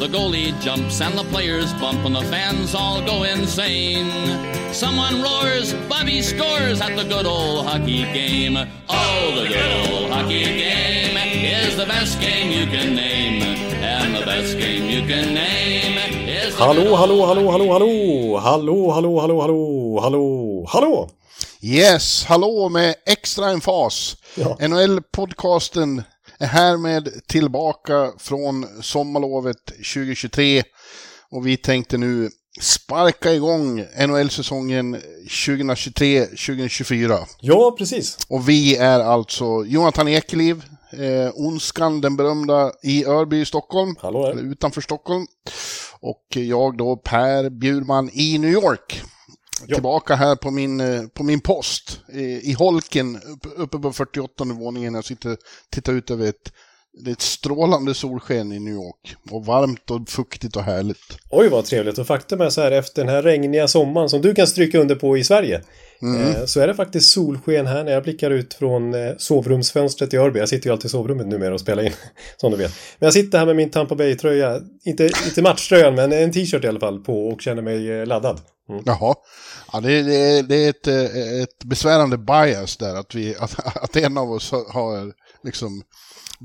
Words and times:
The 0.00 0.08
goalie 0.08 0.52
jumps 0.60 1.00
and 1.00 1.16
the 1.16 1.24
players 1.24 1.72
bump 1.74 2.04
and 2.04 2.14
the 2.14 2.22
fans 2.22 2.74
all 2.74 3.00
go 3.04 3.22
insane. 3.22 4.10
Someone 4.72 5.22
roars, 5.22 5.72
Bobby 5.88 6.20
scores 6.20 6.80
at 6.80 6.96
the 6.96 7.04
good 7.04 7.26
old 7.26 7.66
hockey 7.66 8.02
game. 8.12 8.56
Oh, 8.88 9.32
the 9.40 9.48
good 9.48 9.90
old 9.90 10.10
hockey 10.10 10.44
game 10.44 11.16
is 11.16 11.76
the 11.76 11.86
best 11.86 12.20
game 12.20 12.50
you 12.50 12.66
can 12.66 12.94
name. 12.94 13.42
And 13.82 14.14
the 14.14 14.24
best 14.26 14.58
game 14.58 14.84
you 14.90 15.06
can 15.06 15.32
name 15.34 16.28
is 16.28 16.54
Hallå, 16.56 16.96
hallå, 16.96 17.26
hallå, 17.26 17.50
hallå, 17.50 17.72
hallå! 17.72 18.38
Hallå, 18.40 18.90
hallå, 18.92 19.20
hallå, 19.20 19.40
hallå, 19.40 20.00
hallå, 20.00 20.66
hallå! 20.68 21.08
Yes, 21.62 22.24
hallå 22.24 22.68
med 22.68 22.94
extra 23.06 23.50
en 23.50 23.60
fas. 23.60 24.16
Ja. 24.34 24.56
NHL-podcasten 24.60 26.02
är 26.38 26.46
härmed 26.46 27.26
tillbaka 27.26 28.12
från 28.18 28.66
sommarlovet 28.82 29.66
2023 29.66 30.62
och 31.30 31.46
vi 31.46 31.56
tänkte 31.56 31.98
nu 31.98 32.30
sparka 32.60 33.32
igång 33.32 33.84
NHL-säsongen 34.06 34.96
2023-2024. 35.28 37.18
Ja, 37.40 37.74
precis. 37.78 38.18
Och 38.28 38.48
vi 38.48 38.76
är 38.76 39.00
alltså 39.00 39.64
Jonathan 39.64 40.08
Ekeliv, 40.08 40.64
eh, 40.92 41.30
Onskan 41.34 42.00
den 42.00 42.16
berömda 42.16 42.72
i 42.82 43.04
Örby 43.04 43.40
i 43.40 43.44
Stockholm, 43.44 43.96
Hallå 44.00 44.26
eller 44.26 44.42
utanför 44.42 44.80
Stockholm. 44.80 45.26
Och 46.00 46.26
jag 46.28 46.76
då 46.76 46.96
Per 46.96 47.50
Bjurman 47.50 48.10
i 48.12 48.38
New 48.38 48.50
York. 48.50 49.02
Ja. 49.66 49.74
Tillbaka 49.74 50.14
här 50.14 50.36
på 50.36 50.50
min, 50.50 50.80
eh, 50.80 51.02
på 51.14 51.22
min 51.22 51.40
post 51.40 52.00
i 52.42 52.52
Holken 52.52 53.16
upp- 53.16 53.52
uppe 53.56 53.78
på 53.78 53.92
48 53.92 54.44
våningen. 54.44 54.94
Jag 54.94 55.04
sitter 55.04 55.32
och 55.32 55.38
tittar 55.70 55.92
ut 55.92 56.10
över 56.10 56.28
ett, 56.28 56.52
det 57.04 57.10
är 57.10 57.12
ett 57.12 57.20
strålande 57.20 57.94
solsken 57.94 58.52
i 58.52 58.58
New 58.60 58.74
York. 58.74 59.16
Och 59.30 59.46
varmt 59.46 59.90
och 59.90 60.08
fuktigt 60.08 60.56
och 60.56 60.62
härligt. 60.62 61.18
Oj, 61.30 61.48
vad 61.48 61.64
trevligt. 61.64 61.98
Och 61.98 62.06
faktum 62.06 62.40
är 62.40 62.50
så 62.50 62.60
här, 62.60 62.70
efter 62.70 63.04
den 63.04 63.14
här 63.14 63.22
regniga 63.22 63.68
sommaren 63.68 64.08
som 64.08 64.20
du 64.20 64.34
kan 64.34 64.46
stryka 64.46 64.78
under 64.80 64.94
på 64.94 65.18
i 65.18 65.24
Sverige, 65.24 65.56
eh, 66.02 66.44
så 66.44 66.60
är 66.60 66.66
det 66.66 66.74
faktiskt 66.74 67.10
solsken 67.10 67.66
här 67.66 67.84
när 67.84 67.92
jag 67.92 68.02
blickar 68.02 68.30
ut 68.30 68.54
från 68.54 68.94
eh, 68.94 69.12
sovrumsfönstret 69.18 70.14
i 70.14 70.16
Örby. 70.16 70.38
Jag 70.38 70.48
sitter 70.48 70.66
ju 70.66 70.72
alltid 70.72 70.86
i 70.86 70.88
sovrummet 70.90 71.26
numera 71.26 71.54
och 71.54 71.60
spelar 71.60 71.82
in, 71.82 71.92
som 72.36 72.50
du 72.50 72.56
vet. 72.56 72.72
Men 72.98 73.06
jag 73.06 73.12
sitter 73.12 73.38
här 73.38 73.46
med 73.46 73.56
min 73.56 73.70
Tampa 73.70 73.94
Bay-tröja, 73.94 74.60
inte, 74.84 75.10
inte 75.26 75.42
matchtröjan, 75.42 75.94
men 75.94 76.12
en 76.12 76.32
t-shirt 76.32 76.64
i 76.64 76.68
alla 76.68 76.80
fall 76.80 76.98
på 77.00 77.28
och 77.28 77.40
känner 77.42 77.62
mig 77.62 78.06
laddad. 78.06 78.40
Mm. 78.68 78.82
Jaha. 78.86 79.14
Ja, 79.72 79.80
det, 79.80 80.02
det, 80.02 80.42
det 80.42 80.56
är 80.56 80.70
ett, 80.70 80.86
eh, 80.86 81.42
ett 81.42 81.64
besvärande 81.64 82.18
bias 82.18 82.76
där 82.76 82.94
att, 82.94 83.14
vi, 83.14 83.36
att, 83.36 83.66
att 83.82 83.96
en 83.96 84.18
av 84.18 84.32
oss 84.32 84.50
har- 84.52 85.12
liksom 85.44 85.82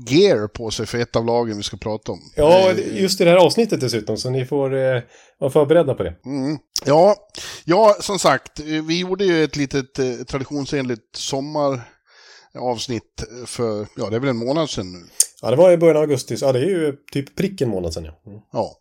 gear 0.08 0.48
på 0.48 0.70
sig 0.70 0.86
för 0.86 0.98
ett 0.98 1.16
av 1.16 1.24
lagen 1.24 1.56
vi 1.56 1.62
ska 1.62 1.76
prata 1.76 2.12
om. 2.12 2.20
Ja, 2.36 2.72
just 2.72 3.20
i 3.20 3.24
det 3.24 3.30
här 3.30 3.36
avsnittet 3.36 3.80
dessutom, 3.80 4.16
så 4.16 4.30
ni 4.30 4.46
får 4.46 4.74
eh, 4.76 5.02
vara 5.38 5.50
förberedda 5.50 5.94
på 5.94 6.02
det. 6.02 6.14
Mm. 6.26 6.58
Ja, 6.84 7.16
ja, 7.64 7.96
som 8.00 8.18
sagt, 8.18 8.60
vi 8.60 8.98
gjorde 9.00 9.24
ju 9.24 9.44
ett 9.44 9.56
litet 9.56 9.98
eh, 9.98 10.12
traditionsenligt 10.28 11.16
sommaravsnitt 11.16 13.24
för, 13.46 13.86
ja 13.96 14.10
det 14.10 14.16
är 14.16 14.20
väl 14.20 14.28
en 14.30 14.36
månad 14.36 14.70
sedan 14.70 14.92
nu. 14.92 14.98
Ja, 15.42 15.50
det 15.50 15.56
var 15.56 15.70
i 15.72 15.76
början 15.76 15.96
av 15.96 16.02
augusti, 16.02 16.36
så 16.36 16.44
ja, 16.44 16.52
det 16.52 16.58
är 16.58 16.64
ju 16.64 16.96
typ 17.12 17.36
prick 17.36 17.60
en 17.60 17.68
månad 17.68 17.92
sedan. 17.94 18.04
Ja. 18.04 18.30
Mm. 18.30 18.40
Ja. 18.52 18.76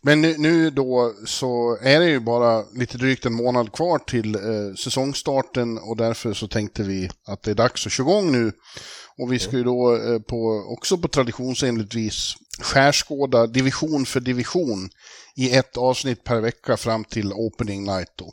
Men 0.00 0.20
nu, 0.20 0.34
nu 0.38 0.70
då 0.70 1.14
så 1.26 1.78
är 1.80 2.00
det 2.00 2.06
ju 2.06 2.20
bara 2.20 2.64
lite 2.74 2.98
drygt 2.98 3.26
en 3.26 3.34
månad 3.34 3.72
kvar 3.72 3.98
till 3.98 4.34
eh, 4.34 4.74
säsongstarten 4.78 5.78
och 5.78 5.96
därför 5.96 6.32
så 6.32 6.48
tänkte 6.48 6.82
vi 6.82 7.10
att 7.26 7.42
det 7.42 7.50
är 7.50 7.54
dags 7.54 7.86
att 7.86 7.92
köra 7.92 8.06
igång 8.06 8.32
nu. 8.32 8.52
Och 9.18 9.32
vi 9.32 9.38
ska 9.38 9.56
ju 9.56 9.64
då 9.64 9.96
eh, 9.96 10.18
på, 10.18 10.66
också 10.68 10.98
på 10.98 11.08
traditionsenligt 11.08 11.94
vis 11.94 12.34
skärskåda 12.60 13.46
division 13.46 14.06
för 14.06 14.20
division 14.20 14.88
i 15.36 15.56
ett 15.56 15.76
avsnitt 15.76 16.24
per 16.24 16.40
vecka 16.40 16.76
fram 16.76 17.04
till 17.04 17.32
opening 17.32 17.84
night 17.84 18.12
då. 18.16 18.32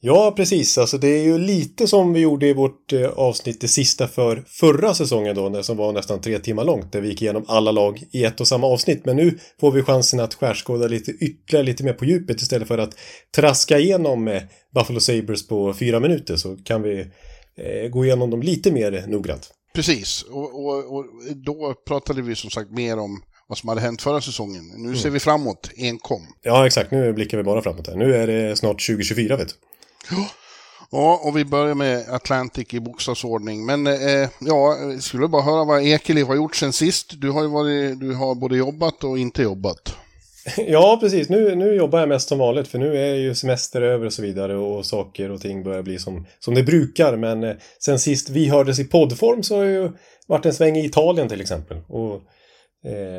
Ja, 0.00 0.32
precis. 0.36 0.78
Alltså 0.78 0.98
det 0.98 1.08
är 1.08 1.22
ju 1.22 1.38
lite 1.38 1.86
som 1.86 2.12
vi 2.12 2.20
gjorde 2.20 2.46
i 2.46 2.52
vårt 2.54 2.92
eh, 2.92 3.06
avsnitt, 3.08 3.60
det 3.60 3.68
sista 3.68 4.08
för 4.08 4.44
förra 4.46 4.94
säsongen 4.94 5.36
då, 5.36 5.48
när- 5.48 5.62
som 5.62 5.76
var 5.76 5.92
nästan 5.92 6.20
tre 6.20 6.38
timmar 6.38 6.64
långt, 6.64 6.92
där 6.92 7.00
vi 7.00 7.08
gick 7.08 7.22
igenom 7.22 7.44
alla 7.48 7.70
lag 7.70 8.02
i 8.12 8.24
ett 8.24 8.40
och 8.40 8.48
samma 8.48 8.66
avsnitt. 8.66 9.04
Men 9.04 9.16
nu 9.16 9.38
får 9.60 9.70
vi 9.72 9.82
chansen 9.82 10.20
att 10.20 10.34
skärskåda 10.34 10.86
lite 10.86 11.10
ytterligare, 11.10 11.66
lite 11.66 11.84
mer 11.84 11.92
på 11.92 12.04
djupet 12.04 12.40
istället 12.40 12.68
för 12.68 12.78
att 12.78 12.94
traska 13.36 13.78
igenom 13.78 14.40
Buffalo 14.74 15.00
Sabres 15.00 15.48
på 15.48 15.74
fyra 15.74 16.00
minuter 16.00 16.36
så 16.36 16.56
kan 16.56 16.82
vi 16.82 17.00
eh, 17.00 17.88
gå 17.90 18.04
igenom 18.04 18.30
dem 18.30 18.42
lite 18.42 18.72
mer 18.72 19.04
noggrant. 19.08 19.50
Precis, 19.74 20.22
och, 20.22 20.64
och, 20.66 20.96
och 20.96 21.04
då 21.44 21.74
pratade 21.86 22.22
vi 22.22 22.34
som 22.34 22.50
sagt 22.50 22.70
mer 22.70 22.98
om 22.98 23.22
vad 23.48 23.58
som 23.58 23.68
hade 23.68 23.80
hänt 23.80 24.02
förra 24.02 24.20
säsongen. 24.20 24.62
Nu 24.76 24.96
ser 24.96 25.10
vi 25.10 25.20
framåt 25.20 25.70
enkom. 25.76 26.22
Ja, 26.42 26.66
exakt. 26.66 26.90
Nu 26.90 27.12
blickar 27.12 27.38
vi 27.38 27.44
bara 27.44 27.62
framåt 27.62 27.86
här. 27.86 27.96
Nu 27.96 28.14
är 28.14 28.26
det 28.26 28.56
snart 28.56 28.86
2024, 28.86 29.36
vet 29.36 29.48
du. 29.48 29.54
Ja, 30.90 31.20
och 31.22 31.36
vi 31.36 31.44
börjar 31.44 31.74
med 31.74 32.08
Atlantic 32.08 32.74
i 32.74 32.80
bokstavsordning. 32.80 33.66
Men 33.66 33.86
eh, 33.86 34.28
ja, 34.40 34.76
jag 34.78 35.02
skulle 35.02 35.28
bara 35.28 35.42
höra 35.42 35.64
vad 35.64 35.82
Ekeliv 35.82 36.26
har 36.26 36.34
gjort 36.34 36.56
sen 36.56 36.72
sist. 36.72 37.20
Du 37.20 37.30
har 37.30 37.42
ju 37.42 37.48
varit, 37.48 38.00
du 38.00 38.14
har 38.14 38.34
både 38.34 38.56
jobbat 38.56 39.04
och 39.04 39.18
inte 39.18 39.42
jobbat. 39.42 39.96
Ja, 40.56 40.98
precis. 41.00 41.28
Nu, 41.28 41.54
nu 41.54 41.74
jobbar 41.74 42.00
jag 42.00 42.08
mest 42.08 42.28
som 42.28 42.38
vanligt 42.38 42.68
för 42.68 42.78
nu 42.78 42.96
är 42.96 43.14
ju 43.14 43.34
semester 43.34 43.82
över 43.82 44.06
och 44.06 44.12
så 44.12 44.22
vidare 44.22 44.56
och 44.56 44.86
saker 44.86 45.30
och 45.30 45.40
ting 45.40 45.62
börjar 45.62 45.82
bli 45.82 45.98
som, 45.98 46.26
som 46.38 46.54
det 46.54 46.62
brukar. 46.62 47.16
Men 47.16 47.44
eh, 47.44 47.54
sen 47.78 47.98
sist 47.98 48.30
vi 48.30 48.48
hördes 48.48 48.78
i 48.78 48.84
poddform 48.84 49.42
så 49.42 49.56
har 49.56 49.64
jag 49.64 49.82
ju 49.82 49.90
varit 50.26 50.46
en 50.46 50.54
sväng 50.54 50.76
i 50.76 50.84
Italien 50.84 51.28
till 51.28 51.40
exempel. 51.40 51.76
Och 51.88 52.22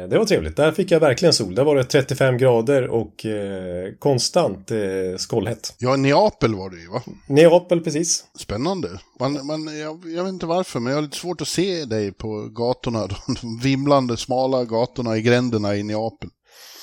det 0.09 0.17
var 0.17 0.25
trevligt. 0.25 0.55
Där 0.55 0.71
fick 0.71 0.91
jag 0.91 0.99
verkligen 0.99 1.33
sol. 1.33 1.55
Där 1.55 1.63
var 1.63 1.75
det 1.75 1.83
35 1.83 2.37
grader 2.37 2.87
och 2.87 3.25
eh, 3.25 3.93
konstant 3.99 4.71
eh, 4.71 5.17
skållhett. 5.17 5.75
Ja, 5.77 5.95
Neapel 5.95 6.55
var 6.55 6.69
det 6.69 6.77
ju 6.77 6.87
va? 6.87 7.01
Neapel 7.27 7.81
precis. 7.81 8.23
Spännande. 8.39 8.89
Man, 9.19 9.45
man, 9.45 9.79
jag, 9.79 10.03
jag 10.05 10.23
vet 10.23 10.33
inte 10.33 10.45
varför, 10.45 10.79
men 10.79 10.91
jag 10.91 10.97
har 10.97 11.01
lite 11.01 11.17
svårt 11.17 11.41
att 11.41 11.47
se 11.47 11.85
dig 11.85 12.11
på 12.11 12.49
gatorna. 12.51 13.07
De 13.41 13.59
vimlande, 13.63 14.17
smala 14.17 14.63
gatorna 14.65 15.17
i 15.17 15.21
gränderna 15.21 15.75
i 15.75 15.83
Neapel. 15.83 16.29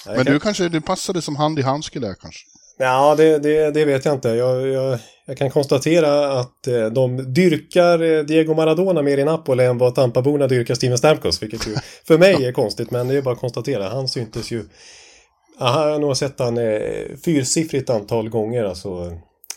Men 0.06 0.24
du 0.24 0.40
kanske, 0.40 0.68
du 0.68 0.80
passade 0.80 1.22
som 1.22 1.36
hand 1.36 1.58
i 1.58 1.62
handske 1.62 2.00
där 2.00 2.14
kanske? 2.20 2.40
Ja, 2.78 3.14
det, 3.14 3.38
det, 3.38 3.70
det 3.70 3.84
vet 3.84 4.04
jag 4.04 4.14
inte. 4.14 4.28
Jag, 4.28 4.66
jag, 4.66 4.98
jag 5.26 5.36
kan 5.36 5.50
konstatera 5.50 6.32
att 6.40 6.66
eh, 6.66 6.86
de 6.86 7.34
dyrkar 7.34 8.02
eh, 8.02 8.24
Diego 8.24 8.54
Maradona 8.54 9.02
mer 9.02 9.18
i 9.18 9.24
Napoli 9.24 9.64
än 9.64 9.78
vad 9.78 9.94
Tampaborna 9.94 10.46
dyrkar 10.46 10.74
Steven 10.74 10.98
Stamkos. 10.98 11.42
Vilket 11.42 11.66
ju 11.66 11.74
för 12.06 12.18
mig 12.18 12.44
är 12.44 12.52
konstigt, 12.52 12.90
men 12.90 13.08
det 13.08 13.14
är 13.14 13.22
bara 13.22 13.34
att 13.34 13.40
konstatera. 13.40 13.88
Han 13.88 14.08
syntes 14.08 14.50
ju... 14.50 14.64
Aha, 15.58 15.84
jag 15.84 15.92
har 15.92 15.98
nog 15.98 16.16
sett 16.16 16.38
han 16.38 16.58
eh, 16.58 16.80
fyrsiffrigt 17.24 17.90
antal 17.90 18.28
gånger 18.28 18.64
alltså, 18.64 19.12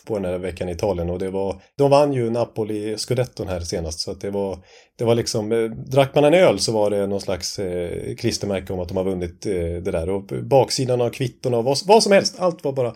på 0.06 0.14
den 0.14 0.24
här 0.24 0.38
veckan 0.38 0.68
i 0.68 0.72
Italien. 0.72 1.10
Och 1.10 1.18
det 1.18 1.30
var, 1.30 1.62
de 1.76 1.90
vann 1.90 2.12
ju 2.12 2.30
Napoli 2.30 2.98
Scudetton 2.98 3.48
här 3.48 3.60
senast. 3.60 4.00
Så 4.00 4.10
att 4.10 4.20
det 4.20 4.30
var, 4.30 4.58
det 4.98 5.04
var 5.04 5.14
liksom, 5.14 5.74
drack 5.86 6.14
man 6.14 6.24
en 6.24 6.34
öl 6.34 6.58
så 6.58 6.72
var 6.72 6.90
det 6.90 7.06
någon 7.06 7.20
slags 7.20 7.58
eh, 7.58 8.14
klistermärke 8.14 8.72
om 8.72 8.80
att 8.80 8.88
de 8.88 8.96
har 8.96 9.04
vunnit 9.04 9.46
eh, 9.46 9.52
det 9.52 9.90
där. 9.90 10.08
Och 10.08 10.22
baksidan 10.22 11.00
av 11.00 11.10
kvitton 11.10 11.54
och 11.54 11.64
vad, 11.64 11.78
vad 11.86 12.02
som 12.02 12.12
helst. 12.12 12.36
Allt 12.38 12.64
var 12.64 12.72
bara 12.72 12.94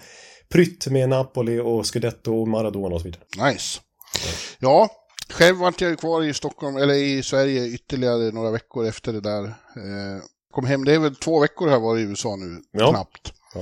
prytt 0.53 0.87
med 0.87 1.09
Napoli 1.09 1.59
och 1.61 1.87
Scudetto 1.87 2.41
och 2.41 2.49
Maradona 2.49 2.95
och 2.95 3.01
så 3.01 3.05
vidare. 3.05 3.53
Nice. 3.53 3.81
Ja, 4.59 4.89
själv 5.31 5.57
vart 5.57 5.81
jag 5.81 5.91
ju 5.91 5.97
kvar 5.97 6.23
i 6.23 6.35
Stockholm, 6.35 6.77
eller 6.77 6.95
i 6.95 7.23
Sverige 7.23 7.67
ytterligare 7.67 8.31
några 8.31 8.51
veckor 8.51 8.87
efter 8.87 9.13
det 9.13 9.21
där. 9.21 9.45
Eh, 9.45 10.23
kom 10.51 10.65
hem, 10.67 10.85
det 10.85 10.95
är 10.95 10.99
väl 10.99 11.15
två 11.17 11.41
veckor 11.41 11.67
har 11.67 11.73
jag 11.73 11.81
varit 11.81 12.01
i 12.01 12.09
USA 12.11 12.37
nu, 12.37 12.63
Ja. 12.73 12.91
knappt. 12.91 13.33
Ja. 13.55 13.61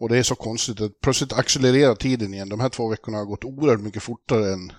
Och 0.00 0.08
det 0.08 0.18
är 0.18 0.22
så 0.22 0.34
konstigt 0.34 0.80
att 0.80 1.00
plötsligt 1.02 1.32
accelererar 1.32 1.94
tiden 1.94 2.34
igen. 2.34 2.48
De 2.48 2.60
här 2.60 2.68
två 2.68 2.88
veckorna 2.88 3.18
har 3.18 3.24
gått 3.24 3.44
oerhört 3.44 3.80
mycket 3.80 4.02
fortare 4.02 4.52
än, 4.52 4.72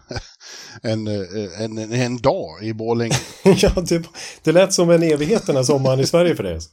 eh, 1.07 1.61
än, 1.61 1.77
än 1.77 1.93
en 1.93 2.17
dag 2.17 2.63
i 2.63 2.73
Borlänge. 2.73 3.15
ja, 3.43 3.69
det, 3.89 4.03
det 4.43 4.51
lät 4.51 4.73
som 4.73 4.89
en 4.89 5.03
evighet 5.03 5.45
den 5.45 5.55
här 5.55 5.63
sommaren 5.63 5.99
i 5.99 6.05
Sverige 6.05 6.35
för 6.35 6.43
dig. 6.43 6.53
alltså. 6.53 6.69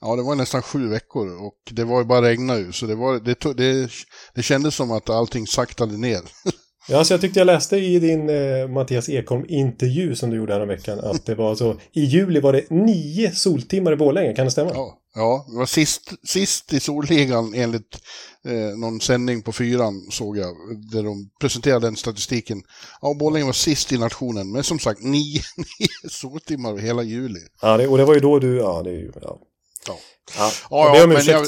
Ja, 0.00 0.16
det 0.16 0.22
var 0.22 0.34
nästan 0.34 0.62
sju 0.62 0.88
veckor 0.88 1.42
och 1.46 1.58
det 1.70 1.84
var 1.84 1.98
ju 1.98 2.04
bara 2.04 2.22
regna 2.22 2.58
ju, 2.58 2.72
så 2.72 2.86
det, 2.86 2.94
var, 2.94 3.20
det, 3.20 3.56
det, 3.56 3.90
det 4.34 4.42
kändes 4.42 4.74
som 4.74 4.92
att 4.92 5.10
allting 5.10 5.46
saktade 5.46 5.96
ner. 5.96 6.20
Ja, 6.90 7.04
så 7.04 7.12
jag 7.12 7.20
tyckte 7.20 7.40
jag 7.40 7.46
läste 7.46 7.76
i 7.76 7.98
din 7.98 8.30
eh, 8.30 8.68
Mattias 8.68 9.08
Ekholm-intervju 9.08 10.16
som 10.16 10.30
du 10.30 10.36
gjorde 10.36 10.54
här 10.54 10.66
veckan 10.66 11.00
att 11.00 11.26
det 11.26 11.34
var 11.34 11.54
så 11.54 11.76
i 11.92 12.04
juli 12.04 12.40
var 12.40 12.52
det 12.52 12.70
nio 12.70 13.32
soltimmar 13.32 13.92
i 13.92 13.96
Borlänge, 13.96 14.34
kan 14.34 14.44
det 14.44 14.50
stämma? 14.50 14.70
Ja, 14.74 14.98
Ja, 15.14 15.44
det 15.48 15.58
var 15.58 15.66
sist, 15.66 16.12
sist 16.24 16.72
i 16.72 16.80
Solligan 16.80 17.54
enligt 17.54 17.98
eh, 18.44 18.78
någon 18.78 19.00
sändning 19.00 19.42
på 19.42 19.52
fyran 19.52 20.10
såg 20.10 20.38
jag, 20.38 20.54
där 20.92 21.02
de 21.02 21.30
presenterade 21.40 21.86
den 21.86 21.96
statistiken. 21.96 22.62
Ja, 23.00 23.14
Borlänge 23.14 23.46
var 23.46 23.52
sist 23.52 23.92
i 23.92 23.98
nationen, 23.98 24.52
men 24.52 24.64
som 24.64 24.78
sagt 24.78 25.02
nio, 25.02 25.40
nio 25.56 26.10
soltimmar 26.10 26.76
hela 26.76 27.02
juli. 27.02 27.40
Ja, 27.62 27.76
det, 27.76 27.88
och 27.88 27.98
det 27.98 28.04
var 28.04 28.14
ju 28.14 28.20
då 28.20 28.38
du, 28.38 28.56
ja 28.56 28.82
det 28.82 28.90
är 28.90 28.94
ju, 28.94 29.12
ja. 29.22 29.38
Ja. 29.86 29.98
Ja, 30.38 30.50
Ja, 30.70 30.96
jag 30.96 31.08
men 31.08 31.24
jag, 31.24 31.46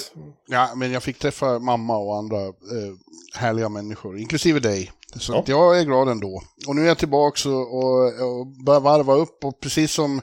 ja, 0.49 0.73
men 0.77 0.93
jag 0.93 1.03
fick 1.03 1.19
träffa 1.19 1.59
mamma 1.59 1.97
och 1.97 2.17
andra 2.17 2.41
eh, 2.47 2.95
härliga 3.35 3.69
människor, 3.69 4.19
inklusive 4.19 4.61
dig. 4.61 4.93
Så 5.19 5.33
Ja. 5.33 5.45
jag 5.47 5.79
är 5.81 5.85
glad 5.85 6.09
ändå. 6.09 6.43
Och 6.67 6.77
nu 6.77 6.83
är 6.83 6.87
jag 6.87 6.99
tillbaka 6.99 7.49
och, 7.51 7.75
och, 7.79 8.05
och 8.05 8.47
börjar 8.67 8.81
varva 8.81 9.15
upp 9.15 9.45
och 9.45 9.61
precis 9.61 9.93
som 9.93 10.21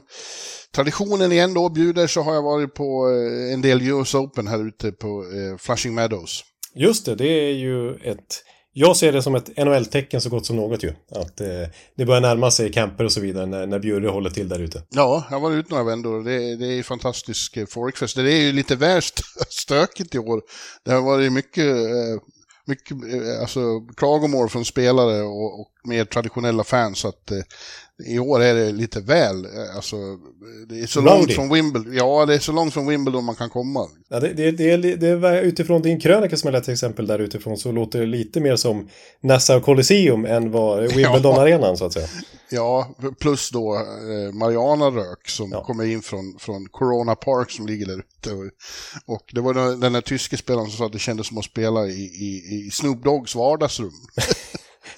traditionen 0.74 1.32
igen 1.32 1.54
då 1.54 1.68
bjuder 1.68 2.06
så 2.06 2.22
har 2.22 2.34
jag 2.34 2.42
varit 2.42 2.74
på 2.74 3.08
eh, 3.10 3.52
en 3.54 3.62
del 3.62 3.82
US 3.82 4.14
Open 4.14 4.46
här 4.46 4.68
ute 4.68 4.92
på 4.92 5.08
eh, 5.22 5.56
Flushing 5.58 5.94
Meadows. 5.94 6.44
Just 6.74 7.06
det, 7.06 7.14
det 7.14 7.28
är 7.28 7.52
ju 7.52 7.94
ett... 7.94 8.44
Jag 8.72 8.96
ser 8.96 9.12
det 9.12 9.22
som 9.22 9.34
ett 9.34 9.56
NHL-tecken 9.56 10.20
så 10.20 10.28
gott 10.30 10.46
som 10.46 10.56
något 10.56 10.82
ju. 10.84 10.92
Att 11.10 11.40
eh, 11.40 11.46
det 11.96 12.04
börjar 12.06 12.20
närma 12.20 12.50
sig 12.50 12.72
camper 12.72 13.04
och 13.04 13.12
så 13.12 13.20
vidare 13.20 13.46
när, 13.46 13.66
när 13.66 13.78
Bjurre 13.78 14.08
håller 14.08 14.30
till 14.30 14.48
där 14.48 14.58
ute. 14.58 14.82
Ja, 14.90 15.24
jag 15.30 15.36
har 15.36 15.40
varit 15.48 15.56
ute 15.58 15.70
några 15.70 15.84
vändor 15.84 16.24
det, 16.24 16.56
det 16.56 16.66
är 16.78 16.82
fantastisk 16.82 17.56
eh, 17.56 17.66
folkfest. 17.66 18.16
Det 18.16 18.32
är 18.32 18.40
ju 18.42 18.52
lite 18.52 18.76
väl 18.76 18.98
st- 18.98 19.22
stökigt 19.48 20.14
i 20.14 20.18
år. 20.18 20.40
Det 20.84 20.92
har 20.92 21.02
varit 21.02 21.32
mycket, 21.32 21.64
eh, 21.66 22.20
mycket 22.68 22.96
eh, 23.14 23.40
alltså, 23.40 23.80
klagomål 23.96 24.48
från 24.48 24.64
spelare 24.64 25.22
och, 25.22 25.60
och 25.60 25.68
mer 25.84 26.04
traditionella 26.04 26.64
fans. 26.64 27.04
Att, 27.04 27.30
eh, 27.30 27.42
i 28.06 28.18
år 28.18 28.42
är 28.42 28.54
det 28.54 28.72
lite 28.72 29.00
väl, 29.00 29.44
eh, 29.44 29.76
alltså, 29.76 29.96
det 30.68 30.80
är 30.80 30.86
så 30.86 31.00
Rowdy. 31.00 31.10
långt 31.10 31.32
från 31.32 31.52
Wimbledon. 31.52 31.94
Ja, 31.96 32.26
det 32.26 32.34
är 32.34 32.38
så 32.38 32.52
långt 32.52 32.74
från 32.74 32.86
Wimbledon 32.86 33.24
man 33.24 33.34
kan 33.34 33.50
komma. 33.50 33.86
Ja, 34.08 34.20
det, 34.20 34.32
det, 34.32 34.50
det, 34.50 34.70
är, 34.70 34.78
det 34.96 35.08
är 35.28 35.42
utifrån 35.42 35.82
din 35.82 36.00
krönika 36.00 36.36
som 36.36 36.48
jag 36.48 36.52
lät 36.52 36.64
till 36.64 36.72
exempel 36.72 37.06
där 37.06 37.18
utifrån 37.18 37.58
så 37.58 37.72
låter 37.72 38.00
det 38.00 38.06
lite 38.06 38.40
mer 38.40 38.56
som 38.56 38.88
Nassau 39.22 39.60
Colosseum 39.60 40.24
än 40.24 40.50
vad 40.50 40.82
Wimbledon-arenan 40.94 41.76
så 41.76 41.84
att 41.84 41.92
säga. 41.92 42.06
Ja, 42.50 42.94
plus 43.20 43.50
då 43.50 43.74
eh, 43.76 44.32
Mariana 44.34 44.86
Rök 44.86 45.28
som 45.28 45.50
Ja. 45.52 45.64
kommer 45.64 45.84
in 45.84 46.02
från, 46.02 46.36
från 46.38 46.66
Corona 46.70 47.14
Park 47.14 47.50
som 47.50 47.66
ligger 47.66 47.86
där 47.86 47.98
ute. 47.98 48.32
Och, 48.32 48.44
och 49.16 49.22
det 49.32 49.40
var 49.40 49.54
den, 49.54 49.80
den 49.80 49.92
där 49.92 50.00
tyske 50.00 50.36
spelaren 50.36 50.66
som 50.68 50.78
sa 50.78 50.86
att 50.86 50.92
det 50.92 50.98
kändes 50.98 51.26
som 51.26 51.38
att 51.38 51.44
spela 51.44 51.86
i, 51.86 52.02
i, 52.02 52.64
i 52.66 52.70
Snoop 52.72 53.04
Doggs 53.04 53.34
vardagsrum. 53.34 53.92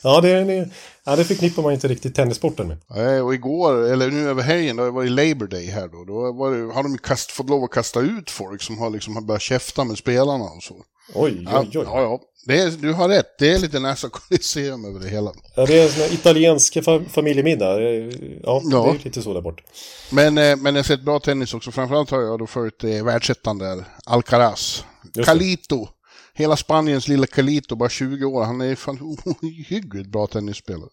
Ja, 0.03 0.21
det, 0.21 0.45
det, 0.45 0.69
ja, 1.11 1.17
det 1.17 1.25
förknippar 1.25 1.63
man 1.63 1.73
inte 1.73 1.89
riktigt 1.89 2.15
tennissporten 2.15 2.69
med. 2.69 2.77
Nej, 2.91 3.21
och 3.21 3.35
igår, 3.35 3.93
eller 3.93 4.11
nu 4.11 4.29
över 4.29 4.43
helgen, 4.43 4.77
då 4.77 4.91
var 4.91 5.05
det 5.05 5.11
Labour 5.11 5.47
Day 5.49 5.67
här 5.67 5.89
då. 5.89 6.05
Då 6.05 6.33
var 6.33 6.51
det, 6.55 6.73
har 6.75 6.83
de 6.83 6.99
kast, 6.99 7.31
fått 7.31 7.49
lov 7.51 7.65
att 7.65 7.71
kasta 7.71 8.01
ut 8.01 8.31
folk 8.31 8.63
som 8.63 8.79
har 8.79 8.91
liksom 8.91 9.15
har 9.15 9.23
börjat 9.23 9.43
käfta 9.43 9.85
med 9.85 9.99
spelarna 9.99 10.45
och 10.45 10.63
så. 10.63 10.75
Oj, 11.15 11.47
Ja, 11.51 11.61
oj, 11.61 11.79
oj. 11.79 11.85
ja, 11.87 12.01
ja. 12.03 12.21
Det 12.47 12.59
är, 12.61 12.71
du 12.71 12.93
har 12.93 13.09
rätt, 13.09 13.39
det 13.39 13.51
är 13.53 13.59
lite 13.59 13.81
näsa 13.81 14.09
Colosseum 14.09 14.85
över 14.85 15.01
det 15.01 15.09
hela. 15.09 15.33
Ja, 15.57 15.67
det 15.67 15.79
är 15.81 15.85
en 15.85 15.91
sån 15.91 16.03
här 16.03 16.13
italiensk 16.15 16.77
fa- 16.77 17.09
familjemiddag. 17.09 17.81
Ja, 17.81 18.63
Ja. 18.65 18.83
det 18.93 19.01
är 19.01 19.05
lite 19.05 19.23
så 19.23 19.35
där 19.35 19.41
bort. 19.41 19.63
Men, 20.11 20.39
eh, 20.39 20.57
men 20.57 20.75
jag 20.75 20.79
har 20.83 20.83
sett 20.83 21.03
bra 21.05 21.19
tennis 21.21 21.55
också. 21.55 21.71
Framförallt 21.71 22.11
har 22.11 22.21
jag 22.23 22.39
då 22.39 22.47
följt 22.47 22.85
eh, 22.85 23.05
världsettan 23.05 23.59
där, 23.59 23.85
Alcaraz. 24.07 24.85
Calito. 25.25 25.89
Hela 26.35 26.57
Spaniens 26.57 27.09
lilla 27.09 27.27
Calito, 27.27 27.77
bara 27.77 27.89
20 27.89 28.25
år. 28.25 28.45
Han 28.45 28.61
är 28.61 28.75
fan 28.75 28.99
ohyggligt 29.25 30.09
bra 30.09 30.27
tennisspelare. 30.27 30.89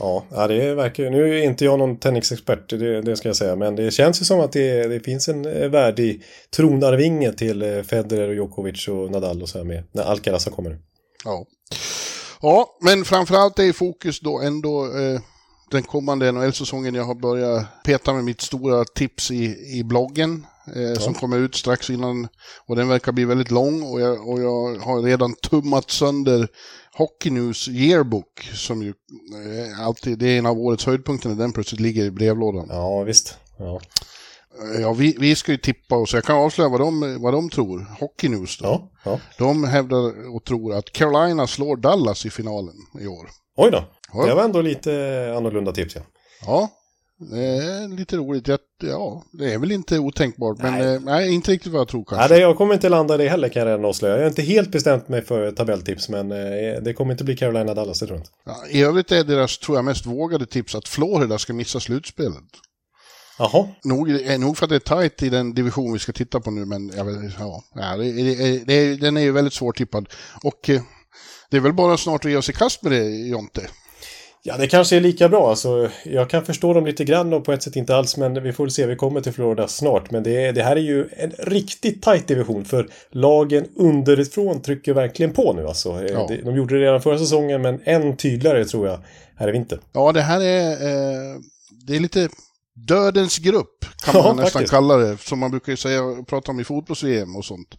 Ja, 0.00 0.24
ja, 0.30 0.46
det 0.46 0.74
verkar 0.74 1.10
Nu 1.10 1.38
är 1.38 1.44
inte 1.44 1.64
jag 1.64 1.78
någon 1.78 1.96
tennisexpert, 1.96 2.70
det, 2.70 3.02
det 3.02 3.16
ska 3.16 3.28
jag 3.28 3.36
säga. 3.36 3.56
Men 3.56 3.76
det 3.76 3.90
känns 3.90 4.20
ju 4.20 4.24
som 4.24 4.40
att 4.40 4.52
det, 4.52 4.88
det 4.88 5.00
finns 5.00 5.28
en 5.28 5.62
eh, 5.62 5.68
värdig 5.68 6.22
tronarvinge 6.56 7.32
till 7.32 7.62
eh, 7.62 7.82
Federer 7.82 8.28
och 8.28 8.34
Djokovic 8.34 8.88
och 8.88 9.10
Nadal 9.10 9.42
och 9.42 9.48
så 9.48 9.58
här 9.58 9.64
med 9.64 9.84
när 9.92 10.02
Alcaraz 10.02 10.44
kommer. 10.44 10.78
Ja. 11.24 11.46
ja, 12.42 12.78
men 12.80 13.04
framförallt 13.04 13.58
är 13.58 13.72
fokus 13.72 14.20
då 14.20 14.40
ändå 14.40 14.84
eh, 14.84 15.20
den 15.70 15.82
kommande 15.82 16.32
NHL-säsongen. 16.32 16.94
Jag 16.94 17.04
har 17.04 17.14
börjat 17.14 17.66
peta 17.84 18.12
med 18.12 18.24
mitt 18.24 18.40
stora 18.40 18.84
tips 18.84 19.30
i, 19.30 19.56
i 19.78 19.84
bloggen 19.84 20.46
eh, 20.76 21.00
som 21.00 21.14
kommer 21.14 21.38
ut 21.38 21.54
strax 21.54 21.90
innan. 21.90 22.28
Och 22.66 22.76
den 22.76 22.88
verkar 22.88 23.12
bli 23.12 23.24
väldigt 23.24 23.50
lång 23.50 23.82
och 23.82 24.00
jag, 24.00 24.28
och 24.28 24.40
jag 24.40 24.78
har 24.78 25.02
redan 25.02 25.34
tummat 25.34 25.90
sönder 25.90 26.48
Hockey 26.96 27.30
News 27.30 27.68
Yearbook 27.68 28.40
som 28.54 28.82
ju 28.82 28.88
eh, 28.88 29.80
alltid, 29.86 30.18
det 30.18 30.26
är 30.28 30.38
en 30.38 30.46
av 30.46 30.58
årets 30.58 30.86
höjdpunkter 30.86 31.28
när 31.28 31.36
den 31.36 31.52
plötsligt 31.52 31.80
ligger 31.80 32.04
i 32.04 32.10
brevlådan. 32.10 32.66
Ja, 32.70 33.02
visst. 33.02 33.38
Ja, 33.58 33.80
Eh, 34.74 34.80
Ja, 34.80 34.92
vi, 34.92 35.16
vi 35.20 35.34
ska 35.36 35.52
ju 35.52 35.58
tippa 35.58 35.96
och 35.96 36.08
så 36.08 36.16
jag 36.16 36.24
kan 36.24 36.36
avslöja 36.36 36.68
vad 36.68 36.80
de, 36.80 37.22
vad 37.22 37.32
de 37.34 37.50
tror. 37.50 37.86
Hockey 38.00 38.28
News 38.28 38.58
då. 38.58 38.64
ja, 38.64 38.90
ja. 39.04 39.20
De 39.38 39.64
hävdar 39.64 40.34
och 40.34 40.44
tror 40.44 40.74
att 40.74 40.92
Carolina 40.92 41.46
slår 41.46 41.76
Dallas 41.76 42.26
i 42.26 42.30
finalen 42.30 42.74
i 43.00 43.06
år. 43.06 43.28
Oj 43.56 43.70
då. 43.70 43.84
Ja. 44.12 44.26
Det 44.26 44.34
var 44.34 44.44
ändå 44.44 44.60
lite 44.60 44.90
annorlunda 45.36 45.72
tips, 45.72 45.94
ja. 45.96 46.02
Ja, 46.46 46.68
det 47.30 47.44
är 47.44 47.96
lite 47.96 48.16
roligt. 48.16 48.48
Jag, 48.48 48.58
ja, 48.82 49.24
det 49.32 49.52
är 49.52 49.58
väl 49.58 49.72
inte 49.72 49.98
otänkbart, 49.98 50.58
men 50.58 50.72
Nej. 50.72 50.82
nej, 50.84 51.00
nej 51.04 51.34
inte 51.34 51.50
riktigt 51.50 51.72
vad 51.72 51.80
jag 51.80 51.88
tror 51.88 52.00
Nej, 52.00 52.06
kanske. 52.18 52.34
det, 52.34 52.40
jag 52.40 52.56
kommer 52.56 52.74
inte 52.74 52.88
landa 52.88 53.16
det 53.16 53.28
heller 53.28 53.48
kan 53.48 53.60
jag 53.60 53.66
redan 53.66 53.84
avslöja. 53.84 54.14
Jag 54.14 54.22
har 54.22 54.28
inte 54.28 54.42
helt 54.42 54.70
bestämt 54.70 55.08
mig 55.08 55.22
för 55.22 55.50
tabelltips, 55.52 56.08
men 56.08 56.32
eh, 56.32 56.82
det 56.82 56.94
kommer 56.94 57.12
inte 57.12 57.24
bli 57.24 57.36
Carolina 57.36 57.74
Dallas, 57.74 58.00
det 58.00 58.06
tror 58.06 58.18
jag 58.18 58.22
inte. 58.22 58.30
Ja, 58.44 58.78
I 58.78 58.82
övrigt 58.82 59.12
är 59.12 59.24
deras, 59.24 59.58
tror 59.58 59.78
jag, 59.78 59.84
mest 59.84 60.06
vågade 60.06 60.46
tips 60.46 60.74
att 60.74 60.88
Florida 60.88 61.38
ska 61.38 61.52
missa 61.52 61.80
slutspelet. 61.80 62.44
Jaha, 63.38 63.68
Nog, 63.84 64.10
är 64.10 64.38
nog 64.38 64.58
för 64.58 64.66
att 64.66 64.70
det 64.70 64.76
är 64.76 64.80
tajt 64.80 65.22
i 65.22 65.28
den 65.28 65.54
division 65.54 65.92
vi 65.92 65.98
ska 65.98 66.12
titta 66.12 66.40
på 66.40 66.50
nu, 66.50 66.64
men 66.64 66.92
jag 66.96 67.04
vet, 67.04 67.32
ja, 67.38 67.62
det, 67.96 68.12
det, 68.12 68.64
det, 68.64 68.96
den 68.96 69.16
är 69.16 69.20
ju 69.20 69.32
väldigt 69.32 69.54
svårtippad. 69.54 70.08
Och 70.42 70.70
eh, 70.70 70.82
det 71.50 71.56
är 71.56 71.60
väl 71.60 71.72
bara 71.72 71.96
snart 71.96 72.24
att 72.24 72.30
ge 72.30 72.36
oss 72.36 72.50
i 72.50 72.52
kast 72.52 72.82
med 72.82 72.92
det, 72.92 73.04
Jonte. 73.04 73.68
Ja, 74.46 74.56
det 74.56 74.66
kanske 74.66 74.96
är 74.96 75.00
lika 75.00 75.28
bra. 75.28 75.50
Alltså, 75.50 75.90
jag 76.04 76.30
kan 76.30 76.44
förstå 76.44 76.74
dem 76.74 76.86
lite 76.86 77.04
grann 77.04 77.32
och 77.32 77.44
på 77.44 77.52
ett 77.52 77.62
sätt 77.62 77.76
inte 77.76 77.96
alls, 77.96 78.16
men 78.16 78.42
vi 78.42 78.52
får 78.52 78.64
väl 78.64 78.70
se. 78.70 78.86
Vi 78.86 78.96
kommer 78.96 79.20
till 79.20 79.32
Florida 79.32 79.68
snart. 79.68 80.10
Men 80.10 80.22
det, 80.22 80.52
det 80.52 80.62
här 80.62 80.76
är 80.76 80.80
ju 80.80 81.08
en 81.16 81.30
riktigt 81.38 82.02
tajt 82.02 82.28
division, 82.28 82.64
för 82.64 82.88
lagen 83.10 83.64
underifrån 83.76 84.62
trycker 84.62 84.94
verkligen 84.94 85.32
på 85.32 85.52
nu. 85.52 85.66
Alltså. 85.66 85.90
Eh, 85.90 86.12
Ja. 86.12 86.30
De 86.44 86.56
gjorde 86.56 86.78
det 86.78 86.84
redan 86.84 87.02
förra 87.02 87.18
säsongen, 87.18 87.62
men 87.62 87.80
än 87.84 88.16
tydligare 88.16 88.64
tror 88.64 88.86
jag 88.88 88.98
här 89.36 89.48
i 89.48 89.52
vinter. 89.52 89.80
Ja, 89.92 90.12
det 90.12 90.20
här 90.22 90.40
är, 90.40 90.70
eh, 90.70 91.36
det 91.86 91.96
är 91.96 92.00
lite 92.00 92.28
dödens 92.88 93.38
grupp, 93.38 93.84
kan 94.04 94.14
Ja, 94.14 94.22
man 94.22 94.36
nästan 94.36 94.50
faktiskt. 94.52 94.70
kalla 94.70 94.96
det. 94.96 95.16
Som 95.20 95.38
man 95.38 95.50
brukar 95.50 95.76
säga 95.76 96.00
prata 96.28 96.50
om 96.52 96.60
i 96.60 96.64
fotbolls-VM 96.64 97.36
och 97.36 97.44
sånt. 97.44 97.74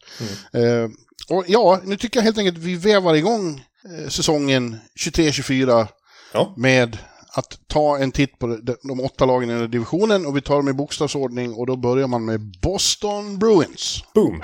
Mm. 0.54 0.84
Eh, 0.84 0.90
och 1.30 1.44
ja, 1.48 1.80
nu 1.84 1.98
tycker 1.98 2.20
jag 2.20 2.24
helt 2.24 2.38
enkelt 2.38 2.58
att 2.58 2.64
vi 2.64 2.76
vevar 2.76 3.14
igång 3.16 3.64
eh, 4.04 4.10
säsongen 4.10 4.76
23-24 5.00 5.88
Ja, 6.36 6.54
med 6.58 6.98
att 7.30 7.60
ta 7.68 7.98
en 7.98 8.12
titt 8.12 8.40
på 8.40 8.48
de, 8.84 9.00
åtta 9.00 9.26
lagen 9.26 9.50
i 9.50 9.52
den 9.52 9.62
här 9.62 9.68
divisionen 9.68 10.26
och 10.26 10.38
vi 10.38 10.42
tar 10.42 10.56
dem 10.56 10.70
i 10.70 10.74
bokstavsordning 10.74 11.54
och 11.54 11.68
då 11.68 11.76
börjar 11.76 12.08
man 12.08 12.26
med 12.26 12.60
Boston 12.62 13.40
Bruins. 13.40 14.04
boom! 14.14 14.42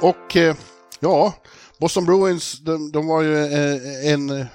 Och 0.00 0.36
eh, 0.36 0.56
ja, 1.00 1.34
Boston 1.80 2.04
Bruins, 2.04 2.60
de, 2.60 2.92
de 2.92 3.06
var 3.06 3.22
ju 3.22 3.36
eh, 3.36 4.12
en, 4.12 4.46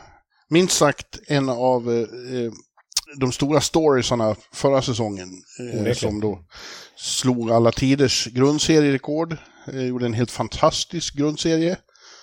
minst 0.50 0.78
sagt 0.78 1.20
en 1.28 1.50
av 1.50 1.92
eh, 1.92 2.52
de 3.18 3.32
stora 3.32 3.62
storiesarna 3.62 4.36
förra 4.54 4.82
säsongen. 4.82 5.30
Onekligen. 5.60 5.96
som 5.96 6.20
då 6.20 6.40
slog 6.98 7.52
alla 7.52 7.72
tiders 7.72 8.26
grundserierekord. 8.26 9.38
Gjorde 9.74 10.06
en 10.06 10.14
helt 10.14 10.32
fantastisk 10.32 11.16
grundserie. 11.16 11.78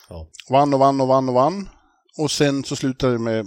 Ja. 0.08 0.26
Vann 0.50 0.74
och 0.74 0.80
vann 0.80 1.00
och 1.00 1.08
vann 1.08 1.28
och 1.28 1.34
vann. 1.34 1.68
Och 2.18 2.30
sen 2.30 2.64
så 2.64 2.76
slutade 2.76 3.12
det 3.12 3.18
med 3.18 3.46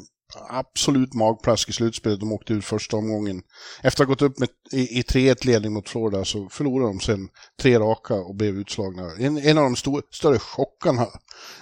absolut 0.49 1.13
magplask 1.13 1.69
i 1.69 1.73
slutspelet. 1.73 2.19
De 2.19 2.31
åkte 2.31 2.53
ut 2.53 2.65
första 2.65 2.97
omgången. 2.97 3.41
Efter 3.83 4.03
att 4.03 4.07
ha 4.07 4.11
gått 4.11 4.21
upp 4.21 4.39
med, 4.39 4.49
i, 4.71 4.99
i 4.99 5.01
3-1 5.01 5.45
ledning 5.45 5.73
mot 5.73 5.89
Florida 5.89 6.25
så 6.25 6.49
förlorade 6.49 6.89
de 6.89 6.99
sen 6.99 7.29
tre 7.61 7.79
raka 7.79 8.13
och 8.13 8.35
blev 8.35 8.57
utslagna. 8.57 9.11
En, 9.19 9.37
en 9.37 9.57
av 9.57 9.63
de 9.63 9.75
stor, 9.75 10.01
större 10.11 10.39
chockarna 10.39 11.07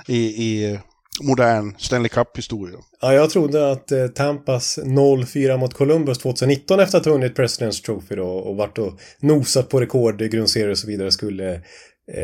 i, 0.07 0.17
i 0.17 0.71
eh, 0.71 0.79
modern 1.21 1.75
Stanley 1.77 2.09
Cup-historia. 2.09 2.77
Ja, 3.01 3.13
jag 3.13 3.29
trodde 3.29 3.71
att 3.71 3.91
eh, 3.91 4.07
Tampas 4.07 4.77
0-4 4.77 5.57
mot 5.57 5.73
Columbus 5.73 6.17
2019 6.17 6.79
efter 6.79 6.97
att 6.97 7.05
ha 7.05 7.11
vunnit 7.11 7.37
President's 7.37 7.85
Trophy 7.85 8.15
då, 8.15 8.27
och 8.27 8.55
varit 8.55 8.77
och 8.77 8.99
nosat 9.19 9.69
på 9.69 9.81
rekord 9.81 10.21
i 10.21 10.27
grundserie 10.27 10.71
och 10.71 10.77
så 10.77 10.87
vidare 10.87 11.11
skulle 11.11 11.53
eh, 11.53 11.61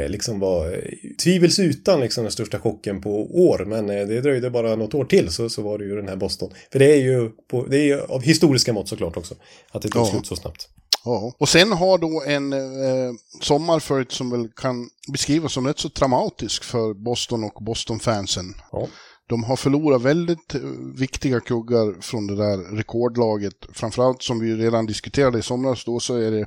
liksom 0.09 0.39
vara 0.39 0.71
eh, 0.71 0.79
tvivelsutan 1.23 1.99
liksom 1.99 2.23
den 2.23 2.31
största 2.31 2.59
chocken 2.59 3.01
på 3.01 3.09
år. 3.47 3.65
Men 3.65 3.89
eh, 3.89 4.07
det 4.07 4.21
dröjde 4.21 4.49
bara 4.49 4.75
något 4.75 4.93
år 4.93 5.05
till 5.05 5.29
så, 5.29 5.49
så 5.49 5.61
var 5.61 5.77
det 5.77 5.85
ju 5.85 5.95
den 5.95 6.07
här 6.07 6.15
Boston. 6.15 6.51
För 6.71 6.79
det 6.79 6.91
är 6.91 7.01
ju, 7.01 7.29
på, 7.51 7.65
det 7.65 7.77
är 7.77 7.83
ju 7.83 8.01
av 8.01 8.21
historiska 8.21 8.73
mått 8.73 8.87
såklart 8.87 9.17
också. 9.17 9.35
Att 9.71 9.81
det 9.81 9.89
tog 9.89 10.01
Ja. 10.01 10.05
slut 10.05 10.25
så 10.27 10.35
snabbt. 10.35 10.67
Ja. 11.05 11.33
Och 11.37 11.49
sen 11.49 11.71
har 11.71 11.97
då 11.97 12.23
en 12.27 12.53
eh, 12.53 13.13
sommar 13.41 13.79
följt 13.79 14.11
som 14.11 14.29
väl 14.31 14.47
kan 14.55 14.89
beskrivas 15.11 15.53
som 15.53 15.67
rätt 15.67 15.79
så 15.79 15.89
traumatisk 15.89 16.63
för 16.63 16.93
Boston 16.93 17.43
och 17.43 17.63
Boston-fansen. 17.63 18.53
Ja. 18.71 18.87
De 19.29 19.43
har 19.43 19.55
förlorat 19.55 20.01
väldigt 20.01 20.55
eh, 20.55 20.61
viktiga 20.99 21.39
kuggar 21.39 22.01
från 22.01 22.27
det 22.27 22.35
där 22.35 22.75
rekordlaget. 22.77 23.53
Framförallt 23.73 24.23
som 24.23 24.39
vi 24.39 24.55
redan 24.55 24.85
diskuterade 24.85 25.39
i 25.39 25.41
somras 25.41 25.85
då 25.85 25.99
så 25.99 26.15
är 26.15 26.31
det 26.31 26.45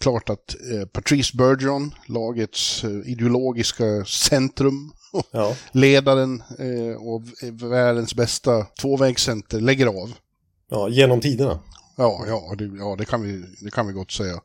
klart 0.00 0.30
att 0.30 0.56
eh, 0.72 0.86
Patrice 0.86 1.32
Bergeron, 1.36 1.94
lagets 2.06 2.84
eh, 2.84 2.90
ideologiska 2.90 4.04
centrum, 4.04 4.92
Ja. 5.32 5.56
ledaren 5.72 6.42
eh, 6.58 6.96
och 7.06 7.22
världens 7.72 8.14
bästa 8.14 8.64
tvåvägscenter, 8.80 9.60
lägger 9.60 9.86
av. 9.86 10.12
ja, 10.70 10.88
genom 10.88 11.20
tiderna. 11.20 11.58
Ja, 11.96 12.24
ja, 12.28 12.54
det, 12.58 12.64
ja 12.78 12.96
det, 12.98 13.04
kan 13.04 13.22
vi, 13.22 13.44
det 13.64 13.70
kan 13.70 13.86
vi 13.86 13.92
gott 13.92 14.10
säga. 14.12 14.40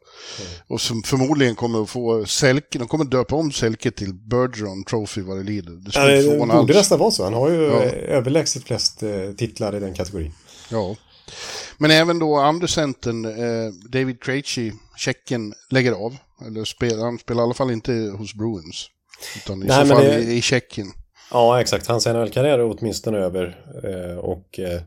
Och 0.68 0.82
som 0.82 1.04
förmodligen 1.04 1.56
kommer 1.56 1.84
att 1.84 1.90
få 1.90 2.26
Selke, 2.26 2.80
de 2.80 2.88
kommer 2.88 3.06
döpa 3.06 3.36
om 3.36 3.52
Selke 3.52 3.92
till 3.92 4.14
Bergeron 4.14 4.84
Trophy 4.84 5.22
vad 5.22 5.38
det 5.38 5.44
lider. 5.44 5.72
Det 5.72 6.24
Ja, 6.24 6.40
borde 6.40 6.54
alls. 6.54 6.68
nästan 6.70 7.00
vara 7.00 7.12
så. 7.12 7.24
Han 7.24 7.34
har 7.34 7.50
ju 7.52 7.64
Ja. 7.64 7.82
överlägset 7.84 8.64
flest 8.64 9.04
titlar 9.38 9.76
i 9.76 9.80
den 9.80 9.94
kategorin. 9.94 10.32
Ja. 10.72 10.96
Men 11.78 11.92
även 11.92 12.20
då 12.20 12.36
andra 12.36 12.68
centern, 12.68 13.26
eh, 13.26 13.72
David 13.90 14.24
Krejci, 14.24 14.72
tjecken, 14.98 15.54
lägger 15.70 15.92
av. 15.92 16.16
Eller 16.48 16.66
spelar, 16.66 17.04
han 17.06 17.20
spelar 17.20 17.42
i 17.42 17.44
alla 17.44 17.54
fall 17.54 17.72
inte 17.72 17.92
hos 18.18 18.34
Bruins. 18.34 18.88
Utan 19.36 19.64
i 19.64 19.66
Nej, 19.66 19.88
så 19.88 19.96
fall 19.96 20.04
det- 20.04 20.22
i, 20.34 20.42
Tjeckien. 20.42 20.88
Ja, 21.32 21.62
exakt. 21.62 21.88
Hans 21.88 22.06
NHL-karriär 22.06 22.60
är 22.60 22.78
åtminstone 22.78 23.18
över. 23.18 23.58
Eh, 23.84 24.18
och 24.18 24.60
eh, 24.60 24.82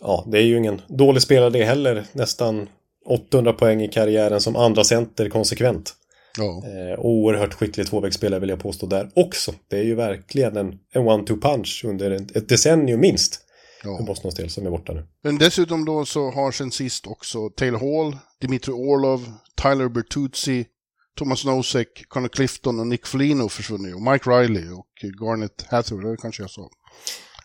ja, 0.00 0.24
det 0.32 0.38
är 0.38 0.42
ju 0.42 0.56
ingen 0.58 0.80
dålig 0.88 1.22
spelare 1.22 1.50
det 1.50 1.64
heller. 1.64 2.04
Nästan 2.12 2.68
800 3.06 3.52
poäng 3.52 3.82
i 3.82 3.88
karriären 3.88 4.40
som 4.40 4.56
andra 4.56 4.84
center 4.84 5.28
konsekvent. 5.28 5.94
Ja. 6.38 6.62
Eh, 6.66 6.98
oerhört 7.00 7.54
skicklig 7.54 7.86
tvåvägsspelare 7.86 8.40
vill 8.40 8.48
jag 8.50 8.60
påstå 8.62 8.86
där 8.86 9.10
också. 9.14 9.52
Det 9.68 9.78
är 9.78 9.82
ju 9.84 9.94
verkligen 9.94 10.56
en, 10.56 10.78
en 10.92 11.02
one-two 11.08 11.40
punch 11.40 11.84
under 11.88 12.10
en, 12.10 12.28
ett 12.34 12.48
decennium 12.48 13.00
minst. 13.00 13.40
För 13.82 13.88
ja. 13.88 14.02
Bostons 14.06 14.34
del 14.34 14.50
som 14.50 14.66
är 14.66 14.70
borta 14.70 14.92
nu. 14.92 15.06
Men 15.22 15.38
dessutom 15.38 15.84
då 15.84 16.04
så 16.04 16.30
har 16.30 16.52
sen 16.52 16.70
sist 16.70 17.06
också 17.06 17.48
Taylor 17.48 17.78
Hall, 17.78 18.16
Dimitri 18.40 18.72
Orlov, 18.72 19.32
Tyler 19.62 19.88
Bertuzzi, 19.88 20.66
Thomas 21.18 21.44
Nosek, 21.44 22.04
Connor 22.08 22.28
Clifton 22.28 22.80
och 22.80 22.86
Nick 22.86 23.06
Foligno 23.06 23.48
försvunnit. 23.48 23.94
Och 23.94 24.02
Mike 24.02 24.30
Riley 24.30 24.70
och 24.70 24.86
Garnet 25.20 25.66
Hathaway, 25.70 26.10
det 26.10 26.16
kanske 26.16 26.42
jag 26.42 26.50
sa. 26.50 26.70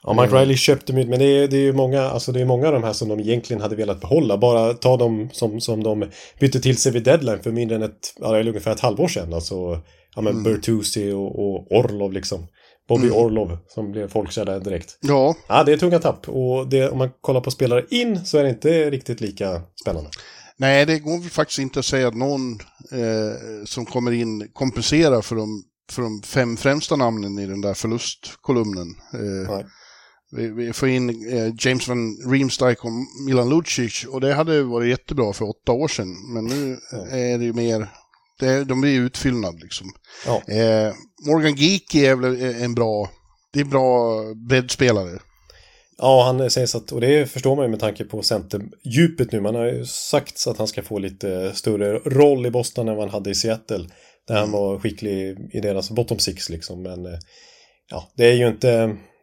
Ja, 0.04 0.22
Mike 0.22 0.36
Riley 0.36 0.58
köpte 0.58 0.94
mycket, 0.94 1.10
men 1.10 1.20
det 1.20 1.26
är, 1.26 1.48
det 1.48 1.58
är 1.58 1.62
ju 1.62 1.74
många, 1.74 2.02
alltså 2.02 2.32
det 2.32 2.42
är 2.42 2.46
många 2.46 2.68
av 2.68 2.74
de 2.74 2.84
här 2.84 2.94
som 2.94 3.10
de 3.10 3.20
egentligen 3.20 3.62
hade 3.62 3.76
velat 3.76 4.02
behålla. 4.02 4.38
Bara 4.38 4.74
ta 4.74 4.98
dem 4.98 5.30
som, 5.32 5.62
som 5.62 5.84
de 5.84 6.10
bytte 6.40 6.60
till 6.60 6.78
sig 6.78 6.92
vid 6.92 7.04
deadline 7.04 7.40
för 7.44 7.52
mindre 7.52 7.76
än 7.76 7.84
ett, 7.84 8.14
är 8.24 8.48
ungefär 8.48 8.72
ett 8.72 8.80
halvår 8.80 9.08
sedan. 9.08 9.34
Alltså, 9.34 9.82
ja 10.16 10.22
men 10.22 10.44
Bertuzzi 10.44 11.12
och, 11.12 11.40
och 11.40 11.72
Orlov 11.72 12.14
liksom. 12.14 12.48
Bobby 12.88 13.10
Orlov 13.10 13.58
som 13.68 13.92
blev 13.92 14.08
folkkär 14.08 14.60
direkt. 14.60 14.98
Ja, 15.02 15.36
Ja, 15.48 15.64
det 15.64 15.74
är 15.74 15.78
tunga 15.78 16.00
tapp. 16.00 16.30
Och 16.30 16.68
det, 16.68 16.90
om 16.90 16.98
man 16.98 17.10
kollar 17.22 17.42
på 17.42 17.52
spelare 17.52 17.86
in 17.90 18.26
så 18.26 18.38
är 18.38 18.44
det 18.44 18.50
inte 18.50 18.90
riktigt 18.90 19.22
lika 19.22 19.62
spännande. 19.82 20.10
nej 20.58 20.86
det 20.86 21.00
går 21.00 21.30
faktiskt 21.30 21.60
inte 21.60 21.80
att 21.80 21.86
säga 21.86 22.08
att 22.08 22.16
någon 22.16 22.52
eh, 22.92 23.66
som 23.66 23.86
kommer 23.86 24.12
in 24.12 24.50
kompenserar 24.54 25.22
för 25.22 25.36
de, 25.36 25.64
för 25.92 26.02
de 26.02 26.22
fem 26.22 26.58
främsta 26.58 26.96
namnen 26.96 27.40
i 27.40 27.46
den 27.46 27.62
där 27.62 27.74
förlustkolumnen. 27.74 28.88
Eh, 29.14 29.66
vi, 30.36 30.48
vi 30.48 30.74
får 30.74 30.90
in 30.90 31.10
eh, 31.10 31.54
James 31.60 31.88
van 31.88 32.18
Riemsdyk 32.32 32.86
och 32.86 32.92
Milan 33.26 33.50
Lucic 33.50 34.06
och 34.06 34.22
det 34.22 34.34
hade 34.34 34.64
varit 34.64 34.90
jättebra 34.90 35.34
för 35.34 35.50
åtta 35.50 35.72
år 35.72 35.88
sedan. 35.88 36.34
Men 36.34 36.46
nu 36.46 36.78
är 37.12 37.38
det 37.38 37.46
ju 37.46 37.54
mer, 37.54 37.88
det 38.40 38.48
är, 38.48 38.66
de 38.66 38.82
blir 38.82 39.00
utfyllnad 39.00 39.60
liksom. 39.60 39.88
Ja. 40.26 40.42
Morgan 41.26 41.56
Geeky 41.56 42.06
är 42.06 42.16
väl 42.16 42.42
en 42.64 42.76
bra, 42.76 43.10
det 43.54 43.60
är 43.60 43.66
bra 43.66 44.24
breddspelare. 44.50 45.20
Ja, 45.98 46.24
han 46.26 46.52
sägs 46.52 46.76
att, 46.76 46.92
och 46.92 47.02
det 47.02 47.32
förstår 47.32 47.56
man 47.56 47.66
ju 47.66 47.72
med 47.72 47.80
tanke 47.80 48.04
på 48.04 48.22
centerdjupet 48.22 49.32
nu. 49.32 49.42
Man 49.42 49.56
har 49.56 49.66
ju 49.66 49.86
sagt 49.86 50.48
att 50.48 50.58
han 50.58 50.68
ska 50.68 50.84
få 50.84 51.00
lite 51.00 51.52
större 51.56 52.00
roll 52.00 52.46
i 52.46 52.52
Boston 52.52 52.88
än 52.88 52.96
vad 52.96 53.06
han 53.06 53.14
hade 53.14 53.30
i 53.30 53.36
Seattle. 53.36 53.90
Där 54.28 54.40
han 54.40 54.52
var 54.52 54.80
skicklig 54.80 55.38
i 55.54 55.60
deras 55.60 55.92
bottom 55.92 56.20
six 56.20 56.50
liksom. 56.50 56.82
Men 56.82 57.06
eh, 57.06 57.20
ja, 57.90 58.12
det 58.18 58.26
är 58.26 58.34
ju 58.34 58.48
inte, 58.48 58.68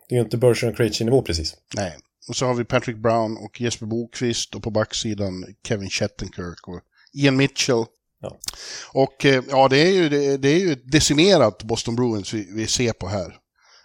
det 0.09 0.15
är 0.15 0.17
ju 0.17 0.21
inte 0.21 0.37
Bergeron 0.37 0.75
Krejci 0.75 1.05
nivå 1.05 1.23
precis. 1.23 1.55
Nej. 1.77 1.97
Och 2.29 2.37
så 2.37 2.47
har 2.47 2.55
vi 2.55 2.65
Patrick 2.65 2.97
Brown 2.97 3.37
och 3.37 3.61
Jesper 3.61 3.87
Bokvist 3.87 4.55
och 4.55 4.63
på 4.63 4.71
backsidan 4.71 5.45
Kevin 5.69 5.91
Shattenkirk 5.91 6.69
och 6.69 6.81
Ian 7.15 7.37
Mitchell. 7.37 7.85
Ja. 8.21 8.39
Och 8.93 9.25
eh, 9.25 9.45
ja, 9.51 9.69
det 9.69 9.79
är 9.79 9.93
ju, 9.93 10.09
det, 10.09 10.37
det 10.37 10.49
är 10.49 10.59
ju 10.59 10.73
ett 10.73 10.93
decimerat 10.93 11.63
Boston 11.63 11.97
Bruins 11.97 12.35
vi, 12.35 12.49
vi 12.55 12.67
ser 12.67 12.93
på 12.93 13.09
här. 13.09 13.37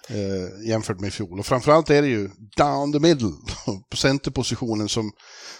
Eh, 0.09 0.69
jämfört 0.69 0.99
med 0.99 1.07
i 1.07 1.11
fjol. 1.11 1.39
Och 1.39 1.45
framförallt 1.45 1.89
är 1.89 2.01
det 2.01 2.07
ju 2.07 2.29
down 2.57 2.93
the 2.93 2.99
middle 2.99 3.31
på 3.89 3.97
centerpositionen 3.97 4.89
som, 4.89 5.11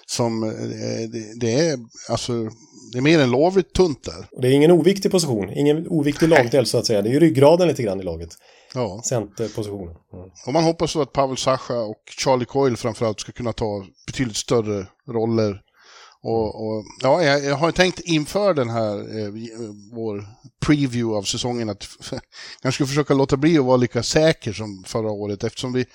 som 0.06 0.44
eh, 0.44 1.10
det, 1.10 1.40
det 1.40 1.54
är 1.54 1.80
alltså 2.10 2.50
det 2.92 2.98
är 2.98 3.02
mer 3.02 3.20
än 3.20 3.32
lovligt 3.32 3.74
tunt 3.74 4.04
där. 4.04 4.28
Och 4.32 4.42
det 4.42 4.48
är 4.48 4.52
ingen 4.52 4.72
oviktig 4.72 5.12
position, 5.12 5.50
ingen 5.50 5.88
oviktig 5.88 6.30
lagdel 6.30 6.66
så 6.66 6.78
att 6.78 6.86
säga. 6.86 7.02
Det 7.02 7.10
är 7.10 7.14
ju 7.14 7.20
ryggraden 7.20 7.68
lite 7.68 7.84
grann 7.84 8.00
i 8.00 8.04
laget. 8.04 8.30
Ja. 8.74 9.02
Centerpositionen. 9.04 9.96
Mm. 10.14 10.30
Och 10.48 10.54
man 10.54 10.64
hoppas 10.64 10.94
då 10.94 11.02
att 11.02 11.14
Pavel 11.14 11.38
Sacha 11.38 11.80
och 11.80 12.02
Charlie 12.24 12.46
Coyle 12.46 12.78
framförallt 12.78 13.20
ska 13.20 13.32
kunna 13.32 13.54
ta 13.54 13.86
betydligt 14.08 14.38
större 14.38 14.88
roller. 15.08 15.62
Och, 16.28 16.68
och 16.68 16.86
ja, 17.02 17.24
jag, 17.24 17.56
har 17.56 17.72
tänkt 17.72 18.00
inför 18.00 18.54
den 18.54 18.70
här, 18.70 19.18
eh, 19.18 19.26
eh, 19.26 19.32
vår 19.94 20.26
preview 20.66 21.18
av 21.18 21.24
säsongen, 21.24 21.70
att 21.70 21.88
jag 22.62 22.74
ska 22.74 22.86
försöka 22.86 23.14
låta 23.14 23.38
bli 23.38 23.58
att 23.58 23.66
vara 23.66 23.78
lika 23.78 24.04
säker 24.04 24.54
som 24.54 24.84
förra 24.88 25.12
året 25.12 25.44
eftersom 25.44 25.74
vi 25.74 25.86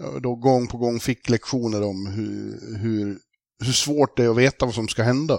eh, 0.00 0.14
då 0.20 0.34
gång 0.34 0.66
på 0.66 0.76
gång 0.78 1.00
fick 1.00 1.28
lektioner 1.28 1.82
om 1.82 2.06
hur, 2.06 2.78
hur, 2.78 3.18
hur 3.64 3.72
svårt 3.72 4.16
det 4.16 4.24
är 4.24 4.28
att 4.28 4.36
veta 4.36 4.66
vad 4.66 4.74
som 4.74 4.88
ska 4.88 5.02
hända. 5.02 5.38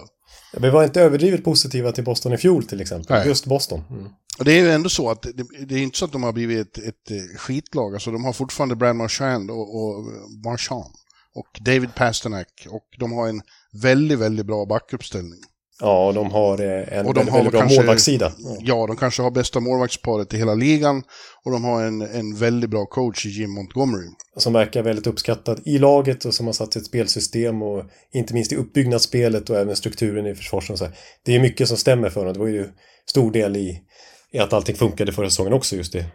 Vi 0.57 0.69
var 0.69 0.83
inte 0.83 1.01
överdrivet 1.01 1.43
positiva 1.43 1.91
till 1.91 2.03
Boston 2.03 2.33
i 2.33 2.37
fjol 2.37 2.65
till 2.65 2.81
exempel. 2.81 3.17
Nej. 3.17 3.27
Just 3.27 3.45
Boston. 3.45 3.83
Mm. 3.89 4.07
Och 4.39 4.45
det 4.45 4.51
är 4.51 4.61
ju 4.61 4.71
ändå 4.71 4.89
så 4.89 5.09
att 5.09 5.21
det, 5.21 5.65
det 5.65 5.75
är 5.75 5.79
inte 5.79 5.97
så 5.97 6.05
att 6.05 6.11
de 6.11 6.23
har 6.23 6.33
blivit 6.33 6.77
ett, 6.77 6.83
ett 6.83 7.11
eh, 7.11 7.37
skitlag. 7.37 7.93
Alltså 7.93 8.11
de 8.11 8.25
har 8.25 8.33
fortfarande 8.33 8.75
Brad 8.75 8.95
Marchand 8.95 9.51
och, 9.51 9.75
och 9.75 10.05
Marchand 10.45 10.93
och 11.35 11.59
David 11.61 11.95
Pasternak 11.95 12.67
och 12.69 12.87
de 12.99 13.11
har 13.11 13.27
en 13.27 13.41
väldigt, 13.82 14.20
väldigt 14.20 14.46
bra 14.46 14.65
backuppställning. 14.65 15.39
Ja, 15.82 16.08
och 16.08 16.13
de 16.13 16.32
har 16.32 16.62
eh, 16.62 16.98
en 17.00 17.05
Och 17.05 17.13
de 17.13 17.20
väldigt, 17.20 17.32
har 17.32 17.38
väldigt 17.38 17.51
bra 17.51 17.60
kanske- 17.62 17.79
målvaktssida. 17.79 18.34
Ja. 18.38 18.58
Ja, 18.60 18.88
de 18.88 18.96
kanske 18.98 19.22
har 19.22 19.32
bästa 19.32 19.60
målvaktsparet 19.60 20.34
i 20.34 20.38
hela 20.38 20.53
ligan 20.53 21.03
och 21.46 21.51
de 21.51 21.63
har 21.63 21.84
en, 21.84 22.01
en 22.01 22.36
väldigt 22.36 22.70
bra 22.70 22.86
coach 22.86 23.25
i 23.25 23.29
Jim 23.29 23.51
Montgomery. 23.51 24.08
Som 24.38 24.53
verkar 24.53 24.84
väldigt 24.84 25.08
uppskattad 25.08 25.62
i 25.65 25.77
laget 25.77 26.25
och 26.25 26.34
som 26.34 26.46
har 26.46 26.53
satt 26.53 26.75
ett 26.75 26.86
spelsystem 26.86 27.62
och 27.62 27.84
inte 28.13 28.34
minst 28.34 28.51
i 28.51 28.55
uppbyggnadsspelet 28.55 29.50
och 29.50 29.58
även 29.58 29.75
strukturen 29.75 30.25
i 30.25 30.36
här. 30.79 30.98
Det 31.25 31.36
är 31.36 31.39
mycket 31.39 31.67
som 31.67 31.77
stämmer 31.77 32.10
för 32.10 32.20
honom. 32.20 32.34
Det 32.34 32.39
var 32.39 32.48
ju 32.48 32.70
stor 33.10 33.32
del 33.32 33.55
i, 33.58 33.79
i 34.32 34.39
att 34.39 34.53
allting 34.53 34.75
funkade 34.75 35.12
förra 35.12 35.29
säsongen 35.29 35.53
också 35.53 35.75
just 35.75 35.94
det. 35.94 36.05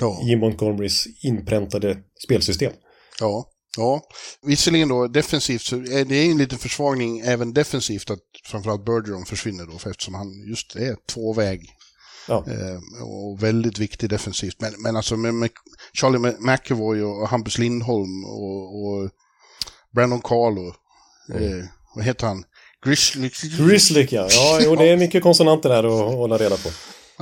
Ja, 0.00 0.20
Jim 0.24 0.38
Montgomerys 0.38 1.04
inpräntade 1.24 1.96
spelsystem. 2.24 2.72
ja. 3.20 3.48
Ja, 3.76 4.02
visserligen 4.42 4.88
då 4.88 5.06
defensivt 5.06 5.62
så 5.62 5.76
är 5.76 6.04
det 6.04 6.26
en 6.30 6.38
liten 6.38 6.58
försvagning 6.58 7.20
även 7.20 7.52
defensivt 7.52 8.10
att 8.10 8.20
framförallt 8.44 8.84
Bergeron 8.84 9.26
försvinner 9.26 9.66
då 9.66 9.78
för 9.78 9.90
eftersom 9.90 10.14
han 10.14 10.44
just 10.48 10.76
är 10.76 10.96
tvåväg 11.12 11.70
Ja. 12.28 12.44
Eh, 12.48 13.02
och 13.02 13.42
väldigt 13.42 13.78
viktig 13.78 14.10
defensivt. 14.10 14.60
Men, 14.60 14.72
men 14.78 14.96
alltså 14.96 15.16
med, 15.16 15.34
med 15.34 15.50
Charlie 15.92 16.34
McAvoy 16.38 17.02
och 17.02 17.28
Hampus 17.28 17.58
Lindholm 17.58 18.24
och, 18.24 18.86
och 18.86 19.10
Brandon 19.94 20.20
Carlo. 20.20 20.66
Eh, 21.34 21.64
vad 21.94 22.04
heter 22.04 22.26
han? 22.26 22.44
Grizzly. 22.84 23.30
Grizzlick 23.58 24.12
ja. 24.12 24.26
Ja, 24.30 24.60
jo, 24.62 24.76
det 24.76 24.88
är 24.88 24.96
mycket 24.96 25.22
konsonanter 25.22 25.68
där 25.68 25.84
att 25.84 26.14
hålla 26.14 26.36
reda 26.36 26.56
på. 26.56 26.70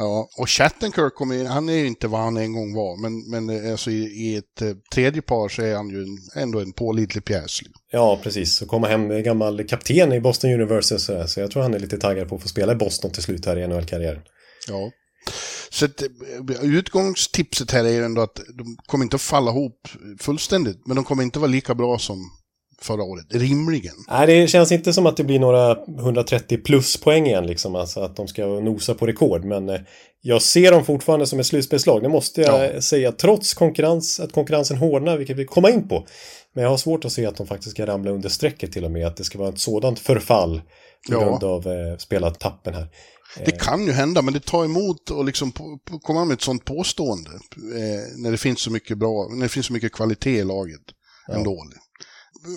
Ja, 0.00 0.28
och 0.36 0.50
Shattenkirk 0.50 1.14
kommer 1.14 1.34
in, 1.34 1.46
han 1.46 1.68
är 1.68 1.72
ju 1.72 1.86
inte 1.86 2.08
vad 2.08 2.20
han 2.20 2.36
en 2.36 2.52
gång 2.52 2.74
var, 2.74 2.96
men, 2.96 3.30
men 3.30 3.64
eh, 3.64 3.72
alltså 3.72 3.90
i, 3.90 4.02
i 4.02 4.36
ett 4.36 4.62
eh, 4.62 4.72
tredje 4.94 5.22
par 5.22 5.48
så 5.48 5.62
är 5.62 5.74
han 5.74 5.88
ju 5.88 6.02
en, 6.02 6.42
ändå 6.42 6.60
en 6.60 6.72
pålitlig 6.72 7.24
pjäs. 7.24 7.60
Ja, 7.92 8.20
precis. 8.22 8.62
Och 8.62 8.68
komma 8.68 8.86
hem 8.86 9.06
med 9.06 9.24
gammal 9.24 9.64
kapten 9.64 10.12
i 10.12 10.20
Boston 10.20 10.50
University 10.50 10.94
och 10.94 11.00
sådär. 11.00 11.26
Så 11.26 11.40
jag 11.40 11.50
tror 11.50 11.62
han 11.62 11.74
är 11.74 11.78
lite 11.78 11.98
taggad 11.98 12.28
på 12.28 12.34
att 12.34 12.42
få 12.42 12.48
spela 12.48 12.72
i 12.72 12.76
Boston 12.76 13.10
till 13.10 13.22
slut 13.22 13.46
här 13.46 13.58
i 13.58 13.66
NHL-karriären. 13.66 14.22
Ja. 14.68 14.90
Så 15.70 15.84
att, 15.84 16.02
eh, 16.02 16.08
utgångstipset 16.62 17.70
här 17.70 17.84
är 17.84 17.92
ju 17.92 18.04
ändå 18.04 18.22
att 18.22 18.40
de 18.54 18.76
kommer 18.86 19.04
inte 19.04 19.16
att 19.16 19.22
falla 19.22 19.50
ihop 19.50 19.88
fullständigt, 20.20 20.86
men 20.86 20.96
de 20.96 21.04
kommer 21.04 21.22
inte 21.22 21.38
vara 21.38 21.50
lika 21.50 21.74
bra 21.74 21.98
som 21.98 22.30
förra 22.82 23.02
året, 23.02 23.26
rimligen. 23.30 23.94
Nej, 24.08 24.26
det 24.26 24.46
känns 24.48 24.72
inte 24.72 24.92
som 24.92 25.06
att 25.06 25.16
det 25.16 25.24
blir 25.24 25.38
några 25.38 25.76
130 25.98 26.58
plus 26.64 26.96
poäng 26.96 27.26
igen, 27.26 27.46
liksom. 27.46 27.74
Alltså 27.74 28.00
att 28.00 28.16
de 28.16 28.28
ska 28.28 28.46
nosa 28.46 28.94
på 28.94 29.06
rekord. 29.06 29.44
Men 29.44 29.68
eh, 29.68 29.80
jag 30.22 30.42
ser 30.42 30.72
dem 30.72 30.84
fortfarande 30.84 31.26
som 31.26 31.40
ett 31.40 31.46
slutspelslag. 31.46 32.02
Det 32.02 32.08
måste 32.08 32.40
jag 32.40 32.74
Ja. 32.74 32.80
säga, 32.80 33.12
trots 33.12 33.54
konkurrens, 33.54 34.20
att 34.20 34.32
konkurrensen 34.32 34.76
hårdnar, 34.76 35.16
vilket 35.16 35.36
vi 35.36 35.44
kommer 35.44 35.68
in 35.68 35.88
på. 35.88 36.06
Men 36.54 36.64
jag 36.64 36.70
har 36.70 36.76
svårt 36.76 37.04
att 37.04 37.12
se 37.12 37.26
att 37.26 37.36
de 37.36 37.46
faktiskt 37.46 37.70
ska 37.70 37.86
ramla 37.86 38.10
under 38.10 38.28
strecket 38.28 38.72
till 38.72 38.84
och 38.84 38.90
med. 38.90 39.06
Att 39.06 39.16
det 39.16 39.24
ska 39.24 39.38
vara 39.38 39.48
ett 39.48 39.58
sådant 39.60 39.98
förfall 39.98 40.62
på 41.08 41.12
Ja. 41.14 41.20
grund 41.24 41.44
av 41.44 41.66
eh, 41.66 41.96
spelartappen 41.98 42.74
här. 42.74 42.88
Det 43.44 43.50
kan 43.60 43.86
ju 43.86 43.92
hända, 43.92 44.22
men 44.22 44.34
det 44.34 44.44
tar 44.44 44.64
emot 44.64 45.10
att 45.20 45.26
liksom 45.26 45.52
komma 46.02 46.24
med 46.24 46.34
ett 46.34 46.40
sånt 46.40 46.64
påstående. 46.64 47.30
Eh, 47.56 48.22
när 48.22 48.30
det 48.30 48.36
finns 48.38 48.60
så 48.60 48.70
mycket 48.70 48.98
bra, 48.98 49.28
när 49.34 49.42
det 49.42 49.48
finns 49.48 49.66
så 49.66 49.72
mycket 49.72 49.92
kvalitet 49.92 50.30
i 50.38 50.44
laget 50.44 50.80
ändå. 51.32 51.64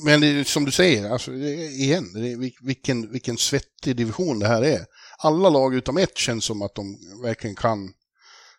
Men 0.05 0.21
det, 0.21 0.27
är 0.27 0.43
som 0.43 0.65
du 0.65 0.71
säger, 0.71 1.09
alltså, 1.09 1.33
igen, 1.33 2.03
är, 2.15 2.37
vil- 2.37 2.53
vilken, 2.61 3.11
vilken 3.11 3.37
svettig 3.37 3.95
division 3.95 4.39
det 4.39 4.47
här 4.47 4.61
är. 4.61 4.79
alla 5.17 5.49
lag 5.49 5.75
utom 5.75 5.97
ett 5.97 6.17
känns 6.17 6.45
som 6.45 6.61
att 6.61 6.75
de 6.75 6.97
verkligen 7.23 7.55
kan 7.55 7.93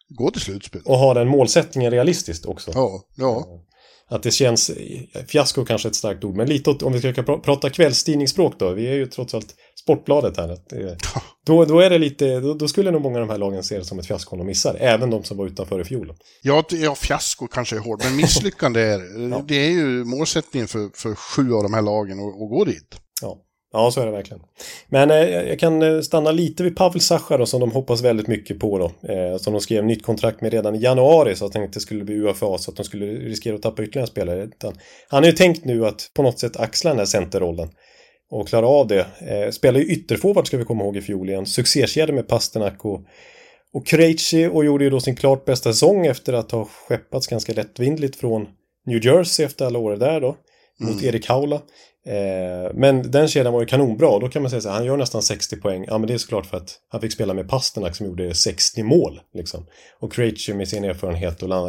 gå 0.08 0.30
till 0.30 0.40
slutspel. 0.40 0.82
Och 0.84 0.98
ha 0.98 1.14
den 1.14 1.28
målsättningen 1.28 1.90
realistiskt 1.90 2.46
också. 2.46 2.70
Ja, 2.74 3.02
ja. 3.16 3.60
Att 4.08 4.22
det 4.22 4.30
känns, 4.30 4.70
fiasko 5.28 5.64
kanske 5.64 5.88
är 5.88 5.90
ett 5.90 5.96
starkt 5.96 6.24
ord, 6.24 6.36
men 6.36 6.48
lite 6.48 6.70
åt, 6.70 6.82
om 6.82 6.92
vi 6.92 6.98
ska 6.98 7.08
pr- 7.10 7.40
prata 7.40 7.70
kvällstidningsspråk 7.70 8.58
då, 8.58 8.72
vi 8.72 8.86
är 8.86 8.94
ju 8.94 9.06
trots 9.06 9.34
allt 9.34 9.54
Sportbladet 9.84 10.36
här. 10.36 10.48
Att 10.48 10.68
det, 10.68 10.96
då, 11.46 11.64
då 11.64 11.80
är 11.80 11.90
det 11.90 11.98
lite, 11.98 12.40
då, 12.40 12.54
då 12.54 12.68
skulle 12.68 12.90
nog 12.90 13.02
många 13.02 13.20
av 13.20 13.26
de 13.26 13.32
här 13.32 13.38
lagen 13.38 13.62
se 13.62 13.78
det 13.78 13.84
som 13.84 13.98
ett 13.98 14.06
fiasko 14.06 14.32
om 14.32 14.38
de 14.38 14.46
missar, 14.46 14.76
även 14.80 15.10
de 15.10 15.24
som 15.24 15.36
var 15.36 15.46
utanför 15.46 15.80
i 15.80 15.84
fjol. 15.84 16.12
Ja, 16.42 16.64
ja, 16.70 16.94
fiasko 16.94 17.46
kanske 17.46 17.76
är 17.76 17.80
hårt, 17.80 18.04
men 18.04 18.16
misslyckande 18.16 18.80
är 18.80 18.98
det 19.48 19.66
är 19.66 19.70
ju 19.70 20.04
målsättningen 20.04 20.68
för, 20.68 20.90
för 20.94 21.14
sju 21.14 21.52
av 21.52 21.62
de 21.62 21.74
här 21.74 21.82
lagen 21.82 22.18
att 22.18 22.42
att 22.42 22.50
gå 22.50 22.64
dit. 22.64 22.96
Ja. 23.22 23.40
Ja, 23.76 23.90
så 23.90 24.00
är 24.00 24.06
det 24.06 24.12
verkligen. 24.12 24.42
Men 24.88 25.10
eh, 25.10 25.16
jag 25.18 25.58
kan 25.58 25.82
eh, 25.82 26.00
stanna 26.00 26.30
lite 26.30 26.62
vid 26.62 26.76
Pavel 26.76 27.00
Sacha 27.00 27.38
då, 27.38 27.46
som 27.46 27.60
de 27.60 27.72
hoppas 27.72 28.02
väldigt 28.02 28.26
mycket 28.26 28.58
på 28.58 28.78
då. 28.78 29.12
Eh, 29.12 29.36
som 29.36 29.52
de 29.52 29.60
skrev 29.60 29.84
nytt 29.84 30.02
kontrakt 30.02 30.40
med 30.40 30.52
redan 30.52 30.74
i 30.74 30.78
januari, 30.78 31.36
så 31.36 31.44
jag 31.44 31.52
tänkte 31.52 31.76
det 31.76 31.82
skulle 31.82 32.04
bli 32.04 32.14
UFA, 32.14 32.58
så 32.58 32.70
att 32.70 32.76
de 32.76 32.84
skulle 32.84 33.06
riskera 33.06 33.54
att 33.54 33.62
tappa 33.62 33.82
ytterligare 33.82 34.06
spelare. 34.06 34.42
Utan, 34.42 34.74
han 35.08 35.22
har 35.22 35.30
ju 35.30 35.36
tänkt 35.36 35.64
nu 35.64 35.86
att 35.86 36.10
på 36.14 36.22
något 36.22 36.38
sätt 36.38 36.56
axla 36.56 36.90
den 36.90 36.98
här 36.98 37.06
centerrollen. 37.06 37.68
Och 38.30 38.48
klara 38.48 38.66
av 38.66 38.86
det. 38.86 39.06
Eh, 39.20 39.50
spelar 39.50 39.80
ju 39.80 39.86
ytterforward 39.86 40.46
ska 40.46 40.56
vi 40.56 40.64
komma 40.64 40.84
ihåg 40.84 40.96
i 40.96 41.00
fjol 41.00 41.28
igen. 41.28 41.46
Succékedja 41.46 42.14
med 42.14 42.28
Pasternak 42.28 42.84
och, 42.84 43.00
och 43.72 43.86
Krejci 43.86 44.46
och 44.46 44.64
gjorde 44.64 44.84
ju 44.84 44.90
då 44.90 45.00
sin 45.00 45.16
klart 45.16 45.44
bästa 45.44 45.72
säsong 45.72 46.06
efter 46.06 46.32
att 46.32 46.50
ha 46.50 46.64
skeppats 46.64 47.26
ganska 47.26 47.52
lättvindligt 47.52 48.16
från 48.16 48.46
New 48.86 49.06
Jersey 49.06 49.46
efter 49.46 49.66
alla 49.66 49.78
år 49.78 49.96
där 49.96 50.20
då. 50.20 50.36
Mot 50.80 51.02
Erik 51.02 51.28
Haula. 51.28 51.60
Eh, 52.06 52.72
men 52.74 53.10
den 53.10 53.28
kedjan 53.28 53.52
var 53.52 53.60
ju 53.60 53.66
kanonbra 53.66 54.18
då 54.18 54.28
kan 54.28 54.42
man 54.42 54.50
säga 54.50 54.60
så 54.60 54.68
här, 54.68 54.76
han 54.76 54.84
gör 54.84 54.96
nästan 54.96 55.22
60 55.22 55.56
poäng. 55.56 55.84
Ja 55.88 55.98
men 55.98 56.06
det 56.06 56.14
är 56.14 56.18
såklart 56.18 56.46
för 56.46 56.56
att 56.56 56.78
han 56.88 57.00
fick 57.00 57.12
spela 57.12 57.34
med 57.34 57.48
Pasternak 57.48 57.96
som 57.96 58.06
gjorde 58.06 58.34
60 58.34 58.82
mål. 58.82 59.20
Liksom. 59.34 59.66
Och 60.00 60.12
Krejci 60.12 60.54
med 60.54 60.68
sin 60.68 60.84
erfarenhet 60.84 61.42
och 61.42 61.48
la- 61.48 61.66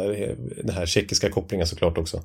den 0.64 0.74
här 0.74 0.86
tjeckiska 0.86 1.30
kopplingen 1.30 1.66
såklart 1.66 1.98
också. 1.98 2.22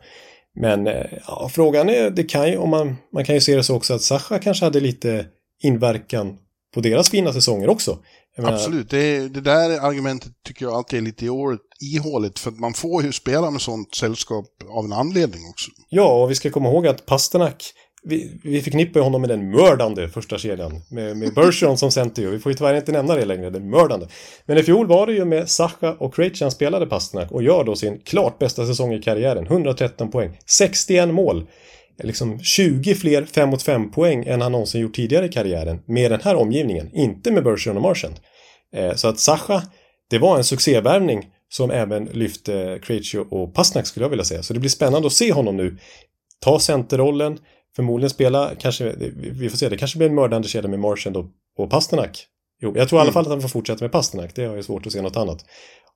Men 0.59 0.87
eh, 0.87 1.05
ja, 1.27 1.49
frågan 1.53 1.89
är, 1.89 2.09
det 2.09 2.23
kan 2.23 2.49
ju, 2.49 2.57
om 2.57 2.69
man, 2.69 2.95
man 3.13 3.25
kan 3.25 3.35
ju 3.35 3.41
se 3.41 3.55
det 3.55 3.63
så 3.63 3.75
också 3.75 3.93
att 3.93 4.01
Sacha 4.01 4.39
kanske 4.39 4.65
hade 4.65 4.79
lite 4.79 5.25
inverkan 5.63 6.37
på 6.73 6.81
deras 6.81 7.09
fina 7.09 7.33
säsonger 7.33 7.69
också. 7.69 7.97
Menar, 8.37 8.53
Absolut, 8.53 8.89
det, 8.89 9.27
det 9.27 9.41
där 9.41 9.79
argumentet 9.79 10.31
tycker 10.45 10.65
jag 10.65 10.73
alltid 10.73 10.99
är 10.99 11.03
lite 11.03 11.25
ihåligt, 11.79 12.39
för 12.39 12.51
att 12.51 12.59
man 12.59 12.73
får 12.73 13.03
ju 13.03 13.11
spela 13.11 13.51
med 13.51 13.61
sånt 13.61 13.95
sällskap 13.95 14.45
av 14.69 14.85
en 14.85 14.93
anledning 14.93 15.41
också. 15.49 15.71
Ja, 15.89 16.23
och 16.23 16.31
vi 16.31 16.35
ska 16.35 16.49
komma 16.49 16.69
ihåg 16.69 16.87
att 16.87 17.05
Pasternak, 17.05 17.63
vi, 18.03 18.39
vi 18.43 18.61
förknippar 18.61 18.99
ju 18.99 19.03
honom 19.03 19.21
med 19.21 19.29
den 19.29 19.51
mördande 19.51 20.09
första 20.09 20.37
kedjan. 20.37 20.81
Med, 20.89 21.17
med 21.17 21.33
Bergeron 21.33 21.77
som 21.77 21.91
center 21.91 22.21
ju. 22.21 22.29
Vi 22.29 22.39
får 22.39 22.51
ju 22.51 22.57
tyvärr 22.57 22.75
inte 22.75 22.91
nämna 22.91 23.15
det 23.15 23.25
längre, 23.25 23.49
den 23.49 23.69
mördande. 23.69 24.07
Men 24.45 24.57
i 24.57 24.63
fjol 24.63 24.87
var 24.87 25.07
det 25.07 25.13
ju 25.13 25.25
med 25.25 25.49
Sacha 25.49 25.93
och 25.93 26.15
Krejci 26.15 26.43
han 26.43 26.51
spelade 26.51 26.85
Pasternak 26.85 27.31
och 27.31 27.43
gör 27.43 27.63
då 27.63 27.75
sin 27.75 27.99
klart 27.99 28.39
bästa 28.39 28.65
säsong 28.65 28.93
i 28.93 29.01
karriären. 29.01 29.45
113 29.45 30.11
poäng, 30.11 30.37
61 30.45 31.09
mål. 31.09 31.47
Liksom 32.03 32.39
20 32.39 32.95
fler 32.95 33.25
5 33.25 33.49
mot 33.49 33.63
5 33.63 33.91
poäng 33.91 34.25
än 34.25 34.41
han 34.41 34.51
någonsin 34.51 34.81
gjort 34.81 34.95
tidigare 34.95 35.25
i 35.25 35.29
karriären 35.29 35.81
med 35.85 36.11
den 36.11 36.21
här 36.23 36.35
omgivningen. 36.35 36.89
Inte 36.93 37.31
med 37.31 37.43
Bergeron 37.43 37.77
och 37.77 37.83
Marchand. 37.83 38.15
Eh, 38.75 38.95
så 38.95 39.07
att 39.07 39.19
Sacha, 39.19 39.63
det 40.09 40.19
var 40.19 40.37
en 40.37 40.43
succévärvning 40.43 41.27
som 41.49 41.71
även 41.71 42.05
lyfte 42.05 42.79
Krejci 42.83 43.17
och 43.29 43.53
Pasternak 43.53 43.87
skulle 43.87 44.03
jag 44.03 44.09
vilja 44.09 44.25
säga. 44.25 44.43
Så 44.43 44.53
det 44.53 44.59
blir 44.59 44.69
spännande 44.69 45.07
att 45.07 45.13
se 45.13 45.33
honom 45.33 45.57
nu 45.57 45.77
ta 46.39 46.59
centerrollen, 46.59 47.37
förmodligen 47.75 48.09
spela, 48.09 48.51
kanske, 48.59 48.95
vi 49.15 49.49
får 49.49 49.57
se, 49.57 49.69
det 49.69 49.77
kanske 49.77 49.97
blir 49.97 50.09
en 50.09 50.15
mördande 50.15 50.47
kedja 50.47 50.69
med 50.69 50.79
Marchand 50.79 51.17
och, 51.17 51.25
och 51.57 51.69
Pasternak. 51.69 52.27
Jo, 52.61 52.73
jag 52.75 52.89
tror 52.89 52.99
i 52.99 53.01
alla 53.01 53.11
fall 53.11 53.23
att 53.23 53.31
han 53.31 53.41
får 53.41 53.49
fortsätta 53.49 53.83
med 53.83 53.91
Pasternak, 53.91 54.35
det 54.35 54.45
har 54.45 54.55
jag 54.55 54.65
svårt 54.65 54.85
att 54.85 54.93
se 54.93 55.01
något 55.01 55.17
annat. 55.17 55.45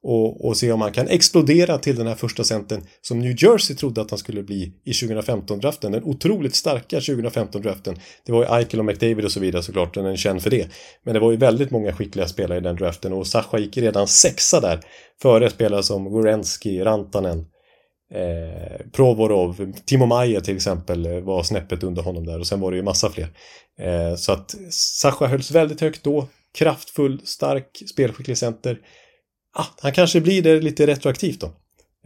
Och, 0.07 0.47
och 0.47 0.57
se 0.57 0.71
om 0.71 0.81
han 0.81 0.91
kan 0.91 1.07
explodera 1.07 1.77
till 1.77 1.95
den 1.95 2.07
här 2.07 2.15
första 2.15 2.43
centern 2.43 2.81
som 3.01 3.19
New 3.19 3.43
Jersey 3.43 3.75
trodde 3.75 4.01
att 4.01 4.09
han 4.09 4.19
skulle 4.19 4.43
bli 4.43 4.73
i 4.85 4.91
2015-draften. 4.91 5.91
Den 5.91 6.03
otroligt 6.03 6.55
starka 6.55 6.99
2015-draften. 6.99 7.99
Det 8.25 8.31
var 8.31 8.43
ju 8.43 8.57
Eichel 8.57 8.79
och 8.79 8.85
McDavid 8.85 9.25
och 9.25 9.31
så 9.31 9.39
vidare 9.39 9.63
såklart, 9.63 9.93
den 9.93 10.05
är 10.05 10.15
känd 10.15 10.41
för 10.41 10.49
det. 10.49 10.67
Men 11.03 11.13
det 11.13 11.19
var 11.19 11.31
ju 11.31 11.37
väldigt 11.37 11.71
många 11.71 11.93
skickliga 11.93 12.27
spelare 12.27 12.57
i 12.57 12.61
den 12.61 12.75
draften 12.75 13.13
och 13.13 13.27
Sacha 13.27 13.57
gick 13.57 13.77
redan 13.77 14.07
sexa 14.07 14.59
där. 14.59 14.79
Före 15.21 15.49
spelare 15.49 15.83
som 15.83 16.11
Gorenski, 16.11 16.79
Rantanen, 16.79 17.45
Eh, 18.15 18.89
Provorov, 18.91 19.73
Timo 19.85 20.05
Maier 20.05 20.41
till 20.41 20.55
exempel 20.55 21.05
eh, 21.05 21.19
var 21.19 21.43
snäppet 21.43 21.83
under 21.83 22.01
honom 22.01 22.25
där 22.25 22.39
och 22.39 22.47
sen 22.47 22.59
var 22.59 22.71
det 22.71 22.77
ju 22.77 22.83
massa 22.83 23.09
fler. 23.09 23.29
Eh, 23.79 24.15
så 24.15 24.31
att 24.31 24.55
Sacha 24.69 25.27
hölls 25.27 25.51
väldigt 25.51 25.81
högt 25.81 26.03
då. 26.03 26.27
Kraftfull, 26.57 27.21
stark, 27.25 27.83
spelskicklig 27.91 28.37
center. 28.37 28.79
Ah, 29.57 29.65
han 29.79 29.91
kanske 29.91 30.21
blir 30.21 30.41
det 30.41 30.61
lite 30.61 30.87
retroaktivt 30.87 31.39
då. 31.39 31.51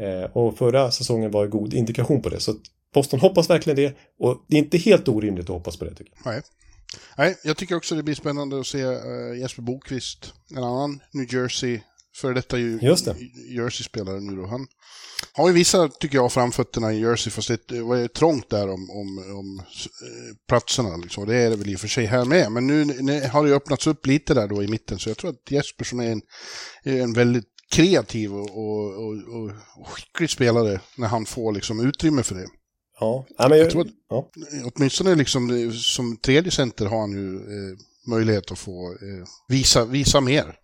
Eh, 0.06 0.24
och 0.34 0.58
förra 0.58 0.92
säsongen 0.92 1.32
var 1.32 1.44
en 1.44 1.50
god 1.50 1.74
indikation 1.74 2.22
på 2.22 2.30
det. 2.30 2.40
Så 2.40 2.52
att 2.52 2.62
Boston 2.94 3.20
hoppas 3.20 3.50
verkligen 3.50 3.78
det 3.78 3.98
och 4.20 4.46
det 4.48 4.56
är 4.56 4.60
inte 4.60 4.78
helt 4.78 5.08
orimligt 5.08 5.46
att 5.46 5.56
hoppas 5.56 5.78
på 5.78 5.86
det 5.86 5.96
tycker 5.96 6.14
jag. 6.24 6.34
Nej. 6.34 6.42
Nej, 7.18 7.38
jag 7.44 7.58
tycker 7.58 7.76
också 7.76 7.96
det 7.96 8.04
blir 8.04 8.16
spännande 8.16 8.60
att 8.60 8.68
se 8.68 8.82
eh, 8.82 9.40
Jesper 9.40 9.62
Bokvist, 9.62 10.34
en 10.56 10.64
annan 10.64 11.00
New 11.12 11.34
Jersey, 11.34 11.80
för 12.16 12.34
detta 12.34 12.58
ju 12.58 12.80
det. 13.06 13.18
Jersey-spelare 13.56 14.20
nu 14.20 14.36
då. 14.36 14.46
Han 14.46 14.68
har 15.34 15.48
ju 15.48 15.54
vissa, 15.54 15.88
tycker 15.90 16.16
jag, 16.16 16.32
framfötterna 16.32 16.94
i 16.94 17.00
Jersey, 17.02 17.32
fast 17.32 17.48
det 17.68 17.82
var 17.82 18.08
trångt 18.08 18.50
där 18.50 18.70
om, 18.70 18.90
om, 18.90 19.18
om 19.38 19.60
eh, 19.60 20.36
platserna. 20.50 20.98
Liksom. 20.98 21.28
Det 21.28 21.36
är 21.36 21.50
det 21.50 21.56
väl 21.56 21.70
i 21.70 21.76
och 21.76 21.80
för 21.80 21.88
sig 21.88 22.06
här 22.06 22.26
med, 22.26 22.52
men 22.52 22.68
nu, 22.68 22.84
har 23.28 23.44
det 23.44 23.50
ju 23.50 23.56
öppnats 23.56 23.88
upp 23.88 24.06
lite 24.06 24.34
där 24.34 24.48
då 24.48 24.64
i 24.64 24.68
mitten, 24.68 25.00
så 25.00 25.10
jag 25.10 25.18
tror 25.18 25.30
att 25.32 25.52
Jespersson 25.52 26.00
är 26.00 26.12
en, 26.12 26.22
en 26.84 27.14
väldigt 27.14 27.46
kreativ 27.72 28.34
och, 28.34 28.50
och, 28.50 28.86
och, 28.86 29.52
och, 29.80 29.88
skicklig 29.88 30.30
spelare 30.30 30.82
när 30.98 31.08
han 31.08 31.26
får 31.26 31.54
liksom 31.54 31.80
utrymme 31.80 32.24
för 32.24 32.36
det. 32.36 32.48
Ja, 33.38 33.48
men 33.50 33.58
jag, 33.58 33.66
Jag 33.66 33.72
tror 33.72 33.82
att- 33.82 33.88
ja. 34.10 34.30
Åtminstone 34.76 35.16
liksom 35.16 35.72
som 35.74 36.18
tredje 36.18 36.52
center 36.52 36.86
har 36.86 37.00
han 37.00 37.12
ju 37.12 37.36
eh, 37.36 37.78
möjlighet 38.08 38.52
att 38.52 38.60
få 38.60 38.92
eh, 38.92 39.28
visa, 39.48 39.86
visa 39.86 40.22
mer. 40.22 40.56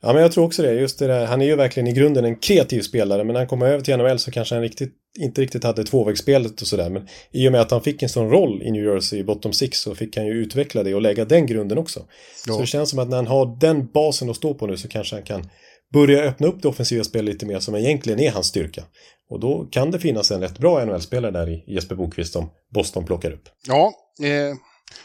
Ja, 0.00 0.12
men 0.12 0.22
jag 0.22 0.32
tror 0.32 0.44
också 0.44 0.62
det. 0.62 0.72
Just 0.72 0.98
det 0.98 1.06
där, 1.06 1.26
han 1.26 1.42
är 1.42 1.46
ju 1.46 1.56
verkligen 1.56 1.86
i 1.86 1.92
grunden 1.92 2.24
en 2.24 2.36
kreativ 2.36 2.82
spelare, 2.82 3.24
men 3.24 3.32
när 3.32 3.40
han 3.40 3.48
kom 3.48 3.62
över 3.62 3.80
till 3.80 3.96
NHL 3.96 4.18
så 4.18 4.30
kanske 4.30 4.54
han 4.54 4.62
riktigt, 4.62 4.92
inte 5.18 5.40
riktigt 5.40 5.64
hade 5.64 5.84
tvåvägsspelet 5.84 6.60
och 6.60 6.66
sådär. 6.66 6.90
Men 6.90 7.08
i 7.32 7.48
och 7.48 7.52
med 7.52 7.60
att 7.60 7.70
han 7.70 7.82
fick 7.82 8.02
en 8.02 8.08
sån 8.08 8.30
roll 8.30 8.62
i 8.62 8.70
New 8.70 8.84
Jersey 8.84 9.18
i 9.18 9.24
bottom 9.24 9.52
six 9.52 9.80
så 9.80 9.94
fick 9.94 10.16
han 10.16 10.26
ju 10.26 10.32
utveckla 10.32 10.82
det 10.82 10.94
och 10.94 11.02
lägga 11.02 11.24
den 11.24 11.46
grunden 11.46 11.78
också. 11.78 12.00
Ja. 12.46 12.54
Så 12.54 12.60
det 12.60 12.66
känns 12.66 12.90
som 12.90 12.98
att 12.98 13.08
när 13.08 13.16
han 13.16 13.26
har 13.26 13.60
den 13.60 13.86
basen 13.86 14.30
att 14.30 14.36
stå 14.36 14.54
på 14.54 14.66
nu 14.66 14.76
så 14.76 14.88
kanske 14.88 15.16
han 15.16 15.22
kan 15.22 15.48
börja 15.92 16.22
öppna 16.22 16.46
upp 16.46 16.62
det 16.62 16.68
offensiva 16.68 17.04
spelet 17.04 17.34
lite 17.34 17.46
mer 17.46 17.58
som 17.58 17.74
egentligen 17.74 18.20
är 18.20 18.30
hans 18.30 18.46
styrka. 18.46 18.84
Och 19.30 19.40
då 19.40 19.68
kan 19.70 19.90
det 19.90 19.98
finnas 19.98 20.30
en 20.30 20.40
rätt 20.40 20.58
bra 20.58 20.84
NHL-spelare 20.84 21.30
där 21.30 21.48
i 21.48 21.64
Jesper 21.66 21.94
Bokvist 21.94 22.32
som 22.32 22.50
Boston 22.74 23.04
plockar 23.04 23.30
upp. 23.30 23.48
Ja, 23.68 23.92
eh, 24.22 24.56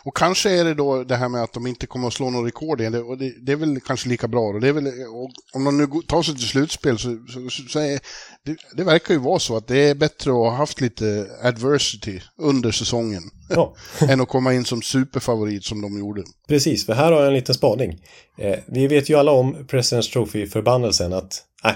och 0.03 0.17
kanske 0.17 0.49
är 0.49 0.63
det 0.63 0.73
då 0.73 1.03
det 1.03 1.15
här 1.15 1.29
med 1.29 1.43
att 1.43 1.53
de 1.53 1.67
inte 1.67 1.87
kommer 1.87 2.07
att 2.07 2.13
slå 2.13 2.29
någon 2.29 2.45
rekord 2.45 2.81
igen. 2.81 2.91
Det, 2.91 3.01
och 3.01 3.17
det, 3.17 3.33
det 3.45 3.51
är 3.51 3.55
väl 3.55 3.79
kanske 3.79 4.09
lika 4.09 4.27
bra. 4.27 4.41
Och 4.41 4.61
det 4.61 4.67
är 4.67 4.73
väl, 4.73 4.87
om 5.53 5.63
de 5.63 5.77
nu 5.77 5.87
tar 6.07 6.23
sig 6.23 6.35
till 6.35 6.47
slutspel 6.47 6.97
så, 6.97 7.17
så, 7.27 7.49
så, 7.49 7.69
så 7.69 7.79
är 7.79 7.99
det, 8.45 8.57
det 8.77 8.83
verkar 8.83 9.13
ju 9.13 9.19
vara 9.19 9.39
så 9.39 9.57
att 9.57 9.67
det 9.67 9.89
är 9.89 9.95
bättre 9.95 10.31
att 10.31 10.37
ha 10.37 10.51
haft 10.51 10.81
lite 10.81 11.27
adversity 11.43 12.19
under 12.37 12.71
säsongen 12.71 13.23
Ja. 13.49 13.75
än 14.09 14.21
att 14.21 14.27
komma 14.27 14.53
in 14.53 14.65
som 14.65 14.81
superfavorit 14.81 15.63
som 15.63 15.81
de 15.81 15.99
gjorde. 15.99 16.23
Precis, 16.47 16.85
för 16.85 16.93
här 16.93 17.11
har 17.11 17.19
jag 17.19 17.27
en 17.27 17.33
liten 17.33 17.55
spaning. 17.55 18.01
Eh, 18.37 18.59
vi 18.67 18.87
vet 18.87 19.09
ju 19.09 19.15
alla 19.15 19.31
om 19.31 19.55
President's 19.55 20.13
Trophy-förbannelsen 20.13 21.13
att 21.13 21.43
äh, 21.65 21.71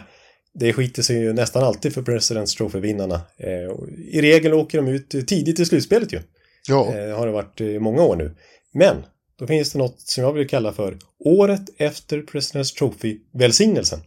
det 0.59 0.73
skiter 0.73 1.01
sig 1.01 1.15
ju 1.17 1.33
nästan 1.33 1.63
alltid 1.63 1.93
för 1.93 2.01
President's 2.01 2.57
Trophy-vinnarna. 2.57 3.21
Eh, 3.37 3.71
I 4.11 4.21
regel 4.21 4.53
åker 4.53 4.77
de 4.77 4.87
ut 4.87 5.09
tidigt 5.09 5.59
i 5.59 5.65
slutspelet 5.65 6.13
ju. 6.13 6.19
Ja, 6.67 6.95
Eh, 6.95 7.17
har 7.17 7.25
det 7.25 7.31
varit 7.31 7.61
i 7.61 7.79
många 7.79 8.03
år 8.03 8.15
nu. 8.15 8.35
Men 8.73 8.95
då 9.39 9.47
finns 9.47 9.71
det 9.71 9.79
något 9.79 9.99
som 9.99 10.23
jag 10.23 10.33
vill 10.33 10.47
kalla 10.49 10.73
för 10.73 10.97
året 11.19 11.61
efter 11.77 12.21
President's 12.21 12.77
Trophy-välsignelsen. 12.77 13.99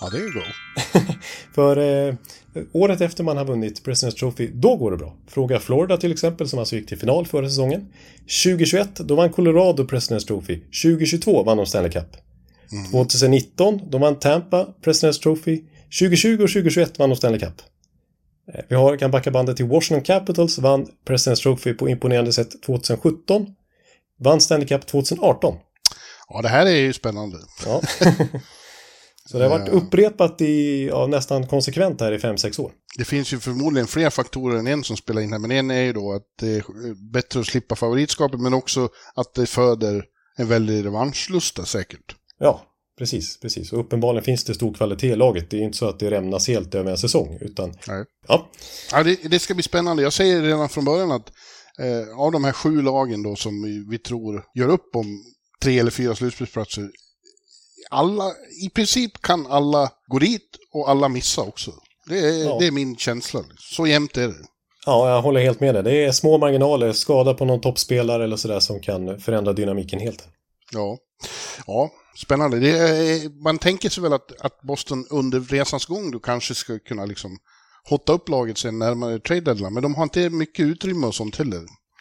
ja 0.00 0.08
det 0.10 0.16
är 0.16 0.22
ju 0.22 0.30
bra. 0.32 0.44
För 1.54 1.76
eh, 2.08 2.14
året 2.72 3.00
efter 3.00 3.24
man 3.24 3.36
har 3.36 3.44
vunnit 3.44 3.86
President's 3.86 4.10
Trophy, 4.18 4.50
då 4.54 4.76
går 4.76 4.90
det 4.90 4.96
bra. 4.96 5.16
Fråga 5.28 5.60
Florida 5.60 5.96
till 5.96 6.12
exempel 6.12 6.48
som 6.48 6.58
alltså 6.58 6.76
gick 6.76 6.88
till 6.88 6.98
final 6.98 7.26
förra 7.26 7.48
säsongen. 7.48 7.92
2021, 8.44 8.88
då 8.96 9.14
vann 9.14 9.32
Colorado 9.32 9.82
President's 9.84 10.26
Trophy. 10.26 10.60
2022 10.84 11.42
vann 11.42 11.56
de 11.56 11.66
Stanley 11.66 11.90
Cup. 11.92 12.16
2019, 12.90 13.80
då 13.90 13.98
vann 13.98 14.18
Tampa 14.18 14.74
President's 14.84 15.22
Trophy. 15.22 15.62
2020 16.00 16.32
och 16.32 16.38
2021 16.38 16.98
vann 16.98 17.10
de 17.10 17.16
Stanley 17.16 17.40
Cup. 17.40 17.62
Eh, 18.52 18.64
Vi 18.68 18.74
har, 18.74 18.96
kan 18.96 19.10
backa 19.10 19.30
bandet 19.30 19.56
till 19.56 19.66
Washington 19.66 20.04
Capitals, 20.04 20.58
vann 20.58 20.86
President's 21.08 21.42
Trophy 21.42 21.74
på 21.74 21.88
imponerande 21.88 22.32
sätt 22.32 22.62
2017. 22.62 23.46
Vann 24.20 24.40
Stanley 24.40 24.68
Cup 24.68 24.86
2018. 24.86 25.54
Ja, 26.28 26.42
det 26.42 26.48
här 26.48 26.66
är 26.66 26.76
ju 26.76 26.92
spännande. 26.92 27.36
Ja. 27.66 27.80
Så 29.26 29.38
det 29.38 29.44
har 29.44 29.58
varit 29.58 29.68
upprepat 29.68 30.40
i, 30.40 30.86
ja, 30.86 31.06
nästan 31.06 31.46
konsekvent 31.46 32.00
här 32.00 32.12
i 32.12 32.18
5-6 32.18 32.60
år. 32.60 32.72
Det 32.98 33.04
finns 33.04 33.32
ju 33.32 33.38
förmodligen 33.38 33.86
fler 33.86 34.10
faktorer 34.10 34.58
än 34.58 34.66
en 34.66 34.84
som 34.84 34.96
spelar 34.96 35.22
in 35.22 35.32
här, 35.32 35.38
men 35.38 35.50
en 35.50 35.70
är 35.70 35.82
ju 35.82 35.92
då 35.92 36.12
att 36.12 36.22
det 36.40 36.56
är 36.56 37.12
bättre 37.12 37.40
att 37.40 37.46
slippa 37.46 37.76
favoritskapet, 37.76 38.40
men 38.40 38.54
också 38.54 38.88
att 39.14 39.34
det 39.34 39.46
föder 39.46 40.04
en 40.36 40.48
väldig 40.48 40.84
revanschlusta 40.84 41.64
säkert. 41.64 42.14
Ja, 42.38 42.62
precis, 42.98 43.40
precis. 43.40 43.72
Och 43.72 43.80
uppenbarligen 43.80 44.24
finns 44.24 44.44
det 44.44 44.54
stor 44.54 44.74
kvalitet 44.74 45.06
i 45.12 45.16
laget. 45.16 45.50
Det 45.50 45.56
är 45.56 45.60
inte 45.62 45.78
så 45.78 45.88
att 45.88 45.98
det 45.98 46.10
rämnas 46.10 46.48
helt 46.48 46.74
över 46.74 46.90
en 46.90 46.98
säsong, 46.98 47.38
utan... 47.40 47.74
Nej. 47.88 48.04
Ja, 48.28 48.50
Ja, 48.92 49.02
det, 49.02 49.14
det 49.30 49.38
ska 49.38 49.54
bli 49.54 49.62
spännande. 49.62 50.02
Jag 50.02 50.12
säger 50.12 50.42
redan 50.42 50.68
från 50.68 50.84
början 50.84 51.12
att 51.12 51.32
eh, 51.78 52.18
av 52.18 52.32
de 52.32 52.44
här 52.44 52.52
sju 52.52 52.82
lagen 52.82 53.22
då 53.22 53.36
som 53.36 53.62
vi, 53.62 53.84
vi 53.90 53.98
tror 53.98 54.44
gör 54.54 54.68
upp 54.68 54.96
om 54.96 55.06
tre 55.62 55.78
eller 55.78 55.90
fyra 55.90 56.14
slutspelsplatser, 56.14 56.90
alla, 57.90 58.32
i 58.66 58.70
princip 58.70 59.22
kan 59.22 59.46
alla 59.46 59.90
gå 60.06 60.18
dit 60.18 60.50
och 60.72 60.90
alla 60.90 61.08
missa 61.08 61.42
också. 61.42 61.72
Det 62.08 62.18
är, 62.18 62.44
Ja. 62.44 62.56
det 62.60 62.66
är 62.66 62.70
min 62.70 62.96
känsla. 62.96 63.40
Så 63.58 63.86
jämnt 63.86 64.16
är 64.16 64.28
det. 64.28 64.34
ja, 64.86 65.10
jag 65.10 65.22
håller 65.22 65.40
helt 65.40 65.60
med 65.60 65.74
dig. 65.74 65.82
Det 65.82 66.04
är 66.04 66.12
små 66.12 66.38
marginaler, 66.38 66.92
skada 66.92 67.34
på 67.34 67.44
någon 67.44 67.60
toppspelare 67.60 68.24
eller 68.24 68.36
sådär 68.36 68.60
som 68.60 68.80
kan 68.80 69.20
förändra 69.20 69.52
dynamiken 69.52 70.00
helt. 70.00 70.28
Ja, 70.72 70.98
ja 71.66 71.90
spännande. 72.16 72.56
Är, 72.56 73.42
man 73.44 73.58
tänker 73.58 73.90
sig 73.90 74.02
väl 74.02 74.12
att, 74.12 74.40
att 74.40 74.60
Boston 74.62 75.06
under 75.10 75.40
resans 75.40 75.86
gång 75.86 76.10
då 76.10 76.18
kanske 76.18 76.54
ska 76.54 76.78
kunna 76.78 77.04
liksom 77.04 77.36
hotta 77.84 78.12
upp 78.12 78.28
laget 78.28 78.58
sen 78.58 78.78
närmare 78.78 79.18
trade 79.18 79.40
deadline, 79.40 79.74
men 79.74 79.82
de 79.82 79.94
har 79.94 80.02
inte 80.02 80.30
mycket 80.30 80.64
utrymme 80.66 81.06
och 81.06 81.14
sånt 81.14 81.36
heller. 81.36 81.60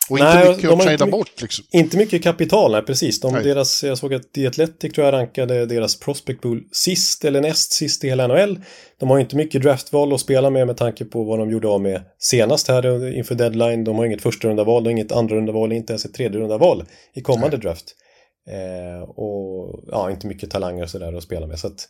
Och 0.10 0.20
Nej, 0.20 0.38
inte 0.38 0.50
mycket 0.50 0.62
de 0.62 0.68
att 0.68 0.78
har 0.80 0.86
trada 0.86 1.06
mycket- 1.06 1.12
bort 1.12 1.42
liksom. 1.42 1.66
Inte 1.72 1.98
mycket 1.98 2.24
kapital, 2.24 2.72
nej 2.72 2.82
precis. 2.82 3.20
De, 3.20 3.34
Nej. 3.34 3.44
deras, 3.44 3.84
jag 3.84 3.98
såg 3.98 4.14
att 4.14 4.34
The 4.34 4.48
Athletic 4.48 4.94
tror 4.94 5.06
jag 5.06 5.14
rankade 5.14 5.66
deras 5.66 6.00
prospect 6.00 6.42
pool 6.42 6.64
sist 6.72 7.26
eller 7.26 7.42
näst 7.42 7.72
sist 7.74 8.04
i 8.04 8.08
hela 8.10 8.28
NHL. 8.28 8.60
De 9.00 9.10
har 9.10 9.20
inte 9.20 9.36
mycket 9.36 9.62
draftval 9.62 10.14
att 10.14 10.20
spela 10.20 10.50
med 10.50 10.68
med 10.68 10.78
tanke 10.78 11.06
på 11.06 11.24
vad 11.24 11.40
de 11.40 11.52
gjorde 11.52 11.68
av 11.68 11.82
med 11.82 12.02
senast 12.20 12.68
här 12.68 13.14
inför 13.18 13.36
deadline. 13.36 13.84
De 13.84 13.96
har 13.98 14.06
inget 14.06 14.22
första 14.22 14.48
runda 14.48 14.64
val 14.64 14.86
och 14.86 14.92
inget 14.92 15.12
andra 15.12 15.36
runda 15.36 15.52
val, 15.52 15.72
inte 15.74 15.94
ens 15.94 16.06
ett 16.06 16.14
tredje 16.14 16.40
runda 16.40 16.58
val 16.58 16.86
i 17.16 17.22
kommande 17.22 17.58
draft. 17.58 17.96
Eh, 18.50 19.10
och 19.10 19.84
ja, 19.88 20.12
inte 20.12 20.28
mycket 20.28 20.52
talanger 20.52 20.84
och 20.84 20.90
sådär 20.90 21.14
att 21.14 21.24
spela 21.24 21.48
med. 21.48 21.60
Så 21.60 21.68
att, 21.68 21.88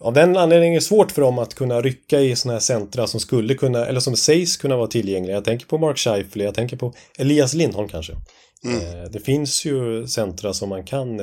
av 0.00 0.12
den 0.12 0.36
anledningen 0.36 0.72
är 0.74 0.80
det 0.80 0.84
svårt 0.84 1.12
för 1.12 1.22
dem 1.22 1.38
att 1.38 1.54
kunna 1.54 1.80
rycka 1.80 2.20
i 2.20 2.36
sådana 2.36 2.54
här 2.54 2.60
centra 2.60 3.06
som 3.06 3.20
skulle 3.20 3.54
kunna, 3.54 3.86
eller 3.86 4.00
som 4.00 4.16
sägs 4.16 4.56
kunna 4.56 4.76
vara 4.76 4.86
tillgängliga. 4.86 5.34
Jag 5.34 5.44
tänker 5.44 5.66
på 5.66 5.78
Mark 5.78 5.98
Scheifele, 5.98 6.44
jag 6.44 6.54
tänker 6.54 6.76
på 6.76 6.92
Elias 7.18 7.54
Lindholm 7.54 7.88
kanske. 7.88 8.12
Eh, 8.12 9.10
Det 9.10 9.20
finns 9.20 9.64
ju 9.64 10.06
centra 10.06 10.52
som 10.52 10.68
man 10.68 10.84
kan 10.84 11.20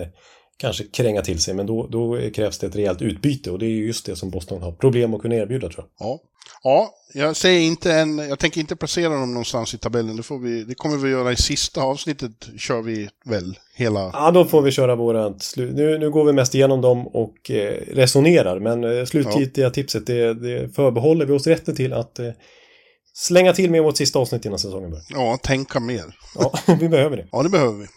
kanske 0.58 0.84
kränga 0.84 1.22
till 1.22 1.40
sig, 1.40 1.54
men 1.54 1.66
då, 1.66 1.88
då 1.88 2.30
krävs 2.34 2.58
det 2.58 2.68
ett 2.68 2.76
rejält 2.76 3.02
utbyte 3.02 3.52
och 3.52 3.60
det 3.60 3.66
är 3.66 3.70
ju 3.70 3.88
just 3.88 4.06
det 4.06 4.16
som 4.16 4.30
Boston 4.30 4.62
har 4.62 4.72
problem 4.72 5.14
att 5.14 5.22
kunna 5.22 5.36
erbjuda 5.36 5.70
tror 5.70 5.86
jag. 6.00 6.08
Ja. 6.08 6.20
ja, 6.64 6.94
jag 7.14 7.36
säger 7.36 7.62
inte 7.62 7.94
en, 7.94 8.18
jag 8.18 8.40
tänker 8.40 8.62
inte 8.62 8.76
placera 8.76 9.10
dem 9.10 9.34
någonstans 9.34 9.74
i 9.74 9.78
tabellen. 9.78 10.16
Det, 10.16 10.24
får 10.24 10.40
vi, 10.40 10.64
det 10.64 10.76
kommer 10.76 10.98
vi 10.98 11.10
göra 11.10 11.32
i 11.32 11.36
sista 11.36 11.82
avsnittet, 11.82 12.50
kör 12.58 12.82
vi 12.82 13.10
väl 13.26 13.60
hela... 13.76 14.00
Ja, 14.14 14.32
då 14.32 14.46
får 14.46 14.62
vi 14.62 14.72
köra 14.72 14.96
vårat 14.96 15.44
slut. 15.44 15.76
Nu, 15.76 15.98
nu 15.98 16.10
går 16.10 16.26
vi 16.26 16.34
mest 16.34 16.56
igenom 16.56 16.82
dem 16.82 17.08
och 17.08 17.52
eh, 17.52 17.82
resonerar, 17.88 18.60
men 18.60 18.84
eh, 18.84 19.06
slutgiltiga 19.06 19.70
tipset 19.70 20.06
det, 20.06 20.34
det 20.34 20.76
förbehåller 20.76 21.26
vi 21.26 21.34
oss 21.34 21.48
rätten 21.48 21.76
till 21.76 21.94
att 21.94 22.20
eh, 22.20 22.32
slänga 23.14 23.54
till 23.54 23.72
med 23.72 23.84
vårt 23.84 23.98
sista 23.98 24.20
avsnitt 24.20 24.46
innan 24.46 24.60
säsongen 24.60 24.90
börjar. 24.90 25.06
Ja, 25.10 25.40
tänka 25.44 25.80
mer. 25.80 26.16
Ja, 26.36 26.54
vi 26.80 26.90
behöver 26.90 27.18
det. 27.18 27.28
Ja, 27.32 27.44
det 27.44 27.50
behöver 27.50 27.88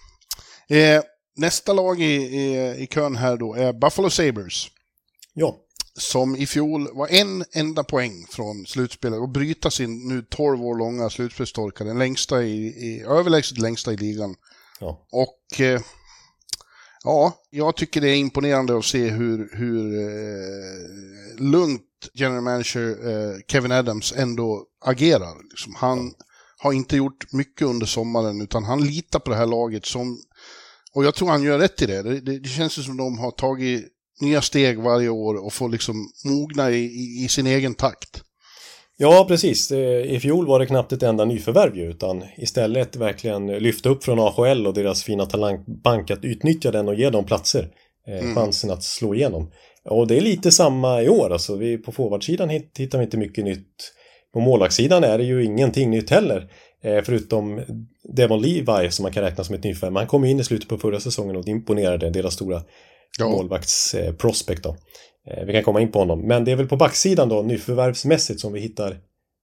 vi. 0.69 0.95
Eh, 0.95 1.03
nästa 1.37 1.72
lag 1.72 2.01
i, 2.01 2.14
i, 2.14 2.75
i 2.83 2.87
kön 2.87 3.16
här 3.16 3.37
då 3.37 3.55
är 3.55 3.72
Buffalo 3.72 4.11
Sabres. 4.11 4.66
Ja, 5.35 5.57
Som 5.99 6.37
i 6.37 6.46
fjol 6.46 6.88
var 6.94 7.09
en 7.09 7.44
enda 7.53 7.85
poäng 7.85 8.27
från 8.31 8.66
slutspelet 8.66 9.20
och 9.20 9.29
bryta 9.29 9.70
sin 9.70 10.09
nu 10.09 10.22
12 10.22 10.62
år 10.62 10.79
långa 10.79 11.11
slutspelstorka, 11.11 11.85
den 11.85 11.99
längsta 11.99 12.42
i, 12.42 12.66
i 12.66 13.03
överlägset 13.03 13.59
längsta 13.59 13.92
i 13.92 13.96
ligan. 13.96 14.35
ja. 14.81 15.07
Och 15.12 15.61
eh, 15.61 15.81
ja, 17.05 17.33
jag 17.51 17.77
tycker 17.77 18.01
det 18.01 18.09
är 18.09 18.16
imponerande 18.16 18.79
att 18.79 18.85
se 18.85 19.09
hur, 19.09 19.49
hur 19.53 20.01
eh, 20.01 21.44
lugnt 21.44 21.83
general 22.14 22.42
manager 22.42 22.88
eh, 23.09 23.37
Kevin 23.49 23.72
Adams 23.72 24.12
ändå 24.16 24.66
agerar. 24.85 25.51
Liksom, 25.51 25.75
han 25.75 26.14
har 26.59 26.72
inte 26.72 26.96
gjort 26.96 27.33
mycket 27.33 27.66
under 27.66 27.87
sommaren 27.87 28.40
utan 28.40 28.64
han 28.64 28.85
litar 28.85 29.18
på 29.18 29.31
det 29.31 29.37
här 29.37 29.46
laget 29.46 29.87
som, 29.87 30.18
och 30.96 31.04
jag 31.04 31.14
tror 31.14 31.28
han 31.28 31.42
gör 31.42 31.59
rätt 31.59 31.82
i 31.82 31.87
det. 31.87 32.02
Det, 32.02 32.20
det, 32.20 32.38
det 32.38 32.48
känns 32.48 32.78
ju 32.78 32.82
som 32.82 32.96
de 32.96 33.18
har 33.18 33.30
tagit 33.30 33.85
nya 34.20 34.42
steg 34.42 34.78
varje 34.78 35.09
år 35.09 35.44
och 35.44 35.52
får 35.52 35.68
liksom 35.68 35.94
mogna 36.24 36.70
i, 36.70 36.85
i, 36.85 37.24
i 37.24 37.28
sin 37.28 37.46
egen 37.46 37.74
takt. 37.74 38.22
Ja, 38.98 39.24
precis. 39.28 39.70
Eh, 39.72 40.12
I 40.14 40.20
fjol 40.20 40.46
var 40.46 40.59
det 40.59 40.66
knappt 40.66 40.92
ett 40.92 41.02
enda 41.02 41.24
nyförvärv 41.24 41.76
ju, 41.76 41.90
utan 41.90 42.24
istället 42.37 42.96
verkligen 42.96 43.46
lyfta 43.46 43.88
upp 43.88 44.04
från 44.04 44.18
AHL 44.20 44.66
och 44.66 44.74
deras 44.74 45.02
fina 45.02 45.26
talangbank 45.26 46.11
att 46.11 46.24
utnyttja 46.24 46.70
den 46.70 46.88
och 46.88 46.94
ge 46.94 47.11
dem 47.11 47.24
platser. 47.24 47.68
Eh, 48.09 48.35
Chansen 48.35 48.70
att 48.70 48.82
slå 48.82 49.14
igenom. 49.14 49.50
Och 49.85 50.06
det 50.06 50.16
är 50.16 50.20
lite 50.20 50.50
samma 50.50 51.02
i 51.02 51.09
år. 51.09 51.32
Alltså, 51.32 51.56
vi, 51.56 51.78
på 51.78 51.92
forwardsidan 51.92 52.50
hitt- 52.50 52.78
hittar 52.78 52.98
vi 52.98 53.04
inte 53.04 53.16
mycket 53.16 53.44
nytt. 53.44 53.92
På 54.32 54.40
målvaktssidan 54.40 55.04
är 55.04 55.18
det 55.18 55.24
ju 55.24 55.44
ingenting 55.44 55.90
nytt 55.90 56.11
heller. 56.11 56.50
Eh, 56.85 57.02
förutom 57.04 57.61
Devon 58.14 58.42
Levi 58.42 58.90
som 58.90 59.03
man 59.03 59.12
kan 59.12 59.23
räkna 59.23 59.45
som 59.45 59.55
ett 59.55 59.64
nyförvärv. 59.64 59.97
Han 59.97 60.07
kom 60.07 60.25
in 60.25 60.40
i 60.40 60.45
slutet 60.45 60.69
på 60.69 60.79
förra 60.79 61.01
säsongen 61.01 61.37
och 61.37 61.49
imponerade 61.49 62.11
deras 62.11 62.35
stora 62.35 62.62
Ja. 63.19 63.29
målvaktsprospect 63.29 64.19
prospect 64.19 64.62
då. 64.62 64.77
Eh, 65.31 65.45
vi 65.47 65.53
kan 65.53 65.62
komma 65.62 65.81
in 65.81 65.92
på 65.92 65.99
honom. 65.99 66.27
Men 66.27 66.45
det 66.45 66.53
är 66.53 66.57
väl 66.57 66.69
på 66.69 66.77
backsidan 66.77 67.29
då, 67.29 67.42
nyförvärvsmässigt, 67.42 68.40
som 68.40 68.53
vi 68.53 68.61
hittar 68.61 68.99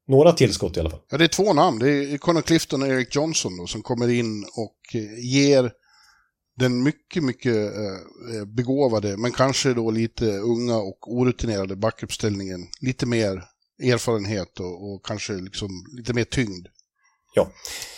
några 0.08 0.32
tillskott 0.32 0.78
i 0.78 0.80
alla 0.80 0.90
fall. 0.90 1.00
Ja, 1.12 1.18
det 1.18 1.24
är 1.24 1.28
två 1.28 1.54
namn. 1.54 1.80
Det 1.80 1.90
är 1.90 2.18
Connor 2.18 2.42
Clifton 2.42 2.82
och 2.82 2.88
Eric 2.88 3.16
Johnson 3.16 3.58
då, 3.58 3.68
som 3.68 3.82
kommer 3.82 4.10
in 4.10 4.44
och 4.44 4.96
eh, 4.96 5.26
ger 5.26 5.72
den 6.60 6.84
mycket, 6.84 7.24
mycket 7.24 7.56
eh, 7.56 8.46
begåvade, 8.56 9.18
men 9.18 9.32
kanske 9.32 9.74
då 9.74 9.92
lite 9.92 10.26
unga 10.26 10.78
och 10.78 11.14
orutinerade 11.14 11.76
backuppställningen 11.76 12.60
lite 12.82 13.06
mer 13.06 13.44
erfarenhet 13.84 14.60
och, 14.60 14.94
och 14.94 15.06
kanske 15.06 15.34
liksom 15.34 15.70
lite 15.98 16.14
mer 16.14 16.24
tyngd. 16.24 16.68
Ja. 17.36 17.52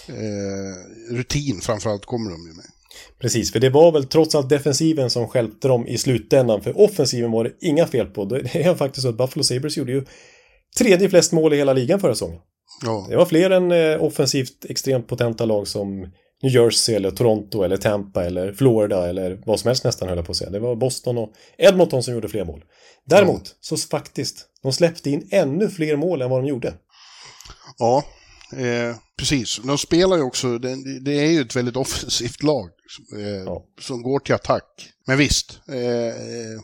Eh, 0.07 1.13
rutin 1.15 1.61
framförallt 1.61 2.05
kommer 2.05 2.31
de 2.31 2.47
ju 2.47 2.53
med. 2.53 2.65
Precis, 3.19 3.51
för 3.51 3.59
det 3.59 3.69
var 3.69 3.91
väl 3.91 4.05
trots 4.05 4.35
allt 4.35 4.49
defensiven 4.49 5.09
som 5.09 5.27
stjälpte 5.27 5.67
dem 5.67 5.87
i 5.87 5.97
slutändan. 5.97 6.61
För 6.61 6.79
offensiven 6.81 7.31
var 7.31 7.43
det 7.43 7.51
inga 7.61 7.87
fel 7.87 8.07
på. 8.07 8.25
Det 8.25 8.55
är 8.55 8.75
faktiskt 8.75 9.01
så 9.03 9.09
att 9.09 9.17
Buffalo 9.17 9.43
Sabres 9.43 9.77
gjorde 9.77 9.91
ju 9.91 10.05
tredje 10.77 11.09
flest 11.09 11.31
mål 11.31 11.53
i 11.53 11.57
hela 11.57 11.73
ligan 11.73 11.99
förra 11.99 12.13
säsongen. 12.15 12.39
Ja, 12.85 13.07
Det 13.09 13.15
var 13.15 13.25
fler 13.25 13.49
än 13.49 13.71
eh, 13.71 14.03
offensivt 14.03 14.65
extremt 14.65 15.07
potenta 15.07 15.45
lag 15.45 15.67
som 15.67 16.01
New 16.43 16.51
Jersey 16.51 16.95
eller 16.95 17.11
Toronto 17.11 17.63
eller 17.63 17.77
Tampa 17.77 18.25
eller 18.25 18.53
Florida 18.53 19.09
eller 19.09 19.41
vad 19.45 19.59
som 19.59 19.67
helst 19.67 19.83
nästan 19.83 20.07
höll 20.07 20.17
jag 20.17 20.25
på 20.25 20.31
att 20.31 20.37
säga. 20.37 20.49
Det 20.49 20.59
var 20.59 20.75
Boston 20.75 21.17
och 21.17 21.31
Edmonton 21.57 22.03
som 22.03 22.13
gjorde 22.13 22.29
fler 22.29 22.45
mål. 22.45 22.63
Däremot 23.05 23.55
så 23.61 23.77
faktiskt, 23.77 24.45
de 24.63 24.73
släppte 24.73 25.09
in 25.09 25.27
ännu 25.31 25.69
fler 25.69 25.95
mål 25.95 26.21
än 26.21 26.29
vad 26.29 26.43
de 26.43 26.47
gjorde. 26.47 26.73
ja 27.77 28.03
eh, 28.53 28.95
precis. 29.17 29.59
De 29.63 29.77
spelar 29.77 30.17
ju 30.17 30.23
också, 30.23 30.57
det, 30.57 30.99
det 30.99 31.11
är 31.19 31.31
ju 31.31 31.41
ett 31.41 31.55
väldigt 31.55 31.75
offensivt 31.85 32.43
lag 32.43 32.69
eh, 33.17 33.21
Ja. 33.45 33.65
som 33.81 34.01
går 34.01 34.19
till 34.19 34.35
attack. 34.35 34.89
Men 35.07 35.17
visst, 35.17 35.59
eh, 35.67 36.07
eh, 36.07 36.61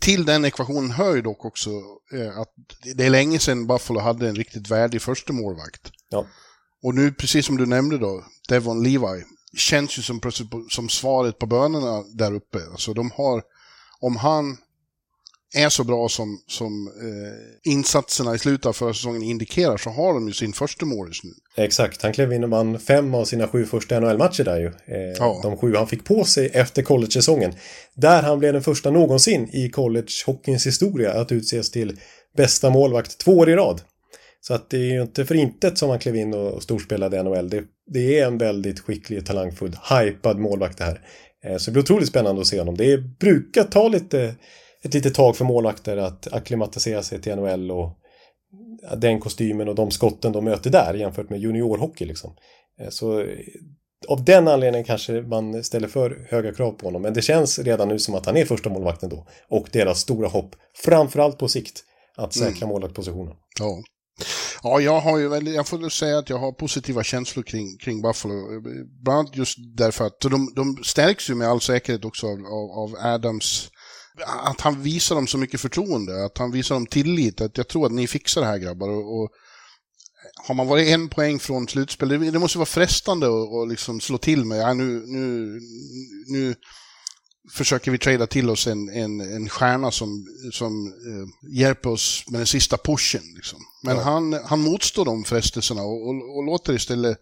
till 0.00 0.24
den 0.24 0.44
ekvationen 0.44 0.90
hör 0.90 1.14
ju 1.14 1.22
dock 1.22 1.44
också 1.44 1.70
eh, 2.14 2.38
att 2.38 2.48
det 2.96 3.04
är 3.06 3.10
länge 3.10 3.38
sedan 3.38 3.66
Buffalo 3.66 4.00
hade 4.00 4.28
en 4.28 4.34
riktigt 4.36 4.70
värdig 4.70 5.02
första 5.02 5.32
målvakt. 5.32 5.90
Ja, 6.10 6.26
Och 6.82 6.94
nu, 6.94 7.12
precis 7.12 7.46
som 7.46 7.56
du 7.56 7.66
nämnde 7.66 7.98
då, 7.98 8.24
Devon 8.48 8.82
Levi, 8.82 9.24
känns 9.56 9.98
ju 9.98 10.02
som, 10.02 10.20
som 10.70 10.88
svaret 10.88 11.38
på 11.38 11.46
bönerna 11.46 12.02
där 12.14 12.34
uppe. 12.34 12.58
Alltså 12.70 12.94
de 12.94 13.10
har, 13.10 13.42
om 14.00 14.16
han 14.16 14.56
är 15.54 15.68
så 15.68 15.84
bra 15.84 16.08
som, 16.08 16.38
som 16.46 16.86
eh, 16.86 17.70
insatserna 17.72 18.34
i 18.34 18.38
slutet 18.38 18.66
av 18.66 18.72
förra 18.72 18.94
säsongen 18.94 19.22
indikerar 19.22 19.76
så 19.76 19.90
har 19.90 20.14
de 20.14 20.26
ju 20.28 20.32
sin 20.34 20.52
första 20.52 20.86
målis 20.86 21.20
nu. 21.24 21.30
exakt. 21.64 22.02
Han 22.02 22.12
klev 22.12 22.32
in 22.32 22.44
och 22.44 22.50
vann 22.50 22.78
fem 22.78 23.14
av 23.14 23.24
sina 23.24 23.48
sju 23.48 23.64
första 23.66 24.00
NHL-matcher 24.00 24.44
där 24.44 24.60
ju. 24.60 24.66
Eh, 24.66 25.16
Ja. 25.18 25.40
De 25.42 25.56
sju 25.56 25.74
han 25.76 25.86
fick 25.86 26.04
på 26.04 26.24
sig 26.24 26.50
efter 26.54 26.82
college-säsongen. 26.82 27.52
Där 27.94 28.22
han 28.22 28.38
blev 28.38 28.52
den 28.52 28.62
första 28.62 28.90
någonsin 28.90 29.48
i 29.52 29.68
college-hockeyns 29.70 30.66
historia 30.66 31.12
att 31.12 31.32
utses 31.32 31.70
till 31.70 32.00
bästa 32.36 32.70
målvakt 32.70 33.18
två 33.18 33.32
år 33.38 33.50
i 33.50 33.54
rad. 33.56 33.80
Så 34.40 34.54
att 34.54 34.70
det 34.70 34.76
är 34.76 34.92
ju 34.92 35.02
inte 35.02 35.24
för 35.24 35.34
intet 35.34 35.78
som 35.78 35.90
han 35.90 35.98
klev 35.98 36.16
in 36.16 36.34
och 36.34 36.62
storspelade 36.62 37.16
i 37.16 37.22
NHL. 37.22 37.50
Det, 37.50 37.64
det 37.92 38.18
är 38.18 38.26
en 38.26 38.38
väldigt 38.38 38.80
skicklig, 38.80 39.26
talangfull, 39.26 39.76
hypad 39.90 40.38
målvakt 40.38 40.78
det 40.78 40.84
här. 40.84 41.00
Eh, 41.44 41.56
Så 41.56 41.64
det 41.70 41.72
blir 41.72 41.82
otroligt 41.82 42.08
spännande 42.08 42.40
att 42.40 42.46
se 42.46 42.58
honom. 42.58 42.76
Det 42.76 42.98
brukar 42.98 43.64
ta 43.64 43.88
lite, 43.88 44.34
ett 44.84 44.94
litet 44.94 45.14
tag 45.14 45.36
för 45.36 45.44
målvakter 45.44 45.96
att 45.96 46.32
akklimatisera 46.32 47.02
sig 47.02 47.20
till 47.20 47.36
NHL 47.36 47.70
och 47.70 47.98
den 48.96 49.20
kostymen 49.20 49.68
och 49.68 49.74
de 49.74 49.90
skotten 49.90 50.32
de 50.32 50.44
möter 50.44 50.70
där 50.70 50.94
jämfört 50.94 51.30
med 51.30 51.40
juniorhockey 51.40 52.04
liksom. 52.04 52.36
Eh, 52.80 52.88
Så 52.88 53.20
eh, 53.20 53.26
av 54.08 54.24
den 54.24 54.48
anledningen 54.48 54.84
kanske 54.84 55.12
man 55.12 55.64
ställer 55.64 55.88
för 55.88 56.26
höga 56.30 56.54
krav 56.54 56.72
på 56.72 56.86
honom. 56.86 57.02
Men 57.02 57.14
det 57.14 57.22
känns 57.22 57.58
redan 57.58 57.88
nu 57.88 57.98
som 57.98 58.14
att 58.14 58.26
han 58.26 58.36
är 58.36 58.44
första 58.44 58.70
målvakten 58.70 59.08
då. 59.08 59.26
Och 59.48 59.68
deras 59.72 60.00
stora 60.00 60.28
hopp, 60.28 60.54
framförallt 60.84 61.38
på 61.38 61.48
sikt, 61.48 61.84
att 62.16 62.34
säkra 62.34 62.68
målvaktpositionen. 62.68 63.34
Ja. 63.58 63.82
Ja, 64.62 64.80
jag 64.80 65.00
har 65.00 65.18
ju 65.18 65.52
jag 65.54 65.68
får 65.68 65.88
säga 65.88 66.18
att 66.18 66.30
jag 66.30 66.38
har 66.38 66.52
positiva 66.52 67.02
känslor 67.02 67.42
kring, 67.42 67.78
kring 67.78 68.02
Buffalo. 68.02 68.34
Bland 69.02 69.18
annat 69.18 69.36
just 69.36 69.58
därför 69.76 70.06
att 70.06 70.20
de, 70.20 70.52
de 70.56 70.84
stärks 70.84 71.30
ju 71.30 71.34
med 71.34 71.48
all 71.48 71.60
säkerhet 71.60 72.04
också 72.04 72.26
av, 72.26 72.32
av, 72.32 72.70
av 72.70 73.06
Adams 73.14 73.70
att 74.26 74.60
han 74.60 74.82
visar 74.82 75.14
dem 75.14 75.26
så 75.26 75.38
mycket 75.38 75.60
förtroende, 75.60 76.24
att 76.24 76.38
han 76.38 76.50
visar 76.50 76.74
dem 76.74 76.86
tillit, 76.86 77.40
att 77.40 77.58
jag 77.58 77.68
tror 77.68 77.86
att 77.86 77.92
ni 77.92 78.06
fixar 78.06 78.40
det 78.40 78.46
här 78.46 78.58
grabbar. 78.58 78.88
Och, 78.88 79.20
och 79.20 79.30
har 80.46 80.54
man 80.54 80.66
varit 80.66 80.88
en 80.88 81.08
poäng 81.08 81.38
från 81.38 81.68
slutspel, 81.68 82.08
det, 82.08 82.30
det 82.30 82.38
måste 82.38 82.58
vara 82.58 82.66
frestande 82.66 83.26
att 83.26 83.68
liksom 83.68 84.00
slå 84.00 84.18
till 84.18 84.44
med, 84.44 84.58
ja, 84.58 84.74
nu, 84.74 85.02
nu, 85.06 85.60
nu 86.26 86.54
försöker 87.50 87.90
vi 87.90 87.98
trada 87.98 88.26
till 88.26 88.50
oss 88.50 88.66
en, 88.66 88.88
en, 88.88 89.20
en 89.20 89.48
stjärna 89.48 89.90
som, 89.90 90.26
som 90.52 90.86
eh, 90.86 91.54
hjälper 91.58 91.90
oss 91.90 92.24
med 92.28 92.40
den 92.40 92.46
sista 92.46 92.76
pushen. 92.76 93.22
Liksom. 93.36 93.58
Men 93.82 93.96
ja. 93.96 94.02
han, 94.02 94.32
han 94.32 94.60
motstår 94.60 95.04
de 95.04 95.24
frestelserna 95.24 95.82
och, 95.82 96.08
och, 96.08 96.36
och 96.36 96.44
låter 96.44 96.72
istället, 96.72 97.18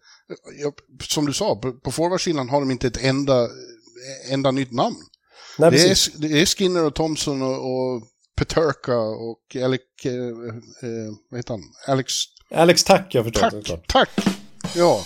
ja, 0.62 0.72
som 1.02 1.26
du 1.26 1.32
sa, 1.32 1.56
på, 1.56 1.72
på 1.72 1.92
forwardsidan 1.92 2.48
har 2.48 2.60
de 2.60 2.70
inte 2.70 2.86
ett 2.86 3.04
enda, 3.04 3.48
enda 4.30 4.50
nytt 4.50 4.72
namn. 4.72 4.96
Nej, 5.58 5.70
det, 5.70 5.90
är, 5.90 6.18
det 6.20 6.40
är 6.40 6.46
Skinner 6.46 6.84
och 6.84 6.94
Thompson 6.94 7.42
och, 7.42 7.56
och 7.56 8.02
Peterka 8.36 8.98
och 8.98 9.56
Alec, 9.64 9.80
eh, 10.04 10.12
eh, 10.12 11.12
vad 11.30 11.38
heter 11.38 11.54
han? 11.54 11.62
Alex... 11.86 12.14
Alex 12.54 12.84
Tack, 12.84 13.14
jag 13.14 13.24
förstår. 13.24 13.62
Tack, 13.62 13.86
tack! 13.86 14.26
Ja, 14.74 15.04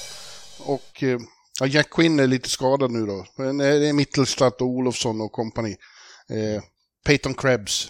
och 0.59 1.03
eh, 1.03 1.19
ja, 1.61 1.67
Jack 1.67 1.91
Quinn 1.91 2.21
är 2.21 2.27
lite 2.27 2.49
skadad 2.49 2.91
nu 2.91 3.07
då. 3.07 3.27
Men 3.37 3.59
det 3.59 3.89
är 3.89 3.93
Mittelstadt 3.93 4.61
och 4.61 4.67
Olofsson 4.67 5.21
och 5.21 5.33
kompani. 5.33 5.77
Eh, 6.29 6.63
Peyton 7.05 7.35
Krebs. 7.35 7.89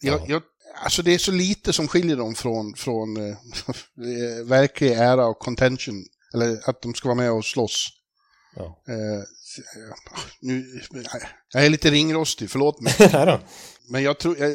Jag, 0.00 0.20
ja. 0.20 0.24
jag, 0.28 0.42
alltså 0.84 1.02
det 1.02 1.14
är 1.14 1.18
så 1.18 1.32
lite 1.32 1.72
som 1.72 1.88
skiljer 1.88 2.16
dem 2.16 2.34
från, 2.34 2.74
från 2.74 3.16
eh, 3.16 3.36
verklig 4.44 4.92
ära 4.92 5.26
och 5.26 5.38
contention. 5.38 6.04
Eller 6.34 6.70
att 6.70 6.82
de 6.82 6.94
ska 6.94 7.08
vara 7.08 7.16
med 7.16 7.32
och 7.32 7.44
slåss. 7.44 7.88
Ja. 8.56 8.82
Eh, 8.88 9.22
nu, 10.40 10.64
jag 11.52 11.66
är 11.66 11.70
lite 11.70 11.90
ringrostig, 11.90 12.50
förlåt 12.50 12.80
mig. 12.80 12.94
Men 13.90 14.02
jag 14.02 14.18
tror, 14.18 14.38
jag, 14.38 14.52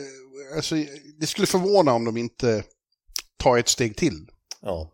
alltså, 0.55 0.75
det 1.19 1.27
skulle 1.27 1.47
förvåna 1.47 1.93
om 1.93 2.05
de 2.05 2.17
inte 2.17 2.63
tar 3.37 3.57
ett 3.57 3.67
steg 3.67 3.97
till. 3.97 4.27
Ja, 4.61 4.91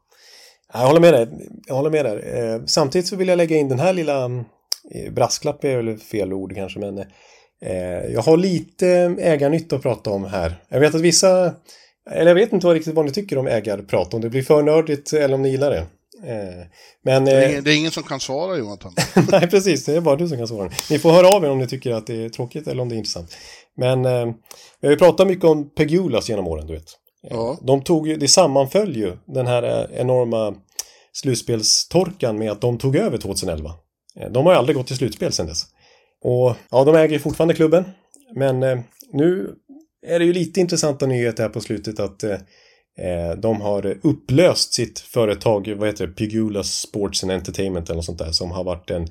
jag 0.73 0.87
håller 0.87 0.99
med 0.99 1.13
dig. 1.13 1.27
Jag 1.67 1.75
håller 1.75 1.89
med 1.89 2.05
dig. 2.05 2.19
Eh, 2.19 2.61
samtidigt 2.65 3.07
så 3.07 3.15
vill 3.15 3.27
jag 3.27 3.37
lägga 3.37 3.57
in 3.57 3.69
den 3.69 3.79
här 3.79 3.93
lilla 3.93 4.25
eh, 4.91 5.13
brasklapp 5.13 5.63
är 5.63 5.77
väl 5.77 5.97
fel 5.97 6.33
ord 6.33 6.55
kanske, 6.55 6.79
men 6.79 6.97
eh, 7.61 8.11
jag 8.13 8.21
har 8.21 8.37
lite 8.37 8.87
ägarnytta 9.19 9.75
att 9.75 9.81
prata 9.81 10.09
om 10.09 10.25
här. 10.25 10.63
Jag 10.69 10.79
vet 10.79 10.95
att 10.95 11.01
vissa, 11.01 11.55
eller 12.11 12.27
jag 12.27 12.35
vet 12.35 12.53
inte 12.53 12.65
vad 12.65 12.75
riktigt 12.75 12.93
vad 12.93 13.05
ni 13.05 13.11
tycker 13.11 13.37
om 13.37 13.47
ägarprat, 13.47 14.13
om 14.13 14.21
det 14.21 14.29
blir 14.29 14.43
för 14.43 14.63
nördigt 14.63 15.13
eller 15.13 15.35
om 15.35 15.41
ni 15.41 15.49
gillar 15.49 15.71
det. 15.71 15.85
Eh, 16.23 16.65
men, 17.03 17.25
det, 17.25 17.31
är 17.31 17.49
ingen, 17.49 17.63
det 17.63 17.71
är 17.71 17.77
ingen 17.77 17.91
som 17.91 18.03
kan 18.03 18.19
svara 18.19 18.57
Jonathan. 18.57 18.93
Nej, 19.31 19.49
precis. 19.49 19.85
Det 19.85 19.95
är 19.95 20.01
bara 20.01 20.15
du 20.15 20.27
som 20.27 20.37
kan 20.37 20.47
svara. 20.47 20.71
Ni 20.89 20.99
får 20.99 21.11
höra 21.11 21.27
av 21.27 21.43
er 21.43 21.49
om 21.49 21.59
ni 21.59 21.67
tycker 21.67 21.91
att 21.91 22.07
det 22.07 22.25
är 22.25 22.29
tråkigt 22.29 22.67
eller 22.67 22.81
om 22.81 22.89
det 22.89 22.95
är 22.95 22.97
intressant. 22.97 23.37
Men 23.77 24.05
eh, 24.05 24.25
vi 24.81 24.87
har 24.87 24.91
ju 24.91 24.97
pratat 24.97 25.27
mycket 25.27 25.45
om 25.45 25.69
Pegulas 25.69 26.29
genom 26.29 26.47
åren, 26.47 26.67
du 26.67 26.73
vet. 26.73 26.87
Ja. 27.29 27.57
De 27.61 27.81
tog 27.81 28.07
ju, 28.07 28.15
det 28.15 28.27
sammanföll 28.27 28.95
ju 28.95 29.17
den 29.25 29.47
här 29.47 29.63
eh, 29.63 29.99
enorma 29.99 30.55
slutspelstorkan 31.13 32.37
med 32.37 32.51
att 32.51 32.61
de 32.61 32.77
tog 32.77 32.95
över 32.95 33.17
2011. 33.17 33.73
De 34.31 34.45
har 34.45 34.53
ju 34.53 34.59
aldrig 34.59 34.75
gått 34.75 34.87
till 34.87 34.97
slutspel 34.97 35.31
sedan 35.31 35.47
dess. 35.47 35.63
Och 36.23 36.55
ja, 36.71 36.83
de 36.83 36.95
äger 36.95 37.19
fortfarande 37.19 37.53
klubben. 37.53 37.83
Men 38.35 38.59
nu 39.13 39.53
är 40.07 40.19
det 40.19 40.25
ju 40.25 40.33
lite 40.33 40.59
intressanta 40.59 41.05
nyheter 41.05 41.43
här 41.43 41.49
på 41.49 41.61
slutet 41.61 41.99
att 41.99 42.23
Eh, 42.23 42.37
de 43.37 43.61
har 43.61 43.97
upplöst 44.03 44.73
sitt 44.73 44.99
företag, 44.99 45.75
vad 45.77 45.87
heter 45.87 46.07
det, 46.07 46.13
Pigula 46.13 46.63
Sports 46.63 47.23
and 47.23 47.31
Entertainment 47.31 47.89
eller 47.89 47.95
något 47.95 48.05
sånt 48.05 48.19
där, 48.19 48.31
som 48.31 48.51
har 48.51 48.63
varit 48.63 48.91
en 48.91 49.07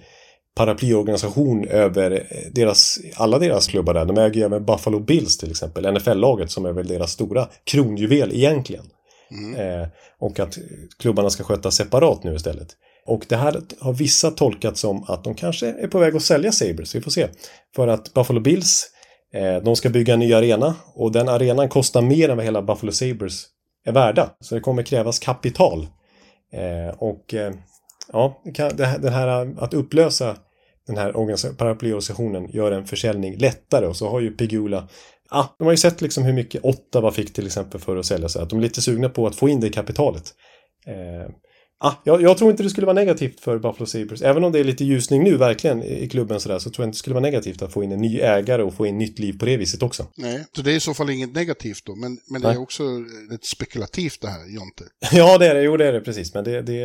paraplyorganisation 0.57 1.69
över 1.69 2.27
deras, 2.53 2.99
alla 3.15 3.39
deras 3.39 3.67
klubbar 3.67 3.95
där. 3.95 4.05
De 4.05 4.19
äger 4.19 4.35
ju 4.35 4.43
även 4.43 4.65
Buffalo 4.65 5.01
Bills 5.01 5.39
till 5.39 5.51
exempel, 5.51 5.95
NFL-laget 5.95 6.51
som 6.51 6.67
är 6.67 6.73
väl 6.73 6.87
deras 6.87 7.13
stora 7.13 7.49
kronjuvel 7.65 8.31
egentligen. 8.35 8.85
Mm. 9.31 9.81
Eh, 9.83 9.89
och 10.19 10.41
att 10.41 10.59
klubbarna 10.99 11.31
ska 11.31 11.45
skötas 11.45 11.77
separat 11.77 12.25
nu 12.25 12.35
istället. 12.35 12.69
Och 13.07 13.27
det 13.29 13.37
här 13.37 13.61
har 13.81 13.93
vissa 13.93 14.31
tolkat 14.31 14.77
som 14.77 15.05
att 15.09 15.25
de 15.25 15.35
kanske 15.35 15.67
är 15.67 15.89
på 15.89 15.99
väg 15.99 16.17
att 16.17 16.23
sälja 16.23 16.53
Sabres, 16.53 16.95
vi 16.95 17.01
får 17.01 17.11
se. 17.11 17.29
För 17.77 17.89
att 17.89 18.15
Buffalo 18.15 18.41
Bills, 18.41 18.87
eh, 19.35 19.63
de 19.65 19.77
ska 19.77 19.89
bygga 19.91 20.15
en 20.15 20.21
ny 20.21 20.33
arena 20.33 20.75
och 20.95 21.13
den 21.13 21.29
arenan 21.29 21.69
kostar 21.69 22.03
mer 22.03 22.29
än 22.29 22.37
vad 22.37 22.45
hela 22.45 22.63
Buffalo 22.63 22.93
Sabres 22.93 23.47
är 23.87 23.93
värda. 23.93 24.31
Så 24.41 24.55
det 24.55 24.61
kommer 24.61 24.83
krävas 24.83 25.19
kapital. 25.19 25.87
Eh, 26.53 26.95
och 26.99 27.35
eh, 27.35 27.53
ja, 28.13 28.43
det 29.01 29.11
här 29.11 29.47
eh, 29.47 29.53
att 29.59 29.75
upplösa 29.75 30.37
den 30.87 30.97
här 30.97 31.55
paraplyorganisationen 31.55 32.49
gör 32.51 32.73
en 32.73 32.87
försäljning 32.87 33.37
lättare 33.37 33.87
och 33.87 33.97
så 33.97 34.09
har 34.09 34.21
ju 34.21 34.31
Pegula 34.31 34.89
Ah, 35.29 35.47
de 35.59 35.65
har 35.65 35.73
ju 35.73 35.77
sett 35.77 36.01
liksom 36.01 36.25
hur 36.25 36.33
mycket 36.33 36.65
Ottawa 36.65 37.11
fick 37.11 37.33
till 37.33 37.47
exempel 37.47 37.81
för 37.81 37.97
att 37.97 38.07
sälja 38.07 38.29
sig. 38.29 38.43
Att 38.43 38.51
de 38.51 38.59
är 38.59 38.63
lite 38.63 38.83
sugna 38.83 39.09
på 39.09 39.27
att 39.27 39.37
få 39.37 39.49
in 39.49 39.61
det 39.61 39.69
kapitalet. 39.69 40.35
Eh, 40.87 41.31
Ah, 41.79 41.93
jag, 42.05 42.23
jag, 42.23 42.39
tror 42.39 42.51
inte 42.51 42.63
det 42.63 42.71
skulle 42.71 42.87
vara 42.87 42.95
negativt 42.95 43.41
för 43.41 43.59
Buffalo 43.59 43.87
Sabres. 43.87 44.23
Även 44.23 44.45
om 44.45 44.53
det 44.53 44.59
är 44.59 44.65
lite 44.65 44.85
ljusning 44.85 45.25
nu 45.25 45.37
verkligen 45.37 45.83
i 45.83 46.09
klubben 46.09 46.41
sådär 46.41 46.59
så 46.59 46.71
tror 46.71 46.85
jag 46.85 46.89
inte 46.89 46.97
det 46.97 46.99
skulle 46.99 47.15
vara 47.15 47.23
negativt 47.23 47.63
att 47.63 47.73
få 47.73 47.85
in 47.85 47.93
en 47.93 48.01
ny 48.01 48.21
ägare 48.21 48.63
och 48.63 48.75
få 48.75 48.87
in 48.87 48.99
nytt 48.99 49.19
liv 49.19 49.39
på 49.39 49.45
det 49.45 49.57
viset 49.57 49.83
också. 49.83 50.07
Nej, 50.17 50.45
så 50.57 50.63
det 50.63 50.73
är 50.73 50.77
i 50.77 50.81
så 50.81 50.95
fall 50.95 51.11
inget 51.11 51.35
negativt 51.35 51.85
då. 51.85 51.95
Men, 51.95 52.19
men 52.31 52.43
det 52.43 52.49
är 52.49 52.61
också 52.61 52.83
ett 53.35 53.45
spekulativt 53.45 54.21
det 54.21 54.29
här, 54.29 54.55
Jonte. 54.55 54.85
ja, 55.13 55.39
det 55.39 55.47
är 55.47 55.55
det. 55.55 55.63
Jo, 55.63 55.77
det 55.77 55.87
är 55.87 55.93
det 55.93 56.01
precis. 56.01 56.35
Men 56.35 56.45
det... 56.45 56.63
det 56.63 56.81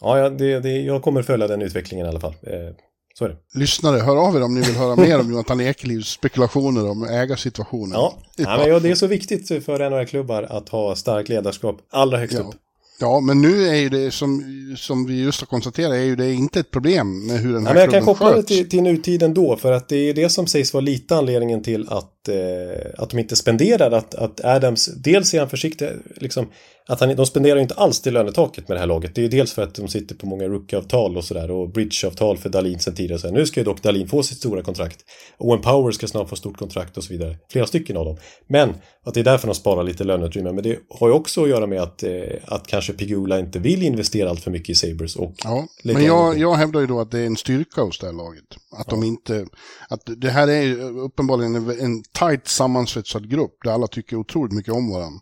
ja, 0.00 0.30
det, 0.30 0.60
det, 0.60 0.80
jag 0.80 1.02
kommer 1.02 1.22
följa 1.22 1.46
den 1.46 1.62
utvecklingen 1.62 2.06
i 2.06 2.08
alla 2.08 2.20
fall. 2.20 2.34
Eh, 2.42 2.74
så 3.14 3.24
är 3.24 3.28
det. 3.28 3.36
Lyssnare, 3.54 3.98
hör 3.98 4.16
av 4.28 4.36
er 4.36 4.42
om 4.42 4.54
ni 4.54 4.60
vill 4.60 4.76
höra 4.76 4.96
mer 4.96 5.20
om 5.20 5.30
Jonathan 5.30 5.60
Ekelivs 5.60 6.08
spekulationer 6.08 6.90
om 6.90 7.04
ägarsituationen. 7.04 7.92
Ja, 7.92 8.18
ja 8.36 8.56
men 8.56 8.68
ja, 8.68 8.80
det 8.80 8.90
är 8.90 8.94
så 8.94 9.06
viktigt 9.06 9.64
för 9.64 9.90
NHL-klubbar 9.90 10.42
att 10.42 10.68
ha 10.68 10.96
starkt 10.96 11.28
ledarskap 11.28 11.76
allra 11.90 12.18
högst 12.18 12.38
ja. 12.38 12.44
upp. 12.44 12.54
Ja, 13.00 13.20
men 13.20 13.42
nu 13.42 13.68
är 13.68 13.74
ju 13.74 13.88
det 13.88 14.10
som, 14.10 14.44
som 14.78 15.06
vi 15.06 15.22
just 15.22 15.40
har 15.40 15.46
konstaterat, 15.46 15.92
är 15.92 16.02
ju 16.02 16.16
det 16.16 16.32
inte 16.32 16.60
ett 16.60 16.70
problem 16.70 17.26
med 17.26 17.40
hur 17.40 17.52
den 17.52 17.66
här 17.66 17.70
ja, 17.70 17.74
men 17.74 17.82
Jag 17.82 17.90
kan 17.90 18.04
koppla 18.04 18.36
det 18.36 18.42
till, 18.42 18.68
till 18.68 18.82
nutiden 18.82 19.34
då, 19.34 19.56
för 19.56 19.72
att 19.72 19.88
det 19.88 19.96
är 19.96 20.14
det 20.14 20.30
som 20.30 20.46
sägs 20.46 20.74
vara 20.74 20.80
lite 20.80 21.16
anledningen 21.16 21.62
till 21.62 21.88
att, 21.88 22.19
eh, 22.28 23.02
att 23.02 23.10
de 23.10 23.18
inte 23.18 23.36
spenderar, 23.36 23.90
att, 23.90 24.14
att 24.14 24.44
Adams, 24.44 24.86
dels 24.86 25.34
är 25.34 25.38
han 25.38 25.50
försiktig, 25.50 25.88
liksom, 26.16 26.46
att 26.88 27.00
han, 27.00 27.16
de 27.16 27.26
spenderar 27.26 27.60
inte 27.60 27.74
alls 27.74 28.00
till 28.00 28.14
lönetaket 28.14 28.68
med 28.68 28.76
det 28.76 28.80
här 28.80 28.86
laget. 28.86 29.14
Det 29.14 29.20
är 29.20 29.22
ju 29.22 29.28
dels 29.28 29.52
för 29.52 29.62
att 29.62 29.74
de 29.74 29.88
sitter 29.88 30.14
på 30.14 30.26
många 30.26 30.44
rookieavtal 30.44 31.16
och 31.16 31.24
sådär 31.24 31.50
och 31.50 31.68
bridgeavtal 31.68 32.38
för 32.38 32.48
Dalin 32.48 32.78
sen 32.78 32.94
tidigare. 32.94 33.18
Så 33.18 33.26
här, 33.26 33.34
nu 33.34 33.46
ska 33.46 33.60
ju 33.60 33.64
dock 33.64 33.82
Dalin 33.82 34.08
få 34.08 34.22
sitt 34.22 34.38
stora 34.38 34.62
kontrakt. 34.62 34.98
Owen 35.38 35.60
Power 35.60 35.92
ska 35.92 36.06
snart 36.06 36.28
få 36.28 36.36
stort 36.36 36.56
kontrakt 36.56 36.96
och 36.96 37.04
så 37.04 37.12
vidare. 37.12 37.36
Flera 37.52 37.66
stycken 37.66 37.96
av 37.96 38.04
dem. 38.04 38.16
Men 38.48 38.74
att 39.04 39.14
det 39.14 39.20
är 39.20 39.24
därför 39.24 39.46
de 39.46 39.54
sparar 39.54 39.84
lite 39.84 40.04
löneutrymme. 40.04 40.52
Men 40.52 40.64
det 40.64 40.78
har 40.88 41.08
ju 41.08 41.14
också 41.14 41.42
att 41.42 41.48
göra 41.48 41.66
med 41.66 41.82
att, 41.82 42.02
eh, 42.02 42.12
att 42.44 42.66
kanske 42.66 42.92
Pigula 42.92 43.38
inte 43.38 43.58
vill 43.58 43.82
investera 43.82 44.30
allt 44.30 44.40
för 44.40 44.50
mycket 44.50 44.70
i 44.70 44.74
Sabres. 44.74 45.16
Och 45.16 45.34
ja, 45.44 45.66
men 45.84 46.04
jag, 46.04 46.38
jag 46.38 46.54
hävdar 46.54 46.80
ju 46.80 46.86
då 46.86 47.00
att 47.00 47.10
det 47.10 47.18
är 47.18 47.26
en 47.26 47.36
styrka 47.36 47.82
hos 47.82 47.98
det 47.98 48.06
här 48.06 48.12
laget. 48.12 48.44
Att 48.72 48.86
ja. 48.86 48.90
de 48.90 49.04
inte... 49.04 49.46
Att 49.88 50.00
det 50.16 50.30
här 50.30 50.48
är 50.48 50.80
uppenbarligen 50.98 51.54
en, 51.54 51.80
en 51.80 52.02
tajt 52.12 52.48
sammansvetsad 52.48 53.30
grupp 53.30 53.56
där 53.64 53.70
alla 53.70 53.86
tycker 53.86 54.16
otroligt 54.16 54.52
mycket 54.52 54.74
om 54.74 54.90
varandra. 54.90 55.20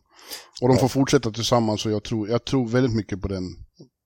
Och 0.62 0.68
de 0.68 0.76
får 0.76 0.88
fortsätta 0.88 1.30
tillsammans 1.30 1.86
och 1.86 1.92
jag 1.92 2.04
tror, 2.04 2.28
jag 2.28 2.44
tror 2.44 2.68
väldigt 2.68 2.96
mycket 2.96 3.22
på 3.22 3.28
den, 3.28 3.44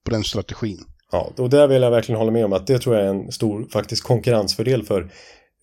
på 0.04 0.10
den 0.10 0.24
strategin. 0.24 0.78
Ja, 1.12 1.32
och 1.38 1.50
där 1.50 1.68
vill 1.68 1.82
jag 1.82 1.90
verkligen 1.90 2.18
hålla 2.18 2.32
med 2.32 2.44
om 2.44 2.52
att 2.52 2.66
det 2.66 2.78
tror 2.78 2.96
jag 2.96 3.04
är 3.04 3.10
en 3.10 3.32
stor 3.32 3.68
faktiskt 3.72 4.02
konkurrensfördel 4.02 4.82
för, 4.82 5.12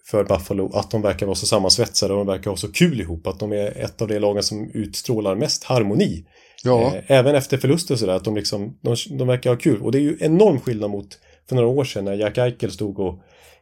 för 0.05 0.23
Buffalo. 0.23 0.71
Att 0.73 0.91
de 0.91 1.01
verkar 1.01 1.25
vara 1.25 1.35
så 1.35 1.45
sammansvetsade 1.45 2.13
och 2.13 2.19
de 2.19 2.27
verkar 2.27 2.49
ha 2.49 2.57
så 2.57 2.71
kul 2.71 3.01
ihop. 3.01 3.27
Att 3.27 3.39
de 3.39 3.51
är 3.51 3.77
ett 3.77 4.01
av 4.01 4.07
de 4.07 4.19
lagen 4.19 4.43
som 4.43 4.71
utstrålar 4.73 5.35
mest 5.35 5.63
harmoni. 5.63 6.25
Ja. 6.63 6.95
Eh, 6.95 7.03
även 7.07 7.35
efter 7.35 7.57
förluster 7.57 7.93
och 7.93 7.99
sådär, 7.99 8.13
att 8.13 8.23
de 8.23 8.35
liksom, 8.35 8.77
de, 8.81 8.95
de 9.17 9.27
verkar 9.27 9.49
ha 9.49 9.57
kul. 9.57 9.81
Och 9.81 9.91
det 9.91 9.97
är 9.97 10.01
ju 10.01 10.17
enorm 10.19 10.59
skillnad 10.59 10.89
mot 10.89 11.19
för 11.49 11.55
några 11.55 11.67
år 11.67 11.83
sedan 11.83 12.05
när 12.05 12.13
Jack 12.13 12.37
Eichel 12.37 12.71
stod 12.71 12.99
och 12.99 13.19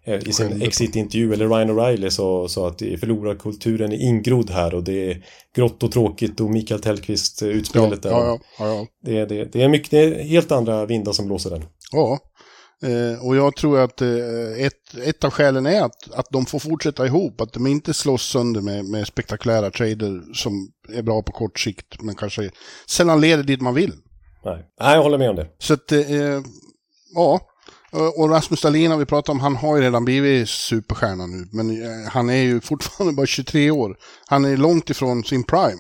Eh, 0.08 0.28
i 0.28 0.34
sin 0.34 0.62
exit-intervju, 0.62 1.34
eller 1.34 1.48
Ryan 1.48 1.70
O'Reilly 1.70 2.10
sa, 2.10 2.48
sa 2.48 2.68
att 2.68 2.80
förlorarkulturen 2.80 3.92
är 3.92 3.98
ingrodd 3.98 4.50
här 4.50 4.76
och 4.76 4.84
det 4.84 5.12
är 5.12 5.26
grått 5.56 5.84
och 5.84 5.92
tråkigt 5.92 6.40
och 6.42 6.50
Mikael 6.50 6.82
Tellqvist 6.82 7.42
eh, 7.42 7.48
ja, 7.50 7.64
ja, 7.74 7.98
ja, 8.04 8.40
ja. 8.60 8.88
Det, 9.04 9.26
det, 9.26 9.46
det, 9.46 9.64
är 9.64 9.70
mycket, 9.70 9.92
det 9.92 10.00
är 10.00 10.24
helt 10.24 10.52
andra 10.52 10.86
vindar 10.86 11.12
som 11.12 11.26
blåser 11.26 11.50
den. 11.50 11.66
Ja, 11.92 12.20
eh, 12.84 13.26
och 13.26 13.36
jag 13.36 13.56
tror 13.56 13.80
att 13.80 14.02
ett, 14.58 14.98
ett 15.06 15.24
av 15.24 15.32
skälen 15.32 15.66
är 15.66 15.82
att, 15.82 16.12
att 16.14 16.28
de 16.32 16.46
får 16.46 16.60
fortsätta 16.60 17.06
ihop, 17.06 17.42
att 17.42 17.54
de 17.54 17.68
inte 17.68 17.94
slåss 17.94 18.24
sönder 18.24 18.62
med, 18.62 18.86
med 18.86 19.08
spektakulära 19.08 19.72
trader 19.72 20.34
som 20.34 20.72
är 20.94 21.02
bra 21.02 21.22
på 21.22 21.32
kort 21.32 21.60
sikt, 21.60 22.02
men 22.02 22.16
kanske 22.16 22.50
sällan 22.90 23.22
leder 23.22 23.44
dit 23.44 23.62
man 23.62 23.74
vill. 23.74 23.94
Nej, 24.46 24.66
Nej 24.80 24.96
jag 24.96 25.04
håller 25.04 25.18
med 25.18 25.30
om 25.30 25.36
det. 25.36 25.48
Så 25.58 25.74
att, 25.74 25.92
ja, 27.16 27.40
och 27.92 28.30
Rasmus 28.30 28.62
Dahlin 28.62 28.92
har 28.92 28.98
vi 28.98 29.06
pratat 29.06 29.30
om, 29.30 29.40
han 29.40 29.56
har 29.56 29.76
ju 29.76 29.82
redan 29.82 30.06
blivit 30.06 30.50
superstjärna 30.50 31.26
nu. 31.28 31.48
Men 31.52 31.70
eh, 31.84 32.10
han 32.10 32.30
är 32.30 32.42
ju 32.42 32.62
fortfarande 32.62 33.14
bara 33.14 33.26
23 33.28 33.72
år. 33.72 33.98
Han 34.26 34.46
är 34.46 34.58
långt 34.58 34.90
ifrån 34.90 35.24
sin 35.24 35.44
prime. 35.44 35.78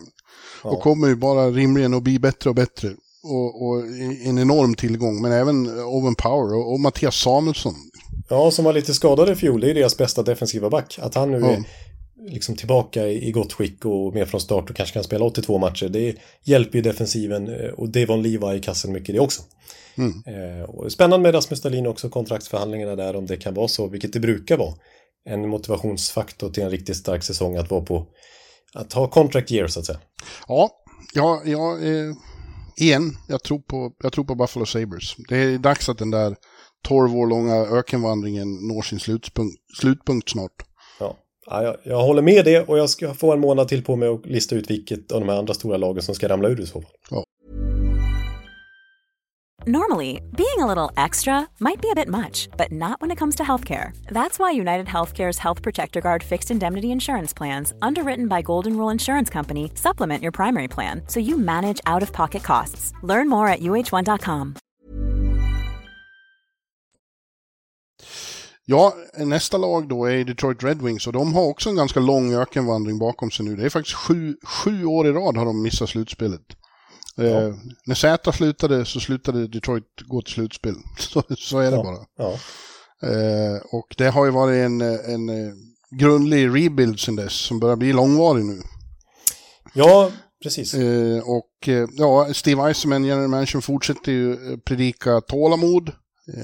Ja. 0.63 0.69
Och 0.69 0.81
kommer 0.81 1.07
ju 1.07 1.15
bara 1.15 1.49
rimligen 1.49 1.93
att 1.93 2.03
bli 2.03 2.19
bättre 2.19 2.49
och 2.49 2.55
bättre. 2.55 2.89
och, 3.23 3.67
och 3.67 3.79
en 4.25 4.39
enorm 4.39 4.75
tillgång, 4.75 5.21
men 5.21 5.31
även 5.31 5.79
Owen 5.79 6.15
Power 6.15 6.55
och, 6.55 6.73
och 6.73 6.79
Mattias 6.79 7.15
Samuelsson. 7.15 7.75
Ja, 8.29 8.51
som 8.51 8.65
var 8.65 8.73
lite 8.73 8.93
skadad 8.93 9.29
i 9.29 9.35
fjol, 9.35 9.61
det 9.61 9.69
är 9.69 9.73
deras 9.73 9.97
bästa 9.97 10.23
defensiva 10.23 10.69
back. 10.69 10.99
Att 11.01 11.15
han 11.15 11.31
nu 11.31 11.39
Ja. 11.39 11.47
är 11.47 11.63
liksom 12.31 12.55
tillbaka 12.55 13.07
i 13.07 13.31
gott 13.31 13.53
skick 13.53 13.85
och 13.85 14.13
med 14.13 14.27
från 14.27 14.41
start 14.41 14.69
och 14.69 14.75
kanske 14.75 14.93
kan 14.93 15.03
spela 15.03 15.25
82 15.25 15.57
matcher. 15.57 15.89
Det 15.89 16.15
hjälper 16.43 16.75
ju 16.77 16.81
defensiven 16.81 17.47
eh, 17.47 17.69
och 17.71 17.89
Devon 17.89 18.21
Levi 18.23 18.55
i 18.57 18.59
kassen 18.59 18.91
mycket 18.93 19.15
det 19.15 19.19
också. 19.21 19.41
Eh, 20.03 20.69
och 20.69 20.91
spännande 20.91 21.23
med 21.23 21.35
Rasmus 21.35 21.61
Dahlin 21.61 21.87
också, 21.87 22.09
kontraktsförhandlingarna 22.09 22.95
där, 22.95 23.15
om 23.15 23.25
det 23.25 23.37
kan 23.37 23.53
vara 23.53 23.67
så, 23.67 23.87
vilket 23.87 24.13
det 24.13 24.19
brukar 24.19 24.57
vara. 24.57 24.73
En 25.25 25.49
motivationsfaktor 25.49 26.49
till 26.49 26.63
en 26.63 26.69
riktigt 26.69 26.97
stark 26.97 27.23
säsong 27.23 27.55
att 27.55 27.71
vara 27.71 27.81
på, 27.81 28.07
att 28.73 28.93
ha 28.93 29.07
contract 29.07 29.51
year 29.51 29.67
så 29.67 29.79
att 29.79 29.85
säga. 29.85 29.99
Ja, 30.47 30.69
ja, 31.13 31.41
ja 31.45 31.79
eh, 31.79 32.13
igen, 32.77 33.17
jag 33.27 33.43
tror, 33.43 33.59
på, 33.59 33.91
jag 34.03 34.13
tror 34.13 34.25
på 34.25 34.35
Buffalo 34.35 34.65
Sabres. 34.65 35.15
Det 35.29 35.37
är 35.37 35.57
dags 35.57 35.89
att 35.89 35.97
den 35.97 36.11
där 36.11 36.35
12 36.83 37.15
år 37.15 37.27
långa 37.27 37.55
ökenvandringen 37.55 38.47
når 38.67 38.81
sin 38.81 38.99
slutpunkt, 38.99 39.55
slutpunkt 39.81 40.29
snart. 40.29 40.65
Ja. 40.99 41.17
Ja, 41.49 41.63
jag, 41.63 41.75
jag 41.83 42.01
håller 42.01 42.21
med 42.21 42.45
det 42.45 42.67
och 42.67 42.77
jag 42.77 42.89
ska 42.89 43.13
få 43.13 43.33
en 43.33 43.39
månad 43.39 43.67
till 43.67 43.83
på 43.83 43.95
mig 43.95 44.09
att 44.09 44.25
lista 44.25 44.55
ut 44.55 44.69
vilket 44.69 45.11
av 45.11 45.19
de 45.19 45.29
här 45.29 45.37
andra 45.37 45.53
stora 45.53 45.77
lagen 45.77 46.03
som 46.03 46.15
ska 46.15 46.29
ramla 46.29 46.49
ur 46.49 46.61
i 46.61 46.65
så 46.65 46.81
fall. 46.81 46.91
Normally, 49.67 50.21
being 50.33 50.59
a 50.59 50.65
little 50.65 50.91
extra 50.95 51.45
might 51.59 51.81
be 51.81 51.89
a 51.91 51.95
bit 51.95 52.07
much, 52.07 52.47
but 52.55 52.71
not 52.71 53.01
when 53.01 53.11
it 53.11 53.17
comes 53.17 53.35
to 53.35 53.43
healthcare. 53.43 53.91
That's 54.09 54.39
why 54.39 54.51
United 54.51 54.87
Healthcare's 54.87 55.39
Health 55.39 55.61
Protector 55.61 55.99
Guard 55.99 56.23
fixed 56.23 56.51
indemnity 56.51 56.87
insurance 56.89 57.33
plans, 57.33 57.73
underwritten 57.81 58.29
by 58.29 58.41
Golden 58.41 58.77
Rule 58.77 58.93
Insurance 58.93 59.29
Company, 59.33 59.71
supplement 59.75 60.23
your 60.23 60.31
primary 60.31 60.67
plan 60.69 61.01
so 61.07 61.19
you 61.19 61.37
manage 61.37 61.81
out 61.85 62.03
of 62.03 62.13
pocket 62.13 62.43
costs. 62.43 62.93
Learn 63.03 63.27
more 63.27 63.49
at 63.49 63.59
uh1.com. 63.59 64.55
Ja, 68.65 68.93
nästa 69.17 69.57
lag 69.57 69.87
då 69.87 70.05
är 70.05 70.23
Detroit 70.23 70.63
Red 70.63 70.81
Wings 70.81 71.07
och 71.07 71.13
de 71.13 71.33
har 71.33 71.49
också 71.49 71.69
en 71.69 71.75
ganska 71.75 71.99
lång 71.99 72.33
ökenvandring 72.33 72.99
bakom 72.99 73.31
sig 73.31 73.45
nu. 73.45 73.55
Det 73.55 73.65
är 73.65 73.69
faktiskt 73.69 73.97
sju, 73.97 74.35
sju 74.43 74.85
år 74.85 75.07
i 75.07 75.11
rad 75.11 75.37
har 75.37 75.45
de 75.45 75.61
missat 75.61 75.89
slutspelet. 75.89 76.57
Eh, 77.17 77.55
när 77.85 77.95
Z 77.95 78.31
slutade 78.31 78.85
så 78.85 78.99
slutade 78.99 79.47
Detroit 79.47 79.83
gå 80.07 80.21
till 80.21 80.33
slutspel. 80.33 80.75
Så, 80.99 81.23
så 81.37 81.59
är 81.59 81.71
det 81.71 81.77
Ja. 81.77 81.83
bara. 81.83 82.05
Ja. 82.17 82.33
Eh, 83.07 83.61
och 83.71 83.95
det 83.97 84.07
har 84.09 84.25
ju 84.25 84.31
varit 84.31 84.65
en, 84.65 84.81
en 84.81 85.29
eh, 85.29 85.53
grundlig 85.99 86.47
rebuild 86.47 86.99
sen 86.99 87.15
dess 87.15 87.33
som 87.33 87.59
börjar 87.59 87.75
bli 87.75 87.93
långvarig 87.93 88.45
nu. 88.45 88.61
ja, 89.73 90.11
precis. 90.43 90.73
Eh, 90.73 91.19
och 91.29 91.67
eh, 91.67 91.87
ja, 91.91 92.33
Steve 92.33 92.67
Eisenman, 92.67 93.05
general 93.05 93.27
manager, 93.27 93.59
fortsätter 93.61 94.11
ju 94.11 94.31
eh, 94.33 94.57
predika 94.57 95.21
tålamod. 95.21 95.91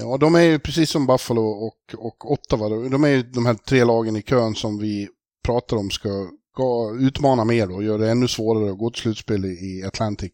Ja, 0.00 0.16
de 0.16 0.34
är 0.34 0.40
ju 0.40 0.58
precis 0.58 0.90
som 0.90 1.06
Buffalo 1.06 1.42
och, 1.42 2.06
och 2.06 2.32
Ottawa. 2.32 2.68
De 2.68 3.04
är 3.04 3.08
ju 3.08 3.22
de 3.22 3.46
här 3.46 3.54
tre 3.54 3.84
lagen 3.84 4.16
i 4.16 4.22
kön 4.22 4.54
som 4.54 4.78
vi 4.78 5.08
pratar 5.44 5.76
om 5.76 5.90
ska, 5.90 6.08
ska 6.54 6.96
utmana 7.00 7.44
mer 7.44 7.70
och 7.70 7.82
göra 7.82 7.98
det 7.98 8.10
ännu 8.10 8.28
svårare 8.28 8.70
att 8.72 8.78
gå 8.78 8.90
till 8.90 9.02
slutspel 9.02 9.44
i, 9.44 9.84
Atlantic. 9.86 10.32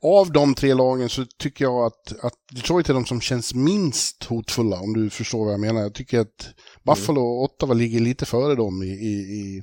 Av 0.00 0.32
de 0.32 0.54
tre 0.54 0.74
lagen 0.74 1.08
så 1.08 1.24
tycker 1.38 1.64
jag 1.64 1.86
att, 1.86 2.24
att 2.24 2.34
Detroit 2.54 2.88
är 2.88 2.94
de 2.94 3.06
som 3.06 3.20
känns 3.20 3.54
minst 3.54 4.24
hotfulla, 4.24 4.80
om 4.80 4.92
du 4.92 5.10
förstår 5.10 5.44
vad 5.44 5.52
jag 5.52 5.60
menar. 5.60 5.80
Jag 5.80 5.94
tycker 5.94 6.20
att 6.20 6.48
Buffalo 6.82 7.20
och 7.20 7.42
Ottawa 7.42 7.74
ligger 7.74 8.00
lite 8.00 8.26
före 8.26 8.54
dem 8.54 8.82
i, 8.82 8.86
i, 8.86 9.12
i, 9.12 9.62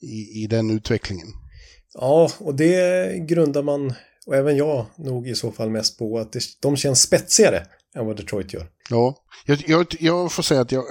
i, 0.00 0.42
i 0.42 0.46
den 0.46 0.70
utvecklingen. 0.70 1.28
Ja, 1.94 2.30
och 2.38 2.54
det 2.54 3.12
grundar 3.28 3.62
man, 3.62 3.94
och 4.26 4.36
även 4.36 4.56
jag, 4.56 4.86
nog 4.96 5.28
i 5.28 5.34
så 5.34 5.52
fall 5.52 5.70
mest 5.70 5.98
på 5.98 6.18
att 6.18 6.32
det, 6.32 6.40
de 6.60 6.76
känns 6.76 7.02
spetsigare 7.02 7.66
än 7.96 8.06
vad 8.06 8.16
Detroit 8.16 8.54
gör. 8.54 8.68
Ja, 8.90 9.16
jag, 9.44 9.64
jag, 9.66 9.86
jag 10.00 10.32
får 10.32 10.42
säga 10.42 10.60
att 10.60 10.72
jag, 10.72 10.84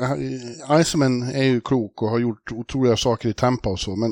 Iceman 0.81 1.23
är 1.23 1.43
ju 1.43 1.61
klok 1.61 2.01
och 2.01 2.09
har 2.09 2.19
gjort 2.19 2.51
otroliga 2.51 2.97
saker 2.97 3.29
i 3.29 3.33
Tampa 3.33 3.69
och 3.69 3.79
så, 3.79 3.95
men 3.95 4.09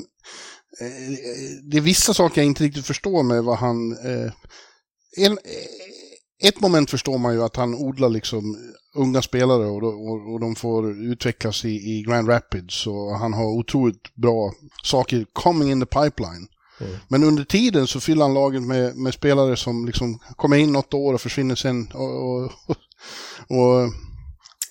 eh, 0.82 1.14
det 1.72 1.78
är 1.78 1.82
vissa 1.82 2.14
saker 2.14 2.42
jag 2.42 2.46
inte 2.46 2.64
riktigt 2.64 2.86
förstår 2.86 3.24
med 3.24 3.44
vad 3.44 3.58
han... 3.58 3.92
Eh, 3.92 4.32
en, 5.18 5.32
eh, 5.32 6.48
ett 6.48 6.62
moment 6.62 6.90
förstår 6.90 7.18
man 7.18 7.34
ju 7.34 7.44
att 7.44 7.56
han 7.56 7.76
odlar 7.76 8.10
liksom 8.10 8.58
unga 8.96 9.22
spelare 9.22 9.66
och, 9.66 9.84
och, 9.84 10.34
och 10.34 10.40
de 10.40 10.56
får 10.56 10.92
utvecklas 10.92 11.66
i, 11.66 11.70
i 11.70 12.04
Grand 12.08 12.30
Rapids 12.30 12.88
och 12.88 13.20
han 13.20 13.34
har 13.34 13.46
otroligt 13.46 14.16
bra 14.16 14.54
saker 14.84 15.26
coming 15.34 15.72
in 15.72 15.80
the 15.80 15.86
pipeline. 15.86 16.48
Men 17.08 17.24
under 17.24 17.44
tiden 17.44 17.88
så 17.88 18.00
fyller 18.00 18.22
han 18.22 18.34
laget 18.34 18.62
med, 18.62 18.96
med 18.96 19.14
spelare 19.14 19.58
som 19.58 19.86
liksom 19.86 20.20
kommer 20.36 20.58
in 20.58 20.72
något 20.72 20.94
år 20.94 21.14
och 21.14 21.22
försvinner 21.22 21.56
sen. 21.56 21.92
Och, 21.94 22.24
och, 22.24 22.44
och 22.68 22.78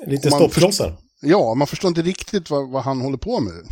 Lite 0.06 0.30
Man 0.30 0.38
stoppklossar. 0.38 0.96
Ja, 1.20 1.54
man 1.54 1.66
förstår 1.66 1.88
inte 1.88 2.02
riktigt 2.02 2.50
vad, 2.50 2.70
vad 2.70 2.82
han 2.82 3.00
håller 3.00 3.16
på 3.16 3.40
med. 3.40 3.52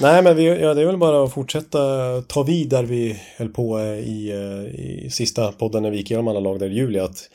Nej, 0.00 0.22
men 0.22 0.36
vi, 0.36 0.44
ja, 0.44 0.74
det 0.74 0.82
är 0.82 0.86
väl 0.86 0.98
bara 0.98 1.24
att 1.24 1.32
fortsätta 1.32 1.78
ta 2.22 2.42
vid 2.42 2.68
där 2.68 2.84
vi 2.84 3.20
höll 3.36 3.48
på 3.48 3.78
eh, 3.78 3.84
i, 3.84 4.30
eh, 4.30 4.80
i 4.80 5.10
sista 5.10 5.52
podden 5.52 5.82
när 5.82 5.90
vi 5.90 5.96
gick 5.96 6.10
igenom 6.10 6.28
alla 6.28 6.40
lag 6.40 6.58
där 6.58 6.70
i 6.70 6.74
juli. 6.74 6.98
Att 6.98 7.28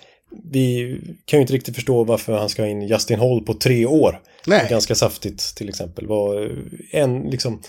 vi 0.51 0.97
kan 1.25 1.39
ju 1.39 1.41
inte 1.41 1.53
riktigt 1.53 1.75
förstå 1.75 2.03
varför 2.03 2.33
han 2.33 2.49
ska 2.49 2.61
ha 2.61 2.69
in 2.69 2.81
Justin 2.81 3.19
Hall 3.19 3.41
på 3.41 3.53
tre 3.53 3.85
år. 3.85 4.21
Nej. 4.47 4.67
Ganska 4.69 4.95
saftigt 4.95 5.55
till 5.55 5.69
exempel. 5.69 6.07
Var 6.07 6.51
en, 6.91 7.21
liksom, 7.21 7.61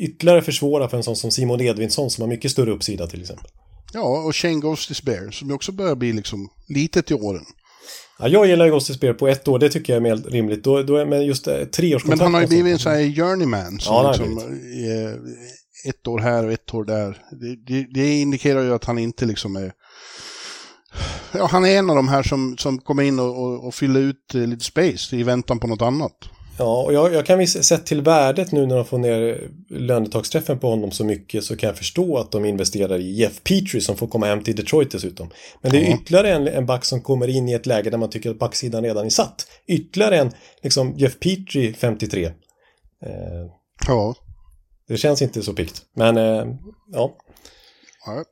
ytterligare 0.00 0.42
försvåra 0.42 0.88
för 0.88 0.96
en 0.96 1.02
sån 1.02 1.16
som 1.16 1.30
Simon 1.30 1.60
Edvinsson 1.60 2.10
som 2.10 2.22
har 2.22 2.28
mycket 2.28 2.50
större 2.50 2.70
uppsida 2.70 3.06
till 3.06 3.20
exempel. 3.20 3.50
Ja, 3.92 4.22
och 4.26 4.36
Shane 4.36 4.60
Ghost 4.60 5.02
Bear 5.02 5.30
som 5.30 5.52
också 5.52 5.72
börjar 5.72 5.94
bli 5.94 6.12
liksom 6.12 6.48
litet 6.68 7.10
i 7.10 7.14
åren. 7.14 7.44
Ja, 8.20 8.28
jag 8.28 8.46
gillar 8.46 8.64
Augustus 8.64 8.96
Spear 8.96 9.14
på 9.14 9.28
ett 9.28 9.48
år, 9.48 9.58
det 9.58 9.68
tycker 9.68 9.92
jag 9.92 9.96
är 9.96 10.16
mer 10.16 10.16
rimligt. 10.16 10.64
Då, 10.64 10.82
då 10.82 10.96
är, 10.96 11.06
men 11.06 11.26
just 11.26 11.46
eh, 11.46 11.64
treårskontrakt... 11.64 12.18
Men 12.18 12.24
han 12.24 12.34
har 12.34 12.40
ju 12.40 12.46
blivit 12.46 12.72
en 12.72 12.78
sån 12.78 12.92
här 12.92 13.14
journeyman. 13.14 13.80
Som 13.80 13.94
Ja, 13.94 14.12
liksom, 14.12 14.38
eh, 14.38 15.90
ett 15.90 16.06
år 16.06 16.18
här 16.18 16.46
och 16.46 16.52
ett 16.52 16.74
år 16.74 16.84
där. 16.84 17.18
Det, 17.40 17.56
det, 17.66 17.86
det 17.94 18.20
indikerar 18.20 18.62
ju 18.62 18.74
att 18.74 18.84
han 18.84 18.98
inte 18.98 19.26
liksom 19.26 19.56
är... 19.56 19.72
Ja, 21.32 21.46
han 21.46 21.64
är 21.64 21.78
en 21.78 21.90
av 21.90 21.96
de 21.96 22.08
här 22.08 22.22
som, 22.22 22.56
som 22.58 22.78
kommer 22.78 23.02
in 23.02 23.18
och, 23.18 23.42
och, 23.42 23.66
och 23.66 23.74
fyller 23.74 24.00
ut 24.00 24.34
eh, 24.34 24.40
lite 24.40 24.64
space 24.64 25.16
i 25.16 25.22
väntan 25.22 25.58
på 25.58 25.66
något 25.66 25.82
annat. 25.82 26.12
Ja, 26.58 26.82
och 26.82 26.92
jag, 26.92 27.14
jag 27.14 27.26
kan 27.26 27.38
visst 27.38 27.64
sett 27.64 27.86
till 27.86 28.02
värdet 28.02 28.52
nu 28.52 28.66
när 28.66 28.76
de 28.76 28.84
får 28.84 28.98
ner 28.98 29.48
lönetaksträffen 29.68 30.58
på 30.58 30.68
honom 30.70 30.90
så 30.90 31.04
mycket 31.04 31.44
så 31.44 31.56
kan 31.56 31.66
jag 31.68 31.78
förstå 31.78 32.18
att 32.18 32.32
de 32.32 32.44
investerar 32.44 32.98
i 32.98 33.10
Jeff 33.12 33.40
Petrie 33.44 33.80
som 33.80 33.96
får 33.96 34.06
komma 34.06 34.26
hem 34.26 34.42
till 34.44 34.56
Detroit 34.56 34.90
dessutom. 34.90 35.30
Men 35.62 35.72
det 35.72 35.78
är 35.78 35.90
Ja. 35.90 35.96
ytterligare 35.96 36.32
en, 36.32 36.48
en 36.48 36.66
back 36.66 36.84
som 36.84 37.00
kommer 37.00 37.28
in 37.28 37.48
i 37.48 37.52
ett 37.52 37.66
läge 37.66 37.90
där 37.90 37.98
man 37.98 38.10
tycker 38.10 38.30
att 38.30 38.38
backsidan 38.38 38.82
redan 38.84 39.06
är 39.06 39.10
satt. 39.10 39.46
Ytterligare 39.66 40.18
en, 40.18 40.32
liksom 40.62 40.94
Jeff 40.96 41.18
Petrie 41.20 41.72
53. 41.74 42.24
Eh, 42.24 42.32
Ja. 43.86 44.14
det 44.88 44.96
känns 44.96 45.22
inte 45.22 45.42
så 45.42 45.52
pikt. 45.52 45.82
Men 45.96 46.16
eh, 46.16 46.44
ja, 46.92 47.16
Ja. 48.06 48.24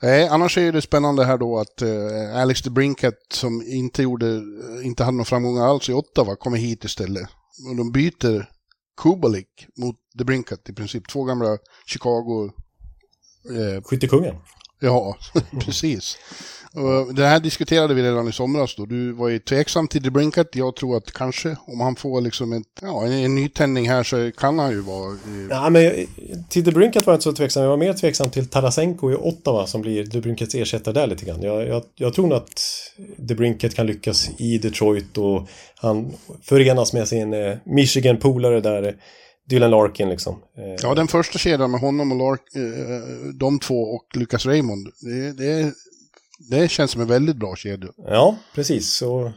Eh, 0.00 0.32
annars 0.32 0.58
är 0.58 0.72
det 0.72 0.82
spännande 0.82 1.24
här 1.24 1.38
då 1.38 1.58
att 1.58 1.82
eh, 1.82 2.40
Alex 2.40 2.62
DeBrincat 2.62 3.14
som 3.32 3.62
inte, 3.66 4.02
gjorde, 4.02 4.42
inte 4.82 5.04
hade 5.04 5.16
någon 5.16 5.26
framgångar 5.26 5.66
alls 5.66 5.88
i 5.88 5.92
Ottawa 5.92 6.36
kommer 6.36 6.56
hit 6.56 6.84
istället. 6.84 7.28
Och 7.70 7.76
de 7.76 7.92
byter 7.92 8.50
Kubalik 9.02 9.66
mot 9.76 9.96
DeBrincat 10.14 10.68
i 10.68 10.72
princip. 10.72 11.08
Två 11.08 11.24
gamla 11.24 11.58
Chicago... 11.86 12.50
Eh, 13.50 13.82
skyttekungen. 13.82 14.34
ja, 14.80 15.16
precis. 15.64 16.18
Det 17.14 17.26
här 17.26 17.40
diskuterade 17.40 17.94
vi 17.94 18.02
redan 18.02 18.28
i 18.28 18.32
somras 18.32 18.76
då. 18.76 18.86
Du 18.86 19.12
var 19.12 19.28
ju 19.28 19.38
tveksam 19.38 19.88
till 19.88 20.02
DeBrincat. 20.02 20.48
Jag 20.52 20.76
tror 20.76 20.96
att 20.96 21.12
kanske 21.12 21.56
om 21.66 21.80
han 21.80 21.96
får 21.96 22.20
liksom 22.20 22.52
ett, 22.52 22.62
ja, 22.82 23.04
en, 23.06 23.12
en 23.12 23.34
nytändning 23.34 23.88
här 23.88 24.02
så 24.02 24.30
kan 24.38 24.58
han 24.58 24.70
ju 24.70 24.80
vara... 24.80 25.10
Eh, 25.10 25.46
Ja, 25.50 25.70
men 25.70 25.92
till 26.48 26.64
DeBrincat 26.64 27.06
var 27.06 27.12
jag 27.12 27.16
inte 27.16 27.22
så 27.24 27.32
tveksam. 27.32 27.62
Jag 27.62 27.70
var 27.70 27.76
mer 27.76 27.92
tveksam 27.92 28.30
till 28.30 28.46
Tarasenko 28.48 29.12
i 29.12 29.14
Ottawa 29.14 29.66
som 29.66 29.80
blir 29.80 30.04
DeBrincats 30.04 30.54
ersättare 30.54 30.94
där 30.94 31.06
lite 31.06 31.24
grann. 31.24 31.42
Jag, 31.42 31.68
jag, 31.68 31.82
jag 31.94 32.14
tror 32.14 32.26
nog 32.26 32.36
att 32.36 32.60
DeBrincat 33.16 33.74
kan 33.74 33.86
lyckas 33.86 34.30
i 34.38 34.58
Detroit 34.58 35.18
och 35.18 35.48
han 35.76 36.12
förenas 36.42 36.92
med 36.92 37.08
sin 37.08 37.34
eh, 37.34 37.56
Michigan-polare 37.64 38.60
där, 38.60 38.96
Dylan 39.48 39.70
Larkin 39.70 40.08
liksom. 40.08 40.34
Eh, 40.58 40.74
Ja, 40.82 40.94
den 40.94 41.08
första 41.08 41.38
kedjan 41.38 41.70
med 41.70 41.80
honom 41.80 42.12
och 42.12 42.18
Lark, 42.18 42.40
eh, 42.56 43.34
de 43.34 43.58
två 43.58 43.82
och 43.82 44.06
Lucas 44.16 44.46
Raymond, 44.46 44.88
det, 45.00 45.32
det, 45.32 45.72
det 46.50 46.68
känns 46.70 46.90
som 46.90 47.00
en 47.00 47.08
väldigt 47.08 47.36
bra 47.36 47.56
kedja. 47.56 47.88
Ja, 47.96 48.36
precis. 48.54 48.92
Så, 48.92 49.32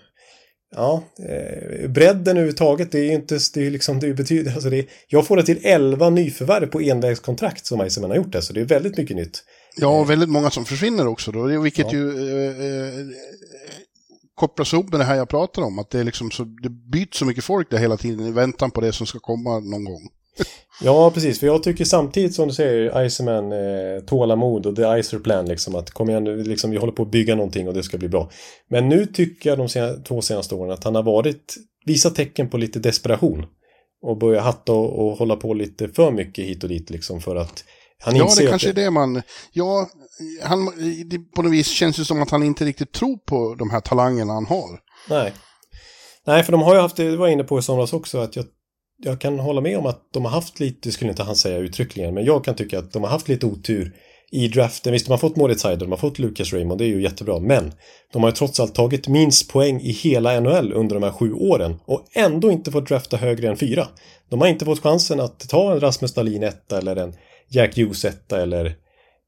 ja, 0.75 1.03
eh, 1.29 1.89
bredden 1.89 2.37
överhuvudtaget, 2.37 2.91
det 2.91 2.99
är 2.99 3.03
ju 3.03 3.13
inte, 3.13 3.39
det 3.53 3.67
är 3.67 3.71
liksom, 3.71 3.99
det 3.99 4.13
betyder, 4.13 4.53
alltså 4.53 4.69
det 4.69 4.85
jag 5.07 5.27
får 5.27 5.37
det 5.37 5.43
till 5.43 5.59
11 5.63 6.09
nyförvärv 6.09 6.67
på 6.67 6.81
envägskontrakt 6.81 7.65
som 7.65 7.85
Iceman 7.85 8.09
har 8.09 8.17
gjort 8.17 8.31
det, 8.31 8.41
så 8.41 8.53
det 8.53 8.61
är 8.61 8.65
väldigt 8.65 8.97
mycket 8.97 9.15
nytt. 9.15 9.43
Ja, 9.77 9.99
och 9.99 10.09
väldigt 10.09 10.29
många 10.29 10.49
som 10.49 10.65
försvinner 10.65 11.07
också 11.07 11.31
då, 11.31 11.59
vilket 11.61 11.91
Ja. 11.91 11.97
ju 11.97 12.09
eh, 12.09 12.65
eh, 12.65 13.05
kopplas 14.35 14.73
ihop 14.73 14.89
med 14.91 14.99
det 14.99 15.03
här 15.03 15.15
jag 15.15 15.29
pratar 15.29 15.61
om, 15.61 15.79
att 15.79 15.89
det 15.89 15.99
är 15.99 16.03
liksom 16.03 16.31
så, 16.31 16.43
det 16.43 16.69
byts 16.69 17.17
så 17.17 17.25
mycket 17.25 17.43
folk 17.43 17.71
där 17.71 17.77
hela 17.77 17.97
tiden 17.97 18.25
i 18.27 18.31
väntan 18.31 18.71
på 18.71 18.81
det 18.81 18.93
som 18.93 19.07
ska 19.07 19.19
komma 19.19 19.59
någon 19.59 19.83
gång. 19.85 20.09
Ja, 20.81 21.11
precis. 21.11 21.39
För 21.39 21.47
jag 21.47 21.63
tycker 21.63 21.85
samtidigt 21.85 22.35
som 22.35 22.47
du 22.47 22.53
säger, 22.53 23.05
Iceman, 23.05 23.51
eh, 23.51 23.99
tålamod 24.07 24.65
och 24.65 24.75
the 24.75 24.99
Icer 24.99 25.19
plan 25.19 25.45
liksom. 25.45 25.75
Att 25.75 25.91
kom 25.91 26.09
igen 26.09 26.23
nu, 26.23 26.43
liksom, 26.43 26.71
vi 26.71 26.77
håller 26.77 26.93
på 26.93 27.03
att 27.03 27.11
bygga 27.11 27.35
någonting 27.35 27.67
och 27.67 27.73
det 27.73 27.83
ska 27.83 27.97
bli 27.97 28.09
bra. 28.09 28.29
Men 28.69 28.89
nu 28.89 29.05
tycker 29.05 29.49
jag 29.49 29.57
de 29.57 29.69
sena, 29.69 29.93
två 29.93 30.21
senaste 30.21 30.55
åren 30.55 30.71
att 30.71 30.83
han 30.83 30.95
har 30.95 31.03
varit, 31.03 31.55
visat 31.85 32.15
tecken 32.15 32.49
på 32.49 32.57
lite 32.57 32.79
desperation. 32.79 33.45
Och 34.01 34.17
börjat 34.17 34.43
hatta 34.43 34.73
och, 34.73 35.07
och 35.07 35.17
hålla 35.17 35.35
på 35.35 35.53
lite 35.53 35.87
för 35.87 36.11
mycket 36.11 36.45
hit 36.45 36.63
och 36.63 36.69
dit 36.69 36.89
liksom 36.89 37.21
för 37.21 37.35
att 37.35 37.63
han 37.99 38.15
Ja, 38.15 38.33
det 38.37 38.47
kanske 38.47 38.69
är 38.69 38.73
det 38.73 38.91
man... 38.91 39.21
Ja, 39.51 39.89
han, 40.43 40.65
det, 41.09 41.17
på 41.17 41.41
något 41.41 41.51
vis 41.51 41.67
känns 41.67 41.97
det 41.97 42.05
som 42.05 42.21
att 42.21 42.29
han 42.29 42.43
inte 42.43 42.65
riktigt 42.65 42.91
tror 42.91 43.17
på 43.17 43.55
de 43.55 43.69
här 43.69 43.79
talangerna 43.79 44.33
han 44.33 44.45
har. 44.45 44.79
Nej. 45.09 45.33
Nej, 46.25 46.43
för 46.43 46.51
de 46.51 46.61
har 46.61 46.75
ju 46.75 46.81
haft, 46.81 46.95
det 46.95 47.17
var 47.17 47.27
jag 47.27 47.33
inne 47.33 47.43
på 47.43 47.59
i 47.59 47.61
somras 47.61 47.93
också, 47.93 48.17
att 48.17 48.35
jag, 48.35 48.45
jag 49.03 49.21
kan 49.21 49.39
hålla 49.39 49.61
med 49.61 49.77
om 49.77 49.85
att 49.85 50.13
de 50.13 50.25
har 50.25 50.31
haft 50.31 50.59
lite, 50.59 50.91
skulle 50.91 51.09
inte 51.09 51.23
han 51.23 51.35
säga 51.35 51.57
uttryckligen, 51.57 52.13
men 52.13 52.25
jag 52.25 52.43
kan 52.43 52.55
tycka 52.55 52.79
att 52.79 52.93
de 52.93 53.03
har 53.03 53.09
haft 53.09 53.27
lite 53.27 53.45
otur 53.45 53.93
i 54.31 54.47
draften. 54.47 54.93
Visst, 54.93 55.05
de 55.05 55.11
har 55.11 55.17
fått 55.17 55.35
Moritz 55.35 55.63
Heider, 55.63 55.85
de 55.85 55.91
har 55.91 55.97
fått 55.97 56.19
Lucas 56.19 56.53
Raymond, 56.53 56.79
det 56.79 56.85
är 56.85 56.87
ju 56.87 57.01
jättebra, 57.01 57.39
men 57.39 57.73
de 58.13 58.23
har 58.23 58.29
ju 58.29 58.35
trots 58.35 58.59
allt 58.59 58.75
tagit 58.75 59.07
minst 59.07 59.51
poäng 59.51 59.81
i 59.81 59.91
hela 59.91 60.39
NHL 60.39 60.73
under 60.73 60.95
de 60.95 61.03
här 61.03 61.11
sju 61.11 61.33
åren 61.33 61.79
och 61.85 62.05
ändå 62.13 62.51
inte 62.51 62.71
fått 62.71 62.87
drafta 62.87 63.17
högre 63.17 63.47
än 63.47 63.57
fyra. 63.57 63.87
De 64.29 64.41
har 64.41 64.47
inte 64.47 64.65
fått 64.65 64.83
chansen 64.83 65.19
att 65.19 65.49
ta 65.49 65.71
en 65.71 65.79
Rasmus 65.79 66.13
Dahlin 66.13 66.43
etta 66.43 66.77
eller 66.77 66.95
en 66.95 67.13
Jack 67.49 67.77
Hughes 67.77 68.05
etta 68.05 68.41
eller 68.41 68.65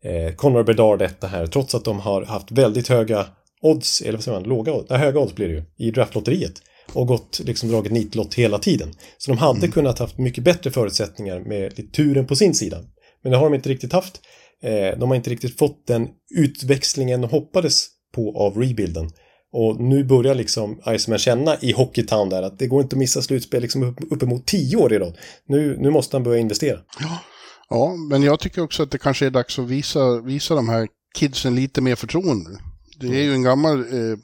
eh, 0.03 0.35
Connor 0.35 0.63
Bedard 0.63 1.01
etta 1.01 1.27
här, 1.27 1.47
trots 1.47 1.75
att 1.75 1.85
de 1.85 1.99
har 1.99 2.25
haft 2.25 2.51
väldigt 2.51 2.87
höga 2.87 3.25
odds, 3.61 4.01
eller 4.01 4.13
vad 4.13 4.23
säger 4.23 4.39
man, 4.39 4.49
låga 4.49 4.73
odds, 4.73 4.89
nej, 4.89 4.99
höga 4.99 5.19
odds 5.19 5.35
blir 5.35 5.47
det 5.47 5.53
ju, 5.53 5.63
i 5.77 5.91
draftlotteriet 5.91 6.61
och 6.93 7.07
gått, 7.07 7.39
liksom 7.45 7.69
dragit 7.69 7.91
nitlott 7.91 8.33
hela 8.33 8.59
tiden. 8.59 8.89
Så 9.17 9.31
de 9.31 9.37
hade 9.37 9.67
kunnat 9.67 9.99
haft 9.99 10.17
mycket 10.17 10.43
bättre 10.43 10.71
förutsättningar 10.71 11.39
med 11.39 11.93
turen 11.93 12.27
på 12.27 12.35
sin 12.35 12.55
sida. 12.55 12.77
Men 13.23 13.31
det 13.31 13.37
har 13.37 13.45
de 13.45 13.55
inte 13.55 13.69
riktigt 13.69 13.93
haft. 13.93 14.21
Eh, 14.63 14.99
de 14.99 15.09
har 15.09 15.15
inte 15.15 15.29
riktigt 15.29 15.57
fått 15.57 15.87
den 15.87 16.07
utväxlingen 16.35 17.21
de 17.21 17.27
hoppades 17.27 17.87
på 18.15 18.37
av 18.37 18.57
rebuilden. 18.57 19.09
Och 19.51 19.81
nu 19.81 20.03
börjar 20.03 20.35
liksom 20.35 20.81
Iceman 20.87 21.19
känna 21.19 21.57
i 21.61 21.71
Hockeytown 21.71 22.29
där 22.29 22.43
att 22.43 22.59
det 22.59 22.67
går 22.67 22.81
inte 22.81 22.93
att 22.93 22.99
missa 22.99 23.21
slutspel 23.21 23.61
liksom 23.61 23.83
upp, 23.83 23.97
uppemot 24.11 24.47
tio 24.47 24.77
år 24.77 24.93
i 24.93 24.99
rad. 24.99 25.17
Nu, 25.47 25.77
nu 25.79 25.89
måste 25.89 26.15
han 26.15 26.23
börja 26.23 26.39
investera. 26.39 26.79
Ja, 27.69 27.95
men 28.09 28.23
jag 28.23 28.39
tycker 28.39 28.61
också 28.61 28.83
att 28.83 28.91
det 28.91 28.97
kanske 28.97 29.25
är 29.25 29.29
dags 29.29 29.59
att 29.59 29.67
visa, 29.67 30.21
visa 30.21 30.55
de 30.55 30.69
här 30.69 30.87
kidsen 31.15 31.55
lite 31.55 31.81
mer 31.81 31.95
förtroende. 31.95 32.49
Det 32.99 33.07
är 33.07 33.23
ju 33.23 33.33
en 33.33 33.43
gammal, 33.43 33.79
eh, 33.79 34.17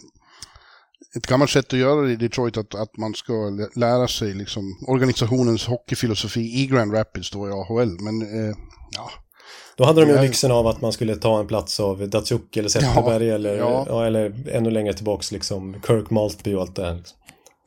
ett 1.16 1.28
gammalt 1.28 1.51
sätt 1.51 1.74
att 1.74 1.80
göra 1.80 2.01
det 2.01 2.11
i 2.11 2.16
Detroit 2.16 2.57
att, 2.57 2.76
att 2.76 2.97
man 2.97 3.13
ska 3.13 3.34
lä- 3.34 3.70
lära 3.76 4.07
sig 4.07 4.34
liksom 4.34 4.78
organisationens 4.88 5.66
hockeyfilosofi 5.66 6.41
i 6.61 6.68
Grand 6.68 6.93
Rapids 6.93 7.32
då 7.32 7.47
i 7.49 7.51
AHL. 7.51 7.97
Men 8.01 8.22
eh, 8.49 8.55
ja, 8.91 9.09
Då 9.78 9.84
hade 9.86 10.01
de 10.01 10.09
ju 10.09 10.16
Ja. 10.16 10.22
lyxen 10.22 10.51
av 10.51 10.68
att 10.68 10.82
man 10.82 10.93
skulle 10.93 11.16
ta 11.16 11.39
en 11.39 11.47
plats 11.47 11.80
av 11.80 12.09
Datsuk 12.09 12.57
eller 12.57 12.70
Zetterberg 12.70 13.30
eller, 13.30 13.57
ja. 13.57 13.86
ja. 13.89 14.05
eller 14.05 14.49
ännu 14.51 14.72
längre 14.72 14.93
tillbaks 14.93 15.32
liksom 15.32 15.76
Kirk 15.88 16.09
Maltby 16.09 16.53
och 16.53 16.61
allt 16.61 16.76
det 16.76 16.86
här. 16.86 16.95
Liksom. 16.95 17.18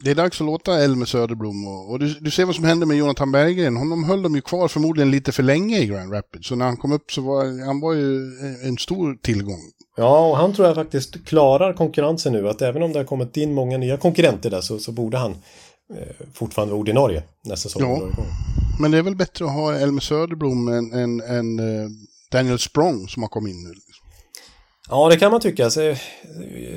Det 0.05 0.11
är 0.11 0.15
dags 0.15 0.41
att 0.41 0.47
låta 0.47 0.81
Elmer 0.83 1.07
Söderblom 1.07 1.69
och, 1.69 1.91
och 1.91 1.99
du, 1.99 2.15
du 2.21 2.31
ser 2.31 2.45
vad 2.45 2.55
som 2.55 2.65
hände 2.65 2.87
med 2.87 2.97
Jonathan 2.97 3.33
Berggren. 3.33 3.77
Honom 3.77 4.05
höll 4.05 4.23
de 4.23 4.35
ju 4.35 4.41
kvar 4.41 4.69
förmodligen 4.69 5.11
lite 5.11 5.33
för 5.33 5.43
länge 5.43 5.79
i 5.79 5.87
Grand 5.87 6.13
Rapids. 6.13 6.49
Så 6.49 6.55
när 6.55 6.65
han 6.65 6.77
kom 6.77 6.93
upp 6.93 7.13
så 7.13 7.21
var 7.21 7.67
han 7.67 7.81
var 7.81 7.93
ju 7.93 8.21
en- 8.65 8.79
stor 8.79 9.15
tillgång. 9.23 9.61
Ja, 9.97 10.29
och 10.31 10.37
han 10.37 10.53
tror 10.55 10.67
jag 10.67 10.75
faktiskt 10.77 11.25
klarar 11.27 11.73
konkurrensen 11.73 12.33
nu. 12.33 12.49
Att 12.49 12.63
även 12.63 12.83
om 12.83 12.93
det 12.93 12.99
har 12.99 13.05
kommit 13.05 13.37
in 13.37 13.55
många 13.55 13.79
nya 13.79 13.97
konkurrenter 13.97 14.51
där 14.51 14.61
så, 14.61 14.79
så 14.79 14.93
borde 14.93 15.19
han 15.19 15.31
eh, 15.97 16.27
fortfarande 16.35 16.73
vara 16.73 16.81
ordinarie 16.81 17.23
nästa 17.45 17.69
säsong. 17.69 17.83
Ja. 18.17 18.25
Men 18.81 18.91
det 18.91 18.99
är 18.99 19.03
väl 19.03 19.17
bättre 19.17 19.45
att 19.45 19.53
ha 19.53 19.75
Elmer 19.75 20.01
Söderblom 20.01 20.69
än, 20.69 20.93
än, 20.93 21.21
än 21.21 21.59
eh, 21.59 21.89
Daniel 22.33 22.59
Sprong 22.59 23.09
som 23.09 23.23
har 23.23 23.29
kommit 23.31 23.55
in 23.55 23.63
nu. 23.63 23.75
Ja, 24.91 25.09
det 25.09 25.17
kan 25.17 25.33
man 25.33 25.41
tycka. 25.41 25.71
Så, 25.71 25.81
eh, 25.83 25.97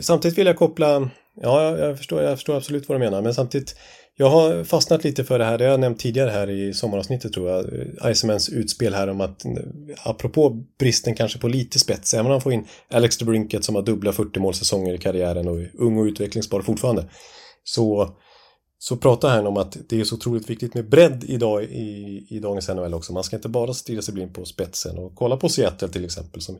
samtidigt 0.01 0.37
vill 0.37 0.47
jag 0.47 0.57
koppla... 0.57 1.09
Ja, 1.41 1.63
jag- 1.63 1.79
jag 1.89 1.97
förstår, 1.97 2.21
jag 2.21 2.37
förstår 2.37 2.57
absolut 2.57 2.89
vad 2.89 2.95
du 2.95 2.99
menar. 2.99 3.21
Men 3.21 3.33
samtidigt, 3.33 3.75
jag 4.17 4.29
har 4.29 4.63
fastnat 4.63 5.03
lite 5.03 5.23
för 5.23 5.39
det 5.39 5.45
här. 5.45 5.57
Det 5.57 5.63
har 5.63 5.71
jag 5.71 5.79
nämnt 5.79 5.99
tidigare 5.99 6.29
här 6.29 6.49
i 6.49 6.73
sommaravsnittet 6.73 7.33
tror 7.33 7.49
jag. 7.49 7.65
Icemans 8.11 8.49
utspel 8.49 8.93
här 8.93 9.07
om 9.07 9.21
att, 9.21 9.41
apropå 10.03 10.63
bristen 10.79 11.15
kanske 11.15 11.39
på 11.39 11.47
lite 11.47 11.79
spets, 11.79 12.13
även 12.13 12.25
om 12.25 12.31
han 12.31 12.41
får 12.41 12.53
in 12.53 12.65
Alex 12.91 13.17
DeBrinket 13.17 13.63
som 13.63 13.75
har 13.75 13.81
dubbla 13.81 14.11
40 14.11 14.39
målsäsonger 14.39 14.93
i 14.93 14.97
karriären 14.97 15.47
och 15.47 15.59
är 15.61 15.71
ung 15.79 15.97
och 15.97 16.03
utvecklingsbar 16.03 16.61
fortfarande. 16.61 17.05
Så, 17.63 18.09
så 18.83 18.97
pratar 18.97 19.29
han 19.29 19.47
om 19.47 19.57
att 19.57 19.77
det 19.89 19.99
är 19.99 20.03
så 20.03 20.15
otroligt 20.15 20.49
viktigt 20.49 20.73
med 20.73 20.89
bredd 20.89 21.23
idag 21.27 21.63
i, 21.63 22.25
i 22.29 22.39
dagens 22.39 22.67
NHL 22.69 22.93
också. 22.93 23.13
Man 23.13 23.23
ska 23.23 23.35
inte 23.35 23.49
bara 23.49 23.73
stirra 23.73 24.01
sig 24.01 24.13
blind 24.13 24.33
på 24.33 24.45
spetsen 24.45 24.97
och 24.97 25.15
kolla 25.15 25.37
på 25.37 25.49
Seattle 25.49 25.87
till 25.87 26.05
exempel. 26.05 26.41
Som, 26.41 26.57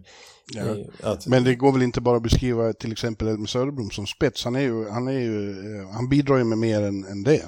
Ja. 0.54 0.76
i- 0.76 0.88
att, 1.04 1.28
Men 1.28 1.44
det 1.44 1.56
går 1.56 1.72
väl 1.72 1.82
inte 1.82 2.02
bara 2.02 2.18
att 2.18 2.24
beskriva 2.24 2.74
till 2.74 2.92
exempel 2.92 3.28
Elmer 3.28 3.48
Söderblom 3.48 3.90
som 3.92 4.08
spets. 4.08 4.44
Han, 4.44 4.56
är 4.56 4.60
ju, 4.62 4.90
han, 4.90 5.08
är 5.08 5.12
ju, 5.20 5.50
eh, 5.80 5.90
han 5.90 6.10
bidrar 6.10 6.38
ju 6.38 6.44
med 6.44 6.58
mer 6.58 6.82
än, 6.82 7.06
än 7.06 7.24
det. 7.24 7.42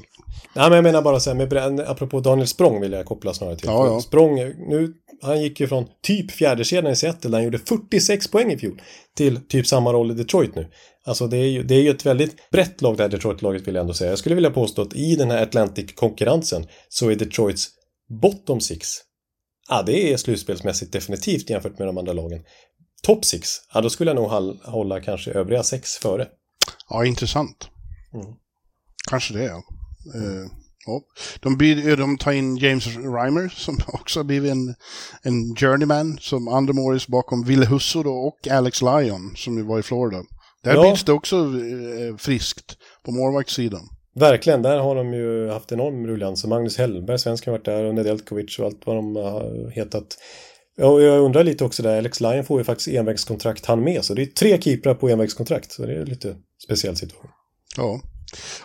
Nej, 0.55 0.69
men 0.69 0.73
jag 0.73 0.83
menar 0.83 1.01
bara 1.01 1.19
så 1.19 1.29
här, 1.29 1.37
med 1.37 1.49
bredd, 1.49 1.79
apropå 1.79 2.19
Daniel 2.19 2.47
Språng 2.47 2.81
vill 2.81 2.91
jag 2.91 3.05
koppla 3.05 3.33
snarare 3.33 3.55
till. 3.57 3.67
Ja, 3.69 3.87
ja. 3.87 4.01
Språng, 4.01 4.35
nu, 4.69 4.93
han 5.21 5.41
gick 5.41 5.59
ju 5.59 5.67
från 5.67 5.85
typ 6.01 6.31
fjärdekedjan 6.31 6.91
i 6.91 6.95
Seattle 6.95 7.29
där 7.29 7.37
han 7.37 7.43
gjorde 7.43 7.59
46 7.59 8.27
poäng 8.27 8.51
i 8.51 8.57
fjol 8.57 8.81
till 9.15 9.47
typ 9.47 9.67
samma 9.67 9.93
roll 9.93 10.11
i 10.11 10.13
Detroit 10.13 10.55
nu. 10.55 10.71
Alltså 11.05 11.27
det 11.27 11.37
är 11.37 11.49
ju, 11.49 11.63
det 11.63 11.75
är 11.75 11.81
ju 11.81 11.89
ett 11.89 12.05
väldigt 12.05 12.49
brett 12.49 12.81
lag 12.81 12.97
det 12.97 13.03
här 13.03 13.09
Detroit-laget 13.09 13.67
vill 13.67 13.75
jag 13.75 13.81
ändå 13.81 13.93
säga. 13.93 14.09
Jag 14.09 14.19
skulle 14.19 14.35
vilja 14.35 14.51
påstå 14.51 14.81
att 14.81 14.93
i 14.93 15.15
den 15.15 15.31
här 15.31 15.43
Atlantic-konkurrensen 15.43 16.67
så 16.89 17.09
är 17.09 17.15
Detroits 17.15 17.69
bottom 18.21 18.61
six, 18.61 18.87
ja 19.69 19.83
det 19.85 20.13
är 20.13 20.17
slutspelsmässigt 20.17 20.93
definitivt 20.93 21.49
jämfört 21.49 21.79
med 21.79 21.87
de 21.87 21.97
andra 21.97 22.13
lagen. 22.13 22.41
Top 23.03 23.25
six, 23.25 23.49
ja 23.73 23.81
då 23.81 23.89
skulle 23.89 24.11
jag 24.11 24.15
nog 24.15 24.29
hålla 24.63 25.01
kanske 25.01 25.31
övriga 25.31 25.63
sex 25.63 25.91
före. 25.91 26.27
Ja, 26.89 27.05
intressant. 27.05 27.69
Mm. 28.13 28.25
Kanske 29.09 29.33
det, 29.33 29.43
ja. 29.43 29.63
Eh, 30.15 30.62
ja. 30.85 31.01
De, 31.39 31.57
blir, 31.57 31.97
de 31.97 32.17
tar 32.17 32.31
in 32.31 32.57
James 32.57 32.87
Reimer 32.87 33.49
som 33.55 33.77
också 33.87 34.19
har 34.19 34.23
blivit 34.23 34.51
en, 34.51 34.75
en 35.23 35.55
journeyman 35.55 36.17
som 36.21 36.47
andremålis 36.47 37.07
bakom 37.07 37.43
Ville 37.43 37.65
Husso 37.65 38.03
då, 38.03 38.13
och 38.13 38.47
Alex 38.51 38.81
Lyon 38.81 39.33
som 39.35 39.57
ju 39.57 39.63
var 39.63 39.79
i 39.79 39.83
Florida. 39.83 40.23
Där 40.63 40.75
Ja. 40.75 40.83
byggs 40.83 41.03
det 41.03 41.11
också 41.13 41.35
eh, 41.35 42.15
friskt 42.17 42.77
på 43.05 43.11
målvaktssidan. 43.11 43.81
Verkligen, 44.15 44.61
där 44.61 44.77
har 44.79 44.95
de 44.95 45.13
ju 45.13 45.49
haft 45.49 45.71
enorm 45.71 46.07
ruljans. 46.07 46.45
Magnus 46.45 46.77
Hellberg, 46.77 47.19
svensken, 47.19 47.51
har 47.51 47.57
varit 47.57 47.65
där 47.65 47.83
och 47.83 47.95
Nedeljkovic 47.95 48.59
och 48.59 48.65
allt 48.65 48.81
vad 48.85 48.95
de 48.95 49.15
har 49.15 49.71
hetat. 49.71 50.17
Ja, 50.77 50.85
och 50.87 51.01
jag 51.01 51.19
undrar 51.21 51.43
lite 51.43 51.65
också 51.65 51.83
där, 51.83 51.97
Alex 51.97 52.21
Lyon 52.21 52.43
får 52.43 52.59
ju 52.59 52.63
faktiskt 52.63 52.87
envägskontrakt 52.87 53.65
han 53.65 53.83
med, 53.83 54.05
så 54.05 54.13
det 54.13 54.21
är 54.21 54.25
tre 54.25 54.61
keeprar 54.61 54.93
på 54.95 55.09
envägskontrakt. 55.09 55.71
Så 55.71 55.85
det 55.85 55.93
är 55.95 56.05
lite 56.05 56.35
speciell 56.65 56.95
situation. 56.95 57.29
Ja. 57.77 58.01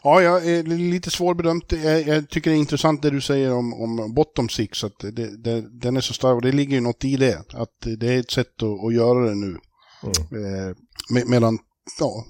Ja, 0.02 0.22
jag 0.22 0.46
är 0.46 0.62
lite 0.62 1.10
svårbedömt. 1.10 1.72
Jag, 1.72 2.08
jag 2.08 2.30
tycker 2.30 2.50
det 2.50 2.56
är 2.56 2.58
intressant 2.58 3.02
det 3.02 3.10
du 3.10 3.20
säger 3.20 3.52
om, 3.52 3.74
om 3.74 4.14
bottom 4.14 4.48
six, 4.48 4.84
att 4.84 4.98
det, 4.98 5.42
det, 5.44 5.80
den 5.80 5.96
är 5.96 6.00
så 6.00 6.14
stark 6.14 6.34
och 6.34 6.42
det 6.42 6.52
ligger 6.52 6.74
ju 6.74 6.80
något 6.80 7.04
i 7.04 7.16
det. 7.16 7.42
Att 7.54 7.98
det 7.98 8.14
är 8.14 8.20
ett 8.20 8.30
sätt 8.30 8.62
att, 8.62 8.84
att 8.84 8.94
göra 8.94 9.28
det 9.28 9.34
nu. 9.34 9.58
Eh, 10.04 10.76
med, 11.10 11.28
medan, 11.28 11.58
ja, 11.98 12.24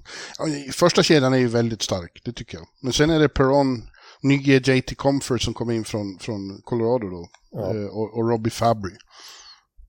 första 0.73 1.03
kedjan 1.03 1.35
är 1.35 1.39
ju 1.39 1.49
väldigt 1.49 1.83
stark, 1.83 2.21
det 2.25 2.33
tycker 2.33 2.59
jag. 2.59 2.67
Men 2.83 2.93
sen 2.93 3.11
är 3.11 3.19
det 3.19 3.29
Perron, 3.29 3.83
nye 4.23 4.61
JT 4.65 4.97
Comfort 4.97 5.43
som 5.43 5.55
kom 5.55 5.71
in 5.71 5.85
från, 5.85 6.19
från 6.21 6.61
Colorado 6.65 7.09
då. 7.09 7.29
Ja. 7.51 7.75
Eh, 7.75 7.87
och, 7.87 8.19
och 8.19 8.29
Robbie 8.31 8.51
Fabry. 8.51 8.93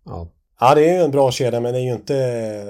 Ja. 0.06 0.32
ja, 0.60 0.76
det 0.76 0.90
är 0.90 0.94
ju 0.94 1.04
en 1.04 1.12
bra 1.12 1.32
kedja, 1.32 1.60
men 1.60 1.74
det 1.74 1.80
är 1.80 1.84
ju 1.84 1.94
inte, 1.94 2.14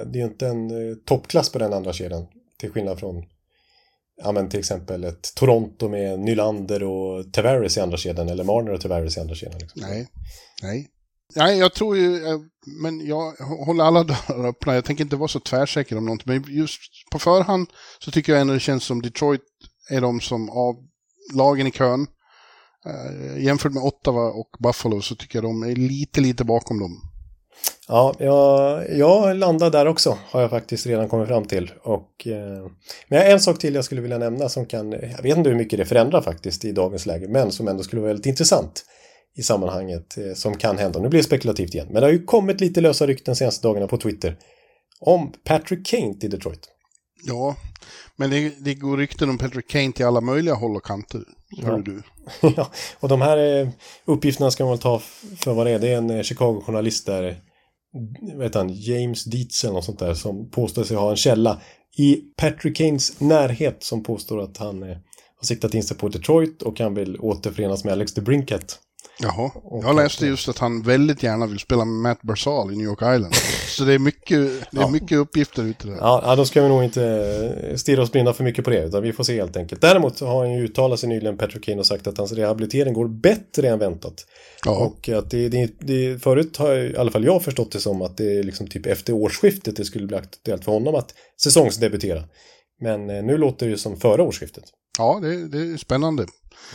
det 0.06 0.20
är 0.20 0.26
inte 0.26 0.48
en 0.48 0.90
eh, 0.90 0.96
toppklass 1.06 1.52
på 1.52 1.60
den 1.60 1.74
andra 1.74 1.94
kedjan. 1.94 2.28
Till 2.60 2.72
skillnad 2.72 3.00
från 3.00 3.24
ja, 4.24 4.32
men 4.32 4.50
till 4.50 4.60
exempel 4.60 5.04
ett 5.04 5.36
Toronto 5.36 5.90
med 5.90 6.20
Nylander 6.20 6.84
och 6.84 7.34
Tavares 7.34 7.78
i 7.78 7.80
andra 7.80 7.98
kedjan, 7.98 8.30
eller 8.30 8.44
Marner 8.44 8.72
och 8.72 8.82
Tavares 8.82 9.18
i 9.18 9.20
andra 9.20 9.36
kedjan. 9.36 9.60
Liksom. 9.60 9.82
Nej, 9.82 10.08
nej. 10.62 10.90
Nej, 11.36 11.58
jag 11.58 11.74
tror 11.74 11.98
ju, 11.98 12.28
eh, 12.28 12.40
men 12.82 13.08
jag 13.08 13.32
håller 13.66 13.84
alla 13.84 14.04
dörrar 14.28 14.48
öppna. 14.48 14.76
Jag 14.76 14.86
tänker 14.86 15.04
inte 15.04 15.16
vara 15.16 15.28
så 15.28 15.40
tvärsäker 15.40 15.98
om 15.98 16.06
något, 16.06 16.26
men 16.26 16.44
just 16.48 16.80
på 17.12 17.20
förhand 17.20 17.68
så 18.00 18.12
tycker 18.12 18.32
jag 18.32 18.42
ändå 18.42 18.54
det 18.54 18.60
känns 18.60 18.84
som 18.84 19.02
Detroit 19.02 19.42
är 19.90 20.02
de 20.02 20.22
som 20.22 20.50
av 20.50 20.76
lagen 21.34 21.68
i 21.68 21.72
kön, 21.72 22.08
eh, 22.86 23.44
jämfört 23.44 23.74
med 23.74 23.84
Ottawa 23.84 24.30
och 24.30 24.50
Buffalo 24.60 25.02
så 25.02 25.16
tycker 25.16 25.38
jag 25.38 25.44
de 25.44 25.64
är 25.64 25.76
lite, 25.76 26.22
lite 26.22 26.44
bakom 26.44 26.80
dem. 26.80 27.09
Ja, 27.88 28.16
jag, 28.20 28.86
jag 28.98 29.36
landar 29.36 29.70
där 29.70 29.86
också, 29.86 30.18
har 30.30 30.42
jag 30.42 30.50
faktiskt 30.50 30.86
redan 30.86 31.10
kommit 31.10 31.28
fram 31.28 31.46
till. 31.46 31.72
Och, 31.84 32.28
eh, 32.28 32.68
men 33.08 33.22
en 33.22 33.40
sak 33.40 33.60
till 33.60 33.76
jag 33.76 33.86
skulle 33.86 34.02
vilja 34.02 34.18
nämna 34.18 34.50
som 34.50 34.66
kan, 34.66 34.92
jag 34.92 35.24
vet 35.24 35.38
inte 35.38 35.50
hur 35.50 35.58
mycket 35.58 35.80
det 35.80 35.86
förändrar 35.86 36.22
faktiskt 36.22 36.66
i 36.66 36.72
dagens 36.72 37.06
läge, 37.06 37.28
men 37.28 37.52
som 37.52 37.68
ändå 37.68 37.84
skulle 37.84 38.02
vara 38.02 38.10
väldigt 38.10 38.26
intressant 38.26 38.86
i 39.36 39.44
sammanhanget 39.44 40.18
eh, 40.18 40.34
som 40.34 40.58
kan 40.58 40.78
hända. 40.78 41.00
Nu 41.00 41.10
blir 41.10 41.20
det 41.20 41.24
spekulativt 41.24 41.74
igen, 41.74 41.88
men 41.92 42.02
det 42.02 42.08
har 42.08 42.12
ju 42.12 42.26
kommit 42.26 42.62
lite 42.62 42.82
lösa 42.82 43.08
rykten 43.08 43.36
senaste 43.36 43.68
dagarna 43.68 43.88
på 43.88 43.98
Twitter 43.98 44.38
om 45.00 45.34
Patrick 45.44 45.88
Kane 45.88 46.14
till 46.14 46.30
Detroit. 46.30 46.70
Ja, 47.24 47.56
men 48.16 48.30
det, 48.30 48.54
det 48.60 48.74
går 48.74 48.98
rykten 48.98 49.30
om 49.30 49.38
Patrick 49.38 49.68
Kane 49.68 49.92
till 49.92 50.06
alla 50.06 50.22
möjliga 50.22 50.56
håll 50.56 50.76
och 50.76 50.86
kanter. 50.86 51.22
Hör 51.64 51.78
du. 51.78 52.02
ja, 52.56 52.72
och 53.00 53.10
de 53.10 53.22
här 53.22 53.38
eh, 53.38 53.70
uppgifterna 54.06 54.52
ska 54.52 54.66
man 54.66 54.78
ta 54.78 55.02
för 55.38 55.54
vad 55.54 55.66
det 55.66 55.72
är. 55.72 55.80
Det 55.80 55.88
är 55.88 55.98
en 55.98 56.10
eh, 56.10 56.22
Chicago-journalist 56.22 57.06
där, 57.06 57.42
vet 58.38 58.56
han, 58.56 58.70
James 58.74 59.24
Dietz 59.24 59.64
eller 59.64 59.74
något 59.74 59.86
sånt 59.86 60.00
där, 60.00 60.14
som 60.14 60.50
påstår 60.50 60.84
sig 60.84 60.98
ha 60.98 61.10
en 61.10 61.16
källa 61.16 61.62
i 61.98 62.16
Patrick 62.16 62.78
Kanes 62.78 63.20
närhet 63.20 63.84
som 63.84 64.04
påstår 64.04 64.42
att 64.42 64.58
han 64.58 64.84
eh, 64.84 64.90
har 65.36 65.46
siktat 65.46 65.74
in 65.74 65.84
sig 65.84 65.98
på 65.98 66.10
Detroit 66.10 66.62
och 66.62 66.80
han 66.80 66.94
vill 66.94 67.20
återförenas 67.20 67.84
med 67.84 67.94
Alex 67.94 68.14
DeBrinket. 68.14 68.80
Jaha, 69.22 69.52
jag 69.84 69.96
läste 69.96 70.26
just 70.26 70.50
att 70.50 70.58
han 70.58 70.82
väldigt 70.82 71.24
gärna 71.24 71.48
vill 71.48 71.60
spela 71.60 71.86
med 71.86 72.12
Matt 72.12 72.22
Barzal 72.22 72.74
i 72.74 72.76
New 72.76 72.86
York 72.86 73.02
Island. 73.02 73.36
Så 73.68 73.84
det 73.84 73.94
är 73.94 74.00
mycket, 74.00 74.72
det 74.72 74.82
är 74.82 74.92
mycket 74.92 75.18
uppgifter 75.18 75.64
ute 75.64 75.88
där. 75.88 75.98
Ja, 76.00 76.36
då 76.36 76.46
ska 76.46 76.62
vi 76.62 76.70
nog 76.70 76.84
inte 76.84 77.74
stirra 77.78 78.02
oss 78.02 78.12
blinda 78.12 78.34
för 78.34 78.44
mycket 78.44 78.66
på 78.66 78.72
det, 78.72 78.84
utan 78.84 79.04
vi 79.04 79.14
får 79.14 79.24
se 79.24 79.36
helt 79.36 79.58
enkelt. 79.58 79.82
Däremot 79.82 80.20
har 80.20 80.46
han 80.46 80.54
ju 80.54 80.64
uttalat 80.64 81.00
sig 81.00 81.10
nyligen, 81.10 81.38
Patrick 81.38 81.66
Kane, 81.66 81.80
och 81.80 81.86
sagt 81.86 82.08
att 82.08 82.18
hans 82.18 82.32
rehabilitering 82.32 82.94
går 82.94 83.08
bättre 83.08 83.70
än 83.70 83.80
väntat. 83.80 84.26
Ja. 84.66 84.72
Och 84.72 85.10
att 85.10 85.32
det, 85.32 85.50
det, 85.50 85.72
det, 85.80 86.24
förut 86.24 86.58
har 86.58 86.76
i 86.76 86.98
alla 86.98 87.12
fall 87.12 87.26
jag 87.26 87.44
förstått 87.44 87.72
det 87.72 87.80
som 87.80 88.02
att 88.02 88.18
det 88.18 88.40
är 88.40 88.44
liksom 88.44 88.68
typ 88.68 88.86
efter 88.86 89.14
årsskiftet 89.14 89.76
det 89.76 89.86
skulle 89.86 90.08
bli 90.08 90.18
aktuellt 90.18 90.66
för 90.66 90.72
honom 90.72 90.96
att 90.96 91.14
säsongsdebutera. 91.44 92.24
Men 92.82 93.10
eh, 93.10 93.24
nu 93.24 93.38
låter 93.38 93.66
det 93.66 93.70
ju 93.70 93.78
som 93.78 93.98
före 93.98 94.22
årsskiftet. 94.22 94.64
Ja, 94.98 95.20
det, 95.22 95.48
det 95.48 95.58
är 95.58 95.78
spännande. 95.78 96.26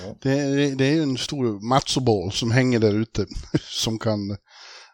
Ja. 0.05 0.14
Det, 0.22 0.35
det, 0.35 0.74
det 0.74 0.85
är 0.85 1.03
en 1.03 1.18
stor 1.18 1.68
matzoboll 1.68 2.32
som 2.32 2.51
hänger 2.51 2.78
där 2.78 2.93
ute 2.95 3.26
som 3.70 3.99
kan, 3.99 4.37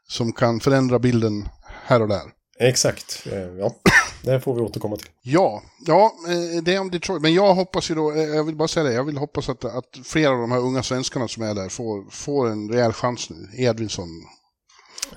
som 0.08 0.32
kan 0.32 0.60
förändra 0.60 0.98
bilden 0.98 1.48
här 1.84 2.02
och 2.02 2.08
där. 2.08 2.22
Exakt, 2.58 3.22
Eh, 3.32 3.38
ja. 3.38 3.74
Det 4.22 4.40
får 4.40 4.54
vi 4.54 4.60
återkomma 4.60 4.96
till. 4.96 5.08
Ja, 5.22 5.62
ja, 5.86 6.12
eh, 6.28 6.62
det 6.62 6.74
är 6.74 6.80
om 6.80 6.90
Detroit. 6.90 7.22
Men 7.22 7.34
jag 7.34 7.54
hoppas 7.54 7.90
ju 7.90 7.94
då, 7.94 8.12
eh, 8.12 8.18
jag 8.22 8.44
vill 8.44 8.56
bara 8.56 8.68
säga 8.68 8.84
det, 8.84 8.92
jag 8.92 9.04
vill 9.04 9.16
hoppas 9.18 9.48
att, 9.48 9.64
att 9.64 9.84
flera 10.04 10.30
av 10.32 10.40
de 10.40 10.50
här 10.52 10.58
unga 10.58 10.82
svenskarna 10.82 11.28
som 11.28 11.42
är 11.42 11.54
där 11.54 11.68
får, 11.68 12.10
får 12.10 12.48
en 12.48 12.70
rejäl 12.72 12.92
chans 12.92 13.30
nu. 13.30 13.48
Edvinsson, 13.64 14.08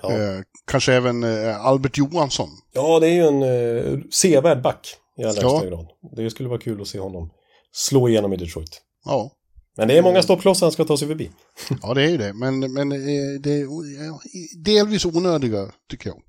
Ja. 0.01 0.11
eh, 0.11 0.39
kanske 0.67 0.93
även 0.93 1.23
eh, 1.23 1.65
Albert 1.65 1.97
Johansson. 1.97 2.49
Ja, 2.73 2.99
det 2.99 3.07
är 3.09 3.13
ju 3.13 3.27
en 3.27 3.43
eh, 3.43 3.99
sevärd 4.11 4.61
back 4.61 4.95
i 5.17 5.23
allra 5.23 5.41
Ja. 5.41 5.49
högsta 5.51 5.67
grad. 5.69 5.87
Det 6.15 6.29
skulle 6.29 6.49
vara 6.49 6.59
kul 6.59 6.81
att 6.81 6.87
se 6.87 6.99
honom 6.99 7.29
slå 7.71 8.09
igenom 8.09 8.33
i 8.33 8.37
Detroit. 8.37 8.81
Ja, 9.05 9.31
Men 9.77 9.87
det 9.87 9.97
är 9.97 10.01
många 10.01 10.23
stoppklossar 10.23 10.65
han 10.65 10.71
ska 10.71 10.85
ta 10.85 10.97
sig 10.97 11.07
förbi. 11.07 11.31
ja 11.81 11.93
det 11.93 12.03
är 12.03 12.09
ju 12.09 12.17
det. 12.17 12.33
Men, 12.33 12.73
men 12.73 12.91
eh, 12.91 13.39
det 13.39 13.51
är 13.51 13.61
ja, 14.05 14.19
delvis 14.63 15.05
onödiga, 15.05 15.71
tycker 15.89 16.09
jag. 16.09 16.21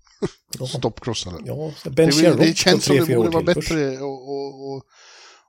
Ja, 0.59 0.67
så 0.67 1.91
Det, 1.91 1.91
Ben 1.91 2.13
Sherrock 2.13 2.41
det 2.41 2.57
känns 2.57 2.85
som 2.85 2.97
det 2.97 3.17
borde 3.17 3.31
vara 3.31 3.43
bättre 3.43 3.93
att 3.93 4.03
och, 4.03 4.29
och, 4.31 4.83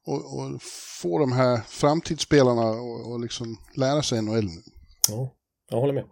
och, 0.05 0.39
och 0.39 0.61
få 1.01 1.19
de 1.19 1.31
här 1.31 1.61
framtidsspelarna 1.67 2.69
och, 2.69 3.11
och 3.11 3.19
liksom 3.19 3.57
lära 3.75 4.03
sig 4.03 4.21
NHL 4.21 4.45
nu. 4.45 4.61
Ja, 5.09 5.33
jag 5.69 5.79
håller 5.79 5.93
med. 5.93 6.03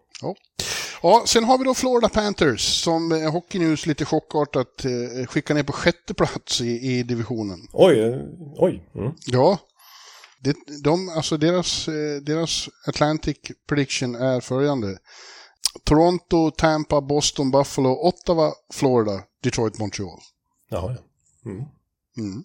Ja, 1.01 1.23
sen 1.27 1.43
har 1.43 1.57
vi 1.57 1.63
då 1.63 1.73
Florida 1.73 2.09
Panthers 2.09 2.83
som 2.83 3.11
eh, 3.11 3.31
Hockey 3.31 3.59
News 3.59 3.85
lite 3.85 4.05
chockartat 4.05 4.85
eh, 4.85 5.25
skickar 5.27 5.55
ner 5.55 5.63
på 5.63 5.73
sjätte 5.73 6.13
plats 6.13 6.61
i, 6.61 6.67
i 6.67 7.03
divisionen. 7.03 7.59
Oj, 7.73 7.99
eh, 7.99 8.19
oj. 8.55 8.89
Mm. 8.95 9.11
Ja, 9.25 9.57
det, 10.43 10.55
de, 10.83 11.09
alltså 11.09 11.37
deras, 11.37 11.87
eh, 11.87 12.21
deras 12.21 12.69
Atlantic 12.87 13.37
prediction 13.67 14.15
är 14.15 14.41
följande. 14.41 14.97
Toronto, 15.85 16.51
Tampa, 16.51 17.01
Boston, 17.01 17.51
Buffalo, 17.51 17.89
Ottawa, 17.89 18.53
Florida, 18.73 19.23
Detroit, 19.43 19.77
Montreal. 19.79 20.19
Jaha, 20.69 20.95
ja. 20.95 21.49
Mm. 21.51 21.63
Mm. 22.17 22.43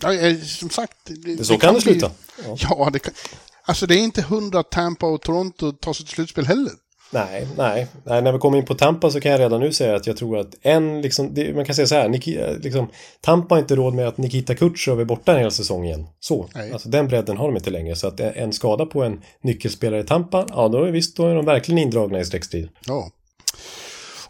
Ja, 0.00 0.14
eh, 0.14 0.40
som 0.40 0.70
sagt, 0.70 0.96
det, 1.06 1.36
Det, 1.36 1.44
så 1.44 1.58
kan 1.58 1.74
det 1.74 1.80
bli- 1.84 1.92
sluta. 1.92 2.10
Ja. 2.44 2.56
Ja, 2.60 2.90
det 2.92 2.98
kan, 2.98 3.14
alltså 3.62 3.86
det 3.86 3.94
är 3.94 3.98
inte 4.04 4.22
hundra 4.22 4.62
Tampa 4.62 5.06
och 5.06 5.22
Toronto 5.22 5.72
tar 5.72 5.92
sig 5.92 6.06
till 6.06 6.14
slutspel 6.14 6.46
heller. 6.46 6.72
Nej, 7.10 7.48
nej, 7.56 7.86
nej. 8.04 8.22
När 8.22 8.32
vi 8.32 8.38
kommer 8.38 8.58
in 8.58 8.64
på 8.64 8.74
Tampa 8.74 9.10
så 9.10 9.20
kan 9.20 9.32
jag 9.32 9.40
redan 9.40 9.60
nu 9.60 9.72
säga 9.72 9.96
att 9.96 10.06
jag 10.06 10.16
tror 10.16 10.38
att 10.38 10.54
en, 10.62 11.00
liksom, 11.02 11.34
det, 11.34 11.54
man 11.54 11.64
kan 11.64 11.74
säga 11.74 11.86
så 11.86 11.94
här, 11.94 12.08
Niki, 12.08 12.38
liksom, 12.60 12.88
Tampa 13.20 13.54
har 13.54 13.60
inte 13.60 13.76
råd 13.76 13.94
med 13.94 14.08
att 14.08 14.18
Nikita 14.18 14.54
Kutjerov 14.54 15.00
är 15.00 15.04
borta 15.04 15.32
en 15.32 15.38
hel 15.38 15.50
säsong 15.50 15.84
igen. 15.84 16.06
Så, 16.20 16.48
Nej. 16.54 16.72
alltså 16.72 16.88
den 16.88 17.08
bredden 17.08 17.36
har 17.36 17.46
de 17.48 17.56
inte 17.56 17.70
längre. 17.70 17.96
Så 17.96 18.06
att 18.06 18.20
en- 18.20 18.32
en 18.34 18.52
skada 18.52 18.86
på 18.86 19.02
en 19.02 19.20
nyckelspelare 19.42 20.00
i 20.00 20.04
Tampa, 20.04 20.46
ja 20.48 20.68
då 20.68 20.84
är 20.84 20.90
visst, 20.90 21.16
då 21.16 21.26
är 21.26 21.34
de 21.34 21.44
verkligen 21.44 21.78
indragna 21.78 22.20
i 22.20 22.24
streckstrid. 22.24 22.68
Ja. 22.86 23.10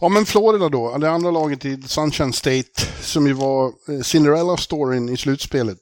Ja, 0.01 0.09
men 0.09 0.26
Florida 0.26 0.68
då, 0.68 0.99
det 0.99 1.11
andra 1.11 1.31
laget 1.31 1.64
i 1.64 1.83
Sunshine 1.87 2.33
State, 2.33 2.83
som 3.01 3.26
ju 3.26 3.33
var 3.33 3.66
eh, 3.66 4.01
Cinderella-storyn 4.03 5.09
i 5.12 5.16
slutspelet. 5.16 5.79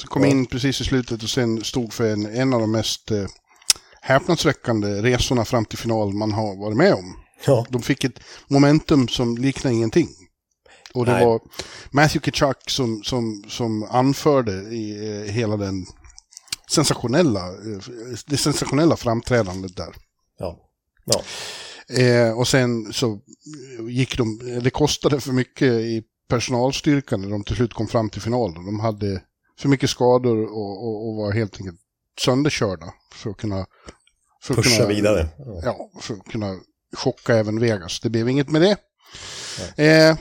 Som 0.00 0.08
kom 0.08 0.22
Ja. 0.24 0.28
in 0.30 0.46
precis 0.46 0.80
i 0.80 0.84
slutet 0.84 1.22
och 1.22 1.28
sen 1.28 1.64
stod 1.64 1.92
för 1.92 2.12
en, 2.12 2.26
en 2.36 2.54
av 2.54 2.60
de 2.60 2.70
mest 2.72 3.10
eh, 3.10 3.24
häpnadsväckande 4.08 5.02
resorna 5.02 5.44
fram 5.44 5.64
till 5.64 5.78
final 5.78 6.12
man 6.12 6.32
har 6.32 6.56
varit 6.56 6.76
med 6.76 6.94
om. 6.94 7.16
Ja, 7.46 7.66
De 7.68 7.82
fick 7.82 8.04
ett 8.04 8.20
momentum 8.48 9.08
som 9.08 9.36
liknar 9.36 9.70
ingenting. 9.70 10.08
Och 10.94 11.06
det 11.06 11.12
Nej. 11.12 11.26
var 11.26 11.40
Matthew 11.90 12.30
Kachuk 12.30 12.70
som, 12.70 13.02
som, 13.02 13.44
som 13.48 13.82
anförde 13.82 14.52
i 14.52 15.08
eh, 15.08 15.32
hela 15.32 15.56
den 15.56 15.86
sensationella, 16.70 17.48
eh, 17.48 17.78
det 18.26 18.36
sensationella 18.36 18.96
framträdandet 18.96 19.76
där. 19.76 19.94
ja, 20.38 20.58
ja. 21.04 21.22
Eh, 22.02 22.38
och 22.38 22.48
sen 22.48 22.92
så 22.92 23.20
gick 23.88 24.18
de, 24.18 24.38
det 24.62 24.70
kostade 24.70 25.20
för 25.20 25.32
mycket 25.32 25.72
i 25.72 26.02
personalstyrkan 26.28 27.22
när 27.22 27.30
de 27.30 27.44
till 27.44 27.56
slut 27.56 27.74
kom 27.74 27.88
fram 27.88 28.10
till 28.10 28.22
finalen. 28.22 28.66
De 28.66 28.80
hade 28.80 29.22
för 29.60 29.68
mycket 29.68 29.90
skador 29.90 30.44
och, 30.44 30.84
och, 30.84 31.08
och 31.08 31.16
var 31.16 31.32
helt 31.32 31.56
enkelt 31.60 31.80
sönderkörda 32.20 32.94
för 33.12 33.30
att 33.30 33.36
kunna... 33.36 33.66
För 34.42 34.54
att 34.54 34.56
Pusha 34.56 34.76
kunna, 34.76 34.88
vidare. 34.88 35.28
Ja. 35.62 35.90
För 36.00 36.14
att 36.14 36.24
kunna 36.24 36.54
chocka 36.96 37.34
även 37.34 37.60
Vegas. 37.60 38.00
Det 38.00 38.10
blev 38.10 38.28
inget 38.28 38.50
med 38.50 38.62
det. 38.62 38.76
Eh, 39.84 40.16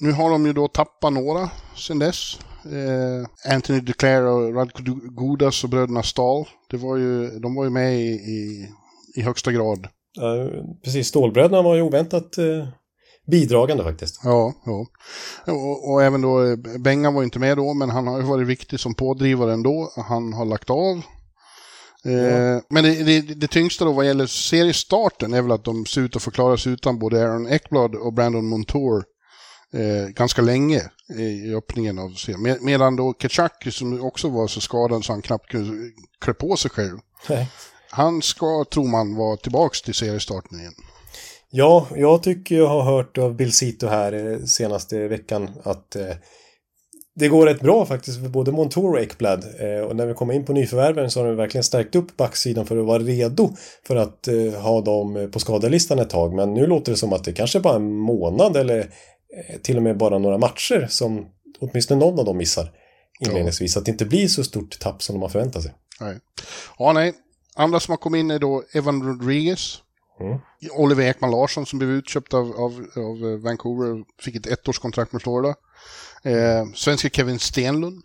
nu 0.00 0.12
har 0.12 0.30
de 0.30 0.46
ju 0.46 0.52
då 0.52 0.68
tappat 0.68 1.12
några 1.12 1.50
sen 1.76 1.98
dess. 1.98 2.38
Eh, 2.64 3.52
Anthony 3.54 3.80
Duclair 3.80 4.22
och 4.22 4.54
Radko 4.54 4.82
Gudas 5.20 5.64
och 5.64 5.70
bröderna 5.70 6.02
Stahl. 6.02 6.44
Det 6.70 6.76
var 6.76 6.96
ju, 6.96 7.38
de 7.38 7.54
var 7.54 7.64
ju 7.64 7.70
med 7.70 7.94
i, 7.94 8.08
i, 8.08 8.68
i 9.16 9.22
högsta 9.22 9.52
grad. 9.52 9.88
Ja, 10.12 10.48
precis, 10.84 11.08
Stålbröderna 11.08 11.62
var 11.62 11.74
ju 11.74 11.82
oväntat 11.82 12.38
eh, 12.38 12.68
bidragande 13.26 13.84
faktiskt. 13.84 14.20
Ja, 14.24 14.54
ja. 14.64 14.86
Och, 15.52 15.92
och 15.92 16.02
även 16.02 16.22
då, 16.22 16.56
Bengan 16.78 17.14
var 17.14 17.22
inte 17.22 17.38
med 17.38 17.56
då, 17.56 17.74
men 17.74 17.90
han 17.90 18.06
har 18.06 18.18
ju 18.18 18.24
varit 18.24 18.48
viktig 18.48 18.80
som 18.80 18.94
pådrivare 18.94 19.52
ändå. 19.52 19.92
Han 20.08 20.32
har 20.32 20.44
lagt 20.44 20.70
av. 20.70 21.02
Eh, 22.04 22.62
Men 22.68 22.84
det, 22.84 23.02
det, 23.02 23.20
det 23.20 23.46
tyngsta 23.46 23.84
då 23.84 23.92
vad 23.92 24.06
gäller 24.06 24.26
seriestarten 24.26 25.34
är 25.34 25.42
väl 25.42 25.52
att 25.52 25.64
de 25.64 25.86
ser 25.86 26.00
ut 26.00 26.16
att 26.16 26.22
få 26.22 26.30
klara 26.30 26.56
sig 26.56 26.72
utan 26.72 26.98
både 26.98 27.22
Aaron 27.22 27.48
Ekblad 27.48 27.94
och 27.94 28.12
Brandon 28.12 28.48
Montour 28.48 29.04
eh, 29.74 30.08
ganska 30.08 30.42
länge 30.42 30.82
i 31.18 31.54
öppningen 31.54 31.98
av 31.98 32.10
serien. 32.10 32.42
Med, 32.42 32.62
medan 32.62 32.96
då 32.96 33.12
Kachuk, 33.12 33.74
som 33.74 34.04
också 34.04 34.28
var 34.28 34.46
så 34.46 34.60
skadad 34.60 35.04
så 35.04 35.12
han 35.12 35.22
knappt 35.22 35.50
kunde 35.50 35.90
klä 36.20 36.34
på 36.34 36.56
sig 36.56 36.70
själv, 36.70 36.98
Nej. 37.28 37.50
han 37.90 38.22
ska, 38.22 38.64
tror 38.64 38.88
man, 38.88 39.16
vara 39.16 39.36
tillbaks 39.36 39.82
till 39.82 39.94
seriestarten 39.94 40.60
igen. 40.60 40.74
Ja, 41.50 41.86
jag 41.96 42.22
tycker 42.22 42.54
jag 42.56 42.68
har 42.68 42.82
hört 42.82 43.18
av 43.18 43.34
Bill 43.34 43.52
Cito 43.52 43.86
här 43.86 44.32
eh, 44.32 44.44
senaste 44.44 45.08
veckan 45.08 45.50
att 45.62 45.96
eh, 45.96 46.06
det 47.16 47.28
går 47.28 47.46
rätt 47.46 47.60
bra 47.60 47.86
faktiskt 47.86 48.20
för 48.20 48.28
både 48.28 48.52
Montour 48.52 48.92
och 48.92 49.00
Ekblad. 49.00 49.44
Eh, 49.58 49.80
och 49.80 49.96
när 49.96 50.06
vi 50.06 50.14
kommer 50.14 50.34
in 50.34 50.44
på 50.44 50.52
nyförvärven 50.52 51.10
så 51.10 51.20
har 51.20 51.26
de 51.26 51.36
verkligen 51.36 51.64
stärkt 51.64 51.94
upp 51.94 52.16
backsidan 52.16 52.66
för 52.66 52.76
att 52.76 52.86
vara 52.86 52.98
redo 52.98 53.56
för 53.86 53.96
att 53.96 54.28
eh, 54.28 54.60
ha 54.62 54.80
dem 54.80 55.30
på 55.32 55.40
skadelistan 55.40 55.98
ett 55.98 56.10
tag. 56.10 56.34
Men 56.34 56.54
nu 56.54 56.66
låter 56.66 56.92
det 56.92 56.98
som 56.98 57.12
att 57.12 57.24
det 57.24 57.32
kanske 57.32 57.60
bara 57.60 57.72
är 57.72 57.78
en 57.78 57.96
månad 57.96 58.56
eller 58.56 58.78
eh, 58.78 59.60
till 59.62 59.76
och 59.76 59.82
med 59.82 59.98
bara 59.98 60.18
några 60.18 60.38
matcher 60.38 60.86
som 60.90 61.26
åtminstone 61.60 62.00
någon 62.00 62.18
av 62.18 62.24
dem 62.24 62.36
missar 62.36 62.70
inledningsvis. 63.20 63.72
Så 63.72 63.78
att 63.78 63.84
det 63.84 63.90
inte 63.90 64.04
blir 64.04 64.28
så 64.28 64.44
stort 64.44 64.78
tapp 64.78 65.02
som 65.02 65.14
de 65.14 65.22
har 65.22 65.28
förväntat 65.28 65.62
sig. 65.62 65.74
Nej. 66.00 66.18
Ja, 66.78 66.92
nej. 66.92 67.12
Andra 67.56 67.80
som 67.80 67.92
har 67.92 67.96
kommit 67.96 68.18
in 68.18 68.30
är 68.30 68.38
då 68.38 68.62
Evan 68.72 69.02
Rodriguez. 69.02 69.78
Mm. 70.20 70.38
Oliver 70.72 71.04
Ekman 71.04 71.30
Larsson 71.30 71.66
som 71.66 71.78
blev 71.78 71.90
utköpt 71.90 72.34
av, 72.34 72.52
av, 72.56 72.86
av 72.96 73.42
Vancouver. 73.42 74.04
Fick 74.22 74.36
ett 74.36 74.46
ettårskontrakt 74.46 75.12
med 75.12 75.22
Florida. 75.22 75.54
Eh, 76.24 76.66
svenska 76.74 77.08
Kevin 77.08 77.38
Stenlund. 77.38 78.02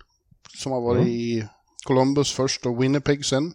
Som 0.57 0.72
har 0.72 0.82
varit 0.82 1.07
i 1.07 1.47
Columbus 1.84 2.32
först 2.32 2.65
och 2.65 2.84
Winnipeg 2.84 3.26
sen. 3.26 3.53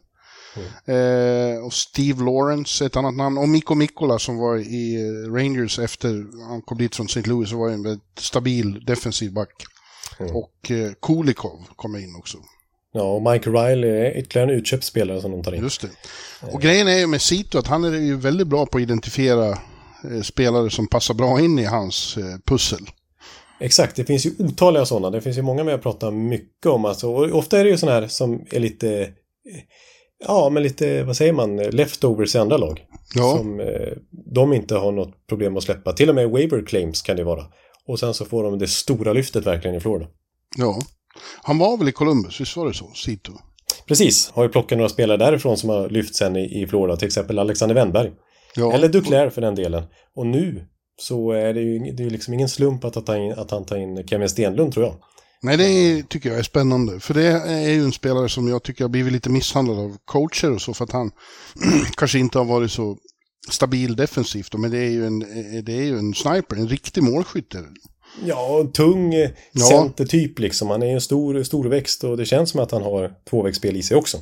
Eh, 0.85 1.65
och 1.65 1.73
Steve 1.73 2.25
Lawrence, 2.25 2.87
ett 2.87 2.97
annat 2.97 3.15
namn. 3.15 3.39
Och 3.39 3.49
Mikko 3.49 3.75
Mikkola 3.75 4.19
som 4.19 4.37
var 4.37 4.57
i 4.57 4.95
eh, 4.95 5.33
Rangers 5.33 5.79
efter 5.79 6.27
han 6.49 6.63
kom 6.63 6.79
dit 6.79 6.97
från 6.97 7.07
St. 7.07 7.23
Louis. 7.23 7.53
och 7.53 7.59
var 7.59 7.71
en 7.71 7.83
väldigt 7.83 8.19
stabil 8.19 8.85
defensiv 8.85 9.33
back. 9.33 9.67
Mm. 10.19 10.37
Och 10.37 10.71
eh, 10.71 10.93
Kulikov 11.03 11.69
kommer 11.77 11.99
in 11.99 12.17
också. 12.17 12.39
Ja, 12.93 13.03
och 13.03 13.23
Mike 13.33 13.51
Riley 13.51 13.91
är 13.91 14.19
ytterligare 14.19 14.53
en 14.53 14.59
utköpt 14.59 14.85
spelare 14.85 15.21
som 15.21 15.31
de 15.31 15.43
tar 15.43 15.53
in. 15.55 15.63
Just 15.63 15.81
det. 15.81 15.89
Och 16.41 16.61
grejen 16.61 16.89
är 16.89 16.99
ju 16.99 17.07
med 17.07 17.23
Sito 17.23 17.59
att 17.59 17.67
han 17.67 17.85
är 17.85 17.91
ju 17.91 18.17
väldigt 18.17 18.47
bra 18.47 18.67
på 18.67 18.79
att 18.79 18.83
identifiera 18.83 19.49
eh, 20.11 20.23
spelare 20.23 20.71
som 20.71 20.87
passar 20.87 21.15
bra 21.15 21.41
in 21.41 21.59
i 21.59 21.65
hans 21.65 22.17
eh, 22.17 22.39
pussel. 22.45 22.91
Exakt, 23.65 23.97
det 23.97 24.05
finns 24.05 24.27
ju 24.27 24.31
otaliga 24.39 24.85
sådana. 24.85 25.11
Det 25.11 25.21
finns 25.21 25.39
ju 25.39 25.43
många 25.43 25.65
vi 25.65 25.71
har 25.71 25.79
pratat 25.79 26.15
mycket 26.15 26.67
om. 26.67 26.85
Alltså, 26.85 27.09
och 27.09 27.39
ofta 27.39 27.61
är 27.61 27.65
det 27.65 27.71
ju 27.71 27.77
sådana 27.77 28.01
här 28.01 28.09
som 28.09 28.47
är 28.51 28.61
lite 28.61 29.13
Ja, 30.27 30.51
men 30.51 30.63
lite, 30.63 31.03
vad 31.03 31.17
säger 31.17 31.33
man, 31.33 31.57
leftovers 31.57 32.35
i 32.35 32.39
andra 32.39 32.57
lag. 32.57 32.85
Ja. 33.15 33.37
Som 33.37 33.61
eh, 33.61 33.93
de 34.35 34.53
inte 34.53 34.77
har 34.77 34.93
något 34.93 35.27
problem 35.27 35.57
att 35.57 35.63
släppa. 35.63 35.93
Till 35.93 36.09
och 36.09 36.15
med 36.15 36.31
waiver 36.31 36.67
claims 36.67 37.03
kan 37.03 37.17
det 37.17 37.25
vara. 37.25 37.45
Och 37.87 37.99
sen 38.01 38.15
så 38.15 38.25
får 38.25 38.45
de 38.45 38.59
det 38.59 38.67
stora 38.67 39.13
lyftet 39.13 39.47
verkligen 39.47 39.77
i 39.77 39.81
Florida. 39.81 40.07
Ja. 40.57 40.79
Han 41.43 41.59
var 41.59 41.77
väl 41.77 41.89
i 41.89 41.93
Columbus, 41.93 42.41
visst 42.41 42.57
var 42.57 42.67
det 42.67 42.75
så? 42.75 42.91
Sito? 42.95 43.33
Precis, 43.87 44.31
har 44.31 44.43
ju 44.43 44.49
plockat 44.49 44.79
några 44.79 44.89
spelare 44.89 45.17
därifrån 45.17 45.57
som 45.57 45.71
har 45.71 45.89
lyft 45.89 46.15
sen 46.15 46.37
i, 46.37 46.63
i 46.63 46.67
Florida. 46.67 46.97
Till 46.97 47.07
exempel 47.07 47.39
Alexander 47.39 47.75
Wennberg. 47.75 48.13
Ja. 48.57 48.73
Eller 48.73 48.89
Duclair 48.89 49.31
för 49.31 49.41
den 49.41 49.55
delen. 49.55 49.83
Och 50.15 50.27
nu 50.27 50.67
så 51.01 51.31
är 51.33 51.55
det 51.55 51.61
ju 51.61 51.79
det 51.79 52.03
är 52.05 52.11
liksom 52.11 52.35
ingen 52.35 52.49
slump 52.49 52.85
att, 52.85 52.95
han 52.95 53.05
tar 53.05 53.17
in, 53.17 53.33
att 53.33 53.51
han 53.51 53.65
tar 53.65 53.77
in 53.77 54.09
Kevin 54.09 54.29
Stenlund 54.29 54.73
tror 54.73 54.87
jag. 54.87 54.95
Nej, 55.43 55.57
det 55.57 55.65
är, 55.65 56.03
tycker 56.03 56.29
jag 56.29 56.39
är 56.39 56.43
spännande. 56.43 57.01
För 57.01 57.15
det 57.15 57.27
är 57.27 57.71
ju 57.71 57.85
en 57.85 57.93
spelare 57.93 58.29
som 58.29 58.49
jag 58.49 58.63
tycker 58.63 58.85
har 58.85 58.89
blivit 58.89 59.13
lite 59.13 59.31
misshandlad 59.31 59.79
av 59.79 59.97
coacher 60.05 60.51
och 60.53 60.61
så 60.61 60.75
för 60.75 60.85
att 60.85 60.93
han 60.93 61.11
kanske 61.97 62.19
inte 62.19 62.39
har 62.39 62.45
varit 62.45 62.71
så 62.71 62.97
stabil 63.51 63.97
defensivt. 63.97 64.53
då, 64.53 64.59
Men 64.59 64.71
det 64.71 64.79
är 64.79 64.91
ju 64.91 65.07
en, 65.07 65.19
det 65.65 65.73
är 65.73 65.83
ju 65.85 65.99
en 65.99 66.15
sniper, 66.15 66.57
en 66.57 66.69
riktig 66.69 67.03
målskytt. 67.03 67.55
Ja, 68.25 68.61
en 68.61 68.73
tung 68.73 69.15
eh, 69.15 69.31
Ja. 69.53 69.65
centertyp 69.67 70.39
liksom. 70.39 70.71
Han 70.71 70.83
är 70.83 70.95
en 70.95 71.01
stor, 71.01 71.43
stor 71.43 71.65
växt 71.69 72.05
och 72.05 72.17
det 72.17 72.25
känns 72.25 72.51
som 72.51 72.61
att 72.61 72.71
han 72.71 72.83
har 72.83 73.13
tvåvägsspel 73.31 73.77
i 73.77 73.83
sig 73.83 73.97
också. 73.97 74.19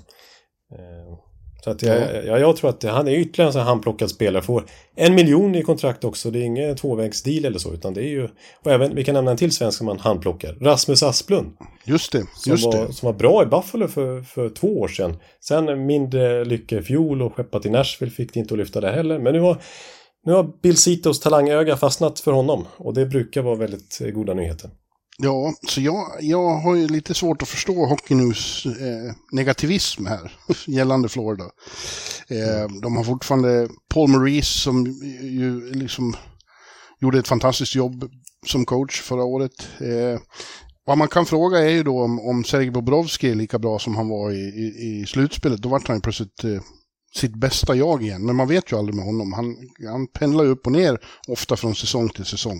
Så 1.65 1.71
att 1.71 1.83
jag, 1.83 2.01
Ja. 2.01 2.23
ja. 2.27 2.39
jag 2.39 2.57
tror 2.57 2.71
att 2.71 2.83
han 2.83 3.09
är 3.09 3.13
ytterligare 3.13 3.49
en 3.49 3.53
sån 3.53 3.61
här 3.63 3.69
handplockad 3.69 4.11
spelare. 4.11 4.43
Får 4.43 4.65
en 4.97 5.15
miljon 5.15 5.55
i 5.55 5.63
kontrakt 5.63 6.05
också. 6.05 6.31
Det 6.31 6.39
är 6.39 6.43
ingen 6.43 6.77
tvåvägsdeal 6.77 7.45
eller 7.45 7.59
så. 7.59 7.73
Utan 7.73 7.95
det 7.95 8.01
är 8.01 8.09
ju... 8.09 8.29
Och 8.65 8.71
även, 8.73 8.95
vi 8.95 9.05
kan 9.05 9.15
nämna 9.15 9.31
en 9.31 9.37
till 9.37 9.53
svensk 9.53 9.79
som 9.79 9.87
man 9.87 9.99
handplockar. 9.99 10.57
Rasmus 10.61 11.03
Asplund. 11.03 11.53
Just 11.85 12.13
det, 12.13 12.25
Som, 12.35 12.53
just 12.53 12.65
var, 12.65 12.87
det. 12.87 12.93
som 12.93 13.07
var 13.07 13.13
bra 13.13 13.43
i 13.43 13.47
Buffalo 13.47 13.89
för, 13.89 14.23
för 14.23 14.49
två 14.49 14.81
år 14.81 14.89
sedan. 14.89 15.17
Sen 15.41 15.87
mindre 15.87 16.45
lycka 16.45 16.79
i 16.79 16.83
fjol 16.83 17.23
och 17.23 17.35
skeppat 17.37 17.63
till 17.63 17.71
Nashville 17.71 18.13
fick 18.13 18.35
det 18.35 18.41
inte 18.41 18.55
att 18.55 18.59
lyfta 18.59 18.81
det 18.81 18.91
heller. 18.91 19.19
Men 19.19 19.33
nu 19.33 19.41
har, 19.41 19.57
nu 20.27 20.33
har 20.33 20.61
Bill 20.63 20.77
Citos 20.77 21.21
talangöga 21.21 21.77
fastnat 21.77 22.21
för 22.21 22.33
honom. 22.33 22.67
Och 22.77 22.95
det 22.95 23.07
brukar 23.07 23.43
vara 23.43 23.55
väldigt 23.55 24.01
goda 24.15 24.35
nyheter. 24.35 24.71
Ja, 25.25 25.55
så 25.69 25.81
jag, 25.81 26.17
jag 26.21 26.57
har 26.57 26.75
ju 26.75 26.89
lite 26.89 27.15
svårt 27.15 27.43
att 27.43 27.49
förstå 27.49 27.87
Hockey 27.87 28.15
News 28.15 28.67
eh, 28.67 29.15
negativism 29.33 30.07
här 30.07 30.33
gällande 30.67 31.09
Florida. 31.09 31.45
Eh, 32.29 32.69
de 32.83 32.97
har 32.97 33.05
fortfarande 33.05 33.69
Paul 33.89 34.09
Maurice 34.09 34.61
som 34.61 34.87
ju 35.23 35.73
liksom 35.73 36.17
gjorde 37.01 37.19
ett 37.19 37.29
fantastiskt 37.29 37.75
jobb 37.75 38.11
som 38.47 38.65
coach 38.65 39.01
förra 39.01 39.25
året. 39.25 39.69
Eh, 39.81 40.21
vad 40.87 40.99
man 40.99 41.09
kan 41.09 41.27
fråga 41.27 41.59
är 41.59 41.71
ju 41.71 41.83
då 41.83 42.03
om, 42.03 42.21
om 42.21 42.45
Sergej 42.45 42.71
Bobrovski 42.71 43.31
är 43.31 43.35
lika 43.35 43.59
bra 43.59 43.79
som 43.79 43.97
han 43.97 44.09
var 44.09 44.31
i, 44.31 44.35
i, 44.35 45.01
i 45.01 45.07
slutspelet. 45.07 45.63
Då 45.63 45.69
vart 45.69 45.89
han 45.89 45.97
ju 45.97 46.01
plötsligt 46.01 46.45
eh, 46.45 46.61
sitt 47.15 47.35
bästa 47.35 47.75
jag 47.75 48.03
igen. 48.03 48.27
Men 48.27 48.37
man 48.37 48.49
vet 48.49 48.73
ju 48.73 48.79
aldrig 48.79 48.95
med 48.95 49.05
honom. 49.05 49.33
Han, 49.33 49.57
han 49.91 50.07
pendlar 50.07 50.45
ju 50.45 50.51
upp 50.51 50.67
och 50.67 50.73
ner 50.73 50.99
ofta 51.29 51.57
från 51.57 51.75
säsong 51.75 52.09
till 52.09 52.25
säsong. 52.25 52.59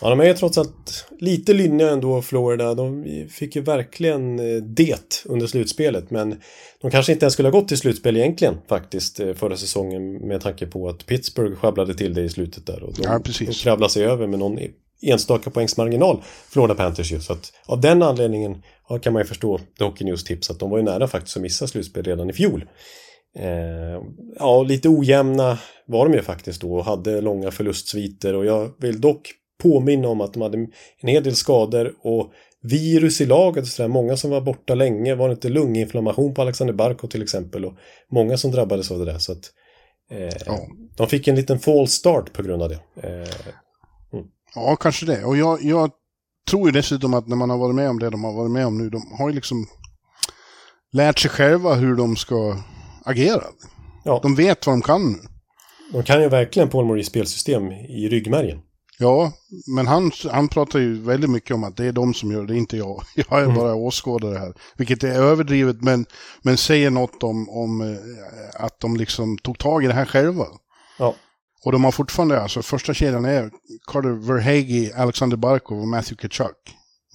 Ja, 0.00 0.10
de 0.10 0.20
är 0.20 0.24
ju 0.24 0.34
trots 0.34 0.58
allt 0.58 1.06
lite 1.18 1.52
lynniga 1.52 1.90
ändå, 1.90 2.22
Florida. 2.22 2.74
De 2.74 3.04
fick 3.30 3.56
ju 3.56 3.62
verkligen 3.62 4.38
eh, 4.38 4.62
det 4.62 5.24
under 5.24 5.46
slutspelet. 5.46 6.10
Men 6.10 6.40
de 6.80 6.90
kanske 6.90 7.12
inte 7.12 7.24
ens 7.24 7.32
skulle 7.32 7.48
ha 7.48 7.60
gått 7.60 7.68
till 7.68 7.78
slutspel 7.78 8.16
egentligen 8.16 8.54
faktiskt 8.68 9.20
eh, 9.20 9.34
förra 9.34 9.56
säsongen 9.56 10.12
med 10.12 10.40
tanke 10.40 10.66
på 10.66 10.88
att 10.88 11.06
Pittsburgh 11.06 11.56
sjabblade 11.56 11.94
till 11.94 12.14
det 12.14 12.22
i 12.22 12.28
slutet 12.28 12.66
där. 12.66 12.82
Och 12.82 12.94
de, 12.94 13.02
Ja, 13.02 13.20
de 13.38 13.52
kravlade 13.52 13.92
sig 13.92 14.04
över 14.04 14.26
med 14.26 14.38
någon 14.38 14.58
enstaka 15.02 15.50
poängsmarginal, 15.50 16.22
Florida 16.48 16.74
Panthers 16.74 17.12
ju. 17.12 17.20
Så 17.20 17.32
att 17.32 17.52
av 17.66 17.80
den 17.80 18.02
anledningen 18.02 18.62
ja, 18.88 18.98
kan 18.98 19.12
man 19.12 19.22
ju 19.22 19.26
förstå 19.28 19.58
The 19.78 19.84
Hockey 19.84 20.04
News 20.04 20.24
tips 20.24 20.50
att 20.50 20.58
de 20.58 20.70
var 20.70 20.78
ju 20.78 20.84
nära 20.84 21.08
faktiskt 21.08 21.36
att 21.36 21.42
missa 21.42 21.66
slutspel 21.66 22.04
redan 22.04 22.30
i 22.30 22.32
fjol. 22.32 22.64
Eh, 23.36 24.02
ja, 24.38 24.62
lite 24.62 24.88
ojämna 24.88 25.58
var 25.86 26.08
de 26.08 26.14
ju 26.14 26.22
faktiskt 26.22 26.60
då 26.60 26.74
och 26.74 26.84
hade 26.84 27.20
långa 27.20 27.50
förlustsviter 27.50 28.34
och 28.34 28.44
jag 28.44 28.70
vill 28.78 29.00
dock 29.00 29.30
påminna 29.62 30.08
om 30.08 30.20
att 30.20 30.32
de 30.32 30.42
hade 30.42 30.58
en 30.58 31.08
hel 31.08 31.24
del 31.24 31.36
skador 31.36 31.94
och 32.02 32.32
virus 32.62 33.20
i 33.20 33.26
laget 33.26 33.62
och 33.62 33.68
sådär. 33.68 33.88
Många 33.88 34.16
som 34.16 34.30
var 34.30 34.40
borta 34.40 34.74
länge. 34.74 35.14
Var 35.14 35.28
det 35.28 35.32
inte 35.32 35.48
lunginflammation 35.48 36.34
på 36.34 36.42
Alexander 36.42 36.74
Barkov 36.74 37.08
till 37.08 37.22
exempel 37.22 37.64
och 37.64 37.74
många 38.12 38.36
som 38.36 38.50
drabbades 38.50 38.90
av 38.90 38.98
det 38.98 39.04
där. 39.04 39.18
Så 39.18 39.32
att, 39.32 39.44
eh, 40.10 40.36
Ja. 40.46 40.58
De 40.96 41.06
fick 41.06 41.28
en 41.28 41.36
liten 41.36 41.58
fall 41.58 41.88
start 41.88 42.32
på 42.32 42.42
grund 42.42 42.62
av 42.62 42.68
det. 42.68 42.80
Eh, 43.08 43.28
Ja, 44.54 44.76
kanske 44.76 45.06
det. 45.06 45.24
Och 45.24 45.36
jag, 45.36 45.62
jag 45.62 45.90
tror 46.50 46.68
ju 46.68 46.72
dessutom 46.72 47.14
att 47.14 47.28
när 47.28 47.36
man 47.36 47.50
har 47.50 47.58
varit 47.58 47.74
med 47.74 47.90
om 47.90 47.98
det 47.98 48.10
de 48.10 48.24
har 48.24 48.32
varit 48.32 48.50
med 48.50 48.66
om 48.66 48.78
nu, 48.78 48.90
de 48.90 49.02
har 49.18 49.28
ju 49.28 49.34
liksom 49.34 49.66
lärt 50.92 51.18
sig 51.18 51.30
själva 51.30 51.74
hur 51.74 51.96
de 51.96 52.16
ska 52.16 52.56
agera. 53.08 53.44
ja, 54.04 54.20
De 54.22 54.34
vet 54.34 54.66
vad 54.66 54.74
de 54.76 54.82
kan 54.82 55.12
nu. 55.12 55.18
de 55.92 56.02
kan 56.02 56.22
ju 56.22 56.28
verkligen 56.28 56.68
Paul 56.68 56.86
Maurice 56.86 57.10
spelsystem 57.10 57.72
i 57.72 58.08
ryggmärgen. 58.08 58.58
Ja, 59.00 59.32
men 59.74 59.86
han, 59.86 60.10
han 60.30 60.48
pratar 60.48 60.78
ju 60.78 61.00
väldigt 61.02 61.30
mycket 61.30 61.54
om 61.54 61.64
att 61.64 61.76
det 61.76 61.84
är 61.84 61.92
de 61.92 62.14
som 62.14 62.32
gör 62.32 62.46
det, 62.46 62.56
inte 62.56 62.76
jag. 62.76 63.02
Jag 63.14 63.38
är 63.40 63.44
Mm. 63.44 63.56
bara 63.56 63.74
åskådare 63.74 64.38
här. 64.38 64.52
Vilket 64.76 65.04
är 65.04 65.08
överdrivet, 65.22 65.82
men, 65.82 66.06
men 66.42 66.56
säger 66.56 66.90
något 66.90 67.22
om, 67.22 67.48
om 67.48 67.80
eh, 67.80 68.64
att 68.64 68.80
de 68.80 68.96
liksom 68.96 69.38
tog 69.38 69.58
tag 69.58 69.84
i 69.84 69.86
det 69.86 69.92
här 69.94 70.04
själva. 70.04 70.46
Ja. 70.98 71.14
Och 71.64 71.72
de 71.72 71.84
har 71.84 71.92
fortfarande, 71.92 72.40
alltså 72.42 72.62
första 72.62 72.94
kedjan 72.94 73.24
är 73.24 73.50
Carter 73.86 74.26
Verhage, 74.26 75.00
Alexander 75.00 75.36
Barkov 75.36 75.80
och 75.80 75.88
Matthew 75.88 76.16
Kachuk. 76.28 76.56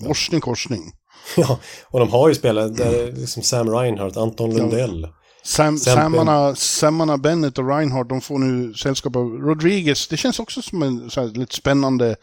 Korsning, 0.08 0.42
korsning. 0.42 0.92
Ja, 1.38 1.60
och 1.86 2.00
de 2.00 2.10
har 2.10 2.30
ju 2.30 2.36
spelare 2.36 2.70
där 2.70 3.12
liksom 3.12 3.44
Sam 3.44 3.70
Reinhardt, 3.70 4.18
Anton 4.18 4.54
Lundell. 4.58 5.02
Sam, 5.02 5.14
Sam 5.44 5.78
Sammarna, 5.78 6.56
Sammarna 6.56 7.18
Bennett 7.18 7.58
och 7.58 7.68
Reinhardt, 7.70 8.10
de 8.10 8.22
får 8.22 8.40
nu 8.40 8.74
sällskap 8.74 9.16
av 9.16 9.24
Rodriguez. 9.26 10.08
Det 10.08 10.18
känns 10.18 10.40
också 10.40 10.62
som 10.62 10.84
en 10.84 11.10
så 11.10 11.22
här, 11.22 11.28
lite 11.28 11.56
spännande 11.56 12.16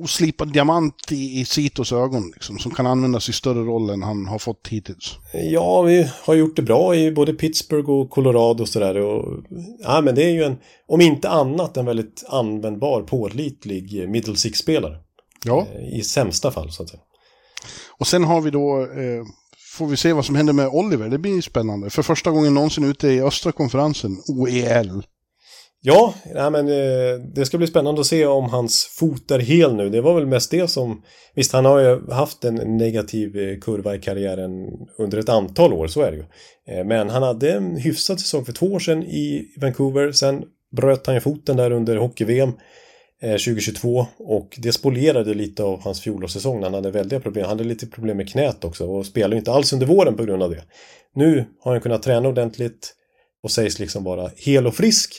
oslipad 0.00 0.52
diamant 0.52 1.12
i, 1.12 1.40
i 1.40 1.44
Citos 1.44 1.92
ögon, 1.92 2.30
liksom, 2.34 2.58
som 2.58 2.70
kan 2.74 2.86
användas 2.86 3.28
i 3.28 3.32
större 3.32 3.64
roll 3.64 3.90
än 3.90 4.02
han 4.02 4.26
har 4.26 4.38
fått 4.38 4.68
hittills. 4.68 5.18
Ja, 5.32 5.82
vi 5.82 6.08
har 6.24 6.34
gjort 6.34 6.56
det 6.56 6.62
bra 6.62 6.94
i 6.96 7.12
både 7.12 7.32
Pittsburgh 7.32 7.90
och 7.90 8.10
Colorado 8.10 8.62
och 8.62 8.68
sådär. 8.68 8.94
Ja, 9.82 10.00
men 10.00 10.14
det 10.14 10.24
är 10.24 10.30
ju 10.30 10.42
en, 10.44 10.56
om 10.88 11.00
inte 11.00 11.28
annat, 11.28 11.76
en 11.76 11.86
väldigt 11.86 12.24
användbar, 12.28 13.02
pålitlig 13.02 14.08
middle 14.08 14.36
six-spelare. 14.36 14.96
Ja, 15.44 15.66
Eh, 15.74 15.98
I 15.98 16.02
sämsta 16.02 16.50
fall, 16.50 16.70
så 16.72 16.82
att 16.82 16.88
säga. 16.88 17.02
och 17.98 18.06
sen 18.06 18.24
har 18.24 18.40
vi 18.40 18.50
då, 18.50 18.80
eh, 18.80 19.24
får 19.72 19.86
vi 19.86 19.96
se 19.96 20.12
vad 20.12 20.24
som 20.24 20.34
händer 20.34 20.52
med 20.52 20.68
Oliver, 20.68 21.08
det 21.08 21.18
blir 21.18 21.40
spännande. 21.40 21.90
För 21.90 22.02
första 22.02 22.30
gången 22.30 22.54
någonsin 22.54 22.84
ute 22.84 23.08
i 23.08 23.22
östra 23.22 23.52
konferensen, 23.52 24.16
OEL. 24.28 25.02
Ja, 25.84 26.14
nej, 26.34 26.50
men 26.50 26.68
eh, 26.68 27.20
det 27.34 27.46
ska 27.46 27.58
bli 27.58 27.66
spännande 27.66 28.00
att 28.00 28.06
se 28.06 28.26
om 28.26 28.44
hans 28.44 28.84
fot 28.84 29.30
är 29.30 29.38
hel 29.38 29.74
nu. 29.74 29.90
Det 29.90 30.00
var 30.00 30.14
väl 30.14 30.26
mest 30.26 30.50
det 30.50 30.70
som... 30.70 31.02
Visst, 31.34 31.52
han 31.52 31.64
har 31.64 31.80
ju 31.80 32.10
haft 32.10 32.44
en 32.44 32.54
negativ 32.54 33.38
eh, 33.38 33.58
kurva 33.58 33.94
i 33.94 33.98
karriären 33.98 34.50
under 34.98 35.18
ett 35.18 35.28
antal 35.28 35.72
år, 35.72 35.86
så 35.86 36.02
är 36.02 36.10
det 36.10 36.16
ju. 36.16 36.24
Eh, 36.68 36.84
men 36.84 37.10
han 37.10 37.22
hade 37.22 37.52
en 37.52 37.76
hyfsad 37.76 38.20
säsong 38.20 38.44
för 38.44 38.52
två 38.52 38.66
år 38.66 38.78
sedan 38.78 39.02
i 39.02 39.52
Vancouver. 39.60 40.12
Sen 40.12 40.44
bröt 40.76 41.06
han 41.06 41.14
ju 41.14 41.20
foten 41.20 41.56
där 41.56 41.70
under 41.70 41.96
hockey-VM 41.96 42.48
eh, 42.48 42.54
Eh, 43.22 43.30
2022 43.30 44.06
och 44.18 44.58
det 44.58 44.72
spolierade 44.72 45.34
lite 45.34 45.62
av 45.62 45.82
hans 45.82 46.00
fjolårssäsong 46.00 46.60
när 46.60 46.66
han 46.66 46.74
hade 46.74 46.90
väldiga 46.90 47.20
problem. 47.20 47.44
Han 47.44 47.58
hade 47.58 47.68
lite 47.68 47.86
problem 47.86 48.16
med 48.16 48.28
knät 48.28 48.64
också 48.64 48.86
och 48.86 49.06
spelade 49.06 49.36
inte 49.36 49.52
alls 49.52 49.72
under 49.72 49.86
våren 49.86 50.16
på 50.16 50.24
grund 50.24 50.42
av 50.42 50.50
det. 50.50 50.64
Nu 51.14 51.44
har 51.60 51.72
han 51.72 51.80
kunnat 51.80 52.02
träna 52.02 52.28
ordentligt 52.28 52.94
och 53.42 53.50
sägs 53.50 53.78
liksom 53.78 54.04
vara 54.04 54.30
hel 54.36 54.66
och 54.66 54.74
frisk. 54.74 55.12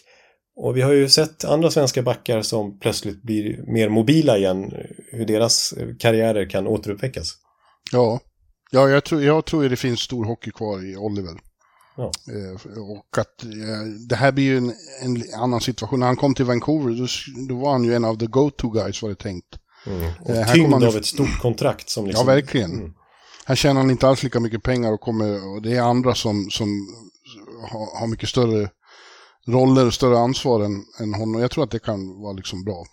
Och 0.55 0.77
vi 0.77 0.81
har 0.81 0.91
ju 0.91 1.09
sett 1.09 1.45
andra 1.45 1.71
svenska 1.71 2.01
backar 2.01 2.41
som 2.41 2.79
plötsligt 2.79 3.23
blir 3.23 3.63
mer 3.73 3.89
mobila 3.89 4.37
igen, 4.37 4.73
hur 5.11 5.25
deras 5.25 5.73
eh, 5.73 5.87
karriärer 5.99 6.49
kan 6.49 6.67
återuppväckas. 6.67 7.33
Ja, 7.91 8.19
ja 8.71 8.89
jag, 8.89 9.03
tror, 9.03 9.23
jag 9.23 9.45
tror 9.45 9.69
det 9.69 9.75
finns 9.75 9.99
stor 9.99 10.25
hockey 10.25 10.51
kvar 10.51 10.85
i 10.85 10.97
Oliver. 10.97 11.39
Ja. 11.95 12.03
Eh, 12.03 12.71
och 12.81 13.17
att 13.17 13.43
eh, 13.43 13.49
det 14.09 14.15
här 14.15 14.31
blir 14.31 14.43
ju 14.43 14.57
en, 14.57 14.73
en 15.01 15.23
annan 15.35 15.61
situation. 15.61 15.99
När 15.99 16.07
han 16.07 16.15
kom 16.15 16.35
till 16.35 16.45
Vancouver, 16.45 16.91
då, 16.99 17.07
då 17.47 17.59
var 17.61 17.71
han 17.71 17.83
ju 17.83 17.93
en 17.95 18.05
av 18.05 18.17
the 18.17 18.25
go-to 18.25 18.69
guys 18.69 19.01
var 19.01 19.09
det 19.09 19.15
tänkt. 19.15 19.55
Och 20.25 20.29
Eh, 20.29 20.35
här 20.35 20.53
tyngd 20.53 20.65
kommer 20.65 20.85
han- 20.85 20.87
av 20.93 20.97
ett 20.97 21.05
stort 21.05 21.39
kontrakt 21.41 21.89
som 21.89 22.05
liksom... 22.07 22.27
Ja, 22.27 22.33
verkligen. 22.33 22.71
Mm. 22.71 22.93
Här 23.45 23.55
tjänar 23.55 23.81
han 23.81 23.91
inte 23.91 24.07
alls 24.07 24.23
lika 24.23 24.39
mycket 24.39 24.63
pengar 24.63 24.91
och, 24.91 25.01
kommer, 25.01 25.47
och 25.55 25.61
det 25.61 25.75
är 25.75 25.81
andra 25.81 26.15
som, 26.15 26.49
som 26.49 26.87
har, 27.69 27.99
har 27.99 28.07
mycket 28.07 28.29
större 28.29 28.69
roller 29.47 29.85
och 29.85 29.93
större 29.93 30.17
ansvar 30.17 30.63
än, 30.63 30.83
än 30.99 31.13
honom. 31.13 31.41
Jag 31.41 31.51
tror 31.51 31.63
att 31.63 31.71
det 31.71 31.79
kan 31.79 32.21
vara 32.21 32.33
liksom 32.33 32.63
bra. 32.63 32.85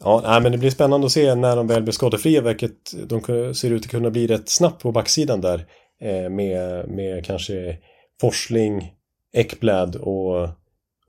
Ja, 0.00 0.22
nej, 0.24 0.40
men 0.40 0.52
det 0.52 0.58
blir 0.58 0.70
spännande 0.70 1.06
att 1.06 1.12
se 1.12 1.34
när 1.34 1.56
de 1.56 1.66
väl 1.66 1.82
blir 1.82 1.92
skadefria, 1.92 2.40
vilket 2.40 3.08
de 3.08 3.20
ser 3.54 3.70
ut 3.70 3.84
att 3.84 3.90
kunna 3.90 4.10
bli 4.10 4.26
rätt 4.26 4.48
snabbt 4.48 4.82
på 4.82 4.92
backsidan 4.92 5.40
där. 5.40 5.66
Eh, 6.00 6.30
med, 6.30 6.88
med 6.88 7.24
kanske 7.24 7.76
Forsling, 8.20 8.92
Ekblad 9.32 9.96
och 9.96 10.48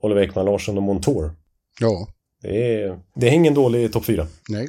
Oliver 0.00 0.22
Ekman 0.22 0.46
Larsson 0.46 0.76
och 0.76 0.82
Montour. 0.82 1.30
Ja, 1.80 2.08
Det 2.42 2.82
är, 2.82 2.98
det 3.14 3.28
är 3.28 3.32
ingen 3.32 3.54
dålig 3.54 3.92
topp 3.92 4.04
fyra. 4.04 4.26
nej. 4.48 4.68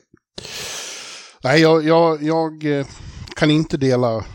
Nej, 1.44 1.62
jag, 1.62 1.86
jag, 1.86 2.24
jag 2.24 2.80
eh, 2.80 2.86
kan 3.36 3.52
inte 3.52 3.78
dela 3.78 4.26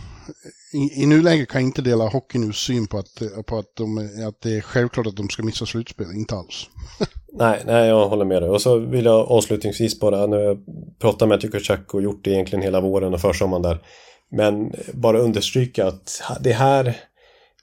i, 0.73 1.03
i 1.03 1.07
nuläget 1.07 1.49
kan 1.49 1.61
jag 1.61 1.69
inte 1.69 1.83
dela 1.83 2.09
Hockey 2.09 2.53
syn 2.53 2.87
på 2.87 2.99
att, 2.99 3.23
på 3.47 3.59
att, 3.59 3.77
de, 3.77 3.99
att 4.29 4.41
det 4.41 4.57
är 4.57 4.61
självklart 4.61 5.07
att 5.07 5.17
de 5.17 5.29
ska 5.29 5.43
missa 5.43 5.67
slutspel. 5.67 6.07
Inte 6.15 6.35
alls. 6.35 6.67
nej, 7.33 7.63
nej, 7.67 7.89
jag 7.89 8.09
håller 8.09 8.25
med 8.25 8.43
dig. 8.43 8.51
Och 8.51 8.63
så 8.63 8.79
vill 8.79 9.05
jag 9.05 9.31
avslutningsvis 9.31 10.01
bara, 10.01 10.27
när 10.27 10.39
jag 10.39 10.59
pratar 10.99 11.27
med 11.27 11.43
Tjukotjak 11.43 11.95
och 11.95 12.03
gjort 12.03 12.25
det 12.25 12.31
egentligen 12.31 12.63
hela 12.63 12.81
våren 12.81 13.15
och 13.15 13.21
försommaren 13.21 13.63
där. 13.63 13.83
Men 14.31 14.73
bara 14.93 15.19
understryka 15.19 15.87
att 15.87 16.23
det 16.41 16.53
här, 16.53 16.97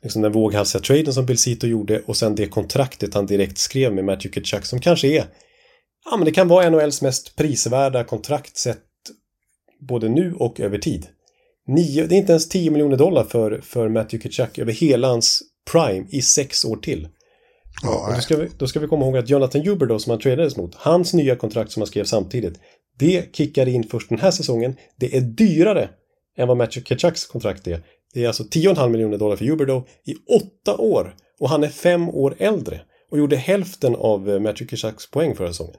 liksom 0.02 0.22
den 0.22 0.32
våghalsiga 0.32 0.82
traden 0.82 1.14
som 1.14 1.26
Bill 1.26 1.38
Cito 1.38 1.68
gjorde 1.68 2.02
och 2.06 2.18
sen 2.18 2.36
det 2.36 2.48
kontraktet 2.48 3.14
han 3.14 3.26
direkt 3.26 3.58
skrev 3.58 3.94
med 3.94 4.06
Matthew 4.06 4.42
Kachuk 4.42 4.66
som 4.66 4.80
kanske 4.80 5.08
är, 5.08 5.26
ja 6.06 6.18
men 6.18 6.26
det 6.26 6.32
kan 6.32 6.48
vara 6.48 6.70
NHLs 6.70 7.02
mest 7.02 7.36
prisvärda 7.36 8.04
kontrakt 8.04 8.58
sett 8.58 8.82
både 9.80 10.10
nu 10.10 10.34
och 10.34 10.60
över 10.60 10.78
tid. 10.78 11.08
Nio, 11.68 12.08
det 12.08 12.16
är 12.16 12.18
inte 12.18 12.32
ens 12.32 12.50
10 12.50 12.72
miljoner 12.72 12.98
dollar 12.98 13.24
för, 13.24 13.62
för 13.64 13.90
Matthew 13.90 14.24
Kitchak 14.24 14.60
över 14.60 14.72
hela 14.72 15.08
hans 15.08 15.42
prime 15.72 16.08
i 16.10 16.22
sex 16.22 16.66
år 16.66 16.78
till. 16.78 17.08
Ja, 17.84 18.12
då, 18.16 18.22
ska 18.22 18.38
vi, 18.38 18.50
då 18.58 18.68
ska 18.68 18.80
vi 18.80 18.88
komma 18.88 19.06
ihåg 19.06 19.18
att 19.18 19.30
Jonathan 19.30 19.62
Huber 19.62 19.86
då 19.86 20.00
som 20.00 20.10
han 20.10 20.20
tradades 20.20 20.58
mot, 20.58 20.76
hans 20.76 21.14
nya 21.14 21.36
kontrakt 21.36 21.72
som 21.72 21.82
han 21.82 21.88
skrev 21.88 22.04
samtidigt, 22.04 22.60
det 22.98 23.36
kickar 23.36 23.68
in 23.68 23.84
först 23.84 24.10
den 24.10 24.20
här 24.20 24.32
säsongen. 24.32 24.76
Det 25.00 25.18
är 25.18 25.22
dyrare 25.22 25.90
än 26.38 26.48
vad 26.48 26.58
Matthew 26.58 26.86
Kitchaks 26.86 27.26
kontrakt 27.26 27.68
är. 27.68 27.84
Det 28.14 28.24
är 28.24 28.28
alltså 28.28 28.44
10,5 28.44 28.90
miljoner 28.90 29.18
dollar 29.18 29.36
för 29.36 29.46
Huber 29.46 29.66
då 29.66 29.88
i 30.06 30.16
åtta 30.16 30.78
år. 30.78 31.16
Och 31.40 31.50
han 31.50 31.64
är 31.64 31.70
fem 31.70 32.10
år 32.10 32.36
äldre 32.40 32.82
och 33.12 33.18
gjorde 33.18 33.36
hälften 33.36 33.96
av 33.96 34.22
Matthew 34.22 34.68
Kitchaks 34.68 35.12
poäng 35.12 35.36
förra 35.36 35.48
säsongen. 35.48 35.76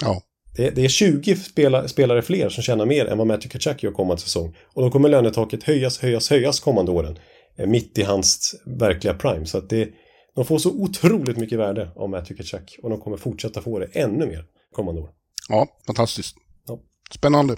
Ja. 0.00 0.22
Det, 0.56 0.70
det 0.70 0.84
är 0.84 0.88
20 0.88 1.36
spela, 1.36 1.88
spelare 1.88 2.22
fler 2.22 2.48
som 2.48 2.62
tjänar 2.62 2.86
mer 2.86 3.06
än 3.06 3.18
vad 3.18 3.26
Matthew 3.26 3.48
Kachak 3.48 3.82
gör 3.82 3.92
kommande 3.92 4.22
säsong. 4.22 4.56
Och 4.74 4.82
då 4.82 4.90
kommer 4.90 5.08
lönetaket 5.08 5.62
höjas, 5.62 5.98
höjas, 5.98 6.30
höjas 6.30 6.60
kommande 6.60 6.92
åren. 6.92 7.18
Eh, 7.56 7.66
mitt 7.66 7.98
i 7.98 8.02
hans 8.02 8.54
verkliga 8.66 9.14
prime. 9.14 9.46
Så 9.46 9.58
att 9.58 9.70
det, 9.70 9.88
de 10.34 10.44
får 10.44 10.58
så 10.58 10.70
otroligt 10.70 11.36
mycket 11.36 11.58
värde 11.58 11.90
av 11.96 12.08
Matthew 12.10 12.42
Kachak. 12.42 12.78
Och 12.82 12.90
de 12.90 13.00
kommer 13.00 13.16
fortsätta 13.16 13.62
få 13.62 13.78
det 13.78 13.86
ännu 13.92 14.26
mer 14.26 14.44
kommande 14.72 15.00
år. 15.00 15.10
Ja, 15.48 15.66
fantastiskt. 15.86 16.36
Ja. 16.66 16.78
Spännande. 17.14 17.56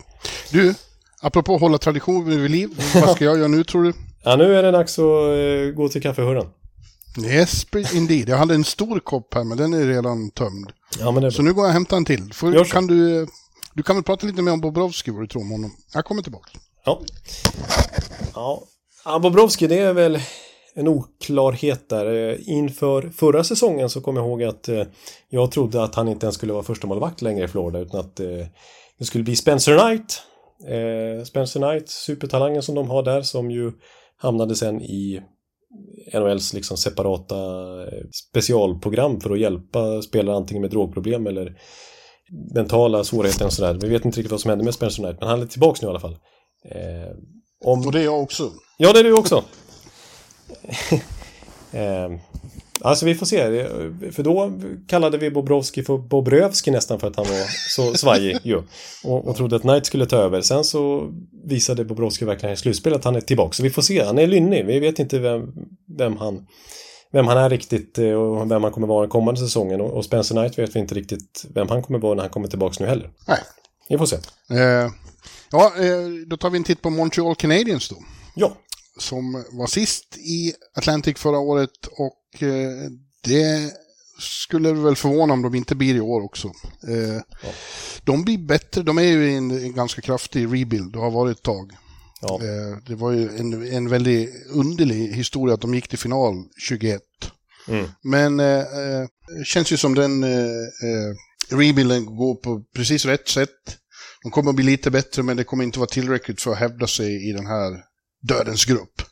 Du, 0.52 0.74
apropå 1.20 1.54
att 1.54 1.60
hålla 1.60 1.78
tradition 1.78 2.24
vid 2.24 2.50
liv. 2.50 2.70
vad 2.94 3.10
ska 3.10 3.24
jag 3.24 3.38
göra 3.38 3.48
nu 3.48 3.64
tror 3.64 3.82
du? 3.82 3.92
Ja, 4.22 4.36
nu 4.36 4.56
är 4.56 4.62
det 4.62 4.70
dags 4.70 4.98
att 4.98 5.04
uh, 5.04 5.74
gå 5.74 5.88
till 5.88 6.02
kaffehurran. 6.02 6.46
Yes, 7.24 7.66
indeed. 7.94 8.28
Jag 8.28 8.36
hade 8.36 8.54
en 8.54 8.64
stor 8.64 9.00
kopp 9.00 9.34
här, 9.34 9.44
men 9.44 9.58
den 9.58 9.74
är 9.74 9.86
redan 9.86 10.30
tömd. 10.30 10.72
Ja, 10.98 11.10
men 11.10 11.22
det 11.22 11.32
så 11.32 11.42
nu 11.42 11.52
går 11.52 11.64
jag 11.64 11.68
och 11.68 11.72
hämtar 11.72 11.96
en 11.96 12.04
till. 12.04 12.32
För, 12.32 12.64
kan 12.64 12.86
du, 12.86 13.26
du 13.74 13.82
kan 13.82 13.96
väl 13.96 14.02
prata 14.02 14.26
lite 14.26 14.42
mer 14.42 14.52
om 14.52 14.60
Bobrovski, 14.60 15.10
vad 15.10 15.22
du 15.22 15.26
tror 15.26 15.42
om 15.42 15.50
honom. 15.50 15.70
Jag 15.94 16.04
kommer 16.04 16.22
tillbaka. 16.22 16.50
Ja. 16.84 17.00
Ja, 18.34 18.62
ja 19.04 19.18
Bobrovski, 19.18 19.66
det 19.66 19.78
är 19.78 19.92
väl 19.92 20.20
en 20.74 20.88
oklarhet 20.88 21.88
där. 21.88 22.38
Inför 22.48 23.10
förra 23.16 23.44
säsongen 23.44 23.90
så 23.90 24.00
kommer 24.00 24.20
jag 24.20 24.28
ihåg 24.28 24.42
att 24.42 24.68
eh, 24.68 24.82
jag 25.28 25.50
trodde 25.50 25.82
att 25.82 25.94
han 25.94 26.08
inte 26.08 26.26
ens 26.26 26.34
skulle 26.34 26.52
vara 26.52 26.62
första 26.62 26.86
målvakt 26.86 27.22
längre 27.22 27.44
i 27.44 27.48
Florida 27.48 27.78
utan 27.78 28.00
att 28.00 28.20
eh, 28.20 28.46
det 28.98 29.04
skulle 29.04 29.24
bli 29.24 29.36
Spencer 29.36 29.78
Knight. 29.78 30.22
Eh, 30.66 31.24
Spencer 31.24 31.60
Knight, 31.60 31.88
supertalangen 31.88 32.62
som 32.62 32.74
de 32.74 32.90
har 32.90 33.02
där 33.02 33.22
som 33.22 33.50
ju 33.50 33.72
hamnade 34.16 34.54
sen 34.54 34.82
i 34.82 35.22
NHLs 36.14 36.52
liksom 36.52 36.76
separata 36.76 37.36
eh, 37.82 38.04
specialprogram 38.30 39.20
för 39.20 39.30
att 39.30 39.40
hjälpa 39.40 40.02
spelare 40.02 40.36
antingen 40.36 40.60
med 40.60 40.70
drogproblem 40.70 41.26
eller 41.26 41.58
mentala 42.54 43.04
svårigheter 43.04 43.46
och 43.46 43.52
sådär. 43.52 43.78
Vi 43.82 43.88
vet 43.88 44.04
inte 44.04 44.18
riktigt 44.18 44.30
vad 44.30 44.40
som 44.40 44.48
hände 44.48 44.64
med 44.64 44.74
Spencer 44.74 45.02
Knight, 45.02 45.20
men 45.20 45.28
han 45.28 45.42
är 45.42 45.46
tillbaka 45.46 45.78
nu 45.82 45.86
i 45.86 45.90
alla 45.90 46.00
fall. 46.00 46.18
Eh, 46.64 47.16
om... 47.64 47.86
Och 47.86 47.92
det 47.92 48.00
är 48.00 48.04
jag 48.04 48.22
också. 48.22 48.50
Ja, 48.78 48.92
det 48.92 48.98
är 48.98 49.04
du 49.04 49.12
också. 49.12 49.44
eh, 51.72 52.10
Alltså 52.80 53.06
vi 53.06 53.14
får 53.14 53.26
se. 53.26 53.66
För 54.12 54.22
då 54.22 54.52
kallade 54.88 55.18
vi 55.18 55.30
Bobrovski 55.30 55.82
för 55.82 55.98
Bobrövski 55.98 56.70
nästan 56.70 57.00
för 57.00 57.06
att 57.06 57.16
han 57.16 57.26
var 57.26 57.46
så 57.68 57.94
svajig 57.98 58.38
ju. 58.42 58.62
Och, 59.04 59.28
och 59.28 59.36
trodde 59.36 59.56
att 59.56 59.62
Knight 59.62 59.86
skulle 59.86 60.06
ta 60.06 60.16
över. 60.16 60.40
Sen 60.40 60.64
så 60.64 61.12
visade 61.44 61.84
Bobrovski 61.84 62.24
verkligen 62.24 62.52
i 62.52 62.56
slutspelet 62.56 62.98
att 62.98 63.04
han 63.04 63.16
är 63.16 63.20
tillbaka. 63.20 63.52
Så 63.52 63.62
vi 63.62 63.70
får 63.70 63.82
se. 63.82 64.04
Han 64.04 64.18
är 64.18 64.26
lynnig. 64.26 64.66
Vi 64.66 64.78
vet 64.78 64.98
inte 64.98 65.18
vem, 65.18 65.52
vem 65.98 66.16
han 66.16 66.46
vem 67.12 67.26
han 67.26 67.38
är 67.38 67.50
riktigt 67.50 67.98
eh, 67.98 68.12
och 68.12 68.50
vem 68.50 68.62
han 68.62 68.72
kommer 68.72 68.86
vara 68.86 69.00
den 69.00 69.10
kommande 69.10 69.40
säsongen. 69.40 69.80
Och 69.80 70.04
Spencer 70.04 70.34
Knight 70.34 70.58
vet 70.58 70.76
vi 70.76 70.80
inte 70.80 70.94
riktigt 70.94 71.44
vem 71.54 71.68
han 71.68 71.82
kommer 71.82 71.98
vara 71.98 72.14
när 72.14 72.22
han 72.22 72.30
kommer 72.30 72.48
tillbaka 72.48 72.76
nu 72.80 72.86
heller. 72.86 73.10
Nej. 73.28 73.38
Vi 73.88 73.98
får 73.98 74.06
se. 74.06 74.16
Eh, 74.50 74.90
ja, 75.50 75.72
eh, 75.78 76.08
då 76.26 76.36
tar 76.36 76.50
vi 76.50 76.58
en 76.58 76.64
titt 76.64 76.82
på 76.82 76.90
Montreal 76.90 77.34
Canadiens 77.34 77.88
då. 77.88 77.96
Ja. 78.34 78.52
Som 78.98 79.44
var 79.52 79.66
sist 79.66 80.16
i 80.16 80.52
Atlantic 80.74 81.18
förra 81.18 81.38
året 81.38 81.86
och 81.86 82.14
det 83.24 83.72
skulle 84.18 84.72
väl 84.72 84.96
förvåna 84.96 85.32
om 85.32 85.42
de 85.42 85.54
inte 85.54 85.74
blir 85.74 85.94
i 85.94 86.00
år 86.00 86.20
också. 86.20 86.52
Eh, 86.88 87.22
ja. 87.42 87.52
De 88.04 88.24
blir 88.24 88.38
bättre, 88.38 88.82
de 88.82 88.98
är 88.98 89.02
ju 89.02 89.30
i 89.30 89.34
en, 89.34 89.72
ganska 89.72 90.00
kraftig 90.00 90.44
rebuild 90.44 90.96
och 90.96 91.02
har 91.02 91.10
varit 91.10 91.36
ett 91.36 91.42
tag. 91.42 91.72
Ja. 92.20 92.40
Eh, 92.42 92.78
det 92.86 92.94
var 92.94 93.12
ju 93.12 93.28
en, 93.38 93.72
en 93.72 93.88
väldigt 93.88 94.46
underlig 94.50 95.12
historia 95.12 95.54
att 95.54 95.60
de 95.60 95.74
gick 95.74 95.88
till 95.88 95.98
final 95.98 96.34
21. 96.56 97.02
Mm. 97.68 97.86
Men 98.02 98.40
eh, 98.40 98.64
känns 99.44 99.72
ju 99.72 99.76
som 99.76 99.94
den 99.94 100.24
eh, 100.24 100.68
rebuilden 101.50 102.06
går 102.06 102.34
på 102.34 102.64
precis 102.74 103.04
rätt 103.04 103.28
sätt. 103.28 103.76
De 104.22 104.30
kommer 104.30 104.50
att 104.50 104.56
bli 104.56 104.64
lite 104.64 104.90
bättre 104.90 105.22
men 105.22 105.36
det 105.36 105.44
kommer 105.44 105.64
inte 105.64 105.78
vara 105.78 105.88
tillräckligt 105.88 106.42
för 106.42 106.52
att 106.52 106.58
hävda 106.58 106.86
sig 106.86 107.30
i 107.30 107.32
den 107.32 107.46
här 107.46 107.84
dödens 108.22 108.64
grupp. 108.64 109.02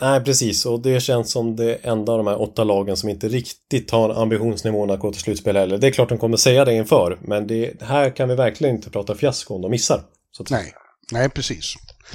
Nej, 0.00 0.20
precis. 0.24 0.66
Och 0.66 0.82
det 0.82 1.00
känns 1.00 1.30
som 1.30 1.56
det 1.56 1.74
enda 1.74 2.12
av 2.12 2.18
de 2.18 2.26
här 2.26 2.40
åtta 2.40 2.64
lagen 2.64 2.96
som 2.96 3.08
inte 3.08 3.28
riktigt 3.28 3.90
har 3.90 4.22
ambitionsnivån 4.22 4.90
att 4.90 5.00
gå 5.00 5.12
till 5.12 5.20
slutspel 5.20 5.56
heller. 5.56 5.78
Det 5.78 5.86
är 5.86 5.90
klart 5.90 6.08
de 6.08 6.18
kommer 6.18 6.36
säga 6.36 6.64
det 6.64 6.74
inför, 6.74 7.18
men 7.22 7.46
det 7.46 7.82
här 7.82 8.16
kan 8.16 8.28
vi 8.28 8.34
verkligen 8.34 8.74
inte 8.74 8.90
prata 8.90 9.14
fiasko 9.14 9.54
om 9.54 9.62
de 9.62 9.70
missar. 9.70 10.02
Nej, 10.50 10.74
nej 11.12 11.28
precis. 11.28 11.74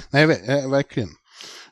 Nej, 0.10 0.24
eh, 0.24 0.70
verkligen. 0.70 1.10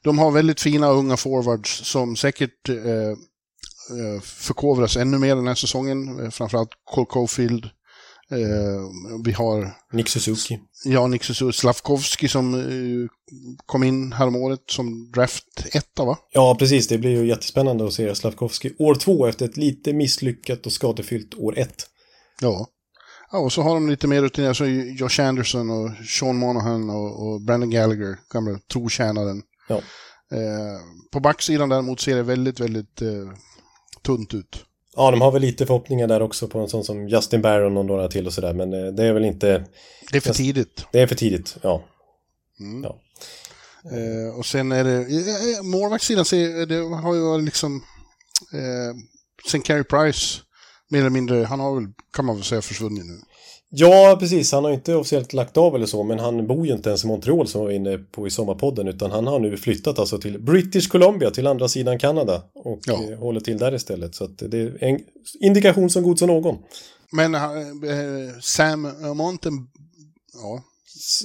De 0.03 0.19
har 0.19 0.31
väldigt 0.31 0.61
fina 0.61 0.89
unga 0.89 1.17
forwards 1.17 1.91
som 1.91 2.15
säkert 2.15 2.69
eh, 2.69 2.75
eh 2.75 4.21
förkovras 4.23 4.97
ännu 4.97 5.17
mer 5.17 5.35
den 5.35 5.47
här 5.47 5.55
säsongen. 5.55 6.23
Eh, 6.23 6.29
framförallt 6.29 6.69
Cole 6.83 7.07
Cofield, 7.09 7.69
vi 9.26 9.32
har... 9.32 9.71
Nick 9.93 10.09
Suzuki. 10.09 10.59
Ja, 10.86 11.07
Nick 11.07 11.23
Suzuki. 11.23 11.57
Slavkovski 11.57 12.28
som 12.28 12.53
eh, 12.53 13.09
kom 13.65 13.84
in 13.84 14.13
häromåret 14.13 14.63
som 14.67 15.11
draft 15.11 15.65
1 15.73 15.86
va? 15.97 16.17
Ja, 16.32 16.55
precis. 16.59 16.88
Det 16.88 16.97
blir 16.97 17.11
ju 17.11 17.28
jättespännande 17.28 17.86
att 17.86 17.93
se 17.93 18.15
Slavkovski 18.15 18.76
år 18.80 18.95
två 18.95 19.28
efter 19.28 19.45
ett 19.45 19.57
lite 19.57 19.93
misslyckat 19.93 20.65
och 20.65 20.71
skadefyllt 20.71 21.36
år 21.36 21.57
ett. 21.57 21.86
Ja. 22.41 22.67
Ja, 23.32 23.39
och 23.39 23.53
så 23.53 23.61
har 23.61 23.73
de 23.73 23.89
lite 23.89 24.07
mer 24.07 24.21
rutiner, 24.21 24.47
alltså 24.47 24.65
Josh 24.65 25.19
Anderson 25.19 25.69
och 25.69 25.91
Sean 26.05 26.38
Monahan 26.38 26.89
och, 26.89 27.28
och 27.28 27.41
Brandon 27.41 27.69
Gallagher, 27.69 28.19
gamla 28.34 28.59
trotjänaren. 28.71 29.41
Ja. 29.67 29.76
Eh, 30.32 30.80
på 31.11 31.19
backsidan 31.19 31.69
däremot 31.69 31.99
ser 31.99 32.15
det 32.15 32.23
väldigt, 32.23 32.59
väldigt 32.59 33.01
eh, 33.01 33.30
tunt 34.01 34.34
ut. 34.34 34.65
Ja, 34.95 35.11
de 35.11 35.21
har 35.21 35.31
väl 35.31 35.41
lite 35.41 35.65
förhoppningar 35.65 36.07
där 36.07 36.21
också 36.21 36.47
på 36.47 36.59
en 36.59 36.69
sån 36.69 36.83
som 36.83 37.07
Justin 37.07 37.41
Barron 37.41 37.77
och 37.77 37.85
några 37.85 38.07
till 38.07 38.27
och 38.27 38.33
sådär, 38.33 38.53
men 38.53 38.73
eh, 38.73 38.93
det 38.93 39.03
är 39.03 39.13
väl 39.13 39.25
inte... 39.25 39.65
Det 40.11 40.17
är 40.17 40.21
för 40.21 40.33
tidigt. 40.33 40.85
Det 40.91 41.01
är 41.01 41.07
för 41.07 41.15
tidigt, 41.15 41.57
ja. 41.61 41.83
Mm. 42.59 42.83
ja. 42.83 42.99
Eh, 43.91 44.37
och 44.37 44.45
sen 44.45 44.71
är 44.71 44.83
det, 44.83 44.97
eh, 44.97 45.63
målvaktssidan 45.63 46.25
det 46.67 46.75
har 46.75 47.15
ju 47.15 47.41
liksom, 47.41 47.83
eh, 48.53 48.95
sen 49.51 49.61
Carey 49.61 49.83
Price, 49.83 50.41
mer 50.89 50.99
eller 50.99 51.09
mindre, 51.09 51.43
han 51.43 51.59
har 51.59 51.75
väl, 51.75 51.87
kan 52.13 52.25
man 52.25 52.35
väl 52.35 52.45
säga, 52.45 52.61
försvunnit 52.61 53.05
nu. 53.05 53.19
Ja, 53.78 54.17
precis. 54.19 54.51
Han 54.51 54.63
har 54.63 54.71
inte 54.71 54.95
officiellt 54.95 55.34
lagt 55.34 55.57
av 55.57 55.76
eller 55.76 55.86
så, 55.86 56.03
men 56.03 56.19
han 56.19 56.47
bor 56.47 56.67
ju 56.67 56.73
inte 56.73 56.89
ens 56.89 57.03
i 57.03 57.07
Montreal 57.07 57.47
som 57.47 57.61
var 57.61 57.71
inne 57.71 57.97
på 57.97 58.28
i 58.28 58.30
sommarpodden, 58.30 58.88
utan 58.88 59.11
han 59.11 59.28
har 59.28 59.39
nu 59.39 59.57
flyttat 59.57 59.99
alltså 59.99 60.17
till 60.17 60.39
British 60.39 60.88
Columbia, 60.88 61.32
till 61.32 61.47
andra 61.47 61.67
sidan 61.67 61.99
Kanada 61.99 62.43
och 62.55 62.80
ja. 62.86 63.03
Eh, 63.11 63.19
håller 63.19 63.39
till 63.39 63.57
där 63.57 63.76
istället. 63.76 64.15
Så 64.15 64.23
att 64.23 64.38
det 64.38 64.57
är 64.57 64.84
en 64.84 64.99
indikation 65.39 65.89
som 65.89 66.03
god 66.03 66.19
som 66.19 66.28
någon. 66.28 66.57
Men 67.11 67.36
äh, 67.36 67.41
Sam 68.41 68.91
Monten... 69.15 69.67
Ja. 70.34 70.63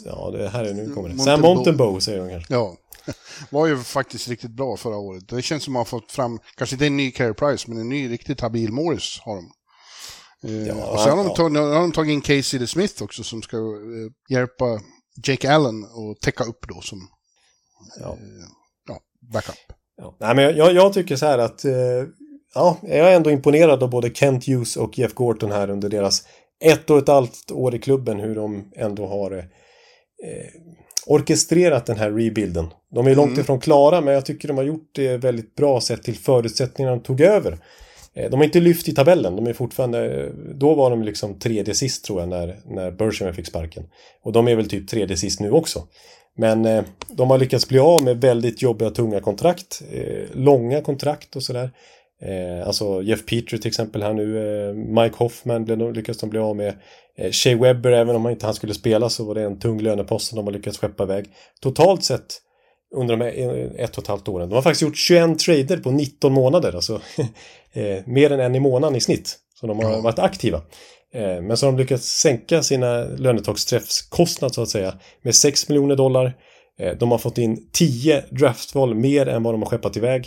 Ja, 0.05 0.31
det 0.31 0.49
här 0.49 0.65
är 0.65 0.75
nu 0.75 0.91
kommer 0.95 1.09
det. 1.09 1.19
Sam 1.19 1.41
Montenbow 1.41 2.01
säger 2.01 2.19
de 2.19 2.31
kanske. 2.31 2.55
Ja. 2.55 2.77
Var 3.51 3.67
ju 3.67 3.79
faktiskt 3.79 4.29
riktigt 4.29 4.51
bra 4.51 4.77
förra 4.77 4.97
året. 4.97 5.29
Det 5.29 5.43
känns 5.43 5.65
som 5.65 5.73
att 5.73 5.75
man 5.75 5.81
har 5.81 5.85
fått 5.85 6.13
fram, 6.13 6.39
kanske 6.57 6.75
inte 6.75 6.87
en 6.87 6.97
ny 6.97 7.11
Carey 7.11 7.35
Price, 7.35 7.71
men 7.71 7.79
en 7.79 7.89
ny 7.89 8.11
riktigt 8.11 8.41
habil 8.41 8.73
Morris 8.73 9.21
har 9.25 9.37
de. 9.37 9.53
Eh, 10.45 10.67
ja, 10.69 10.93
och 10.93 11.01
sen 11.01 11.19
har 11.19 11.25
de, 11.25 11.35
tagit, 11.35 11.59
har 11.59 11.81
de 11.81 11.93
tagit 11.93 12.13
in 12.13 12.21
Casey 12.21 12.67
Smith 12.67 13.03
också 13.03 13.23
som 13.23 13.43
ska 13.43 13.57
uh, 13.57 14.11
hjälpa 14.29 14.81
Jake 15.27 15.53
Allen 15.53 15.85
och 15.85 16.21
täcka 16.21 16.45
upp 16.45 16.69
då 16.69 16.81
som 16.81 16.99
ja. 18.01 18.07
Uh, 18.07 18.45
ja, 18.89 19.01
backup. 19.33 19.55
Ja. 19.97 20.17
Nej, 20.21 20.35
men 20.35 20.57
jag, 20.57 20.75
jag 20.75 20.93
tycker 20.93 21.17
så 21.17 21.27
här 21.27 21.39
att 21.39 21.65
uh, 21.65 21.73
ja, 22.55 22.77
jag 22.83 23.13
är 23.13 23.17
ändå 23.17 23.31
imponerad 23.31 23.83
av 23.83 23.91
både 23.91 24.15
Kent 24.15 24.47
Hughes 24.47 24.77
och 24.77 24.99
Jeff 24.99 25.15
Gorton 25.15 25.51
här 25.51 25.71
under 25.71 25.89
deras 25.89 26.23
ett 26.65 26.91
och 26.91 26.99
ett 26.99 27.09
halvt 27.09 27.51
år 27.51 27.75
i 27.75 27.79
klubben 27.79 28.21
hur 28.21 28.35
de 28.35 28.73
ändå 28.77 29.07
har 29.07 29.49
orkestrerat 31.07 31.87
den 31.87 31.97
här 31.97 32.11
rebuilden. 32.11 32.67
De 32.95 33.07
är 33.07 33.15
långt 33.15 33.39
ifrån 33.39 33.61
klara 33.61 34.01
men 34.01 34.15
jag 34.15 34.27
tycker 34.27 34.49
de 34.49 34.57
har 34.57 34.65
gjort 34.65 34.91
det 34.95 35.17
väldigt 35.17 35.55
bra 35.55 35.81
sett 35.81 36.03
till 36.03 36.17
förutsättningarna 36.17 36.97
de 36.97 37.03
tog 37.03 37.21
över. 37.21 37.59
Eh, 38.15 38.31
de 38.31 38.37
har 38.37 38.45
inte 38.45 38.61
lyft 38.61 38.89
i 38.89 38.95
tabellen, 38.95 39.37
de 39.37 39.47
är 39.47 39.53
fortfarande, 39.53 40.33
då 40.55 40.75
var 40.75 40.91
de 40.91 41.03
liksom 41.03 41.39
tredje 41.39 41.75
sist 41.75 42.05
tror 42.05 42.21
jag 42.21 42.29
när, 42.29 42.61
när 42.67 42.91
Bergevin 42.91 43.35
fick 43.35 43.47
sparken. 43.47 43.85
Och 44.23 44.33
de 44.33 44.49
är 44.49 44.57
väl 44.57 44.69
typ 44.69 44.89
tredje 44.89 45.17
sist 45.17 45.41
nu 45.41 45.51
också. 45.51 45.83
Men 46.37 46.65
eh, 46.65 46.85
de 47.09 47.31
har 47.31 47.39
lyckats 47.39 47.69
bli 47.69 47.79
av 47.79 48.05
med 48.05 48.21
väldigt 48.21 48.63
jobbiga 48.63 48.91
tunga 48.91 49.21
kontrakt, 49.21 49.83
eh, 49.93 50.25
långa 50.35 50.83
kontrakt 50.83 51.37
och 51.37 51.43
sådär. 51.43 51.71
Eh, 52.23 52.67
alltså 52.67 53.03
Jeff 53.03 53.27
Petrie 53.27 53.61
till 53.61 53.69
exempel 53.69 54.03
här 54.03 54.13
nu, 54.13 54.39
eh, 54.39 54.75
Mike 54.75 55.17
Hoffman 55.17 55.65
blev 55.65 55.79
de, 55.79 55.93
lyckas 55.93 56.19
de 56.19 56.31
bli 56.31 56.39
av 56.39 56.57
med. 56.57 56.75
Eh, 57.17 57.31
Shea 57.31 57.57
Webber, 57.57 57.93
även 57.93 58.17
om 58.17 58.25
han 58.25 58.33
inte 58.33 58.47
han 58.47 58.55
skulle 58.55 58.75
spela 58.75 59.09
så 59.09 59.25
var 59.25 59.35
det 59.35 59.43
en 59.43 59.59
tung 59.59 59.81
lönepost 59.81 60.29
som 60.29 60.37
de 60.37 60.47
har 60.47 60.53
lyckats 60.53 60.79
skeppa 60.79 61.03
iväg. 61.03 61.27
Totalt 61.61 62.05
sett 62.05 62.39
under 62.95 63.17
de 63.17 63.25
här 63.25 63.39
eh, 63.39 63.85
ett 63.85 63.97
och 63.97 64.03
ett 64.03 64.09
halvt 64.09 64.29
åren. 64.29 64.49
De 64.49 64.55
har 64.55 64.63
faktiskt 64.63 64.83
gjort 64.83 64.97
21 64.97 65.39
trader 65.39 65.77
på 65.77 65.91
19 65.91 66.33
månader, 66.33 66.75
alltså 66.75 66.95
eh, 67.73 67.99
mer 68.07 68.33
än 68.33 68.41
en 68.41 68.55
i 68.55 68.61
månaden 68.61 68.97
i 68.97 69.01
snitt. 69.01 69.39
Så 69.61 69.67
de 69.67 69.79
har 69.79 70.03
varit 70.03 70.19
aktiva. 70.19 70.61
Eh, 71.15 71.43
men 71.43 71.57
så 71.57 71.67
har 71.67 71.73
de 71.73 71.79
lyckats 71.79 72.07
sänka 72.07 72.63
sina 72.63 73.05
lönetaksträffskostnad 73.05 74.55
så 74.55 74.63
att 74.63 74.69
säga 74.69 74.95
med 75.23 75.35
6 75.35 75.69
miljoner 75.69 75.97
dollar. 75.97 76.37
De 76.99 77.11
har 77.11 77.19
fått 77.19 77.39
in 77.39 77.71
10 77.73 78.25
draftval 78.31 78.95
mer 78.95 79.29
än 79.29 79.43
vad 79.43 79.55
de 79.55 79.63
har 79.63 79.69
skeppat 79.69 79.97
iväg. 79.97 80.27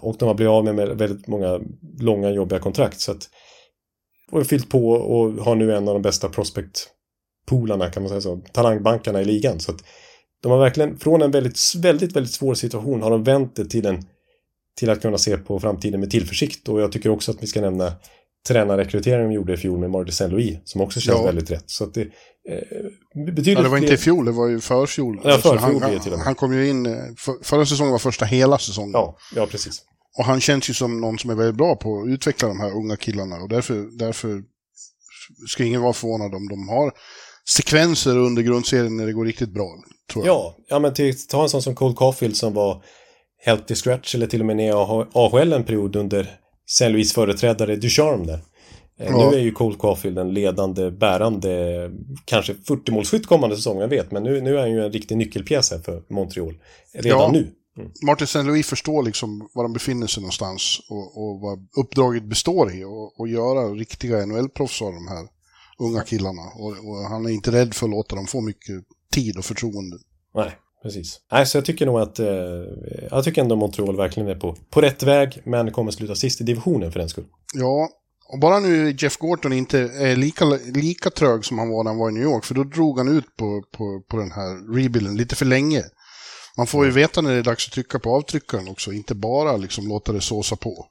Och 0.00 0.16
de 0.18 0.28
har 0.28 0.34
blivit 0.34 0.50
av 0.50 0.64
med 0.64 0.74
med 0.74 0.88
väldigt 0.88 1.26
många 1.26 1.60
långa 2.00 2.30
jobbiga 2.30 2.58
kontrakt. 2.58 3.00
Så 3.00 3.12
att, 3.12 3.28
och 4.30 4.46
fyllt 4.46 4.70
på 4.70 4.90
och 4.90 5.44
har 5.44 5.54
nu 5.54 5.74
en 5.74 5.88
av 5.88 5.94
de 5.94 6.02
bästa 6.02 6.28
prospect-poolarna 6.28 7.90
kan 7.90 8.02
man 8.02 8.08
säga 8.10 8.20
så. 8.20 8.40
Talangbankarna 8.52 9.20
i 9.20 9.24
ligan. 9.24 9.60
Så 9.60 9.72
att 9.72 9.84
de 10.44 10.52
har 10.52 10.58
verkligen, 10.58 10.98
från 10.98 11.22
en 11.22 11.30
väldigt, 11.30 11.58
väldigt, 11.76 12.16
väldigt 12.16 12.32
svår 12.32 12.54
situation 12.54 13.02
har 13.02 13.10
de 13.10 13.24
vänt 13.24 13.56
det 13.56 13.64
till 13.64 13.86
en 13.86 14.06
till 14.76 14.90
att 14.90 15.02
kunna 15.02 15.18
se 15.18 15.36
på 15.36 15.60
framtiden 15.60 16.00
med 16.00 16.10
tillförsikt. 16.10 16.68
Och 16.68 16.80
jag 16.80 16.92
tycker 16.92 17.10
också 17.10 17.30
att 17.30 17.42
vi 17.42 17.46
ska 17.46 17.60
nämna 17.60 17.92
tränarrekryteringen 18.48 19.28
de 19.28 19.34
gjorde 19.34 19.54
i 19.54 19.56
fjol 19.56 19.78
med 19.78 19.90
Marty 19.90 20.12
Saint-Louis 20.12 20.58
som 20.64 20.80
också 20.80 21.00
känns 21.00 21.18
Ja. 21.18 21.24
väldigt 21.24 21.50
rätt. 21.50 21.64
Så 21.66 21.84
att 21.84 21.94
det 21.94 22.00
eh, 22.00 23.26
betyder 23.26 23.52
Ja, 23.52 23.62
det 23.62 23.68
var 23.68 23.78
inte 23.78 23.94
i 23.94 23.96
fjol, 23.96 24.24
det 24.24 24.32
var 24.32 24.48
ju 24.48 24.60
förfjol. 24.60 25.20
Ja, 25.24 25.38
förfjol 25.38 25.58
han, 25.58 25.92
med. 25.92 26.18
han 26.24 26.34
kom 26.34 26.54
ju 26.54 26.68
in, 26.68 26.86
eh, 26.86 26.92
för, 27.18 27.44
förra 27.44 27.66
säsongen 27.66 27.92
var 27.92 27.98
första 27.98 28.24
hela 28.24 28.58
säsongen. 28.58 28.90
Ja, 28.92 29.16
ja, 29.34 29.46
precis. 29.46 29.82
Och 30.18 30.24
han 30.24 30.40
känns 30.40 30.70
ju 30.70 30.74
som 30.74 31.00
någon 31.00 31.18
som 31.18 31.30
är 31.30 31.34
väldigt 31.34 31.56
bra 31.56 31.76
på 31.76 32.02
att 32.02 32.08
utveckla 32.08 32.48
de 32.48 32.60
här 32.60 32.76
unga 32.76 32.96
killarna. 32.96 33.36
Och 33.36 33.48
därför, 33.48 33.98
därför 33.98 34.42
ska 35.48 35.64
ingen 35.64 35.82
vara 35.82 35.92
förvånad 35.92 36.34
om 36.34 36.48
de 36.48 36.68
har 36.68 36.92
sekvenser 37.48 38.16
under 38.18 38.42
grundserien 38.42 38.96
när 38.96 39.06
det 39.06 39.12
går 39.12 39.24
riktigt 39.24 39.54
bra. 39.54 39.68
Tror 40.12 40.26
jag. 40.26 40.34
Ja, 40.34 40.56
ja 40.68 40.78
men 40.78 40.94
till, 40.94 41.26
ta 41.26 41.42
en 41.42 41.48
sån 41.48 41.62
som 41.62 41.74
Cole 41.74 41.94
Caulfield 41.98 42.36
som 42.36 42.54
var 42.54 42.82
helt 43.44 43.70
i 43.70 43.74
scratch 43.74 44.14
eller 44.14 44.26
till 44.26 44.40
och 44.40 44.46
med 44.46 44.56
ner 44.56 44.68
i 44.68 44.72
AH 44.72 45.06
AHL 45.12 45.52
en 45.52 45.64
period 45.64 45.96
under 45.96 46.38
St. 46.68 46.88
Louis 46.88 47.12
företrädare 47.12 47.76
Ducharme 47.76 48.24
där. 48.24 48.34
Eh, 49.00 49.10
Ja. 49.10 49.30
Nu 49.30 49.36
är 49.36 49.40
ju 49.42 49.52
Cole 49.52 49.76
Caulfield 49.78 50.18
en 50.18 50.34
ledande, 50.34 50.90
bärande, 50.90 51.90
kanske 52.24 52.52
40-målsskytt 52.52 53.26
kommande 53.26 53.56
säsong, 53.56 53.78
jag 53.80 53.88
vet. 53.88 54.10
Men 54.12 54.22
nu, 54.22 54.40
nu 54.40 54.56
är 54.56 54.60
han 54.60 54.72
ju 54.72 54.84
en 54.84 54.92
riktig 54.92 55.16
nyckelpjäs 55.16 55.70
här 55.70 55.78
för 55.78 56.02
Montreal. 56.10 56.54
Redan 56.94 57.18
Ja. 57.20 57.30
nu. 57.32 57.50
Martin 58.06 58.24
St. 58.24 58.42
Louis 58.42 58.66
förstår 58.66 59.02
liksom 59.02 59.48
var 59.54 59.62
de 59.62 59.72
befinner 59.72 60.06
sig 60.06 60.20
någonstans 60.20 60.80
och, 60.90 61.22
och 61.24 61.40
vad 61.40 61.58
uppdraget 61.84 62.24
består 62.24 62.72
i. 62.74 62.84
Och, 62.84 63.20
och 63.20 63.28
göra 63.28 63.68
riktiga 63.68 64.26
NHL-proffs 64.26 64.82
av 64.82 64.92
de 64.92 65.08
här 65.08 65.26
unga 65.78 66.02
killarna. 66.02 66.42
Och, 66.42 66.88
och 66.88 66.96
han 66.96 67.26
är 67.26 67.30
inte 67.30 67.52
rädd 67.52 67.74
för 67.74 67.86
att 67.86 67.90
låta 67.90 68.16
dem 68.16 68.26
få 68.26 68.40
mycket 68.40 68.84
tid 69.12 69.38
och 69.38 69.44
förtroende. 69.44 69.96
Nej, 70.34 70.56
precis. 70.82 71.20
Nej, 71.32 71.46
så 71.46 71.56
jag 71.56 71.64
tycker 71.64 71.86
nog 71.86 72.00
att... 72.00 72.18
Eh, 72.18 72.26
jag 73.10 73.24
tycker 73.24 73.42
ändå 73.42 73.56
Montreal 73.56 73.96
verkligen 73.96 74.28
är 74.28 74.34
på, 74.34 74.56
på 74.70 74.80
rätt 74.80 75.02
väg, 75.02 75.42
men 75.44 75.72
kommer 75.72 75.90
sluta 75.90 76.14
sist 76.14 76.40
i 76.40 76.44
divisionen 76.44 76.92
för 76.92 77.00
den 77.00 77.08
skull. 77.08 77.26
Ja, 77.54 77.88
och 78.28 78.38
bara 78.38 78.60
nu 78.60 78.96
Jeff 78.98 79.16
Gorton 79.16 79.52
inte 79.52 79.78
är 79.78 80.16
lika, 80.16 80.44
lika 80.74 81.10
trög 81.10 81.44
som 81.44 81.58
han 81.58 81.68
var 81.68 81.84
när 81.84 81.90
han 81.90 81.98
var 81.98 82.10
i 82.10 82.12
New 82.12 82.22
York, 82.22 82.44
för 82.44 82.54
då 82.54 82.64
drog 82.64 82.98
han 82.98 83.08
ut 83.08 83.36
på, 83.36 83.62
på, 83.76 84.02
på 84.08 84.16
den 84.16 84.30
här 84.30 84.74
rebuilden 84.74 85.16
lite 85.16 85.36
för 85.36 85.44
länge. 85.44 85.82
Man 86.56 86.66
får 86.66 86.84
ju 86.84 86.90
veta 86.90 87.20
när 87.20 87.32
det 87.32 87.38
är 87.38 87.42
dags 87.42 87.66
att 87.68 87.72
trycka 87.72 87.98
på 87.98 88.10
avtryckaren 88.16 88.68
också, 88.68 88.92
inte 88.92 89.14
bara 89.14 89.56
liksom 89.56 89.88
låta 89.88 90.12
det 90.12 90.20
såsa 90.20 90.56
på. 90.56 90.86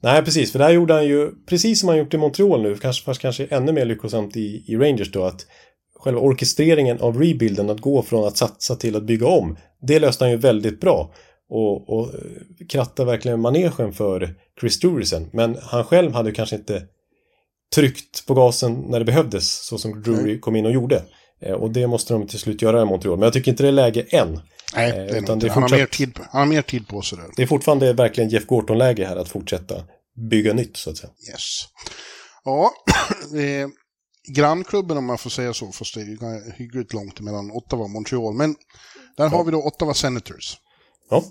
Nej, 0.00 0.22
precis. 0.24 0.52
För 0.52 0.58
där 0.58 0.70
gjorde 0.70 0.94
han 0.94 1.06
ju, 1.06 1.30
precis 1.46 1.80
som 1.80 1.88
han 1.88 1.98
gjort 1.98 2.14
i 2.14 2.18
Montreal 2.18 2.62
nu, 2.62 2.76
kanske, 2.76 3.04
fast 3.04 3.20
kanske 3.20 3.46
ännu 3.50 3.72
mer 3.72 3.84
lyckosamt 3.84 4.36
i, 4.36 4.64
i 4.66 4.76
Rangers 4.76 5.12
då, 5.12 5.24
att 5.24 5.46
själva 5.96 6.20
orkestreringen 6.20 7.00
av 7.00 7.22
rebuilden, 7.22 7.70
att 7.70 7.80
gå 7.80 8.02
från 8.02 8.26
att 8.26 8.36
satsa 8.36 8.76
till 8.76 8.96
att 8.96 9.02
bygga 9.02 9.26
om, 9.26 9.56
det 9.82 9.98
löste 9.98 10.24
han 10.24 10.30
ju 10.30 10.36
väldigt 10.36 10.80
bra. 10.80 11.10
Och, 11.50 11.88
och 11.98 12.14
eh, 12.14 12.66
kratta 12.68 13.04
verkligen 13.04 13.40
manegen 13.40 13.92
för 13.92 14.34
Chris 14.60 14.80
Drurysen. 14.80 15.28
Men 15.32 15.56
han 15.62 15.84
själv 15.84 16.12
hade 16.12 16.32
kanske 16.32 16.56
inte 16.56 16.82
tryckt 17.74 18.26
på 18.26 18.34
gasen 18.34 18.84
när 18.88 18.98
det 18.98 19.04
behövdes, 19.04 19.66
så 19.66 19.78
som 19.78 20.02
Drury 20.02 20.40
kom 20.40 20.56
in 20.56 20.66
och 20.66 20.72
gjorde. 20.72 21.02
Eh, 21.40 21.52
Och 21.52 21.70
det 21.70 21.86
måste 21.86 22.14
de 22.14 22.26
till 22.26 22.38
slut 22.38 22.62
göra 22.62 22.82
i 22.82 22.84
Montreal. 22.84 23.18
Men 23.18 23.26
jag 23.26 23.32
tycker 23.32 23.50
inte 23.50 23.62
det 23.62 23.68
är 23.68 23.72
läge 23.72 24.02
än. 24.08 24.40
Nej, 24.74 24.90
Eh, 24.90 24.96
det 24.96 25.02
är 25.02 25.22
utan 25.22 25.38
det 25.38 25.46
är 25.46 25.50
Han, 25.50 25.62
har 25.62 25.68
fortsatt- 25.68 25.78
mer 25.78 25.86
tid, 25.86 26.18
han 26.30 26.40
har 26.40 26.46
mer 26.46 26.62
tid 26.62 26.88
på 26.88 27.02
sig 27.02 27.18
där. 27.18 27.26
Det 27.36 27.42
är 27.42 27.46
fortfarande 27.46 27.92
verkligen 27.92 28.30
Jeff 28.30 28.46
Gorton-läge 28.46 29.06
här 29.06 29.16
att 29.16 29.28
fortsätta 29.28 29.74
bygga 30.30 30.52
nytt, 30.52 30.76
så 30.76 30.90
att 30.90 30.96
säga. 30.96 31.10
Yes. 31.32 31.42
Ja, 32.44 32.70
eh, 33.40 33.68
grannklubben 34.34 34.96
om 34.96 35.04
man 35.04 35.18
får 35.18 35.30
säga 35.30 35.54
så, 35.54 35.72
fast 35.72 35.94
det 35.94 36.00
är 36.00 36.58
hyggligt 36.58 36.92
långt 36.92 37.20
mellan 37.20 37.50
Ottawa 37.50 37.82
och 37.84 37.90
Montreal. 37.90 38.34
Men 38.34 38.56
där 39.16 39.28
har 39.28 39.44
vi 39.44 39.50
då 39.50 39.62
Ottawa 39.62 39.94
Senators. 39.94 40.56
Ja, 41.10 41.24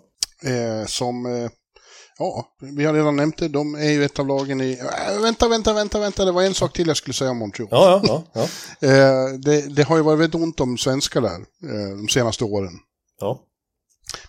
Eh, 0.44 0.86
som, 0.86 1.26
eh, 1.26 1.50
ja, 2.18 2.48
vi 2.62 2.86
har 2.86 2.94
redan 2.94 3.16
nämnt 3.16 3.38
det, 3.38 3.48
de 3.48 3.76
är 3.76 3.90
ju 3.92 4.06
ett 4.06 4.20
av 4.20 4.28
lagen 4.28 4.62
i... 4.62 4.80
Äh, 5.14 5.22
vänta, 5.22 5.48
vänta, 5.48 5.74
vänta, 5.74 6.00
vänta, 6.00 6.26
det 6.26 6.32
var 6.32 6.44
en 6.44 6.54
sak 6.54 6.74
till 6.74 6.88
jag 6.88 6.98
skulle 6.98 7.14
säga 7.14 7.32
om 7.32 7.38
Montreal. 7.38 7.68
ja, 7.72 8.02
ja. 8.08 8.24
ja, 8.34 8.48
ja. 8.82 8.88
Eh, 8.88 9.34
det, 9.40 9.76
det 9.76 9.84
har 9.84 9.98
ju 9.98 10.04
varit 10.04 10.20
väldigt 10.20 10.42
ont 10.42 10.60
om 10.60 10.78
svenskar 10.78 11.22
där 11.22 11.36
eh, 11.36 11.98
de 11.98 12.08
senaste 12.10 12.44
åren. 12.44 12.74
Ja. 13.20 13.44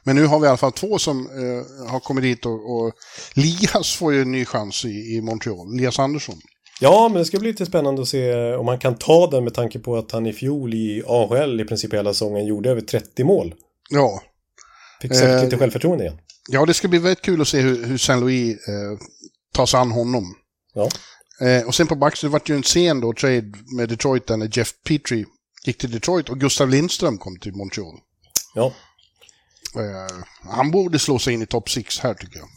Men 0.02 0.16
nu 0.16 0.26
har 0.26 0.40
vi 0.40 0.44
i 0.44 0.48
alla 0.48 0.56
fall 0.56 0.72
två 0.72 0.98
som 0.98 1.18
eh, 1.20 1.90
har 1.90 2.00
kommit 2.00 2.22
dit 2.22 2.46
och, 2.46 2.76
och 2.76 2.92
Lias 3.34 3.96
får 3.96 4.12
ju 4.12 4.22
en 4.22 4.32
ny 4.32 4.44
chans 4.44 4.84
i, 4.84 5.16
i 5.16 5.20
Montreal, 5.20 5.76
Lias 5.76 5.98
Andersson. 5.98 6.36
Ja, 6.80 7.08
men 7.08 7.18
det 7.18 7.24
ska 7.24 7.38
bli 7.38 7.48
lite 7.48 7.66
spännande 7.66 8.02
att 8.02 8.08
se 8.08 8.54
om 8.54 8.68
han 8.68 8.78
kan 8.78 8.94
ta 8.94 9.30
den 9.30 9.44
med 9.44 9.54
tanke 9.54 9.78
på 9.78 9.96
att 9.96 10.12
han 10.12 10.26
i 10.26 10.32
fjol 10.32 10.74
i 10.74 11.02
AHL 11.06 11.60
i 11.60 11.64
princip 11.64 11.94
hela 11.94 12.12
säsongen 12.12 12.46
gjorde 12.46 12.70
över 12.70 12.80
30 12.80 13.24
mål. 13.24 13.54
Ja, 13.90 14.22
Fick 15.00 15.14
säkert 15.14 15.30
Eh, 15.30 15.44
lite 15.44 15.58
självförtroende 15.58 16.04
igen. 16.04 16.18
Ja, 16.48 16.66
det 16.66 16.74
ska 16.74 16.88
bli 16.88 16.98
väldigt 16.98 17.22
kul 17.22 17.40
att 17.40 17.48
se 17.48 17.60
hur, 17.60 17.86
hur 17.86 17.98
Saint 17.98 18.20
Louis 18.20 18.68
eh, 18.68 18.98
tar 19.54 19.66
sig 19.66 19.80
an 19.80 19.90
honom. 19.90 20.34
Ja. 20.74 20.88
Eh, 21.46 21.66
och 21.66 21.74
sen 21.74 21.86
på 21.86 21.94
vart 21.94 22.46
det 22.46 22.52
ju 22.52 22.56
en 22.56 22.62
sen 22.62 23.00
då, 23.00 23.12
trade 23.12 23.52
med 23.76 23.88
Detroit 23.88 24.26
där 24.26 24.36
när 24.36 24.58
Jeff 24.58 24.72
Petrie 24.84 25.26
gick 25.66 25.78
till 25.78 25.90
Detroit 25.90 26.28
och 26.28 26.40
Gustav 26.40 26.68
Lindström 26.68 27.18
kom 27.18 27.38
till 27.38 27.54
Montreal. 27.54 27.94
Ja. 28.54 28.72
Eh, 29.76 30.16
han 30.50 30.70
borde 30.70 30.98
slå 30.98 31.18
sig 31.18 31.34
in 31.34 31.42
i 31.42 31.46
topp 31.46 31.70
6 31.70 31.98
här 32.00 32.14
tycker 32.14 32.38
jag. 32.38 32.48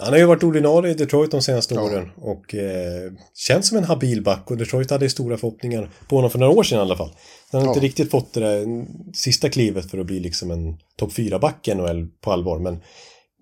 Han 0.00 0.12
har 0.12 0.18
ju 0.18 0.24
varit 0.26 0.42
ordinarie 0.42 0.90
i 0.90 0.94
Detroit 0.94 1.30
de 1.30 1.42
senaste 1.42 1.74
Ja. 1.74 1.80
åren 1.82 2.10
och 2.16 2.54
eh, 2.54 3.12
känns 3.34 3.68
som 3.68 3.78
en 3.78 3.84
habil 3.84 4.22
back 4.22 4.50
och 4.50 4.56
Detroit 4.56 4.90
hade 4.90 5.10
stora 5.10 5.36
förhoppningar 5.36 5.90
på 6.08 6.16
honom 6.16 6.30
för 6.30 6.38
några 6.38 6.52
år 6.52 6.62
sedan 6.62 6.78
i 6.78 6.80
alla 6.80 6.96
fall. 6.96 7.14
Han 7.52 7.60
har 7.60 7.68
Ja. 7.68 7.70
inte 7.74 7.86
riktigt 7.86 8.10
fått 8.10 8.32
det 8.34 8.40
där 8.40 8.86
sista 9.14 9.48
klivet 9.48 9.90
för 9.90 9.98
att 9.98 10.06
bli 10.06 10.20
liksom 10.20 10.50
en 10.50 10.78
topp 10.96 11.12
4-back 11.12 11.68
i 11.68 11.74
NHL 11.74 12.06
på 12.20 12.32
allvar, 12.32 12.58
men 12.58 12.80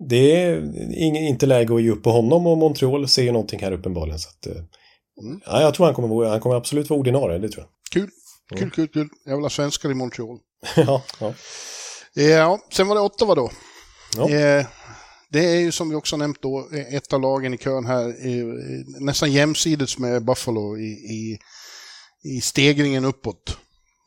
det 0.09 0.41
är 0.43 1.27
inte 1.27 1.45
läge 1.45 1.75
att 1.75 1.81
ge 1.81 1.89
upp 1.89 2.03
på 2.03 2.11
honom 2.11 2.47
och 2.47 2.57
Montreal 2.57 3.07
ser 3.07 3.23
ju 3.23 3.31
någonting 3.31 3.59
här 3.59 3.71
uppenbarligen. 3.71 4.19
Så 4.19 4.29
att, 4.29 4.47
eh, 4.47 4.63
Mm. 5.21 5.39
ja, 5.45 5.61
jag 5.61 5.73
tror 5.73 5.85
han 5.85 5.95
kommer, 5.95 6.25
han 6.25 6.39
kommer 6.39 6.55
absolut 6.55 6.89
vara 6.89 6.99
ordinarie, 6.99 7.37
det 7.37 7.49
tror 7.49 7.63
jag. 7.63 7.69
Kul, 7.91 8.09
kul, 8.59 8.71
kul, 8.71 8.87
kul. 8.87 9.09
Jag 9.25 9.35
vill 9.35 9.43
ha 9.45 9.49
svenskar 9.49 9.91
i 9.91 9.93
Montreal. 9.93 10.37
ja, 10.75 11.03
ja. 11.19 11.33
Ja, 12.23 12.59
sen 12.73 12.87
var 12.87 12.95
det 12.95 13.01
Ottawa 13.01 13.35
då. 13.35 13.51
Ja. 14.15 14.29
Eh, 14.29 14.65
det 15.29 15.45
är 15.45 15.59
ju 15.59 15.71
som 15.71 15.89
vi 15.89 15.95
också 15.95 16.17
nämnt 16.17 16.41
då 16.41 16.69
eh, 16.73 16.95
ett 16.95 17.13
av 17.13 17.21
lagen 17.21 17.53
i 17.53 17.57
kön 17.57 17.85
här, 17.85 18.07
eh, 18.07 18.45
nästan 18.99 19.31
jämsides 19.31 19.97
med 19.97 20.25
Buffalo 20.25 20.77
i, 20.77 20.89
i, 20.91 21.39
i 22.23 22.41
stegringen 22.41 23.05
uppåt. 23.05 23.57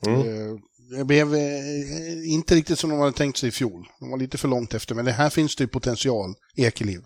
Mm. 0.07 0.21
Eh, 0.21 0.55
Det 0.99 1.05
blev 1.05 1.35
eh, 1.35 2.33
inte 2.33 2.55
riktigt 2.55 2.79
som 2.79 2.91
de 2.91 2.99
hade 2.99 3.13
tänkt 3.13 3.39
sig 3.39 3.49
i 3.49 3.53
fjol. 3.53 3.87
De 4.01 4.11
var 4.11 4.19
lite 4.19 4.39
för 4.39 4.49
långt 4.49 4.75
efter, 4.75 4.95
men 4.95 5.05
det 5.05 5.13
här 5.13 5.31
finns 5.31 5.57
det 5.57 5.65
ju 5.65 5.69
potential 5.69 6.35
Ekeliv. 6.57 7.01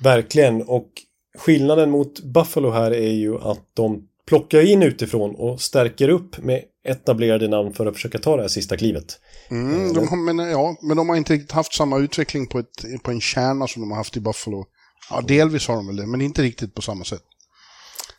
Verkligen, 0.00 0.62
och 0.62 0.88
skillnaden 1.38 1.90
mot 1.90 2.20
Buffalo 2.20 2.70
här 2.70 2.90
är 2.90 3.12
ju 3.12 3.38
att 3.38 3.70
de 3.74 4.08
plockar 4.26 4.66
in 4.66 4.82
utifrån 4.82 5.34
och 5.34 5.60
stärker 5.60 6.08
upp 6.08 6.38
med 6.38 6.62
etablerade 6.84 7.48
namn 7.48 7.74
för 7.74 7.86
att 7.86 7.94
försöka 7.94 8.18
ta 8.18 8.36
det 8.36 8.42
här 8.42 8.48
sista 8.48 8.76
klivet. 8.76 9.20
Mm, 9.50 9.92
de 9.92 10.08
har, 10.08 10.16
men, 10.16 10.38
ja, 10.38 10.76
men 10.82 10.96
de 10.96 11.08
har 11.08 11.16
inte 11.16 11.32
riktigt 11.32 11.52
haft 11.52 11.74
samma 11.74 11.98
utveckling 11.98 12.46
på, 12.46 12.58
ett, 12.58 13.02
på 13.02 13.10
en 13.10 13.20
kärna 13.20 13.66
som 13.66 13.82
de 13.82 13.90
har 13.90 13.98
haft 13.98 14.16
i 14.16 14.20
Buffalo. 14.20 14.64
Ja, 15.10 15.20
delvis 15.20 15.68
har 15.68 15.76
de 15.76 15.86
väl 15.86 15.96
det, 15.96 16.06
men 16.06 16.20
inte 16.20 16.42
riktigt 16.42 16.74
på 16.74 16.82
samma 16.82 17.04
sätt. 17.04 17.22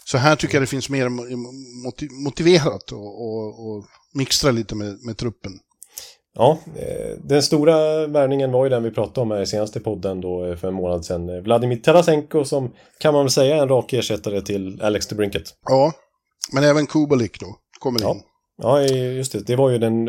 Så 0.06 0.18
här 0.18 0.36
tycker 0.36 0.56
jag 0.56 0.64
det 0.64 0.68
finns 0.68 0.90
mer 0.90 1.10
motiv 1.84 2.12
motiverat 2.12 2.92
och, 2.92 3.22
och, 3.22 3.68
och 3.68 3.86
mixtra 4.14 4.52
lite 4.52 4.76
med, 4.76 5.06
med 5.06 5.18
truppen. 5.18 5.60
Ja, 6.36 6.60
eh, 6.76 7.18
den 7.24 7.44
stora 7.44 8.08
värvningen 8.08 8.52
var 8.52 8.64
ju 8.64 8.70
den 8.70 8.84
vi 8.84 8.92
pratade 8.92 9.22
om 9.22 9.32
här 9.32 9.42
i 9.42 9.46
senaste 9.46 9.80
podden 9.80 10.22
då 10.22 10.46
eh, 10.46 10.56
för 10.56 10.68
en 10.68 10.74
månad 10.74 11.06
sedan. 11.06 11.44
Vladimir 11.44 11.78
Tarasenko 11.78 12.46
som 12.46 12.74
kan 13.00 13.14
man 13.14 13.24
väl 13.24 13.32
säga 13.32 13.58
är 13.58 13.62
en 13.62 13.70
rak 13.70 13.94
ersättare 13.94 14.42
till 14.42 14.82
Alex 14.82 15.08
de 15.08 15.16
Brinket. 15.16 15.44
Ja, 15.66 15.94
men 16.54 16.64
även 16.64 16.88
Kubalik 16.88 17.40
då 17.40 17.56
kommer 17.80 18.02
ja. 18.02 18.12
in. 18.12 18.22
Ja, 18.58 18.82
just 18.82 19.32
det. 19.32 19.40
Det 19.40 19.56
var 19.56 19.70
ju 19.70 19.78
den 19.78 20.06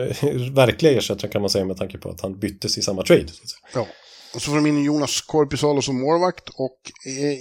verkliga 0.54 0.98
ersättaren 0.98 1.32
kan 1.32 1.40
man 1.40 1.50
säga 1.50 1.64
med 1.64 1.76
tanke 1.76 1.98
på 1.98 2.08
att 2.08 2.20
han 2.20 2.38
byttes 2.38 2.78
i 2.78 2.82
samma 2.82 3.02
trade. 3.02 3.26
Ja. 3.74 3.86
Och 4.34 4.42
så 4.42 4.50
får 4.50 4.56
de 4.56 4.66
in 4.66 4.84
Jonas 4.84 5.20
Korpisalo 5.20 5.82
som 5.82 6.00
målvakt 6.00 6.48
och 6.48 6.78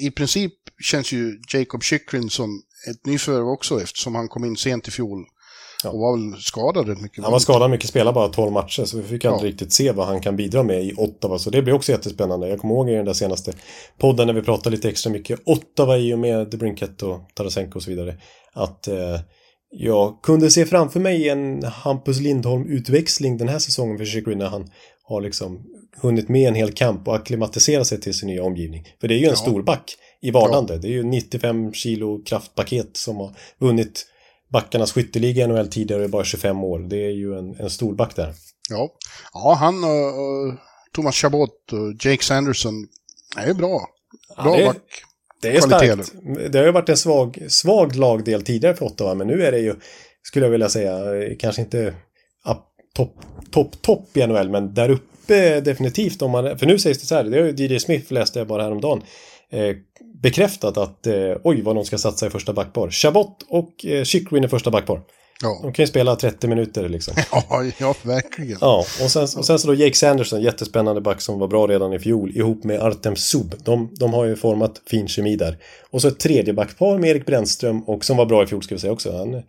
i 0.01 0.11
princip 0.11 0.53
känns 0.83 1.11
ju 1.11 1.39
Jacob 1.53 1.83
Chychryn 1.83 2.29
som 2.29 2.61
ett 2.89 3.05
nyförvärv 3.05 3.47
också 3.47 3.81
eftersom 3.81 4.15
han 4.15 4.27
kom 4.27 4.45
in 4.45 4.55
sent 4.55 4.87
i 4.87 4.91
fjol. 4.91 5.25
Ja. 5.83 5.89
Och 5.89 5.99
var 5.99 6.17
väl 6.17 6.41
skadad 6.41 6.87
rätt 6.87 7.01
mycket. 7.01 7.23
Han 7.23 7.31
var 7.31 7.39
skadad 7.39 7.71
mycket, 7.71 7.89
spelade 7.89 8.15
bara 8.15 8.27
12 8.27 8.51
matcher 8.51 8.85
så 8.85 8.97
vi 8.97 9.03
fick 9.03 9.25
aldrig 9.25 9.49
ja. 9.49 9.53
riktigt 9.53 9.73
se 9.73 9.91
vad 9.91 10.07
han 10.07 10.21
kan 10.21 10.35
bidra 10.35 10.63
med 10.63 10.83
i 10.83 10.93
Ottawa. 10.97 11.39
Så 11.39 11.49
det 11.49 11.61
blir 11.61 11.73
också 11.73 11.91
jättespännande. 11.91 12.49
Jag 12.49 12.59
kommer 12.59 12.73
ihåg 12.73 12.89
i 12.89 12.93
den 12.93 13.05
där 13.05 13.13
senaste 13.13 13.53
podden 13.97 14.27
när 14.27 14.33
vi 14.33 14.41
pratade 14.41 14.75
lite 14.75 14.89
extra 14.89 15.11
mycket 15.11 15.39
Ottawa 15.45 15.97
i 15.97 16.13
och 16.13 16.19
med 16.19 16.51
The 16.51 16.57
Brinket 16.57 17.03
och 17.03 17.19
Tarasenko 17.33 17.75
och 17.75 17.83
så 17.83 17.89
vidare. 17.89 18.15
Att 18.53 18.87
eh, 18.87 19.19
jag 19.69 20.21
kunde 20.23 20.51
se 20.51 20.65
framför 20.65 20.99
mig 20.99 21.29
en 21.29 21.63
Hampus 21.63 22.19
Lindholm-utväxling 22.19 23.37
den 23.37 23.47
här 23.47 23.59
säsongen 23.59 23.97
för 23.97 24.05
Chychryn 24.05 24.37
när 24.37 24.45
han 24.45 24.69
har 25.03 25.21
liksom 25.21 25.61
hunnit 26.01 26.29
med 26.29 26.47
en 26.47 26.55
hel 26.55 26.71
kamp 26.71 27.07
och 27.07 27.15
akklimatisera 27.15 27.85
sig 27.85 27.99
till 27.99 28.13
sin 28.13 28.27
nya 28.27 28.43
omgivning. 28.43 28.87
För 29.01 29.07
det 29.07 29.13
är 29.13 29.17
ju 29.17 29.25
en 29.25 29.29
ja. 29.29 29.35
stor 29.35 29.63
back 29.63 29.95
i 30.21 30.31
vardande. 30.31 30.73
Ja. 30.73 30.79
Det 30.79 30.87
är 30.87 30.91
ju 30.91 31.03
95 31.03 31.73
kilo 31.73 32.23
kraftpaket 32.23 32.97
som 32.97 33.17
har 33.17 33.35
vunnit 33.59 34.05
backarnas 34.53 34.91
skytteliga 34.91 35.43
i 35.43 35.47
NHL 35.47 35.67
tidigare 35.67 36.07
bara 36.07 36.23
25 36.23 36.63
år. 36.63 36.79
Det 36.79 37.05
är 37.05 37.11
ju 37.11 37.37
en, 37.37 37.55
en 37.59 37.69
stor 37.69 37.95
back 37.95 38.15
där. 38.15 38.33
Ja, 38.69 38.89
ja 39.33 39.53
han 39.59 39.83
och 39.83 40.57
Thomas 40.95 41.15
Chabot 41.15 41.71
och 41.71 42.05
Jake 42.05 42.23
Sanderson 42.23 42.87
är 43.37 43.53
bra. 43.53 43.87
Bra 44.43 44.59
ja, 44.59 44.65
back. 44.65 45.03
Det 45.41 45.57
är 45.57 45.61
starkt. 45.61 46.13
Det 46.51 46.57
har 46.57 46.65
ju 46.65 46.71
varit 46.71 46.89
en 46.89 46.97
svag, 46.97 47.45
svag 47.47 47.95
lagdel 47.95 48.43
tidigare 48.43 48.75
för 48.75 48.85
Ottawa, 48.85 49.13
men 49.13 49.27
nu 49.27 49.45
är 49.45 49.51
det 49.51 49.59
ju, 49.59 49.75
skulle 50.23 50.45
jag 50.45 50.51
vilja 50.51 50.69
säga, 50.69 50.95
kanske 51.39 51.61
inte 51.61 51.93
topp, 52.95 53.15
topp, 53.51 53.81
topp 53.81 54.17
i 54.17 54.27
NHL, 54.27 54.49
men 54.49 54.73
där 54.73 54.89
uppe 54.89 55.61
definitivt. 55.61 56.21
Om 56.21 56.31
man, 56.31 56.57
för 56.57 56.65
nu 56.65 56.79
sägs 56.79 56.99
det 56.99 57.05
så 57.05 57.15
här, 57.15 57.23
det 57.23 57.39
har 57.39 57.47
ju 57.47 57.75
DJ 57.75 57.79
Smith 57.79 58.13
läste 58.13 58.39
jag 58.39 58.47
bara 58.47 58.63
häromdagen, 58.63 59.01
eh, 59.53 59.75
bekräftat 60.21 60.77
att 60.77 61.07
eh, 61.07 61.13
oj 61.43 61.61
vad 61.61 61.75
de 61.75 61.85
ska 61.85 61.97
satsa 61.97 62.27
i 62.27 62.29
första 62.29 62.53
backpar. 62.53 62.89
Chabot 62.89 63.45
och 63.49 63.85
eh, 63.85 64.03
Chychryn 64.03 64.43
i 64.43 64.47
första 64.47 64.71
backpar. 64.71 65.01
Ja. 65.41 65.59
De 65.61 65.73
kan 65.73 65.83
ju 65.83 65.87
spela 65.87 66.15
30 66.15 66.47
minuter 66.47 66.89
liksom. 66.89 67.13
Ja, 67.31 67.63
ja 67.77 67.95
verkligen. 68.03 68.57
Ja, 68.61 68.85
och 69.03 69.11
sen, 69.11 69.23
och 69.23 69.45
sen 69.45 69.59
så 69.59 69.67
då 69.67 69.73
Jake 69.73 69.95
Sanderson, 69.95 70.41
jättespännande 70.41 71.01
back 71.01 71.21
som 71.21 71.39
var 71.39 71.47
bra 71.47 71.67
redan 71.67 71.93
i 71.93 71.99
fjol, 71.99 72.37
ihop 72.37 72.63
med 72.63 72.81
Artem 72.81 73.15
Sub. 73.15 73.55
De, 73.63 73.89
de 73.99 74.13
har 74.13 74.25
ju 74.25 74.35
format 74.35 74.81
fin 74.89 75.07
kemi 75.07 75.35
där. 75.35 75.57
Och 75.89 76.01
så 76.01 76.07
ett 76.07 76.19
tredje 76.19 76.53
backpar 76.53 76.97
med 76.97 77.09
Erik 77.09 77.25
Brännström, 77.25 77.83
och 77.83 78.05
som 78.05 78.17
var 78.17 78.25
bra 78.25 78.43
i 78.43 78.47
fjol 78.47 78.63
ska 78.63 78.75
vi 78.75 78.81
säga 78.81 78.93
också. 78.93 79.17
Han, 79.17 79.41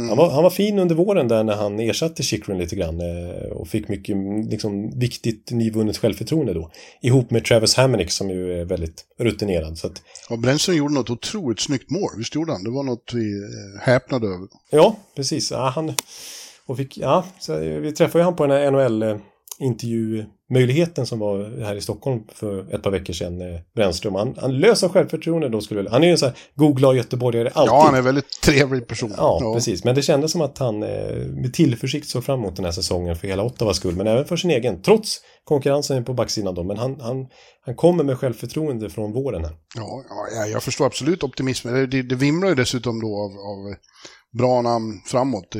mm. 0.00 0.08
han, 0.08 0.18
var, 0.18 0.30
han 0.30 0.42
var 0.42 0.50
fin 0.50 0.78
under 0.78 0.94
våren 0.94 1.28
där 1.28 1.44
när 1.44 1.56
han 1.56 1.80
ersatte 1.80 2.22
Chychrun 2.22 2.58
lite 2.58 2.76
grann 2.76 3.00
eh, 3.00 3.52
och 3.52 3.68
fick 3.68 3.88
mycket 3.88 4.16
liksom, 4.50 4.98
viktigt 4.98 5.50
nyvunnet 5.50 5.98
självförtroende 5.98 6.54
då. 6.54 6.70
Ihop 7.02 7.30
med 7.30 7.44
Travis 7.44 7.74
Hammonick 7.74 8.10
som 8.10 8.30
ju 8.30 8.60
är 8.60 8.64
väldigt 8.64 9.04
rutinerad. 9.18 9.78
Så 9.78 9.86
att... 9.86 10.02
Ja, 10.28 10.36
Brännström 10.36 10.76
gjorde 10.76 10.94
något 10.94 11.10
otroligt 11.10 11.60
snyggt 11.60 11.90
mål, 11.90 12.10
visst 12.16 12.34
gjorde 12.34 12.52
han? 12.52 12.64
Det 12.64 12.70
var 12.70 12.82
något 12.82 13.10
vi 13.14 13.32
eh, 13.32 13.80
häpnade 13.80 14.26
över. 14.26 14.48
Ja, 14.70 14.96
precis. 15.16 15.50
Ja, 15.50 15.72
han... 15.74 15.94
Och 16.66 16.76
fick, 16.76 16.98
ja, 16.98 17.24
vi 17.82 17.92
träffade 17.92 18.18
ju 18.18 18.24
han 18.24 18.36
på 18.36 18.46
den 18.46 18.56
här 18.56 18.70
NHL 18.70 19.20
intervjumöjligheten 20.50 21.06
som 21.06 21.18
var 21.18 21.64
här 21.64 21.74
i 21.74 21.80
Stockholm 21.80 22.20
för 22.34 22.74
ett 22.74 22.82
par 22.82 22.90
veckor 22.90 23.12
sedan. 23.12 23.40
Eh, 23.40 23.60
Brännström. 23.74 24.14
Han, 24.14 24.34
han 24.40 24.58
löser 24.58 24.88
självförtroende 24.88 25.48
då 25.48 25.60
skulle 25.60 25.90
Han 25.90 26.02
är 26.02 26.06
ju 26.06 26.12
en 26.12 26.18
sån 26.18 26.28
här 26.28 26.36
googla 26.54 26.94
göteborgare 26.94 27.50
alltid. 27.54 27.72
Ja, 27.72 27.82
han 27.84 27.94
är 27.94 27.98
en 27.98 28.04
väldigt 28.04 28.42
trevlig 28.42 28.86
person. 28.86 29.14
Ja, 29.16 29.38
ja, 29.40 29.54
precis. 29.54 29.84
Men 29.84 29.94
det 29.94 30.02
kändes 30.02 30.32
som 30.32 30.40
att 30.40 30.58
han 30.58 30.82
eh, 30.82 31.16
med 31.28 31.54
tillförsikt 31.54 32.08
såg 32.08 32.24
fram 32.24 32.40
emot 32.40 32.56
den 32.56 32.64
här 32.64 32.72
säsongen 32.72 33.16
för 33.16 33.28
hela 33.28 33.42
Ottawas 33.42 33.76
skull. 33.76 33.96
Men 33.96 34.06
även 34.06 34.24
för 34.24 34.36
sin 34.36 34.50
egen. 34.50 34.82
Trots 34.82 35.20
konkurrensen 35.44 36.04
på 36.04 36.14
backsidan 36.14 36.54
då. 36.54 36.64
Men 36.64 36.76
han, 36.76 37.00
han, 37.00 37.26
han 37.66 37.74
kommer 37.74 38.04
med 38.04 38.18
självförtroende 38.18 38.90
från 38.90 39.12
våren 39.12 39.44
här. 39.44 39.54
Ja, 39.76 40.04
ja 40.34 40.46
jag 40.46 40.62
förstår 40.62 40.86
absolut 40.86 41.22
optimismen. 41.22 41.90
Det, 41.90 42.02
det 42.02 42.14
vimlar 42.14 42.48
ju 42.48 42.54
dessutom 42.54 43.00
då 43.00 43.06
av, 43.06 43.30
av 43.30 43.74
bra 44.38 44.62
namn 44.62 45.00
framåt. 45.06 45.56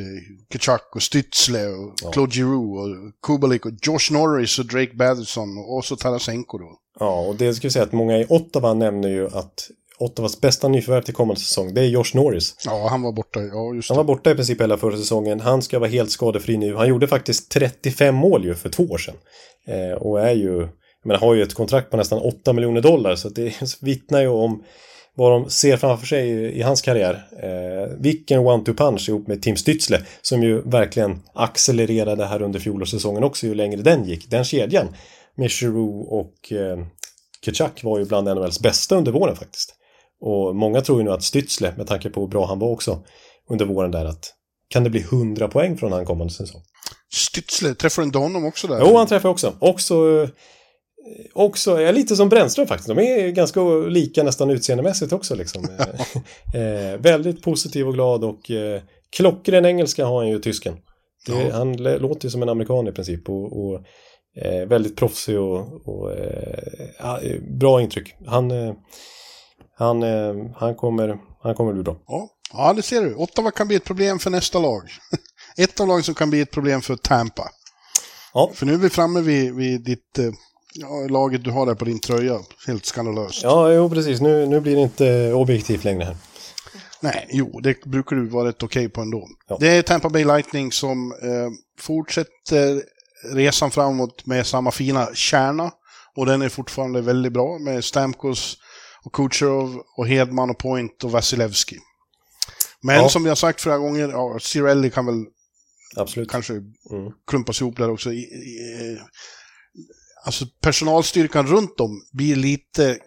Kachak 0.49 0.95
och 0.95 1.01
Stützle 1.01 1.67
och 1.67 1.93
ja. 2.03 2.11
Claude 2.11 2.35
Giroux 2.35 2.79
och 2.79 3.21
Kubalik 3.27 3.65
och 3.65 3.71
Josh 3.81 4.11
Norris 4.11 4.59
och 4.59 4.65
Drake 4.65 4.95
Batherson 4.95 5.49
och 5.57 5.85
så 5.85 5.95
Tarasenko 5.95 6.57
då. 6.57 6.77
Ja, 6.99 7.19
och 7.19 7.35
det 7.35 7.53
skulle 7.53 7.65
jag 7.65 7.73
säga 7.73 7.85
att 7.85 7.91
många 7.91 8.17
i 8.17 8.25
Ottawa 8.29 8.73
nämner 8.73 9.09
ju 9.09 9.27
att 9.27 9.69
Ottawas 10.01 10.41
bästa 10.41 10.67
nyförvärv 10.67 11.01
till 11.01 11.13
kommande 11.13 11.41
säsong, 11.41 11.73
det 11.73 11.81
är 11.81 11.85
Josh 11.85 12.11
Norris. 12.13 12.55
Ja, 12.65 12.87
han 12.89 13.01
var 13.01 13.11
borta. 13.11 13.39
Ja, 13.41 13.73
just 13.75 13.87
det. 13.87 13.95
Han 13.95 14.05
var 14.05 14.15
borta 14.15 14.31
i 14.31 14.35
princip 14.35 14.61
hela 14.61 14.77
förra 14.77 14.97
säsongen. 14.97 15.39
Han 15.39 15.61
ska 15.61 15.79
vara 15.79 15.89
helt 15.89 16.11
skadefri 16.11 16.57
nu. 16.57 16.75
Han 16.75 16.87
gjorde 16.87 17.07
faktiskt 17.07 17.51
35 17.51 18.15
mål 18.15 18.45
ju 18.45 18.55
för 18.55 18.69
två 18.69 18.83
år 18.83 18.97
sedan. 18.97 19.15
Eh, 19.67 19.97
och 19.97 20.21
är 20.21 20.33
ju, 20.33 20.67
menar, 21.05 21.19
har 21.19 21.33
ju 21.33 21.43
ett 21.43 21.53
kontrakt 21.53 21.91
på 21.91 21.97
nästan 21.97 22.19
8 22.19 22.53
miljoner 22.53 22.81
dollar, 22.81 23.15
så 23.15 23.29
det 23.29 23.53
vittnar 23.81 24.21
ju 24.21 24.27
om 24.27 24.63
vad 25.15 25.31
de 25.31 25.49
ser 25.49 25.77
framför 25.77 26.07
sig 26.07 26.29
i, 26.29 26.59
i 26.59 26.61
hans 26.61 26.81
karriär. 26.81 27.27
Eh, 27.43 27.97
vilken 27.99 28.39
one-two-punch 28.39 29.09
ihop 29.09 29.27
med 29.27 29.41
Tim 29.41 29.55
Stützle 29.55 29.97
som 30.21 30.43
ju 30.43 30.61
verkligen 30.61 31.19
accelererade 31.33 32.25
här 32.25 32.41
under 32.41 32.59
fjolårssäsongen 32.59 33.23
också 33.23 33.47
ju 33.47 33.55
längre 33.55 33.81
den 33.81 34.05
gick. 34.05 34.29
Den 34.29 34.43
kedjan 34.43 34.87
med 35.35 35.49
Giroux 35.51 36.07
och 36.11 36.51
eh, 36.51 36.85
Kachak 37.41 37.83
var 37.83 37.99
ju 37.99 38.05
bland 38.05 38.27
NHLs 38.27 38.59
bästa 38.59 38.95
under 38.95 39.11
våren 39.11 39.35
faktiskt. 39.35 39.75
Och 40.21 40.55
många 40.55 40.81
tror 40.81 40.97
ju 40.97 41.03
nu 41.03 41.11
att 41.11 41.21
Stützle, 41.21 41.77
med 41.77 41.87
tanke 41.87 42.09
på 42.09 42.21
hur 42.21 42.27
bra 42.27 42.45
han 42.45 42.59
var 42.59 42.67
också 42.67 43.03
under 43.49 43.65
våren 43.65 43.91
där, 43.91 44.05
att 44.05 44.33
kan 44.69 44.83
det 44.83 44.89
bli 44.89 45.01
100 45.01 45.47
poäng 45.47 45.77
från 45.77 45.91
han 45.91 46.05
kommande 46.05 46.33
säsong? 46.33 46.61
Stützle, 47.13 47.73
träffar 47.73 48.01
du 48.01 48.05
inte 48.05 48.17
honom 48.17 48.45
också 48.45 48.67
där? 48.67 48.79
Jo, 48.79 48.97
han 48.97 49.07
träffar 49.07 49.29
också. 49.29 49.53
Också 49.59 50.27
också, 51.33 51.75
är 51.75 51.93
lite 51.93 52.15
som 52.15 52.29
Brännström 52.29 52.67
faktiskt. 52.67 52.87
De 52.87 52.99
är 52.99 53.29
ganska 53.29 53.61
lika 53.71 54.23
nästan 54.23 54.49
utseendemässigt 54.49 55.13
också 55.13 55.35
liksom. 55.35 55.63
eh, 56.53 56.99
väldigt 56.99 57.43
positiv 57.43 57.87
och 57.87 57.93
glad 57.93 58.23
och 58.23 58.51
eh, 58.51 58.81
klockren 59.09 59.65
engelska 59.65 60.05
har 60.05 60.17
han 60.17 60.29
ju 60.29 60.39
tysken. 60.39 60.77
Det, 61.25 61.33
ja. 61.33 61.53
Han 61.53 61.77
låter 61.77 62.25
ju 62.25 62.29
som 62.29 62.41
en 62.41 62.49
amerikan 62.49 62.87
i 62.87 62.91
princip 62.91 63.29
och, 63.29 63.65
och 63.65 63.75
eh, 64.45 64.67
väldigt 64.67 64.95
proffsig 64.95 65.39
och, 65.39 65.87
och 65.87 66.11
eh, 66.11 67.41
bra 67.59 67.81
intryck. 67.81 68.15
Han, 68.27 68.51
eh, 68.51 68.73
han, 69.77 70.03
eh, 70.03 70.33
han, 70.55 70.75
kommer, 70.75 71.17
han 71.43 71.55
kommer 71.55 71.73
bli 71.73 71.83
bra. 71.83 71.97
Ja. 72.07 72.29
ja, 72.53 72.73
det 72.73 72.81
ser 72.81 73.01
du. 73.01 73.15
Ottawa 73.15 73.51
kan 73.51 73.67
bli 73.67 73.75
ett 73.75 73.85
problem 73.85 74.19
för 74.19 74.29
nästa 74.29 74.59
lag. 74.59 74.81
ett 75.57 75.79
av 75.79 75.87
lagen 75.87 76.03
som 76.03 76.15
kan 76.15 76.29
bli 76.29 76.41
ett 76.41 76.51
problem 76.51 76.81
för 76.81 76.95
Tampa. 76.95 77.49
Ja. 78.33 78.51
För 78.53 78.65
nu 78.65 78.73
är 78.73 78.77
vi 78.77 78.89
framme 78.89 79.21
vid, 79.21 79.55
vid 79.55 79.83
ditt 79.83 80.19
eh, 80.19 80.31
Ja, 80.73 81.07
laget 81.09 81.43
du 81.43 81.51
har 81.51 81.65
där 81.65 81.75
på 81.75 81.85
din 81.85 81.99
tröja. 81.99 82.39
Helt 82.67 82.85
skandalöst. 82.85 83.43
Ja, 83.43 83.73
jo 83.73 83.89
precis. 83.89 84.21
Nu, 84.21 84.45
nu 84.45 84.59
blir 84.59 84.75
det 84.75 84.81
inte 84.81 85.33
objektivt 85.33 85.83
längre 85.83 86.03
här. 86.03 86.15
Nej, 87.01 87.27
jo, 87.31 87.59
det 87.59 87.85
brukar 87.85 88.15
du 88.15 88.27
vara 88.27 88.47
rätt 88.47 88.63
okej 88.63 88.85
okay 88.85 88.89
på 88.89 89.01
ändå. 89.01 89.27
Ja. 89.47 89.57
Det 89.59 89.67
är 89.67 89.81
Tampa 89.81 90.09
Bay 90.09 90.25
Lightning 90.25 90.71
som 90.71 91.11
eh, 91.11 91.49
fortsätter 91.79 92.83
resan 93.33 93.71
framåt 93.71 94.25
med 94.25 94.47
samma 94.47 94.71
fina 94.71 95.09
kärna. 95.13 95.71
Och 96.15 96.25
den 96.25 96.41
är 96.41 96.49
fortfarande 96.49 97.01
väldigt 97.01 97.33
bra 97.33 97.59
med 97.59 97.83
Stamkos 97.83 98.57
och 99.03 99.13
Kucherov 99.13 99.83
och 99.97 100.07
Hedman 100.07 100.49
och 100.49 100.57
Point 100.57 101.03
och 101.03 101.11
Vasilevski. 101.11 101.77
Men 102.81 102.95
ja. 102.95 103.09
som 103.09 103.23
vi 103.23 103.29
har 103.29 103.35
sagt 103.35 103.61
flera 103.61 103.77
gånger, 103.77 104.09
ja, 104.09 104.37
Cirelli 104.41 104.89
kan 104.89 105.05
väl 105.05 105.25
Absolut. 105.95 106.31
kanske 106.31 106.53
mm. 106.53 107.11
klumpas 107.27 107.61
ihop 107.61 107.77
där 107.77 107.89
också. 107.89 108.11
I, 108.11 108.17
i, 108.17 108.99
alltså 110.23 110.45
personalstyrkan 110.61 111.47
runt 111.47 111.79
om 111.79 112.01
blir 112.11 112.35
lite, 112.35 112.97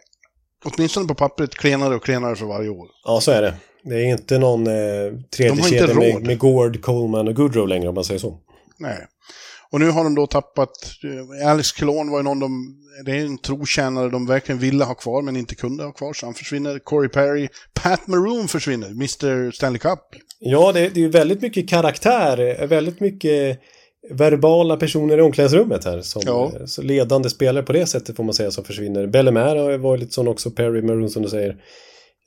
åtminstone 0.65 1.09
på 1.09 1.15
pappret, 1.15 1.55
klenare 1.55 1.95
och 1.95 2.05
klenare 2.05 2.37
för 2.37 2.47
varje 2.47 2.69
år. 2.69 2.89
Ja, 3.05 3.21
så 3.21 3.31
är 3.31 3.43
det. 3.43 3.55
Det 3.85 3.95
är 3.95 4.05
inte 4.05 4.39
någon 4.39 4.67
eh, 4.67 4.73
tredje 5.37 5.63
kedja 5.63 5.95
med, 5.95 6.27
med 6.27 6.39
Gord, 6.39 6.83
Coleman 6.83 7.29
och 7.29 7.35
Goodrow 7.35 7.69
längre 7.69 7.89
om 7.89 7.95
man 7.95 8.05
säger 8.05 8.21
så. 8.21 8.39
Nej. 8.79 9.07
Och 9.71 9.81
nu 9.81 9.91
har 9.91 10.05
de 10.05 10.15
då 10.15 10.27
tappat, 10.27 10.71
eh, 11.41 11.51
Alex 11.51 11.73
Kilon 11.77 12.11
var 12.11 12.19
ju 12.19 12.23
någon 12.23 12.41
de, 12.41 12.77
det 13.05 13.11
är 13.11 13.25
en 13.25 13.39
trotjänare 13.39 14.09
de 14.09 14.27
verkligen 14.27 14.59
ville 14.59 14.85
ha 14.85 14.95
kvar 14.95 15.23
men 15.23 15.37
inte 15.37 15.55
kunde 15.55 15.85
ha 15.85 15.93
kvar, 15.93 16.13
så 16.13 16.27
han 16.27 16.35
försvinner. 16.35 16.79
Corey 16.79 17.09
Perry, 17.09 17.49
Pat 17.75 18.07
Maroon 18.07 18.49
försvinner, 18.49 18.89
Mr 18.91 19.51
Stanley 19.51 19.79
Cup. 19.79 20.01
Ja, 20.39 20.73
det, 20.73 20.89
det 20.89 21.05
är 21.05 21.09
väldigt 21.09 21.43
mycket 21.43 21.69
karaktär, 21.69 22.67
väldigt 22.67 23.01
mycket 23.01 23.61
verbala 24.11 24.77
personer 24.77 25.19
i 25.19 25.21
omklädningsrummet 25.21 25.85
här. 25.85 26.01
Som 26.01 26.23
ja. 26.27 26.53
så 26.67 26.83
ledande 26.83 27.31
spelare 27.31 27.63
på 27.63 27.73
det 27.73 27.87
sättet 27.87 28.17
får 28.17 28.25
man 28.25 28.35
säga 28.35 28.51
som 28.51 28.65
försvinner. 28.65 29.07
Bellemare 29.07 29.59
har 29.59 29.79
varit 29.79 30.01
lite 30.01 30.13
sån 30.13 30.29
också, 30.29 30.51
Perry 30.51 30.83
Maroon 30.83 31.11
som 31.11 31.23
du 31.23 31.29
säger. 31.29 31.57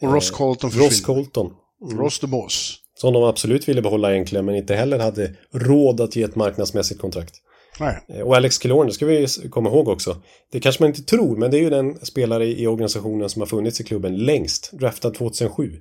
Och 0.02 0.14
Ross 0.14 0.32
Colton 0.32 0.70
försvinner. 0.70 0.90
Ross 0.90 1.02
Colton. 1.02 1.52
Mm. 1.86 1.98
Ross 1.98 2.20
the 2.20 2.28
Boss. 2.28 2.76
Som 2.96 3.14
de 3.14 3.24
absolut 3.24 3.70
ville 3.70 3.82
behålla 3.82 4.14
egentligen, 4.14 4.46
men 4.46 4.56
inte 4.56 4.76
heller 4.76 5.00
hade 5.00 5.32
råd 5.54 6.02
att 6.02 6.16
ge 6.16 6.24
ett 6.24 6.36
marknadsmässigt 6.36 7.02
kontrakt. 7.02 7.34
Nej. 7.80 7.98
Eh, 8.08 8.22
och 8.22 8.36
Alex 8.36 8.58
Killorn, 8.58 8.88
det 8.88 8.94
ska 8.94 9.06
vi 9.06 9.28
komma 9.50 9.70
ihåg 9.70 9.88
också. 9.88 10.18
Det 10.52 10.60
kanske 10.60 10.84
man 10.84 10.90
inte 10.90 11.04
tror, 11.04 11.38
men 11.38 11.52
det 11.52 11.58
är 11.58 11.62
ju 11.62 11.70
den 11.70 12.06
spelare 12.06 12.46
i 12.46 12.68
organisationen 12.68 13.30
som 13.30 13.42
har 13.42 13.48
funnits 13.48 13.82
i 13.82 13.84
klubben 13.84 14.18
längst. 14.18 14.72
Draftad 14.72 15.12
2007. 15.12 15.72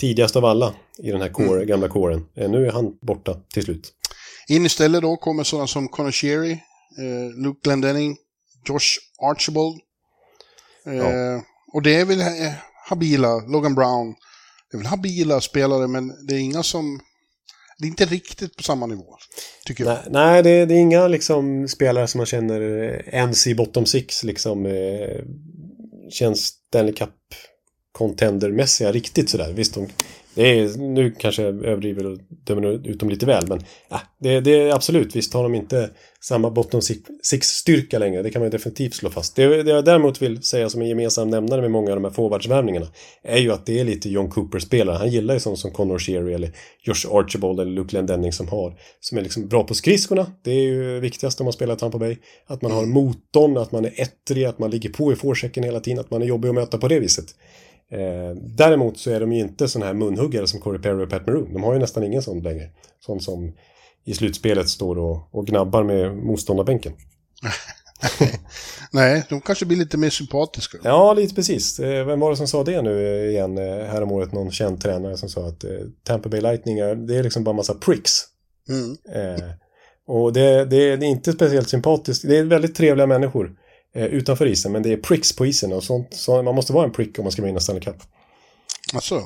Tidigast 0.00 0.36
av 0.36 0.44
alla 0.44 0.74
i 1.02 1.10
den 1.10 1.20
här 1.20 1.28
core, 1.28 1.56
mm. 1.56 1.66
gamla 1.66 1.88
kåren. 1.88 2.24
Eh, 2.36 2.50
nu 2.50 2.66
är 2.66 2.70
han 2.70 2.98
borta 3.02 3.36
till 3.54 3.62
slut. 3.62 3.92
In 4.48 4.66
istället 4.66 5.02
då 5.02 5.16
kommer 5.16 5.44
sådana 5.44 5.66
som 5.66 5.88
Conor 5.88 6.10
Sherry, 6.10 6.52
eh, 6.52 7.44
Luke 7.44 7.60
Glendenning, 7.62 8.16
Josh 8.68 8.98
Archibald. 9.22 9.80
Eh, 10.86 10.94
ja. 10.94 11.42
Och 11.72 11.82
det 11.82 11.94
är 11.94 12.04
väl 12.04 12.20
eh, 12.20 12.52
habila, 12.88 13.36
Logan 13.36 13.74
Brown. 13.74 14.14
Det 14.70 14.76
är 14.76 14.78
väl 14.78 14.86
habila 14.86 15.40
spelare, 15.40 15.88
men 15.88 16.26
det 16.26 16.34
är 16.34 16.38
inga 16.38 16.62
som 16.62 17.00
det 17.78 17.86
är 17.86 17.88
inte 17.88 18.04
riktigt 18.04 18.56
på 18.56 18.62
samma 18.62 18.86
nivå. 18.86 19.16
Tycker 19.66 19.84
jag. 19.84 19.94
Nej, 19.94 20.02
nej 20.10 20.42
det, 20.42 20.66
det, 20.66 20.74
är 20.74 20.78
inga 20.78 21.08
liksom, 21.08 21.68
spelare 21.68 22.06
som 22.06 22.18
man 22.18 22.26
känner 22.26 22.60
eh, 22.60 23.14
ens 23.14 23.46
i 23.46 23.54
bottom 23.54 23.86
six 23.86 24.24
liksom. 24.24 24.66
Eh, 24.66 25.24
känns 26.10 26.40
Stanley 26.40 26.94
Cup 26.94 27.14
contendermässiga 27.92 28.92
riktigt 28.92 29.30
sådär. 29.30 29.52
Visst, 29.52 29.74
de 29.74 29.88
det 30.38 30.58
är, 30.58 30.78
nu 30.78 31.10
kanske 31.10 31.42
jag 31.42 31.64
överdriver 31.64 32.06
och 32.06 32.18
dömer 32.44 32.88
ut 32.88 33.00
dem 33.00 33.08
lite 33.08 33.26
väl, 33.26 33.48
men 33.48 33.60
ja, 33.88 34.00
det, 34.20 34.40
det 34.40 34.60
är 34.60 34.74
absolut, 34.74 35.16
visst 35.16 35.34
har 35.34 35.42
de 35.42 35.54
inte 35.54 35.90
samma 36.20 36.50
bottom 36.50 36.80
six-styrka 37.22 37.98
längre, 37.98 38.22
det 38.22 38.30
kan 38.30 38.42
man 38.42 38.50
definitivt 38.50 38.94
slå 38.94 39.10
fast. 39.10 39.36
Det, 39.36 39.62
det 39.62 39.70
jag 39.70 39.84
däremot 39.84 40.22
vill 40.22 40.42
säga 40.42 40.68
som 40.68 40.82
en 40.82 40.88
gemensam 40.88 41.30
nämnare 41.30 41.60
med 41.60 41.70
många 41.70 41.90
av 41.90 41.96
de 41.96 42.04
här 42.04 42.10
forwardsvärvningarna 42.10 42.86
är 43.22 43.38
ju 43.38 43.52
att 43.52 43.66
det 43.66 43.80
är 43.80 43.84
lite 43.84 44.08
John 44.08 44.30
Cooper-spelare. 44.30 44.96
Han 44.96 45.10
gillar 45.10 45.34
ju 45.34 45.40
sånt 45.40 45.58
som 45.58 45.70
Connor 45.70 45.98
Sherry 45.98 46.32
eller 46.32 46.52
Josh 46.82 47.16
Archibald 47.16 47.60
eller 47.60 47.72
Luke 47.72 47.96
Lendenning 47.96 48.32
som 48.32 48.48
har, 48.48 48.78
som 49.00 49.18
är 49.18 49.22
liksom 49.22 49.48
bra 49.48 49.64
på 49.64 49.74
skridskorna. 49.74 50.32
Det 50.44 50.50
är 50.50 50.62
ju 50.62 51.00
viktigast 51.00 51.40
om 51.40 51.44
man 51.44 51.52
spelar 51.52 51.76
Tampa 51.76 51.98
Bay. 51.98 52.16
Att 52.46 52.62
man 52.62 52.72
har 52.72 52.86
motorn, 52.86 53.56
att 53.56 53.72
man 53.72 53.84
är 53.84 53.92
ettrig, 54.00 54.44
att 54.44 54.58
man 54.58 54.70
ligger 54.70 54.90
på 54.90 55.12
i 55.12 55.16
forechecken 55.16 55.64
hela 55.64 55.80
tiden, 55.80 55.98
att 55.98 56.10
man 56.10 56.22
är 56.22 56.26
jobbig 56.26 56.48
att 56.48 56.54
möta 56.54 56.78
på 56.78 56.88
det 56.88 57.00
viset. 57.00 57.26
Eh, 57.92 58.36
däremot 58.36 58.98
så 58.98 59.10
är 59.10 59.20
de 59.20 59.32
ju 59.32 59.40
inte 59.40 59.68
sådana 59.68 59.86
här 59.86 59.94
munhuggare 59.94 60.46
som 60.46 60.60
Corey 60.60 60.82
Perry 60.82 61.04
och 61.04 61.10
Pat 61.10 61.26
Maroon. 61.26 61.52
De 61.52 61.62
har 61.62 61.72
ju 61.72 61.78
nästan 61.78 62.04
ingen 62.04 62.22
sån 62.22 62.42
längre. 62.42 62.70
Sån 63.00 63.20
som 63.20 63.52
i 64.04 64.14
slutspelet 64.14 64.68
står 64.68 64.98
och, 64.98 65.34
och 65.34 65.46
gnabbar 65.46 65.82
med 65.82 66.16
motståndarbänken. 66.16 66.92
Nej, 68.92 69.24
de 69.28 69.40
kanske 69.40 69.66
blir 69.66 69.78
lite 69.78 69.96
mer 69.96 70.10
sympatiska. 70.10 70.78
Ja, 70.84 71.12
lite 71.12 71.34
precis. 71.34 71.78
Eh, 71.78 72.06
vem 72.06 72.20
var 72.20 72.30
det 72.30 72.36
som 72.36 72.48
sa 72.48 72.64
det 72.64 72.82
nu 72.82 73.26
igen 73.30 73.58
eh, 73.58 73.86
häromåret? 73.86 74.32
Någon 74.32 74.50
känd 74.50 74.80
tränare 74.80 75.16
som 75.16 75.28
sa 75.28 75.46
att 75.46 75.64
eh, 75.64 75.70
Tampa 76.04 76.28
Bay 76.28 76.40
Lightning 76.40 76.78
är, 76.78 76.94
det 76.94 77.16
är 77.16 77.22
liksom 77.22 77.44
bara 77.44 77.56
massa 77.56 77.74
pricks. 77.74 78.12
Mm. 78.68 78.96
Eh, 79.14 79.44
och 80.06 80.32
det, 80.32 80.64
det, 80.64 80.96
det, 80.96 81.06
är 81.06 81.10
inte 81.10 81.32
speciellt 81.32 81.68
sympatiskt. 81.68 82.28
Det 82.28 82.38
är 82.38 82.44
väldigt 82.44 82.74
trevliga 82.74 83.06
människor 83.06 83.46
eh, 83.46 83.52
utanför 83.94 84.46
isen, 84.46 84.72
men 84.72 84.82
det 84.82 84.92
är 84.92 84.96
pricks 84.96 85.32
på 85.32 85.46
isen 85.46 85.72
och 85.72 85.84
sånt. 85.84 86.14
Så 86.14 86.42
man 86.42 86.54
måste 86.54 86.72
vara 86.72 86.84
en 86.84 86.92
prick 86.92 87.18
om 87.18 87.24
man 87.24 87.32
ska 87.32 87.42
vinna 87.42 87.60
Stanley 87.60 87.84
Cup. 87.84 87.96
Alltså, 88.94 89.22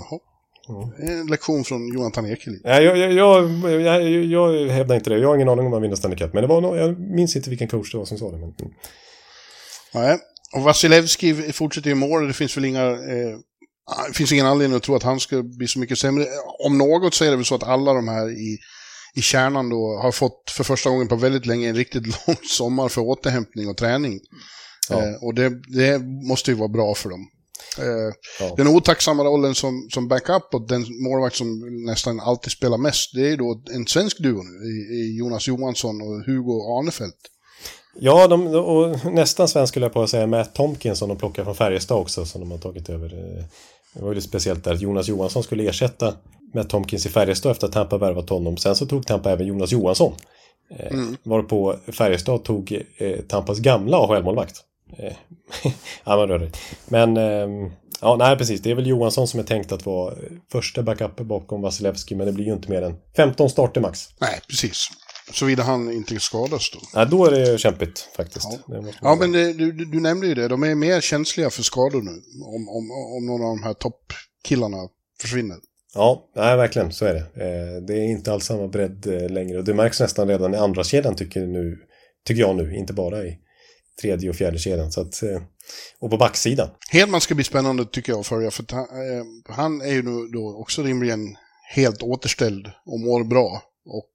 En 0.98 1.26
lektion 1.26 1.64
från 1.64 1.92
Johan 1.94 2.12
Tanekeli. 2.12 2.60
Nej, 2.64 2.84
jag, 2.84 2.98
jag, 2.98 3.12
jag, 3.12 4.02
jag, 4.24 4.68
hävdar 4.68 4.94
inte 4.94 5.10
det. 5.10 5.18
Jag 5.18 5.28
har 5.28 5.34
ingen 5.34 5.48
aning 5.48 5.64
om 5.64 5.70
man 5.70 5.82
vinner 5.82 5.96
Stanley 5.96 6.18
Cup. 6.18 6.32
Men 6.32 6.42
det 6.42 6.48
var 6.48 6.60
no 6.60 6.76
jag 6.76 7.00
minns 7.00 7.36
inte 7.36 7.50
vilken 7.50 7.68
coach 7.68 7.92
det 7.92 7.98
var 7.98 8.04
som 8.04 8.18
sa 8.18 8.30
det. 8.30 8.38
Men... 8.38 8.54
Mm. 8.60 8.72
Nej, 9.94 10.18
och 10.56 10.62
Vasilevski 10.62 11.34
fortsätter 11.34 11.88
ju 11.88 11.94
mål. 11.94 12.26
Det 12.26 12.32
finns 12.32 12.56
väl 12.56 12.64
inga... 12.64 12.86
Eh, 12.90 13.36
det 14.08 14.14
finns 14.14 14.32
ingen 14.32 14.46
anledning 14.46 14.76
att 14.76 14.82
tro 14.82 14.94
att 14.94 15.02
han 15.02 15.20
ska 15.20 15.42
bli 15.42 15.68
så 15.68 15.78
mycket 15.78 15.98
sämre. 15.98 16.26
Om 16.64 16.78
något 16.78 17.14
så 17.14 17.24
är 17.24 17.30
det 17.30 17.36
väl 17.36 17.44
så 17.44 17.54
att 17.54 17.62
alla 17.62 17.92
de 17.92 18.08
här 18.08 18.30
i, 18.30 18.58
i 19.14 19.22
kärnan 19.22 19.68
då 19.68 19.98
har 20.02 20.12
fått 20.12 20.50
för 20.50 20.64
första 20.64 20.90
gången 20.90 21.08
på 21.08 21.16
väldigt 21.16 21.46
länge 21.46 21.68
en 21.68 21.76
riktigt 21.76 22.06
lång 22.26 22.36
sommar 22.50 22.88
för 22.88 23.00
återhämtning 23.00 23.68
och 23.68 23.76
träning. 23.76 24.20
Ja. 24.88 25.02
Eh, 25.02 25.14
och 25.22 25.34
det, 25.34 25.48
det 25.68 25.98
måste 26.28 26.50
ju 26.50 26.56
vara 26.56 26.68
bra 26.68 26.94
för 26.94 27.10
dem. 27.10 27.28
Eh, 27.78 28.14
ja. 28.40 28.54
Den 28.56 28.68
otacksamma 28.68 29.24
rollen 29.24 29.54
som, 29.54 29.88
som 29.90 30.08
backup 30.08 30.54
och 30.54 30.68
den 30.68 30.86
målvakt 31.02 31.36
som 31.36 31.60
nästan 31.86 32.20
alltid 32.20 32.52
spelar 32.52 32.78
mest, 32.78 33.10
det 33.14 33.30
är 33.30 33.36
då 33.36 33.62
en 33.74 33.86
svensk 33.86 34.18
duo 34.18 34.42
nu, 34.42 34.66
i, 34.68 35.00
i 35.00 35.18
Jonas 35.18 35.48
Johansson 35.48 36.02
och 36.02 36.24
Hugo 36.26 36.78
Arnefelt. 36.78 37.16
Ja, 38.00 38.28
de, 38.28 38.46
och 38.46 39.12
nästan 39.12 39.48
svensk 39.48 39.70
skulle 39.70 39.86
jag 39.86 39.92
på 39.92 40.02
att 40.02 40.10
säga 40.10 40.26
Matt 40.26 40.54
Tomkins 40.54 40.98
som 40.98 41.08
de 41.08 41.18
plockar 41.18 41.44
från 41.44 41.54
Färjestad 41.54 41.98
också, 41.98 42.26
som 42.26 42.40
de 42.40 42.50
har 42.50 42.58
tagit 42.58 42.88
över. 42.88 43.08
Det 43.94 44.02
var 44.02 44.08
ju 44.08 44.14
lite 44.14 44.28
speciellt 44.28 44.64
där 44.64 44.74
att 44.74 44.80
Jonas 44.80 45.08
Johansson 45.08 45.42
skulle 45.42 45.68
ersätta 45.68 46.14
Matt 46.54 46.68
Tomkins 46.68 47.06
i 47.06 47.08
Färjestad 47.08 47.52
efter 47.52 47.66
att 47.66 47.72
Tampa 47.72 47.98
värvat 47.98 48.28
honom. 48.28 48.56
Sen 48.56 48.76
så 48.76 48.86
tog 48.86 49.06
Tampa 49.06 49.30
även 49.30 49.46
Jonas 49.46 49.72
Johansson. 49.72 50.12
Eh, 50.78 50.92
mm. 50.92 51.16
Varpå 51.22 51.76
Färjestad 51.92 52.44
tog 52.44 52.82
eh, 52.96 53.20
Tampas 53.20 53.58
gamla 53.58 53.96
AHL-målvakt. 53.96 54.56
Eh, 54.98 55.12
ja, 56.04 56.16
man 56.16 56.28
rör 56.28 56.50
Men, 56.88 57.16
eh, 57.16 57.70
ja, 58.00 58.16
nej 58.16 58.36
precis. 58.36 58.60
Det 58.60 58.70
är 58.70 58.74
väl 58.74 58.86
Johansson 58.86 59.28
som 59.28 59.40
är 59.40 59.44
tänkt 59.44 59.72
att 59.72 59.86
vara 59.86 60.14
första 60.52 60.82
backup 60.82 61.16
bakom 61.16 61.62
Vasilevski, 61.62 62.14
men 62.14 62.26
det 62.26 62.32
blir 62.32 62.44
ju 62.44 62.52
inte 62.52 62.70
mer 62.70 62.82
än 62.82 62.96
15 63.16 63.50
starter 63.50 63.80
max. 63.80 64.08
Nej, 64.20 64.40
precis. 64.48 64.88
Såvida 65.32 65.62
han 65.62 65.92
inte 65.92 66.20
skadas 66.20 66.70
då. 66.70 66.78
Ja, 66.94 67.04
då 67.04 67.26
är 67.26 67.30
det 67.30 67.58
kämpigt 67.58 68.08
faktiskt. 68.16 68.48
Ja, 68.68 68.82
ja 69.00 69.16
men 69.20 69.32
det, 69.32 69.52
du, 69.52 69.72
du 69.72 70.00
nämnde 70.00 70.26
ju 70.26 70.34
det. 70.34 70.48
De 70.48 70.62
är 70.62 70.74
mer 70.74 71.00
känsliga 71.00 71.50
för 71.50 71.62
skador 71.62 72.02
nu. 72.02 72.22
Om, 72.44 72.68
om, 72.68 72.90
om 73.16 73.26
någon 73.26 73.42
av 73.42 73.56
de 73.56 73.62
här 73.62 73.74
toppkillarna 73.74 74.76
försvinner. 75.20 75.56
Ja, 75.94 76.30
nej, 76.36 76.56
verkligen 76.56 76.92
så 76.92 77.04
är 77.04 77.14
det. 77.14 77.20
Eh, 77.20 77.82
det 77.86 77.94
är 77.94 78.02
inte 78.02 78.32
alls 78.32 78.44
samma 78.44 78.68
bredd 78.68 79.06
eh, 79.06 79.30
längre. 79.30 79.58
Och 79.58 79.64
det 79.64 79.74
märks 79.74 80.00
nästan 80.00 80.28
redan 80.28 80.54
i 80.54 80.56
andra 80.56 80.84
kedjan 80.84 81.16
tycker, 81.16 81.46
nu, 81.46 81.78
tycker 82.26 82.40
jag 82.40 82.56
nu. 82.56 82.74
Inte 82.76 82.92
bara 82.92 83.24
i 83.24 83.38
tredje 84.00 84.30
och 84.30 84.36
fjärde 84.36 84.58
kedjan. 84.58 84.92
Så 84.92 85.00
att, 85.00 85.22
eh, 85.22 85.42
och 85.98 86.10
på 86.10 86.16
backsidan. 86.16 86.68
Hedman 86.90 87.20
ska 87.20 87.34
bli 87.34 87.44
spännande 87.44 87.84
tycker 87.84 88.12
jag 88.12 88.20
att 88.20 88.26
följa. 88.26 88.50
För 88.50 88.64
han, 88.70 88.86
han, 89.48 89.80
är 89.80 89.92
ju 89.92 90.02
nu 90.02 90.28
då 90.32 90.56
också 90.60 90.82
rimligen 90.82 91.36
helt 91.74 92.02
återställd 92.02 92.70
och 92.86 93.00
mår 93.00 93.24
bra. 93.24 93.62
Och 93.86 94.12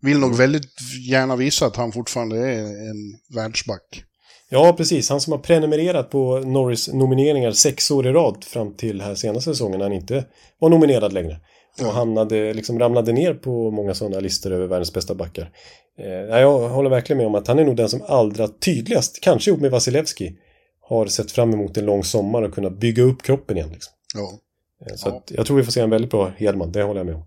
vill 0.00 0.18
nog 0.18 0.36
väldigt 0.36 0.70
gärna 1.08 1.36
visa 1.36 1.66
att 1.66 1.76
han 1.76 1.92
fortfarande 1.92 2.36
är 2.38 2.62
en 2.62 3.18
världsback. 3.34 4.04
Ja, 4.50 4.74
precis. 4.76 5.10
Han 5.10 5.20
som 5.20 5.32
har 5.32 5.38
prenumererat 5.38 6.10
på 6.10 6.38
Norris 6.38 6.88
nomineringar 6.88 7.52
sex 7.52 7.90
år 7.90 8.06
i 8.06 8.12
rad 8.12 8.44
fram 8.44 8.74
till 8.74 9.00
här 9.00 9.14
senaste 9.14 9.50
säsongen 9.50 9.78
när 9.78 9.84
han 9.84 9.92
inte 9.92 10.24
var 10.58 10.68
nominerad 10.68 11.12
längre. 11.12 11.40
Och 11.80 11.86
hamnade, 11.86 12.54
liksom 12.54 12.78
ramlade 12.78 13.12
ner 13.12 13.34
på 13.34 13.70
många 13.70 13.94
sådana 13.94 14.20
listor 14.20 14.52
över 14.52 14.66
världens 14.66 14.92
bästa 14.92 15.14
backar. 15.14 15.50
Eh, 15.98 16.38
jag 16.40 16.68
håller 16.68 16.90
verkligen 16.90 17.18
med 17.18 17.26
om 17.26 17.34
att 17.34 17.46
han 17.46 17.58
är 17.58 17.64
nog 17.64 17.76
den 17.76 17.88
som 17.88 18.02
allra 18.06 18.48
tydligast, 18.48 19.20
kanske 19.20 19.50
ihop 19.50 19.60
med 19.60 19.70
Vasilevski, 19.70 20.36
har 20.80 21.06
sett 21.06 21.32
fram 21.32 21.52
emot 21.52 21.76
en 21.76 21.86
lång 21.86 22.04
sommar 22.04 22.42
och 22.42 22.54
kunnat 22.54 22.80
bygga 22.80 23.02
upp 23.02 23.22
kroppen 23.22 23.56
igen. 23.56 23.70
Liksom. 23.72 23.92
Ja. 24.14 24.38
Eh, 24.86 24.96
så 24.96 25.08
ja. 25.08 25.22
jag 25.28 25.46
tror 25.46 25.56
vi 25.56 25.64
får 25.64 25.72
se 25.72 25.80
en 25.80 25.90
väldigt 25.90 26.10
bra 26.10 26.32
Hedman, 26.36 26.72
det 26.72 26.82
håller 26.82 27.00
jag 27.00 27.06
med 27.06 27.14
om. 27.14 27.24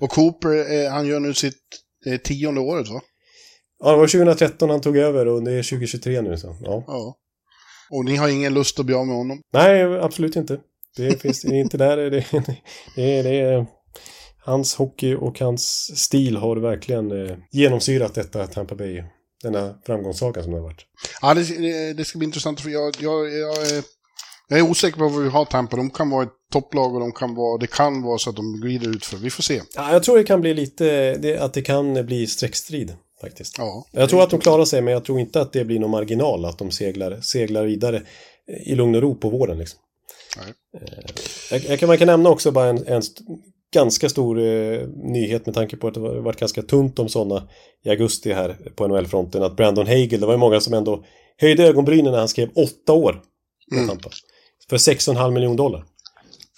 Och 0.00 0.10
Cooper, 0.10 0.84
eh, 0.84 0.90
han 0.90 1.06
gör 1.06 1.20
nu 1.20 1.34
sitt 1.34 1.62
eh, 2.06 2.16
tionde 2.16 2.60
året 2.60 2.88
va? 2.88 3.00
Ja, 3.78 3.90
det 3.90 3.96
var 3.96 4.06
2013 4.06 4.70
han 4.70 4.80
tog 4.80 4.96
över 4.96 5.26
och 5.26 5.42
det 5.42 5.52
är 5.52 5.62
2023 5.62 6.20
nu. 6.20 6.36
Så. 6.36 6.56
Ja. 6.60 6.84
ja. 6.86 7.16
Och 7.90 8.04
ni 8.04 8.16
har 8.16 8.28
ingen 8.28 8.54
lust 8.54 8.80
att 8.80 8.86
bli 8.86 8.94
av 8.94 9.06
med 9.06 9.16
honom? 9.16 9.40
Nej, 9.52 10.00
absolut 10.00 10.36
inte. 10.36 10.58
Det 10.96 11.22
finns 11.22 11.44
inte 11.44 11.76
där. 11.76 11.96
Det, 11.96 12.10
det, 12.96 13.22
det, 13.22 13.40
är, 13.40 13.66
hans 14.44 14.74
hockey 14.74 15.14
och 15.14 15.40
hans 15.40 15.62
stil 15.96 16.36
har 16.36 16.56
verkligen 16.56 17.26
eh, 17.26 17.36
genomsyrat 17.50 18.14
detta 18.14 18.46
Tampa 18.46 18.74
Bay. 18.74 19.02
Denna 19.42 19.74
framgångssaga 19.86 20.42
som 20.42 20.52
det 20.52 20.58
har 20.58 20.64
varit. 20.64 20.86
Ja, 21.22 21.34
det, 21.34 21.92
det 21.92 22.04
ska 22.04 22.18
bli 22.18 22.26
intressant 22.26 22.60
för 22.60 22.70
jag, 22.70 22.94
jag, 23.00 23.38
jag, 23.38 23.56
jag 24.48 24.58
är 24.58 24.70
osäker 24.70 24.98
på 24.98 25.08
vad 25.08 25.22
vi 25.22 25.28
har 25.28 25.44
Tampa. 25.44 25.76
De 25.76 25.90
kan 25.90 26.10
vara 26.10 26.22
ett 26.22 26.32
topplag 26.52 26.94
och 26.94 27.00
de 27.00 27.12
kan 27.12 27.34
vara, 27.34 27.58
det 27.58 27.66
kan 27.66 28.02
vara 28.02 28.18
så 28.18 28.30
att 28.30 28.36
de 28.36 28.60
glider 28.60 28.88
ut 28.88 29.06
för. 29.06 29.16
Vi 29.16 29.30
får 29.30 29.42
se. 29.42 29.62
Ja, 29.74 29.92
jag 29.92 30.02
tror 30.02 30.18
det 30.18 30.24
kan 30.24 30.40
bli 30.40 30.54
lite, 30.54 31.14
det, 31.16 31.38
att 31.38 31.54
det 31.54 31.62
kan 31.62 32.06
bli 32.06 32.26
streckstrid 32.26 32.96
faktiskt. 33.20 33.58
Ja, 33.58 33.86
jag 33.92 34.10
tror 34.10 34.22
att 34.22 34.30
de 34.30 34.40
klarar 34.40 34.64
sig, 34.64 34.82
men 34.82 34.92
jag 34.92 35.04
tror 35.04 35.20
inte 35.20 35.40
att 35.40 35.52
det 35.52 35.64
blir 35.64 35.78
någon 35.78 35.90
marginal 35.90 36.44
att 36.44 36.58
de 36.58 36.70
seglar, 36.70 37.20
seglar 37.20 37.64
vidare 37.64 38.02
i 38.66 38.74
lugn 38.74 38.94
och 38.94 39.02
ro 39.02 39.14
på 39.14 39.30
våren. 39.30 39.58
Liksom. 39.58 39.80
Eh, 40.38 40.88
jag, 41.50 41.64
jag 41.64 41.80
kan, 41.80 41.86
man 41.86 41.98
kan 41.98 42.06
nämna 42.06 42.30
också 42.30 42.50
bara 42.50 42.66
en, 42.66 42.86
en 42.86 43.02
ganska 43.74 44.08
stor 44.08 44.38
eh, 44.38 44.88
nyhet 44.88 45.46
med 45.46 45.54
tanke 45.54 45.76
på 45.76 45.88
att 45.88 45.94
det 45.94 46.00
var, 46.00 46.14
varit 46.14 46.40
ganska 46.40 46.62
tunt 46.62 46.98
om 46.98 47.08
sådana 47.08 47.48
i 47.84 47.90
augusti 47.90 48.32
här 48.32 48.72
på 48.76 48.88
NHL-fronten. 48.88 49.42
Att 49.42 49.56
Brandon 49.56 49.86
Hagel, 49.86 50.20
det 50.20 50.26
var 50.26 50.34
ju 50.34 50.38
många 50.38 50.60
som 50.60 50.74
ändå 50.74 51.04
höjde 51.36 51.64
ögonbrynen 51.64 52.12
när 52.12 52.18
han 52.18 52.28
skrev 52.28 52.50
åtta 52.54 52.92
år 52.92 53.22
med 53.70 53.78
mm. 53.78 53.88
Tampa. 53.88 54.10
För 54.70 54.76
6,5 54.76 55.30
miljoner 55.30 55.56
dollar. 55.56 55.84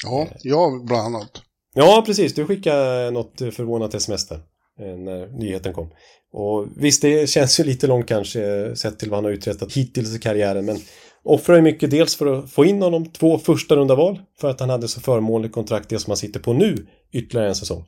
Ja, 0.05 0.29
jag 0.43 0.87
bland 0.87 1.17
annat. 1.17 1.43
Ja, 1.75 2.03
precis. 2.07 2.35
Du 2.35 2.47
skickade 2.47 3.11
något 3.11 3.39
förvånat 3.39 3.95
sms 3.95 4.29
där 4.29 4.41
eh, 4.81 4.97
när 4.97 5.27
nyheten 5.27 5.73
kom. 5.73 5.91
Och 6.33 6.67
visst, 6.77 7.03
det 7.03 7.31
känns 7.31 7.61
ju 7.61 7.65
lite 7.65 7.87
långt 7.87 8.07
kanske 8.07 8.73
sett 8.77 8.99
till 8.99 9.11
vad 9.11 9.17
han 9.17 9.25
har 9.25 9.33
uträttat 9.33 9.73
hittills 9.73 10.17
i 10.17 10.19
karriären, 10.19 10.65
men 10.65 10.79
offrar 11.23 11.57
ju 11.57 11.63
mycket 11.63 11.91
dels 11.91 12.17
för 12.17 12.27
att 12.27 12.51
få 12.51 12.65
in 12.65 12.83
honom 12.83 13.07
två 13.07 13.39
första 13.39 13.77
runda 13.77 13.95
val 13.95 14.21
för 14.41 14.51
att 14.51 14.61
han 14.61 14.71
hade 14.71 14.89
så 14.89 15.01
förmånligt 15.01 15.55
kontrakt 15.55 15.89
det 15.89 15.99
som 15.99 16.11
han 16.11 16.17
sitter 16.17 16.41
på 16.41 16.53
nu 16.53 16.87
ytterligare 17.13 17.49
en 17.49 17.55
säsong. 17.55 17.85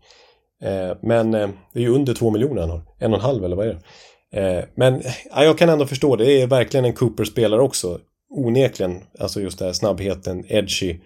Eh, 0.63 0.97
men 1.03 1.35
eh, 1.35 1.49
det 1.73 1.79
är 1.79 1.83
ju 1.83 1.95
under 1.95 2.15
två 2.15 2.31
miljoner 2.31 2.61
han 2.61 2.71
har. 2.71 2.83
En 2.99 3.13
och 3.13 3.19
en 3.19 3.25
halv 3.25 3.45
eller 3.45 3.57
vad 3.57 3.67
är 3.67 3.75
det? 3.75 3.81
Eh, 4.33 4.65
men 4.75 5.03
ja, 5.31 5.45
jag 5.45 5.59
kan 5.59 5.69
ändå 5.69 5.87
förstå 5.87 6.17
det. 6.17 6.25
Det 6.25 6.43
är 6.43 6.47
verkligen 6.47 6.85
en 6.85 6.93
Cooper-spelare 6.93 7.61
också. 7.61 7.99
Onekligen. 8.31 9.01
Alltså 9.19 9.41
just 9.41 9.59
det 9.59 9.65
här 9.65 9.73
snabbheten, 9.73 10.45
edgy. 10.49 10.97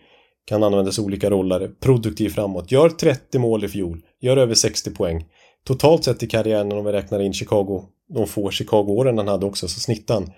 Kan 0.46 0.62
användas 0.62 0.98
i 0.98 1.02
olika 1.02 1.30
roller. 1.30 1.70
Produktiv 1.80 2.28
framåt. 2.28 2.72
Gör 2.72 2.88
30 2.88 3.38
mål 3.38 3.64
i 3.64 3.68
fjol. 3.68 4.00
Gör 4.20 4.36
över 4.36 4.54
60 4.54 4.90
poäng. 4.90 5.24
Totalt 5.66 6.04
sett 6.04 6.22
i 6.22 6.26
karriären 6.26 6.72
om 6.72 6.84
vi 6.84 6.92
räknar 6.92 7.20
in 7.20 7.32
Chicago. 7.32 7.84
De 8.14 8.26
få 8.26 8.50
Chicago-åren 8.50 9.18
han 9.18 9.28
hade 9.28 9.46
också 9.46 9.68
så 9.68 9.80
snittar 9.80 10.14
han 10.14 10.32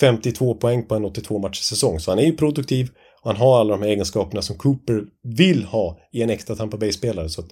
52 0.00 0.54
poäng 0.54 0.86
på 0.86 0.94
en 0.94 1.04
82 1.04 1.38
match 1.38 1.60
säsong. 1.60 2.00
Så 2.00 2.10
han 2.10 2.18
är 2.18 2.24
ju 2.24 2.36
produktiv 2.36 2.88
och 3.22 3.30
han 3.30 3.36
har 3.36 3.60
alla 3.60 3.76
de 3.76 3.82
här 3.82 3.90
egenskaperna 3.90 4.42
som 4.42 4.56
Cooper 4.56 5.04
vill 5.22 5.64
ha 5.64 5.98
i 6.12 6.22
en 6.22 6.30
extra 6.30 6.56
Tampa 6.56 6.76
Bay-spelare. 6.76 7.28
Så 7.28 7.40
att 7.40 7.48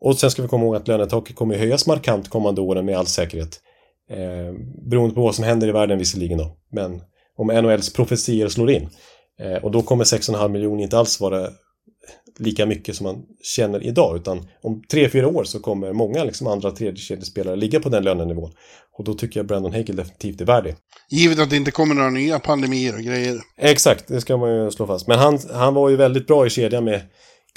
och 0.00 0.18
sen 0.18 0.30
ska 0.30 0.42
vi 0.42 0.48
komma 0.48 0.64
ihåg 0.64 0.76
att 0.76 0.88
lönetaket 0.88 1.36
kommer 1.36 1.58
höjas 1.58 1.86
markant 1.86 2.28
kommande 2.28 2.60
åren 2.60 2.84
med 2.84 2.98
all 2.98 3.06
säkerhet. 3.06 3.60
Eh, 4.10 4.54
beroende 4.90 5.14
på 5.14 5.22
vad 5.22 5.34
som 5.34 5.44
händer 5.44 5.68
i 5.68 5.72
världen 5.72 5.98
visserligen 5.98 6.38
då. 6.38 6.56
Men 6.70 7.02
om 7.36 7.46
NHLs 7.46 7.92
profetier 7.92 8.48
slår 8.48 8.70
in. 8.70 8.88
Eh, 9.40 9.64
och 9.64 9.70
då 9.70 9.82
kommer 9.82 10.04
6,5 10.04 10.48
miljoner 10.48 10.82
inte 10.82 10.98
alls 10.98 11.20
vara 11.20 11.48
lika 12.42 12.66
mycket 12.66 12.96
som 12.96 13.04
man 13.04 13.22
känner 13.42 13.86
idag. 13.86 14.16
Utan 14.16 14.48
om 14.62 14.82
3-4 14.92 15.24
år 15.24 15.44
så 15.44 15.60
kommer 15.60 15.92
många 15.92 16.24
liksom 16.24 16.46
andra 16.46 16.70
tredjekedjespelare 16.70 17.56
ligga 17.56 17.80
på 17.80 17.88
den 17.88 18.04
lönenivån. 18.04 18.52
Och 18.98 19.04
då 19.04 19.14
tycker 19.14 19.40
jag 19.40 19.46
Brandon 19.46 19.72
Hagel 19.72 19.96
definitivt 19.96 20.40
är 20.40 20.44
värdig. 20.44 20.74
Givet 21.10 21.38
att 21.38 21.50
det 21.50 21.56
inte 21.56 21.70
kommer 21.70 21.94
några 21.94 22.10
nya 22.10 22.38
pandemier 22.38 22.94
och 22.94 23.00
grejer. 23.02 23.40
Exakt, 23.58 24.08
det 24.08 24.20
ska 24.20 24.36
man 24.36 24.54
ju 24.54 24.70
slå 24.70 24.86
fast. 24.86 25.06
Men 25.06 25.18
han, 25.18 25.38
han 25.52 25.74
var 25.74 25.88
ju 25.88 25.96
väldigt 25.96 26.26
bra 26.26 26.46
i 26.46 26.50
kedjan 26.50 26.84
med 26.84 27.00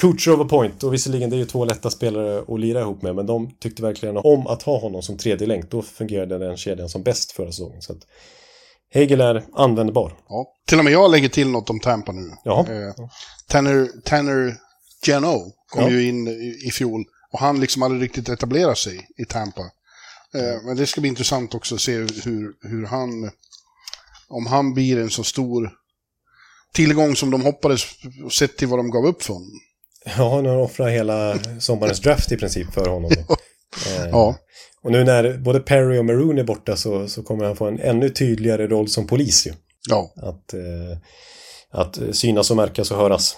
Coach 0.02 0.28
over 0.28 0.46
point 0.46 0.84
och 0.84 0.94
visserligen 0.94 1.30
det 1.30 1.36
är 1.36 1.38
ju 1.38 1.46
två 1.46 1.66
lätta 1.66 1.90
spelare 1.90 2.44
att 2.48 2.60
lira 2.60 2.82
ihop 2.82 3.02
med 3.02 3.16
men 3.16 3.26
de 3.26 3.52
tyckte 3.60 3.82
verkligen 3.82 4.18
om 4.18 4.48
att 4.48 4.64
ha 4.64 4.80
honom 4.80 5.02
som 5.02 5.18
tredje 5.18 5.48
länk. 5.48 5.72
Då 5.72 5.82
fungerade 5.82 6.38
den 6.38 6.58
kedjan 6.58 6.90
som 6.90 7.04
bäst 7.04 7.32
förra 7.32 7.48
säsongen. 7.52 7.82
Så 7.82 7.94
att 7.94 8.00
Hegel 8.94 9.22
är 9.22 9.44
användbar. 9.54 10.14
Ja. 10.30 10.46
Till 10.68 10.78
och 10.78 10.84
med 10.84 10.94
jag 10.94 11.12
lägger 11.12 11.30
till 11.30 11.50
något 11.50 11.70
om 11.70 11.80
Tampa 11.80 12.12
nu. 12.12 12.32
Jaha. 12.44 12.60
Eh, 12.60 12.94
Tanner, 13.48 13.88
Tanner 14.04 14.56
Geno 15.08 15.52
kom 15.70 15.84
Ja. 15.84 15.90
ju 15.90 16.08
in 16.08 16.28
i, 16.28 16.62
i 16.68 16.72
fjol 16.72 17.06
och 17.32 17.40
han 17.40 17.60
liksom 17.60 17.82
hade 17.82 17.96
riktigt 17.96 18.30
etablerat 18.30 18.78
sig 18.78 19.08
i 19.18 19.26
Tampa. 19.26 19.62
Eh, 20.36 20.64
men 20.66 20.78
det 20.78 20.88
ska 20.88 21.02
bli 21.02 21.08
intressant 21.10 21.54
också 21.56 21.76
att 21.76 21.82
se 21.82 21.94
hur, 21.98 22.68
hur 22.70 22.86
han, 22.86 23.32
om 24.28 24.46
han 24.46 24.74
blir 24.74 24.98
en 25.00 25.10
så 25.10 25.24
stor 25.24 25.72
tillgång 26.74 27.16
som 27.16 27.32
de 27.32 27.42
hoppades 27.42 27.82
och 28.26 28.34
sett 28.34 28.58
till 28.58 28.68
vad 28.68 28.80
de 28.80 28.92
gav 28.92 29.06
upp 29.06 29.24
för 29.24 29.34
honom. 29.34 29.52
Ja, 30.06 30.12
har 30.30 30.44
de 30.44 30.58
offrat 30.58 30.92
hela 30.92 31.38
sommarens 31.60 32.00
draft 32.00 32.32
i 32.32 32.38
princip 32.38 32.74
för 32.74 32.86
honom. 32.90 33.12
Då. 33.28 33.36
Eh, 33.90 34.10
Ja. 34.12 34.36
Och 34.82 34.92
nu 34.92 35.04
när 35.04 35.38
både 35.38 35.60
Perry 35.60 35.98
och 36.00 36.06
Maroon 36.06 36.38
är 36.38 36.44
borta 36.44 36.78
så, 36.78 37.08
så 37.08 37.24
kommer 37.24 37.46
han 37.46 37.56
få 37.56 37.66
en 37.68 37.80
ännu 37.80 38.10
tydligare 38.10 38.68
roll 38.68 38.88
som 38.90 39.08
polis 39.08 39.48
ju. 39.48 39.54
Ja, 39.90 40.14
Att, 40.16 40.54
eh, 40.54 40.98
att 41.72 42.00
synas 42.12 42.52
och 42.52 42.58
märkas 42.58 42.92
och 42.92 42.98
höras 42.98 43.38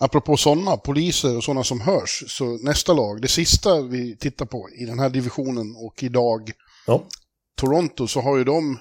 apropå 0.00 0.36
sådana, 0.36 0.76
poliser 0.76 1.36
och 1.36 1.44
sådana 1.44 1.64
som 1.64 1.80
hörs, 1.80 2.24
så 2.28 2.44
nästa 2.62 2.92
lag, 2.92 3.22
det 3.22 3.28
sista 3.28 3.82
vi 3.82 4.16
tittar 4.16 4.46
på 4.46 4.68
i 4.70 4.84
den 4.84 4.98
här 4.98 5.10
divisionen 5.10 5.74
och 5.76 6.02
idag, 6.02 6.50
Ja, 6.86 7.04
Toronto, 7.56 8.06
så 8.06 8.20
har 8.20 8.36
ju 8.38 8.44
de 8.44 8.78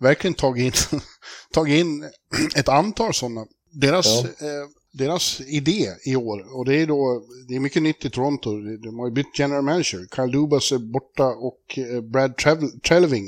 verkligen 0.00 0.34
tagit 0.34 0.92
in, 0.92 1.00
tagit 1.52 1.80
in 1.80 2.10
ett 2.56 2.68
antal 2.68 3.14
sådana. 3.14 3.46
Deras, 3.72 4.06
Ja. 4.06 4.20
eh, 4.46 4.68
deras 4.92 5.40
idé 5.40 5.88
i 6.04 6.16
år, 6.16 6.56
och 6.58 6.64
det 6.64 6.82
är 6.82 6.86
då, 6.86 7.22
det 7.48 7.54
är 7.56 7.60
mycket 7.60 7.82
nytt 7.82 8.04
i 8.04 8.10
Toronto, 8.10 8.50
de 8.84 8.98
har 8.98 9.06
ju 9.08 9.12
bytt 9.14 9.38
general 9.38 9.62
manager. 9.64 10.06
Kyle 10.16 10.32
Dubas 10.32 10.72
är 10.72 10.78
borta 10.78 11.26
och 11.26 11.78
eh, 11.78 12.00
Brad 12.00 12.34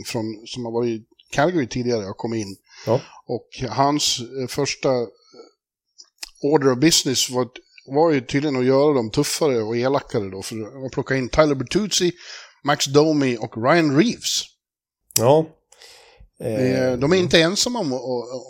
från, 0.07 0.43
som 0.47 0.65
har 0.65 0.73
varit 0.73 1.01
i 1.01 1.05
Calgary 1.33 1.69
tidigare 1.69 2.05
har 2.05 2.15
kommit 2.15 2.47
in. 2.47 2.57
ja. 2.87 3.01
Och 3.27 3.49
hans 3.71 4.21
eh, 4.41 4.47
första 4.49 4.89
order 6.43 6.73
of 6.73 6.79
business 6.79 7.31
var, 7.31 7.49
var 7.87 8.11
ju 8.11 8.21
tydligen 8.21 8.57
att 8.57 8.65
göra 8.65 8.95
dem 8.95 9.11
tuffare 9.11 9.63
och 9.63 9.77
elakare 9.77 10.31
då. 10.31 10.43
För 10.43 10.87
att 10.87 10.93
plocka 10.93 11.17
in 11.17 11.29
Tyler 11.29 11.55
Bertuzzi, 11.55 12.13
Max 12.65 12.87
Domi 12.87 13.37
och 13.41 13.57
Ryan 13.65 13.97
Reeves. 13.97 14.43
ja. 15.19 15.47
Eh, 16.43 16.99
De 16.99 17.13
är 17.13 17.17
inte 17.17 17.41
ensamma 17.41 17.79
om, 17.79 17.93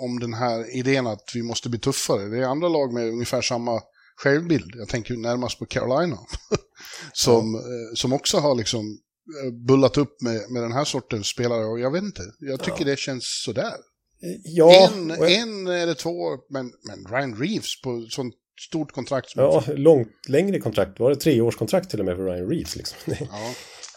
om 0.03 0.21
den 0.21 0.35
här 0.35 0.77
idén 0.77 1.07
att 1.07 1.31
vi 1.35 1.43
måste 1.43 1.69
bli 1.69 1.79
tuffare. 1.79 2.29
Det 2.29 2.39
är 2.39 2.43
andra 2.43 2.69
lag 2.69 2.93
med 2.93 3.09
ungefär 3.09 3.43
samma 3.43 3.81
självbild. 4.17 4.71
Jag 4.77 4.89
tänker 4.89 5.17
närmast 5.17 5.59
på 5.59 5.67
Carolina. 5.67 6.19
som, 7.13 7.55
eh, 7.55 7.95
som 7.95 8.13
också 8.13 8.39
har 8.39 8.55
liksom 8.55 8.99
eh, 9.45 9.53
bullat 9.67 9.97
upp 9.97 10.23
med, 10.23 10.51
med 10.51 10.63
den 10.63 10.73
här 10.73 10.85
sortens 10.85 11.27
spelare. 11.27 11.65
Och 11.65 11.81
jag 11.81 11.91
vet 11.91 12.03
inte, 12.03 12.23
jag 12.39 12.61
tycker 12.61 12.85
det 12.85 12.99
känns 12.99 13.43
sådär. 13.45 13.75
Ja, 14.45 14.91
en, 14.95 15.09
jag- 15.09 15.33
en 15.33 15.67
eller 15.67 15.95
två, 15.95 16.13
men, 16.51 16.71
men 16.83 17.07
Ryan 17.17 17.35
Reeves 17.37 17.83
på 17.83 18.07
sånt 18.11 18.35
stort 18.69 18.93
kontrakt. 18.93 19.33
Ja, 19.37 19.63
långt 19.75 20.09
längre 20.29 20.61
kontrakt. 20.61 21.01
Var 21.01 21.11
det 21.11 21.17
treårskontrakt 21.17 21.91
till 21.91 21.99
och 22.01 22.07
med 22.07 22.17
för 22.17 22.25
Ryan 22.25 22.49
Reeves? 22.51 22.77
Liksom. 22.77 22.97
Ja. 23.21 23.27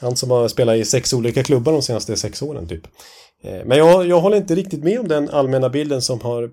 Han 0.01 0.15
som 0.15 0.31
har 0.31 0.47
spelat 0.47 0.75
i 0.77 0.85
sex 0.85 1.13
olika 1.13 1.43
klubbar 1.43 1.71
de 1.73 1.81
senaste 1.81 2.15
sex 2.17 2.41
åren 2.41 2.67
typ. 2.67 2.81
Eh, 3.43 3.65
Men 3.65 3.77
jag, 3.77 4.07
jag 4.07 4.21
håller 4.21 4.37
inte 4.37 4.55
riktigt 4.55 4.83
med 4.83 4.99
om 4.99 5.07
den 5.07 5.29
allmänna 5.29 5.69
bilden 5.69 6.01
som 6.01 6.21
har 6.21 6.49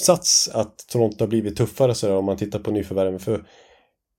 satts 0.00 0.48
att 0.52 0.74
Toronto 0.92 1.16
har 1.20 1.26
blivit 1.28 1.56
tuffare 1.56 1.94
sådär 1.94 2.14
om 2.16 2.24
man 2.24 2.36
tittar 2.36 2.58
på 2.58 2.70
nyförvärven. 2.70 3.18
För 3.20 3.44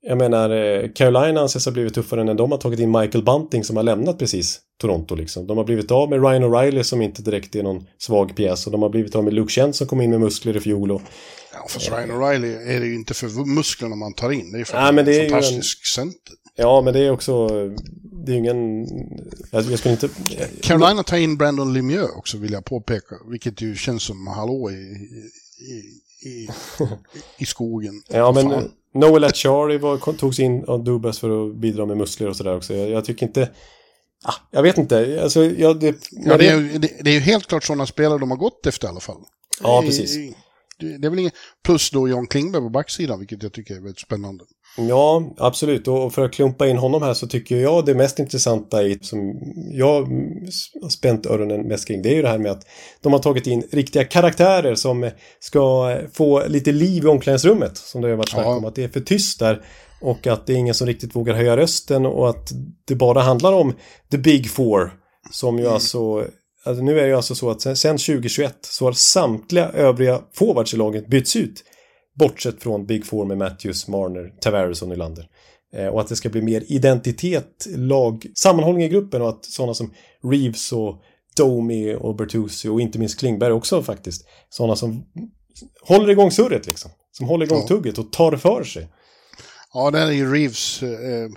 jag 0.05 0.17
menar, 0.17 0.49
eh, 0.49 0.89
Carolina 0.95 1.41
anses 1.41 1.65
ha 1.65 1.71
blivit 1.71 1.93
tuffare 1.93 2.23
när 2.23 2.33
de 2.33 2.51
har 2.51 2.57
tagit 2.57 2.79
in 2.79 2.91
Michael 2.91 3.23
Bunting 3.23 3.63
som 3.63 3.75
har 3.77 3.83
lämnat 3.83 4.19
precis 4.19 4.59
Toronto 4.81 5.15
liksom. 5.15 5.47
De 5.47 5.57
har 5.57 5.63
blivit 5.63 5.91
av 5.91 6.09
med 6.09 6.21
Ryan 6.21 6.43
O'Reilly 6.43 6.83
som 6.83 7.01
inte 7.01 7.21
direkt 7.21 7.55
är 7.55 7.63
någon 7.63 7.85
svag 7.97 8.35
pjäs 8.35 8.65
och 8.65 8.71
de 8.71 8.81
har 8.81 8.89
blivit 8.89 9.15
av 9.15 9.23
med 9.23 9.33
Luke 9.33 9.51
Chen 9.51 9.73
som 9.73 9.87
kom 9.87 10.01
in 10.01 10.09
med 10.09 10.19
muskler 10.19 10.57
i 10.57 10.59
fjol 10.59 10.91
och 10.91 11.01
Ja, 11.53 11.65
fast 11.69 11.89
Ryan 11.91 12.11
O'Reilly 12.11 12.67
är 12.75 12.79
det 12.79 12.85
ju 12.85 12.95
inte 12.95 13.13
för 13.13 13.45
musklerna 13.55 13.95
man 13.95 14.13
tar 14.13 14.31
in. 14.31 14.51
Det 14.51 14.57
är 14.57 14.59
ju 14.59 14.65
för 14.65 14.81
Nej, 14.81 14.93
men 14.93 15.05
det 15.05 15.11
är 15.11 15.15
en 15.15 15.19
ju 15.19 15.25
en- 15.25 15.31
fantastisk 15.31 15.85
center. 15.87 16.33
ja, 16.55 16.81
men 16.81 16.93
det 16.93 16.99
är 16.99 17.11
också 17.11 17.47
det 18.25 18.31
är 18.31 18.35
ingen 18.35 18.85
jag, 19.51 19.63
jag 19.63 19.79
skulle 19.79 19.91
inte 19.93 20.09
Carolina 20.61 21.03
tar 21.03 21.17
in 21.17 21.37
Brandon 21.37 21.73
Lemieux 21.73 22.09
också, 22.17 22.37
vill 22.37 22.51
jag 22.51 22.65
påpeka. 22.65 23.15
Vilket 23.31 23.61
ju 23.61 23.75
känns 23.75 24.03
som 24.03 24.27
hallå 24.27 24.71
i, 24.71 24.73
i, 24.73 26.29
i, 26.29 26.47
i 27.37 27.45
skogen. 27.45 28.01
Ja, 28.09 28.31
men 28.31 28.49
Fan. 28.49 28.71
Noel 28.93 29.23
Achari 29.23 29.77
var, 29.77 30.13
togs 30.13 30.39
in 30.39 30.63
av 30.65 30.83
Dubas 30.83 31.19
för 31.19 31.47
att 31.49 31.55
bidra 31.55 31.85
med 31.85 31.97
muskler 31.97 32.29
och 32.29 32.35
sådär 32.35 32.55
också. 32.57 32.73
Jag, 32.73 32.89
jag 32.89 33.05
tycker 33.05 33.25
inte... 33.25 33.49
Ah, 34.25 34.33
jag 34.51 34.63
vet 34.63 34.77
inte. 34.77 35.19
Alltså, 35.23 35.43
jag, 35.45 35.79
det, 35.79 35.95
Ja, 36.11 36.37
det, 36.37 36.47
är, 36.47 36.57
ju- 36.59 36.77
det, 36.77 36.91
det 37.03 37.09
är 37.09 37.13
ju 37.13 37.19
helt 37.19 37.47
klart 37.47 37.63
sådana 37.63 37.85
spelare 37.85 38.19
de 38.19 38.31
har 38.31 38.37
gått 38.37 38.65
efter 38.65 38.87
i 38.87 38.89
alla 38.89 38.99
fall. 38.99 39.21
Ja, 39.61 39.81
precis. 39.85 40.33
Det, 40.79 40.97
det 40.97 41.07
är 41.07 41.09
väl 41.09 41.19
inget... 41.19 41.33
Plus 41.65 41.91
då 41.91 42.07
John 42.09 42.27
Klingberg 42.27 42.61
på 42.61 42.69
backsidan, 42.69 43.19
vilket 43.19 43.43
jag 43.43 43.53
tycker 43.53 43.73
är 43.75 43.79
väldigt 43.79 43.99
spännande. 43.99 44.43
Ja, 44.77 45.33
absolut. 45.37 45.87
Och 45.87 46.13
för 46.13 46.25
att 46.25 46.33
klumpa 46.33 46.67
in 46.67 46.77
honom 46.77 47.01
här 47.01 47.13
så 47.13 47.27
tycker 47.27 47.57
jag 47.57 47.85
det 47.85 47.93
mest 47.95 48.19
intressanta 48.19 48.83
i, 48.83 48.99
som 49.01 49.19
jag 49.71 50.01
har 50.81 50.89
spänt 50.89 51.25
öronen 51.25 51.67
mest 51.67 51.87
kring, 51.87 52.01
det 52.01 52.09
är 52.09 52.15
ju 52.15 52.21
det 52.21 52.29
här 52.29 52.37
med 52.37 52.51
att 52.51 52.67
de 53.01 53.13
har 53.13 53.19
tagit 53.19 53.47
in 53.47 53.63
riktiga 53.71 54.03
karaktärer 54.03 54.75
som 54.75 55.09
ska 55.39 55.97
få 56.13 56.47
lite 56.47 56.71
liv 56.71 57.03
i 57.03 57.07
omklädningsrummet. 57.07 57.77
Som 57.77 58.01
det 58.01 58.07
har 58.09 58.15
varit 58.15 58.29
snack 58.29 58.45
Ja. 58.45 58.55
om, 58.55 58.65
att 58.65 58.75
det 58.75 58.83
är 58.83 58.87
för 58.87 58.99
tyst 58.99 59.39
där. 59.39 59.61
Och 60.01 60.27
att 60.27 60.47
det 60.47 60.53
är 60.53 60.57
ingen 60.57 60.73
som 60.73 60.87
riktigt 60.87 61.15
vågar 61.15 61.33
höja 61.33 61.57
rösten 61.57 62.05
och 62.05 62.29
att 62.29 62.51
det 62.87 62.95
bara 62.95 63.21
handlar 63.21 63.53
om 63.53 63.73
the 64.11 64.17
big 64.17 64.49
four. 64.49 64.91
Som 65.31 65.59
ju 65.59 65.67
alltså, 65.67 66.27
alltså 66.65 66.83
nu 66.83 66.99
är 66.99 67.03
det 67.03 67.07
ju 67.07 67.15
alltså 67.15 67.35
så 67.35 67.49
att 67.49 67.61
sen, 67.61 67.75
sen 67.75 67.97
2021 67.97 68.55
så 68.61 68.85
har 68.85 68.93
samtliga 68.93 69.69
övriga 69.69 70.21
forwards 70.33 70.73
i 70.73 70.77
laget 70.77 71.07
bytts 71.07 71.35
ut. 71.35 71.63
Bortsett 72.19 72.63
från 72.63 72.85
Big 72.85 73.05
Four 73.05 73.25
med 73.25 73.37
Matthews, 73.37 73.87
Marner, 73.87 74.33
Tavares 74.41 74.81
och 74.81 74.87
Nylander. 74.87 75.27
Eh, 75.75 75.87
och 75.87 76.01
att 76.01 76.07
det 76.07 76.15
ska 76.15 76.29
bli 76.29 76.41
mer 76.41 76.63
identitet, 76.67 77.67
lag, 77.75 78.25
sammanhållning 78.35 78.83
i 78.83 78.89
gruppen 78.89 79.21
och 79.21 79.29
att 79.29 79.45
sådana 79.45 79.73
som 79.73 79.93
Reeves 80.31 80.71
och 80.71 81.01
Domi 81.37 81.95
och 81.95 82.15
Bertuzzi 82.15 82.67
och 82.69 82.81
inte 82.81 82.99
minst 82.99 83.19
Klingberg 83.19 83.51
också 83.53 83.83
faktiskt. 83.83 84.25
Sådana 84.49 84.75
som 84.75 85.05
håller 85.81 86.09
igång 86.09 86.31
surret 86.31 86.67
liksom. 86.67 86.91
Som 87.11 87.27
håller 87.27 87.45
igång 87.45 87.61
Ja. 87.61 87.67
tugget 87.67 87.97
och 87.97 88.11
tar 88.11 88.37
för 88.37 88.63
sig. 88.63 88.87
Ja, 89.73 89.91
där 89.91 90.07
är 90.07 90.11
ju 90.11 90.33
Reeves. 90.33 90.83
Eh, 90.83 91.29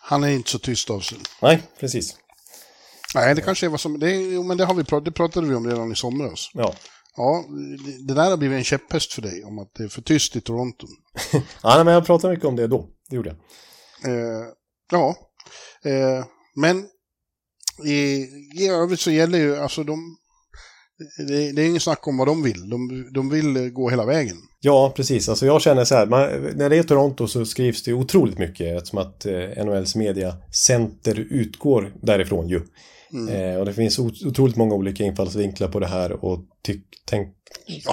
han 0.00 0.24
är 0.24 0.28
inte 0.28 0.50
så 0.50 0.58
tyst 0.58 0.90
av 0.90 1.00
sig. 1.00 1.18
Nej, 1.42 1.62
precis. 1.80 2.16
Nej, 3.14 3.34
det 3.34 3.40
kanske 3.40 3.66
är 3.66 3.70
vad 3.70 3.80
som... 3.80 3.98
Det, 3.98 4.10
jo, 4.10 4.42
men 4.42 4.56
det, 4.56 4.64
har 4.64 4.74
vi 4.74 4.82
det 5.04 5.12
pratade 5.12 5.46
vi 5.46 5.54
om 5.54 5.66
redan 5.66 5.92
i 5.92 5.96
somras. 5.96 6.50
Ja. 6.54 6.74
Ja, 7.16 7.44
det, 8.06 8.14
där 8.14 8.30
har 8.30 8.36
blivit 8.36 8.58
en 8.58 8.64
käpphäst 8.64 9.12
för 9.12 9.22
dig, 9.22 9.44
om 9.44 9.58
att 9.58 9.74
det 9.74 9.84
är 9.84 9.88
för 9.88 10.02
tyst 10.02 10.36
i 10.36 10.40
Toronto. 10.40 10.86
ja 11.62 11.84
men 11.84 11.94
jag 11.94 12.06
pratade 12.06 12.34
mycket 12.34 12.48
om 12.48 12.56
det 12.56 12.66
då. 12.66 12.88
Det 13.10 13.16
gjorde 13.16 13.28
jag. 13.28 13.36
Eh, 14.12 14.44
ja, 14.90 15.16
eh, 15.84 16.24
men 16.56 16.84
i, 17.84 18.28
i 18.62 18.68
övrigt 18.68 19.00
så 19.00 19.10
gäller 19.10 19.38
ju, 19.38 19.56
alltså 19.56 19.84
de... 19.84 20.16
Det, 21.28 21.52
det 21.52 21.62
är 21.62 21.66
ingen 21.66 21.80
snack 21.80 22.08
om 22.08 22.16
vad 22.16 22.28
de 22.28 22.42
vill. 22.42 22.70
De, 22.70 23.08
de 23.14 23.30
vill 23.30 23.70
gå 23.70 23.90
hela 23.90 24.06
vägen. 24.06 24.36
Ja, 24.60 24.92
precis. 24.96 25.28
Alltså 25.28 25.46
jag 25.46 25.62
känner 25.62 25.84
så 25.84 25.94
här, 25.94 26.06
man, 26.06 26.28
när 26.56 26.70
det 26.70 26.76
är 26.76 26.82
Toronto 26.82 27.28
så 27.28 27.44
skrivs 27.44 27.82
det 27.82 27.92
otroligt 27.92 28.38
mycket 28.38 28.76
eftersom 28.76 28.98
att 28.98 29.26
eh, 29.26 29.64
NHLs 29.64 29.96
mediacenter 29.96 31.18
utgår 31.30 31.94
därifrån 32.02 32.48
ju. 32.48 32.60
Eh, 33.30 33.58
och 33.58 33.64
det 33.64 33.72
finns 33.72 33.98
ot- 33.98 34.26
otroligt 34.26 34.56
många 34.56 34.74
olika 34.74 35.04
infallsvinklar 35.04 35.68
på 35.68 35.80
det 35.80 35.86
här 35.86 36.24
och 36.24 36.38
tyck, 36.62 36.84
tänk... 37.04 37.28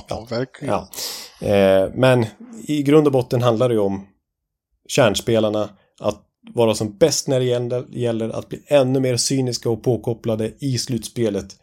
Ja, 0.09 0.27
verkligen. 0.29 0.73
Ja. 0.73 0.89
Eh, 1.47 1.91
men 1.95 2.25
i 2.67 2.83
grund 2.83 3.07
och 3.07 3.13
botten 3.13 3.41
handlar 3.41 3.69
det 3.69 3.75
ju 3.75 3.81
om 3.81 4.07
kärnspelarna 4.87 5.69
att 5.99 6.23
vara 6.53 6.75
som 6.75 6.97
bäst 6.97 7.27
när 7.27 7.39
det 7.39 7.45
gäller, 7.45 7.85
gäller 7.89 8.29
att 8.29 8.49
bli 8.49 8.63
ännu 8.67 8.99
mer 8.99 9.17
cyniska 9.17 9.69
och 9.69 9.83
påkopplade 9.83 10.51
i 10.59 10.77
slutspelet 10.77 11.55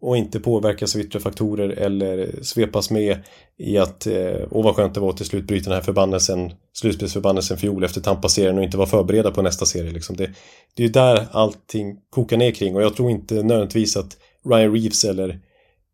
och 0.00 0.16
inte 0.16 0.40
påverkas 0.40 0.94
av 0.94 1.00
yttre 1.00 1.20
faktorer 1.20 1.68
eller 1.68 2.42
svepas 2.42 2.90
med 2.90 3.18
i 3.58 3.78
att 3.78 4.06
eh, 4.06 4.36
åh 4.50 4.64
vad 4.64 4.76
skönt 4.76 4.94
det 4.94 5.00
var 5.00 5.10
att 5.10 5.16
till 5.16 5.26
slut 5.26 5.44
bryta 5.44 5.70
den 5.70 5.76
här 5.76 5.84
förbannelsen, 5.84 6.52
slutspelsförbannelsen 6.72 7.58
fjol 7.58 7.84
efter 7.84 8.00
Tampa-serien 8.00 8.58
och 8.58 8.64
inte 8.64 8.76
vara 8.76 8.88
förberedda 8.88 9.30
på 9.30 9.42
nästa 9.42 9.66
serie. 9.66 9.90
Liksom. 9.90 10.16
Det, 10.16 10.30
det 10.74 10.82
är 10.82 10.86
ju 10.86 10.92
där 10.92 11.26
allting 11.30 11.96
kokar 12.10 12.36
ner 12.36 12.50
kring 12.50 12.76
och 12.76 12.82
jag 12.82 12.96
tror 12.96 13.10
inte 13.10 13.34
nödvändigtvis 13.34 13.96
att 13.96 14.16
Ryan 14.44 14.72
Reeves 14.72 15.04
eller 15.04 15.40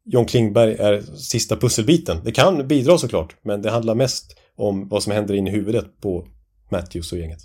John 0.04 0.26
Klingberg 0.26 0.74
är 0.74 1.02
sista 1.16 1.56
pusselbiten. 1.56 2.20
Det 2.24 2.32
kan 2.32 2.68
bidra 2.68 2.98
såklart, 2.98 3.36
men 3.42 3.62
det 3.62 3.70
handlar 3.70 3.94
mest 3.94 4.36
om 4.56 4.88
vad 4.88 5.02
som 5.02 5.12
händer 5.12 5.34
in 5.34 5.46
i 5.46 5.50
huvudet 5.50 6.00
på 6.00 6.28
Matthews 6.70 7.12
och 7.12 7.18
gänget. 7.18 7.40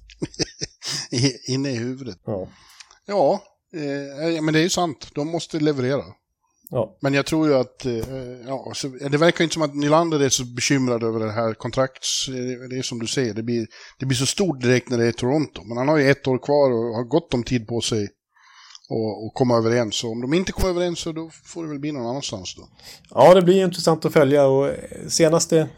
Inne 1.47 1.69
i 1.69 1.75
huvudet. 1.75 2.17
Ja. 2.25 2.47
Ja, 3.05 3.43
eh, 3.73 4.41
men 4.41 4.53
det 4.53 4.59
är 4.59 4.63
ju 4.63 4.69
sant. 4.69 5.07
De 5.15 5.27
måste 5.27 5.59
leverera. 5.59 6.03
Ja. 6.72 6.98
Men 7.02 7.14
jag 7.14 7.26
tror 7.26 7.48
ju 7.48 7.56
att, 7.56 7.85
eh, 7.85 7.93
ja, 8.48 8.72
så, 8.76 8.88
det 8.88 9.18
verkar 9.18 9.43
inte 9.43 9.53
som 9.53 9.64
att 9.64 9.76
Nylander 9.76 10.19
är 10.19 10.30
så 10.30 10.43
bekymrad 10.45 11.03
över 11.03 11.19
det 11.19 11.31
här 11.31 11.53
kontrakts... 11.53 12.27
eh, 12.27 12.69
Det 12.69 12.77
är 12.77 12.81
som 12.81 12.99
du 12.99 13.07
säger, 13.07 13.34
det 13.34 13.43
blir, 13.43 13.68
det 13.99 14.06
blir 14.06 14.18
så 14.18 14.26
stort 14.26 14.61
direkt 14.61 14.89
när 14.89 14.98
det 14.98 15.07
är 15.07 15.11
Toronto. 15.11 15.64
Men 15.65 15.77
han 15.77 15.88
har 15.88 15.98
ju 15.98 16.11
ett 16.11 16.27
år 16.27 16.38
kvar 16.38 16.72
och 16.72 16.95
har 16.95 17.03
gott 17.03 17.34
om 17.34 17.43
tid 17.43 17.68
på 17.68 17.81
sig 17.81 18.10
och, 18.89 19.26
och 19.26 19.34
komma 19.34 19.57
överens. 19.57 19.95
Så 19.95 20.11
om 20.11 20.22
de 20.22 20.34
inte 20.34 20.52
kommer 20.52 20.69
överens 20.69 20.99
så 20.99 21.11
då 21.11 21.30
får 21.45 21.64
det 21.64 21.69
väl 21.69 21.80
bli 21.80 21.91
någon 21.91 22.06
annanstans 22.06 22.56
då. 22.56 22.64
Ja, 23.10 23.34
det 23.34 23.41
blir 23.41 23.64
intressant 23.64 24.06
att 24.06 24.14
följa 24.14 24.45
och 24.48 24.72
senaste 25.07 25.69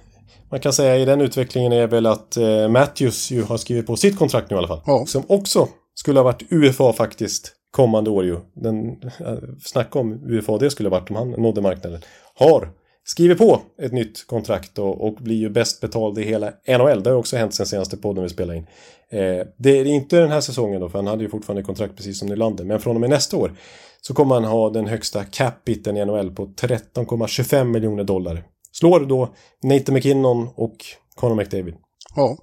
man 0.51 0.59
kan 0.59 0.73
säga 0.73 0.97
i 0.97 1.05
den 1.05 1.21
utvecklingen 1.21 1.71
är 1.71 1.87
väl 1.87 2.05
att 2.05 2.37
eh, 2.37 2.69
Matthews 2.69 3.31
ju 3.31 3.43
har 3.43 3.57
skrivit 3.57 3.87
på 3.87 3.95
sitt 3.95 4.17
kontrakt 4.17 4.49
nu 4.49 4.55
i 4.55 4.57
alla 4.57 4.67
fall. 4.67 4.81
Ja. 4.85 5.05
Som 5.05 5.23
också 5.27 5.67
skulle 5.95 6.19
ha 6.19 6.23
varit 6.23 6.51
UFA 6.51 6.93
faktiskt 6.93 7.51
kommande 7.73 8.09
år 8.09 8.25
ju. 8.25 8.37
Den, 8.53 9.01
eh, 9.19 9.37
snacka 9.63 9.99
om 9.99 10.13
UFA 10.13 10.57
det 10.57 10.71
skulle 10.71 10.89
varit 10.89 11.09
om 11.09 11.15
han 11.15 11.29
nådde 11.29 11.61
marknaden. 11.61 12.01
Har 12.35 12.69
skrivit 13.05 13.37
på 13.37 13.61
ett 13.81 13.91
nytt 13.91 14.27
kontrakt 14.27 14.79
och, 14.79 15.07
och 15.07 15.13
blir 15.15 15.35
ju 15.35 15.49
bäst 15.49 15.81
betald 15.81 16.19
i 16.19 16.23
hela 16.23 16.53
NHL. 16.67 17.03
Det 17.03 17.09
har 17.09 17.17
också 17.17 17.37
hänt 17.37 17.53
sen 17.53 17.65
senaste 17.65 17.97
podden 17.97 18.23
vi 18.23 18.29
spelade 18.29 18.57
in. 18.57 18.67
Eh, 19.09 19.47
det 19.57 19.69
är 19.79 19.85
inte 19.85 20.19
den 20.19 20.31
här 20.31 20.41
säsongen 20.41 20.81
då, 20.81 20.89
för 20.89 20.97
han 20.97 21.07
hade 21.07 21.23
ju 21.23 21.29
fortfarande 21.29 21.63
kontrakt 21.63 21.95
precis 21.95 22.19
som 22.19 22.27
Nylander. 22.27 22.63
Men 22.63 22.79
från 22.79 22.95
och 22.95 23.01
med 23.01 23.09
nästa 23.09 23.37
år 23.37 23.53
så 24.01 24.13
kommer 24.13 24.35
han 24.35 24.43
ha 24.43 24.69
den 24.69 24.87
högsta 24.87 25.23
cap-biten 25.23 25.97
i 25.97 26.05
NHL 26.05 26.31
på 26.31 26.45
13,25 26.45 27.63
miljoner 27.63 28.03
dollar. 28.03 28.43
Slår 28.71 28.99
då 28.99 29.33
Nathan 29.63 29.95
McKinnon 29.95 30.49
och 30.55 30.75
Conor 31.15 31.35
McDavid. 31.35 31.75
Ja, 32.15 32.37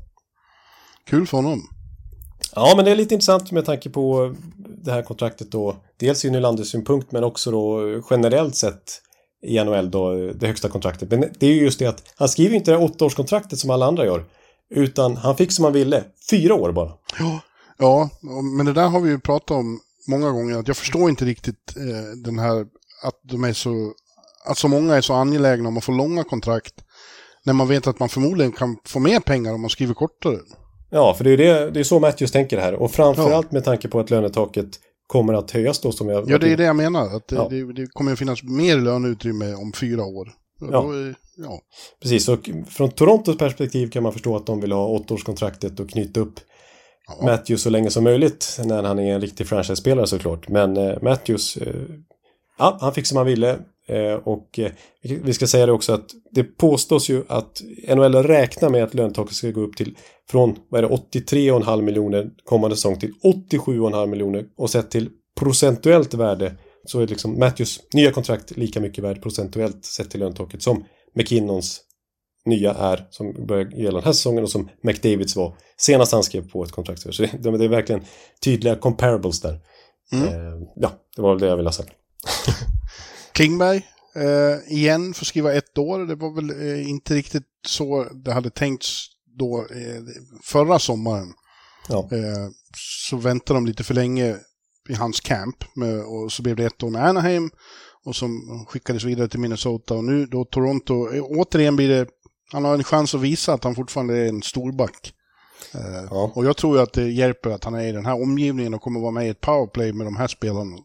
kul 1.06 1.26
för 1.26 1.36
honom. 1.36 1.62
Ja, 2.54 2.72
men 2.76 2.84
det 2.84 2.90
är 2.90 2.96
lite 2.96 3.14
intressant 3.14 3.52
med 3.52 3.64
tanke 3.64 3.90
på 3.90 4.34
det 4.84 4.92
här 4.92 5.02
kontraktet 5.02 5.50
då. 5.50 5.76
Dels 5.96 6.24
ur 6.24 6.30
Nylanders 6.30 6.70
synpunkt 6.70 7.12
men 7.12 7.24
också 7.24 7.50
då 7.50 7.80
generellt 8.10 8.56
sett 8.56 9.00
i 9.42 9.64
NHL 9.64 9.90
då, 9.90 10.32
det 10.32 10.46
högsta 10.46 10.68
kontraktet. 10.68 11.10
Men 11.10 11.24
det 11.38 11.46
är 11.46 11.50
ju 11.50 11.62
just 11.62 11.78
det 11.78 11.86
att 11.86 12.02
han 12.16 12.28
skriver 12.28 12.56
inte 12.56 12.70
det 12.70 12.76
här 12.76 12.84
åttaårskontraktet 12.84 13.58
som 13.58 13.70
alla 13.70 13.86
andra 13.86 14.04
gör. 14.04 14.24
Utan 14.74 15.16
han 15.16 15.36
fick 15.36 15.52
som 15.52 15.64
han 15.64 15.72
ville. 15.72 16.04
Fyra 16.30 16.54
år 16.54 16.72
bara. 16.72 16.92
Ja, 17.78 18.10
men 18.56 18.66
det 18.66 18.72
där 18.72 18.88
har 18.88 19.00
vi 19.00 19.10
ju 19.10 19.20
pratat 19.20 19.50
om 19.50 19.80
många 20.08 20.30
gånger. 20.30 20.58
Att 20.58 20.68
jag 20.68 20.76
förstår 20.76 21.10
inte 21.10 21.24
riktigt 21.24 21.76
eh, 21.76 22.16
den 22.24 22.38
här, 22.38 22.60
att 23.02 23.20
de 23.22 23.44
är 23.44 23.52
så, 23.52 23.92
att 24.44 24.58
så 24.58 24.68
många 24.68 24.96
är 24.96 25.00
så 25.00 25.14
angelägna 25.14 25.68
om 25.68 25.76
att 25.76 25.84
få 25.84 25.92
långa 25.92 26.24
kontrakt. 26.24 26.74
När 27.44 27.52
man 27.52 27.68
vet 27.68 27.86
att 27.86 27.98
man 27.98 28.08
förmodligen 28.08 28.52
kan 28.52 28.76
få 28.84 28.98
mer 28.98 29.20
pengar 29.20 29.54
om 29.54 29.60
man 29.60 29.70
skriver 29.70 29.94
kortare. 29.94 30.38
Ja, 30.90 31.14
för 31.14 31.24
det 31.24 31.30
är 31.32 31.36
det, 31.36 31.70
det 31.70 31.80
är 31.80 31.84
så 31.84 32.00
Matthews 32.00 32.32
tänker 32.32 32.58
här. 32.58 32.74
Och 32.74 32.90
framförallt 32.90 33.52
med 33.52 33.64
tanke 33.64 33.88
på 33.88 34.00
att 34.00 34.10
lönetaket 34.10 34.68
kommer 35.06 35.34
att 35.34 35.50
höjas 35.50 35.80
då 35.80 35.92
som 35.92 36.08
jag... 36.08 36.30
Ja, 36.30 36.38
det 36.38 36.52
är 36.52 36.56
det 36.56 36.64
jag 36.64 36.76
menar. 36.76 37.16
Att 37.16 37.28
det, 37.28 37.36
Ja. 37.36 37.46
det, 37.50 37.72
det 37.72 37.86
kommer 37.86 38.12
att 38.12 38.18
finnas 38.18 38.42
mer 38.42 38.76
löneutrymme 38.76 39.54
om 39.54 39.72
fyra 39.72 40.04
år. 40.04 40.28
Ja. 40.60 40.66
Då 40.82 40.92
ja. 41.36 41.60
Precis, 42.02 42.28
och 42.28 42.50
från 42.68 42.90
Torontos 42.90 43.38
perspektiv 43.38 43.90
kan 43.90 44.02
man 44.02 44.12
förstå 44.12 44.36
att 44.36 44.46
de 44.46 44.60
vill 44.60 44.72
ha 44.72 44.86
åttaårskontraktet 44.86 45.80
och 45.80 45.90
knyta 45.90 46.20
upp 46.20 46.40
Matthews 47.22 47.62
så 47.62 47.70
länge 47.70 47.90
som 47.90 48.04
möjligt 48.04 48.58
när 48.64 48.82
han 48.82 48.98
är 48.98 49.14
en 49.14 49.20
riktig 49.20 49.46
franchise-spelare 49.46 50.06
såklart. 50.06 50.48
Men 50.48 50.76
eh, 50.76 51.02
Matthews, 51.02 51.56
eh, 51.56 51.74
ja, 52.58 52.78
han 52.80 52.94
fick 52.94 53.06
som 53.06 53.16
han 53.16 53.26
ville. 53.26 53.58
Eh, 53.90 54.14
och 54.14 54.58
eh, 54.58 54.72
vi 55.02 55.34
ska 55.34 55.46
säga 55.46 55.66
det 55.66 55.72
också 55.72 55.92
att 55.92 56.10
det 56.30 56.44
påstås 56.44 57.10
ju 57.10 57.24
att 57.28 57.62
NHL 57.88 58.14
räknar 58.14 58.68
med 58.68 58.84
att 58.84 58.94
lönetaket 58.94 59.34
ska 59.34 59.50
gå 59.50 59.60
upp 59.60 59.76
till 59.76 59.96
från 60.30 60.56
vad 60.68 60.84
är 60.84 60.88
det, 60.88 60.94
83,5 61.20 61.82
miljoner 61.82 62.30
kommande 62.44 62.76
säsong 62.76 62.98
till 62.98 63.12
87,5 63.50 64.06
miljoner 64.06 64.46
och 64.56 64.70
sett 64.70 64.90
till 64.90 65.10
procentuellt 65.40 66.14
värde 66.14 66.54
så 66.84 67.00
är 67.00 67.06
liksom 67.06 67.38
Matthews 67.38 67.80
nya 67.94 68.12
kontrakt 68.12 68.56
lika 68.56 68.80
mycket 68.80 69.04
värd 69.04 69.22
procentuellt 69.22 69.84
sett 69.84 70.10
till 70.10 70.20
lönetaket 70.20 70.62
som 70.62 70.84
McKinnons 71.14 71.80
nya 72.44 72.74
är 72.74 73.06
som 73.10 73.46
börjar 73.46 73.64
gälla 73.64 73.98
den 73.98 74.04
här 74.04 74.12
säsongen 74.12 74.44
och 74.44 74.50
som 74.50 74.68
McDavids 74.82 75.36
var 75.36 75.56
senast 75.76 76.12
han 76.12 76.22
skrev 76.22 76.50
på 76.50 76.64
ett 76.64 76.72
kontrakt. 76.72 77.00
Så 77.00 77.22
det, 77.22 77.58
det 77.58 77.64
är 77.64 77.68
verkligen 77.68 78.04
tydliga 78.44 78.76
comparables 78.76 79.40
där. 79.40 79.54
Eh, 80.12 80.20
ja, 80.76 80.90
det 81.16 81.22
var 81.22 81.30
väl 81.30 81.40
det 81.40 81.46
jag 81.46 81.56
ville 81.56 81.68
ha 81.68 81.72
sagt. 81.72 81.90
Klingberg, 83.32 83.86
eh, 84.16 84.72
igen, 84.76 85.14
får 85.14 85.24
skriva 85.24 85.52
ett 85.52 85.78
år. 85.78 85.98
Det 85.98 86.14
var 86.14 86.34
väl 86.34 86.50
eh, 86.50 86.90
inte 86.90 87.14
riktigt 87.14 87.46
så 87.66 88.04
det 88.24 88.32
hade 88.32 88.50
tänkts 88.50 89.06
då 89.38 89.58
eh, 89.58 90.02
förra 90.44 90.78
sommaren. 90.78 91.32
Ja. 91.88 92.08
Eh, 92.12 92.48
så 93.08 93.16
väntade 93.16 93.56
de 93.56 93.66
lite 93.66 93.84
för 93.84 93.94
länge 93.94 94.36
i 94.88 94.94
hans 94.94 95.20
camp 95.20 95.64
med, 95.74 96.00
och 96.04 96.32
så 96.32 96.42
blev 96.42 96.56
det 96.56 96.64
ett 96.64 96.82
år 96.82 96.90
med 96.90 97.04
Anaheim 97.08 97.50
och 98.04 98.16
som 98.16 98.30
skickades 98.68 99.04
vidare 99.04 99.28
till 99.28 99.40
Minnesota 99.40 99.94
och 99.94 100.04
nu 100.04 100.26
då 100.26 100.44
Toronto. 100.44 101.14
Eh, 101.14 101.22
återigen 101.24 101.76
blir 101.76 101.88
det, 101.88 102.06
han 102.52 102.64
har 102.64 102.74
en 102.74 102.84
chans 102.84 103.14
att 103.14 103.20
visa 103.20 103.52
att 103.52 103.64
han 103.64 103.74
fortfarande 103.74 104.16
är 104.16 104.28
en 104.28 104.42
storback. 104.42 105.12
Eh, 105.74 106.04
Ja. 106.10 106.32
Och 106.34 106.44
jag 106.44 106.56
tror 106.56 106.82
att 106.82 106.92
det 106.92 107.10
hjälper 107.10 107.50
att 107.50 107.64
han 107.64 107.74
är 107.74 107.86
i 107.86 107.92
den 107.92 108.06
här 108.06 108.22
omgivningen 108.22 108.74
och 108.74 108.82
kommer 108.82 109.00
vara 109.00 109.10
med 109.10 109.26
i 109.26 109.28
ett 109.28 109.40
powerplay 109.40 109.92
med 109.92 110.06
de 110.06 110.16
här 110.16 110.26
spelarna. 110.26 110.76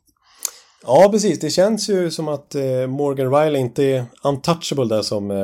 Ja, 0.86 1.10
precis. 1.12 1.40
Det 1.40 1.50
känns 1.50 1.90
ju 1.90 2.12
som 2.12 2.28
att 2.28 2.56
eh, 2.56 2.88
Morgan 2.88 3.34
Riley 3.34 3.62
inte 3.62 3.84
är 3.84 4.06
untouchable 4.24 4.86
där 4.86 5.02
som 5.02 5.32
eh, 5.32 5.38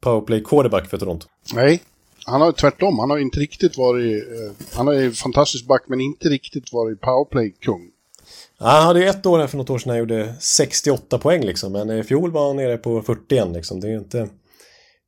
powerplay 0.00 0.42
quarterback 0.44 0.90
för 0.90 0.98
Toronto. 0.98 1.26
Nej, 1.54 1.82
han 2.24 2.40
har 2.40 2.52
tvärtom. 2.52 2.98
Han 2.98 3.10
har 3.10 3.18
inte 3.18 3.40
riktigt 3.40 3.78
varit... 3.78 4.22
Eh, 4.22 4.66
han 4.72 4.88
är 4.88 4.92
ju 4.92 5.12
fantastisk 5.12 5.66
back, 5.66 5.82
men 5.86 6.00
inte 6.00 6.28
riktigt 6.28 6.72
varit 6.72 7.00
powerplay-kung. 7.00 7.88
Ja, 8.58 8.66
han 8.66 8.82
hade 8.82 9.00
ju 9.00 9.06
ett 9.06 9.26
år 9.26 9.38
här 9.38 9.46
för 9.46 9.58
något 9.58 9.70
år 9.70 9.78
sedan 9.78 9.90
han 9.90 9.98
gjorde 9.98 10.34
68 10.40 11.18
poäng 11.18 11.42
liksom. 11.42 11.72
Men 11.72 11.90
i 11.90 12.02
fjol 12.02 12.30
var 12.30 12.46
han 12.46 12.56
nere 12.56 12.76
på 12.76 13.02
41 13.02 13.48
liksom. 13.52 13.80
Det 13.80 13.86
är 13.86 13.90
ju 13.90 13.98
inte... 13.98 14.28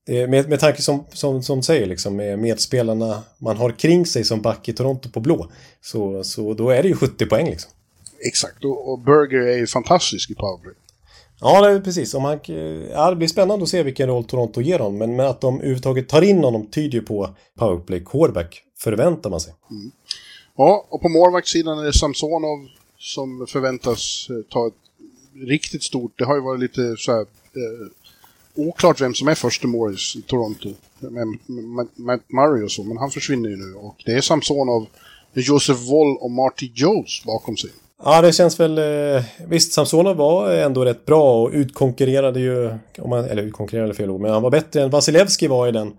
Är 0.07 0.27
med, 0.27 0.49
med 0.49 0.61
tanke 0.61 0.83
som, 0.83 1.05
som, 1.13 1.43
som 1.43 1.63
säger 1.63 1.87
liksom 1.87 2.17
med 2.17 2.39
medspelarna 2.39 3.23
man 3.39 3.57
har 3.57 3.71
kring 3.71 4.07
sig 4.07 4.25
som 4.25 4.43
back 4.43 4.69
i 4.69 4.73
Toronto 4.73 5.09
på 5.11 5.21
blå. 5.21 5.51
Så, 5.81 6.25
så 6.25 6.55
då 6.55 6.71
är 6.71 6.83
det 6.83 6.89
ju 6.89 6.97
70 6.97 7.27
poäng 7.27 7.51
liksom. 7.51 7.71
Exakt, 8.27 8.65
och, 8.65 8.93
och 8.93 8.99
Berger 8.99 9.41
är 9.41 9.57
ju 9.57 9.67
fantastisk 9.67 10.31
i 10.31 10.35
powerplay. 10.35 10.75
Ja, 11.41 11.61
det 11.61 11.73
är 11.73 11.81
precis. 11.81 12.15
Om 12.15 12.25
han, 12.25 12.39
ja, 12.91 13.11
det 13.11 13.17
blir 13.17 13.29
spännande 13.29 13.63
att 13.63 13.69
se 13.69 13.83
vilken 13.83 14.09
roll 14.09 14.25
Toronto 14.25 14.61
ger 14.61 14.79
honom. 14.79 14.99
Men, 14.99 15.17
men 15.17 15.27
att 15.27 15.41
de 15.41 15.57
överhuvudtaget 15.57 16.09
tar 16.09 16.23
in 16.23 16.45
honom 16.45 16.67
tyder 16.67 16.99
ju 16.99 17.03
på 17.03 17.35
powerplay 17.59 18.05
quarterback. 18.05 18.63
Förväntar 18.79 19.31
man 19.31 19.41
sig. 19.41 19.55
Mm. 19.71 19.91
Ja, 20.57 20.87
och 20.89 21.03
på 21.03 21.09
målvaktssidan 21.09 21.79
är 21.79 21.85
det 21.85 21.93
Samsonov 21.93 22.69
som 22.99 23.47
förväntas 23.49 24.27
eh, 24.31 24.37
ta 24.51 24.67
ett 24.67 24.75
riktigt 25.49 25.83
stort... 25.83 26.19
Det 26.19 26.25
har 26.25 26.35
ju 26.35 26.41
varit 26.41 26.61
lite 26.61 26.97
så 26.99 27.13
här, 27.13 27.21
eh, 27.21 27.89
oklart 28.55 29.01
vem 29.01 29.15
som 29.15 29.29
är 29.29 29.35
första 29.35 29.67
målis 29.67 30.17
i 30.17 30.23
Toronto. 30.23 30.69
Med 30.99 31.39
Matt 31.97 32.33
Murray 32.33 32.63
och 32.65 32.73
så, 32.73 32.85
men 32.85 32.97
han 32.97 33.11
försvinner 33.11 33.49
ju 33.49 33.57
nu. 33.57 33.75
Och 33.75 34.03
det 34.07 34.13
är 34.13 34.21
Samsonov 34.21 34.87
Josef 35.35 35.79
Woll 35.79 36.17
och 36.17 36.31
Marty 36.31 36.71
Jones 36.75 37.25
bakom 37.25 37.57
sig. 37.57 37.71
Ja, 38.05 38.23
det 38.23 38.33
känns 38.33 38.61
väl... 38.61 38.79
Eh, 38.79 39.25
visst, 39.47 39.73
Samsonov 39.73 40.17
var 40.17 40.51
ändå 40.51 40.85
rätt 40.85 41.07
bra 41.07 41.43
och 41.43 41.51
utkonkurrerade 41.53 42.41
ju... 42.41 42.79
Om 42.99 43.11
man, 43.11 43.25
eller 43.25 43.43
utkonkurrerade 43.43 43.95
fel 43.95 44.11
ord, 44.11 44.21
men 44.21 44.31
han 44.31 44.43
var 44.43 44.51
bättre 44.51 44.83
än 44.83 44.91
Vasilevski 44.91 45.47
var 45.47 45.69
i 45.69 45.73
den 45.73 45.93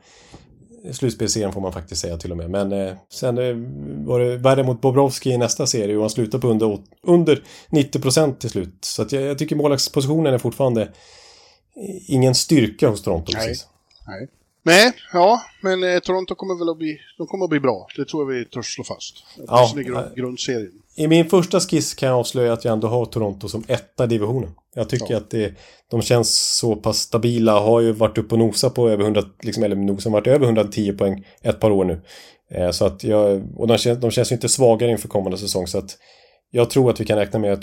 slutspelsserien 0.91 1.53
får 1.53 1.61
man 1.61 1.73
faktiskt 1.73 2.01
säga 2.01 2.17
till 2.17 2.31
och 2.31 2.37
med. 2.37 2.49
Men 2.49 2.71
eh, 2.71 2.93
sen 3.13 3.37
eh, 3.37 3.55
var 4.05 4.19
det 4.19 4.37
värre 4.37 4.63
mot 4.63 4.81
Bobrovski 4.81 5.31
i 5.31 5.37
nästa 5.37 5.67
serie 5.67 5.95
och 5.95 6.01
han 6.01 6.09
slutade 6.09 6.41
på 6.41 6.47
under, 6.47 6.79
under 7.03 7.43
90% 7.69 8.37
till 8.37 8.49
slut. 8.49 8.77
Så 8.81 9.01
att 9.01 9.11
jag, 9.11 9.23
jag 9.23 9.37
tycker 9.37 9.55
målvaktspositionen 9.55 10.33
är 10.33 10.37
fortfarande 10.37 10.91
ingen 12.07 12.35
styrka 12.35 12.89
hos 12.89 13.03
Toronto. 13.03 13.31
Nej. 13.33 13.47
Precis. 13.47 13.67
Nej. 14.07 14.27
Nej, 14.65 14.93
ja, 15.13 15.41
men 15.61 15.83
eh, 15.83 15.99
Toronto 15.99 16.35
kommer 16.35 16.55
väl 16.59 16.69
att 16.69 16.77
bli, 16.77 16.97
de 17.17 17.27
kommer 17.27 17.43
att 17.43 17.49
bli 17.49 17.59
bra. 17.59 17.87
Det 17.95 18.05
tror 18.05 18.23
jag 18.23 18.39
vi 18.39 18.45
törs 18.45 18.75
slå 18.75 18.83
fast. 18.83 19.23
Ja, 19.47 19.73
i 19.79 19.83
grund, 19.83 20.15
grundserien. 20.15 20.71
I 20.95 21.07
min 21.07 21.29
första 21.29 21.59
skiss 21.59 21.93
kan 21.93 22.09
jag 22.09 22.19
avslöja 22.19 22.53
att 22.53 22.65
jag 22.65 22.71
ändå 22.71 22.87
har 22.87 23.05
Toronto 23.05 23.47
som 23.47 23.63
etta 23.67 24.07
divisionen. 24.07 24.51
Jag 24.75 24.89
tycker 24.89 25.11
ja. 25.11 25.17
att 25.17 25.29
det, 25.29 25.53
de 25.91 26.01
känns 26.01 26.57
så 26.57 26.75
pass 26.75 26.97
stabila, 26.97 27.59
har 27.59 27.81
ju 27.81 27.91
varit 27.91 28.17
uppe 28.17 28.35
och 28.35 28.39
nosat 28.39 28.73
på 28.73 28.89
över 28.89 29.03
100, 29.03 29.23
liksom, 29.41 29.63
eller 29.63 29.75
nosat 29.75 30.11
varit 30.11 30.27
över 30.27 30.45
110 30.45 30.93
poäng 30.93 31.25
ett 31.41 31.59
par 31.59 31.71
år 31.71 31.85
nu. 31.85 32.01
Eh, 32.51 32.71
så 32.71 32.85
att 32.85 33.03
jag, 33.03 33.43
och 33.55 33.67
de, 33.67 33.77
känns, 33.77 33.99
de 33.99 34.11
känns 34.11 34.31
ju 34.31 34.35
inte 34.35 34.49
svagare 34.49 34.91
inför 34.91 35.07
kommande 35.07 35.37
säsong 35.37 35.67
så 35.67 35.77
att 35.77 35.97
jag 36.51 36.69
tror 36.69 36.89
att 36.89 36.99
vi 36.99 37.05
kan 37.05 37.17
räkna 37.17 37.39
med 37.39 37.53
att 37.53 37.61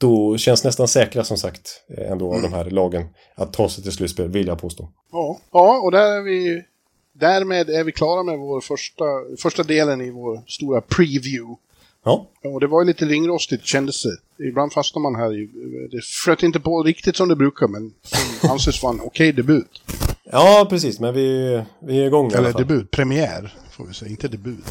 Toronto 0.00 0.38
känns 0.38 0.64
nästan 0.64 0.88
säkra 0.88 1.24
som 1.24 1.36
sagt 1.36 1.82
eh, 1.98 2.12
ändå 2.12 2.32
mm. 2.32 2.36
av 2.36 2.50
de 2.50 2.56
här 2.56 2.70
lagen 2.70 3.06
att 3.34 3.52
ta 3.52 3.68
sig 3.68 3.82
till 3.82 3.92
slutspel, 3.92 4.28
vill 4.28 4.46
jag 4.46 4.60
påstå. 4.60 4.88
Ja, 5.12 5.38
ja 5.52 5.80
och 5.84 5.92
där 5.92 6.18
är 6.18 6.22
vi, 6.22 6.62
därmed 7.12 7.70
är 7.70 7.84
vi 7.84 7.92
klara 7.92 8.22
med 8.22 8.38
vår 8.38 8.60
första, 8.60 9.04
första 9.38 9.62
delen 9.62 10.00
i 10.00 10.10
vår 10.10 10.42
stora 10.46 10.80
preview 10.80 11.56
Ja. 12.04 12.26
Och 12.44 12.60
det 12.60 12.66
var 12.66 12.82
ju 12.82 12.86
lite 12.86 13.04
ringrostigt 13.04 13.66
kändes 13.66 14.02
det. 14.02 14.44
Ibland 14.48 14.72
fastnar 14.72 15.02
man 15.02 15.14
här 15.14 15.34
i... 15.34 15.46
Det 15.90 16.04
flöt 16.24 16.42
inte 16.42 16.60
på 16.60 16.82
riktigt 16.82 17.16
som 17.16 17.28
det 17.28 17.36
brukar, 17.36 17.68
men 17.68 17.92
som 18.02 18.50
anses 18.50 18.82
vara 18.82 18.92
en 18.92 19.00
okej 19.00 19.08
okay 19.08 19.32
debut. 19.32 19.82
Ja, 20.24 20.66
precis, 20.70 21.00
men 21.00 21.14
vi, 21.14 21.62
vi 21.82 22.00
är 22.00 22.06
igång 22.06 22.32
Eller 22.32 22.52
debut, 22.52 22.90
premiär 22.90 23.54
får 23.70 23.86
vi 23.86 23.94
säga, 23.94 24.10
inte 24.10 24.28
debut. 24.28 24.64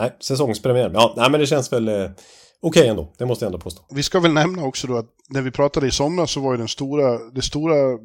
Nej, 0.00 0.16
säsongspremiär. 0.20 0.90
Ja, 0.94 1.14
nej, 1.16 1.30
men 1.30 1.40
det 1.40 1.46
känns 1.46 1.72
väl 1.72 1.88
eh, 1.88 2.10
okej 2.62 2.80
okay 2.80 2.90
ändå, 2.90 3.12
det 3.18 3.26
måste 3.26 3.44
jag 3.44 3.48
ändå 3.48 3.58
påstå. 3.58 3.82
Vi 3.90 4.02
ska 4.02 4.20
väl 4.20 4.32
nämna 4.32 4.64
också 4.64 4.86
då 4.86 4.96
att 4.96 5.06
när 5.28 5.42
vi 5.42 5.50
pratade 5.50 5.86
i 5.86 5.90
somras 5.90 6.30
så 6.30 6.40
var 6.40 6.52
ju 6.52 6.58
den 6.58 6.68
stora, 6.68 7.18
det 7.18 7.42
stora 7.42 7.92
eh, 7.92 7.98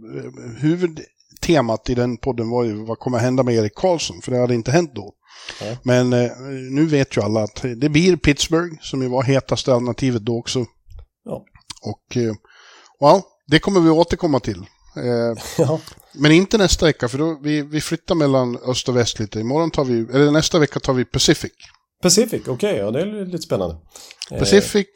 huvudtemat 0.57 1.89
i 1.89 1.95
den 1.95 2.17
podden 2.17 2.49
var 2.49 2.63
ju 2.63 2.85
vad 2.85 2.99
kommer 2.99 3.17
hända 3.17 3.43
med 3.43 3.55
Erik 3.55 3.75
Karlsson, 3.75 4.21
för 4.21 4.31
det 4.31 4.37
hade 4.37 4.53
inte 4.53 4.71
hänt 4.71 4.91
då. 4.95 5.13
Men 5.83 6.13
eh, 6.13 6.31
nu 6.71 6.85
vet 6.85 7.17
ju 7.17 7.21
alla 7.21 7.43
att 7.43 7.65
det 7.77 7.89
blir 7.89 8.17
Pittsburgh 8.17 8.75
som 8.81 9.01
ju 9.01 9.07
var 9.07 9.23
hetaste 9.23 9.73
alternativet 9.73 10.21
då 10.21 10.37
också. 10.37 10.65
Ja. 11.25 11.45
Och 11.81 12.17
eh, 12.17 12.33
well, 12.99 13.21
det 13.47 13.59
kommer 13.59 13.79
vi 13.79 13.89
återkomma 13.89 14.39
till. 14.39 14.59
Eh, 14.95 15.43
ja. 15.57 15.79
Men 16.13 16.31
inte 16.31 16.57
nästa 16.57 16.85
vecka, 16.85 17.09
för 17.09 17.17
då 17.17 17.39
vi, 17.41 17.61
vi 17.61 17.81
flyttar 17.81 18.15
mellan 18.15 18.57
öst 18.57 18.89
och 18.89 18.95
väst 18.95 19.19
lite. 19.19 19.39
Imorgon 19.39 19.71
tar 19.71 19.85
vi, 19.85 19.99
eller 19.99 20.31
nästa 20.31 20.59
vecka 20.59 20.79
tar 20.79 20.93
vi 20.93 21.05
Pacific. 21.05 21.51
Pacific, 22.01 22.41
okej, 22.41 22.53
okay, 22.53 22.77
ja 22.77 22.91
det 22.91 23.01
är 23.01 23.25
lite 23.25 23.43
spännande. 23.43 23.75
Pacific, 24.29 24.87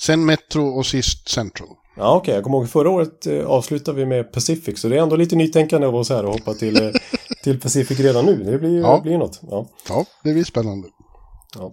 sen 0.00 0.24
Metro 0.24 0.78
och 0.78 0.86
sist 0.86 1.28
Central. 1.28 1.68
Ja, 1.96 2.16
okej. 2.16 2.20
Okay. 2.20 2.34
Jag 2.34 2.44
kommer 2.44 2.58
ihåg 2.58 2.68
förra 2.68 2.90
året 2.90 3.26
eh, 3.26 3.46
avslutade 3.46 3.98
vi 3.98 4.06
med 4.06 4.32
Pacific. 4.32 4.80
Så 4.80 4.88
det 4.88 4.96
är 4.96 5.02
ändå 5.02 5.16
lite 5.16 5.36
nytänkande 5.36 5.86
av 5.86 5.94
oss 5.94 6.10
här 6.10 6.24
och 6.24 6.32
hoppa 6.32 6.54
till, 6.54 6.82
eh, 6.82 6.90
till 7.42 7.60
Pacific 7.60 8.00
redan 8.00 8.24
nu. 8.24 8.44
Det 8.44 8.58
blir, 8.58 8.80
ja. 8.80 9.00
blir 9.00 9.18
något. 9.18 9.40
Ja. 9.42 9.68
ja, 9.88 10.04
det 10.24 10.32
blir 10.32 10.44
spännande. 10.44 10.88
Ja. 11.54 11.72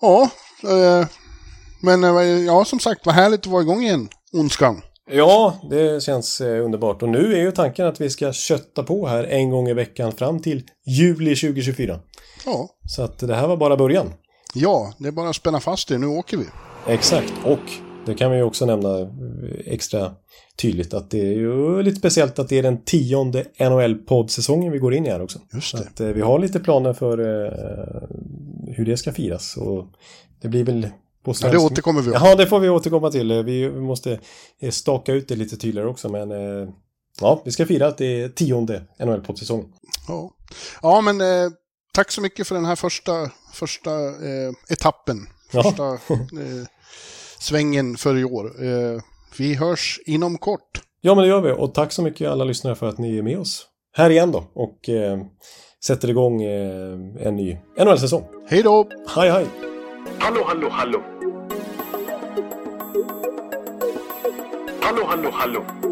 Ja, 0.00 0.30
eh, 0.70 1.06
men 1.82 2.04
eh, 2.04 2.22
ja, 2.22 2.64
som 2.64 2.80
sagt, 2.80 3.06
vad 3.06 3.14
härligt 3.14 3.40
att 3.40 3.46
vara 3.46 3.62
igång 3.62 3.82
igen, 3.82 4.08
Ondskan. 4.32 4.82
Ja, 5.10 5.54
det 5.70 6.02
känns 6.02 6.40
eh, 6.40 6.64
underbart. 6.64 7.02
Och 7.02 7.08
nu 7.08 7.34
är 7.34 7.40
ju 7.40 7.50
tanken 7.50 7.86
att 7.86 8.00
vi 8.00 8.10
ska 8.10 8.32
kötta 8.32 8.82
på 8.82 9.06
här 9.06 9.24
en 9.24 9.50
gång 9.50 9.68
i 9.68 9.74
veckan 9.74 10.12
fram 10.12 10.42
till 10.42 10.62
juli 10.86 11.36
2024. 11.36 12.00
Ja. 12.46 12.68
Så 12.86 13.02
att 13.02 13.18
det 13.18 13.34
här 13.34 13.48
var 13.48 13.56
bara 13.56 13.76
början. 13.76 14.12
Ja, 14.54 14.92
det 14.98 15.08
är 15.08 15.12
bara 15.12 15.28
att 15.28 15.36
spänna 15.36 15.60
fast 15.60 15.88
det. 15.88 15.98
Nu 15.98 16.06
åker 16.06 16.36
vi. 16.36 16.46
Exakt. 16.86 17.32
Och 17.44 17.58
det 18.06 18.14
kan 18.14 18.30
vi 18.30 18.36
ju 18.36 18.42
också 18.42 18.66
nämna 18.66 19.10
extra 19.64 20.12
tydligt 20.56 20.94
att 20.94 21.10
det 21.10 21.20
är 21.20 21.32
ju 21.32 21.82
lite 21.82 21.98
speciellt 21.98 22.38
att 22.38 22.48
det 22.48 22.58
är 22.58 22.62
den 22.62 22.84
tionde 22.84 23.44
NHL-poddsäsongen 23.58 24.70
vi 24.70 24.78
går 24.78 24.94
in 24.94 25.06
i 25.06 25.10
här 25.10 25.22
också. 25.22 25.38
Just 25.54 25.72
det. 25.72 25.78
Att, 25.78 26.00
eh, 26.00 26.08
vi 26.08 26.20
har 26.20 26.38
lite 26.38 26.60
planer 26.60 26.92
för 26.92 27.18
eh, 27.18 28.74
hur 28.76 28.84
det 28.84 28.96
ska 28.96 29.12
firas 29.12 29.56
och 29.56 29.86
det 30.40 30.48
blir 30.48 30.64
väl 30.64 30.88
på 31.24 31.34
svensk... 31.34 31.54
Ja, 31.54 31.58
det 31.58 31.64
återkommer 31.64 32.02
vi 32.02 32.10
om. 32.10 32.16
Ja, 32.22 32.34
det 32.34 32.46
får 32.46 32.60
vi 32.60 32.68
återkomma 32.68 33.10
till. 33.10 33.42
Vi 33.42 33.70
måste 33.70 34.18
eh, 34.60 34.70
staka 34.70 35.12
ut 35.12 35.28
det 35.28 35.36
lite 35.36 35.56
tydligare 35.56 35.88
också, 35.88 36.08
men 36.08 36.30
eh, 36.30 36.68
ja, 37.20 37.42
vi 37.44 37.52
ska 37.52 37.66
fira 37.66 37.86
att 37.86 37.98
det 37.98 38.22
är 38.22 38.28
tionde 38.28 38.82
NHL-poddsäsongen. 38.98 39.66
Ja. 40.08 40.30
ja, 40.82 41.00
men 41.00 41.20
eh, 41.20 41.50
tack 41.92 42.10
så 42.10 42.20
mycket 42.20 42.48
för 42.48 42.54
den 42.54 42.64
här 42.64 42.76
första, 42.76 43.30
första 43.52 43.90
eh, 44.08 44.52
etappen. 44.68 45.26
Första 45.52 45.82
ja. 45.82 45.98
svängen 47.38 47.96
för 47.96 48.18
i 48.18 48.24
år. 48.24 48.64
Eh, 48.64 49.00
vi 49.38 49.54
hörs 49.54 50.00
inom 50.06 50.38
kort. 50.38 50.82
Ja, 51.00 51.14
men 51.14 51.22
det 51.22 51.28
gör 51.28 51.40
vi. 51.40 51.52
Och 51.52 51.74
tack 51.74 51.92
så 51.92 52.02
mycket 52.02 52.30
alla 52.30 52.44
lyssnare 52.44 52.74
för 52.74 52.88
att 52.88 52.98
ni 52.98 53.18
är 53.18 53.22
med 53.22 53.38
oss 53.38 53.66
här 53.96 54.10
igen 54.10 54.32
då. 54.32 54.44
Och 54.54 54.88
eh, 54.88 55.18
sätter 55.84 56.10
igång 56.10 56.42
eh, 56.42 57.26
en 57.26 57.36
ny 57.36 57.58
NHL-säsong. 57.78 58.24
Hej 58.48 58.62
då! 58.62 58.88
Hej, 59.16 59.30
hej! 59.30 59.46
Hallå, 60.18 60.44
hallå, 60.46 60.68
hallå! 60.70 61.02
Hallå, 64.80 65.04
hallå, 65.06 65.30
hallå! 65.32 65.91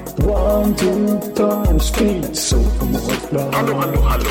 One, 0.23 0.75
two, 0.75 1.19
time, 1.35 1.79
speed, 1.79 2.35
so 2.35 2.57
Hallå, 3.51 3.73
hallå, 3.73 4.01
hallå. 4.01 4.29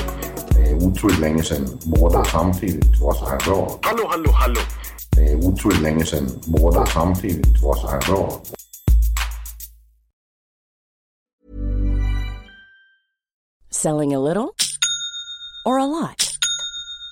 Det 0.51 0.71
är 0.71 0.75
otroligt 0.75 1.19
länge 1.19 1.43
sedan 1.43 1.69
båda 1.85 2.25
samtidigt 2.25 3.01
var 3.01 3.15
så 3.15 3.27
här 3.27 3.39
bra. 3.39 3.79
Hallå, 3.83 4.07
hallå, 4.11 4.31
hallå. 4.33 4.61
Det 5.11 5.21
är 5.21 5.37
otroligt 5.37 5.83
länge 5.83 6.05
sedan 6.05 6.29
båda 6.47 6.87
samtidigt 6.87 7.63
var 7.63 7.75
så 7.75 7.89
här 7.89 8.01
bra. 8.01 8.41
Selling 13.71 14.15
a 14.15 14.19
little 14.19 14.51
or 15.65 15.79
a 15.81 15.87
lot? 15.87 16.30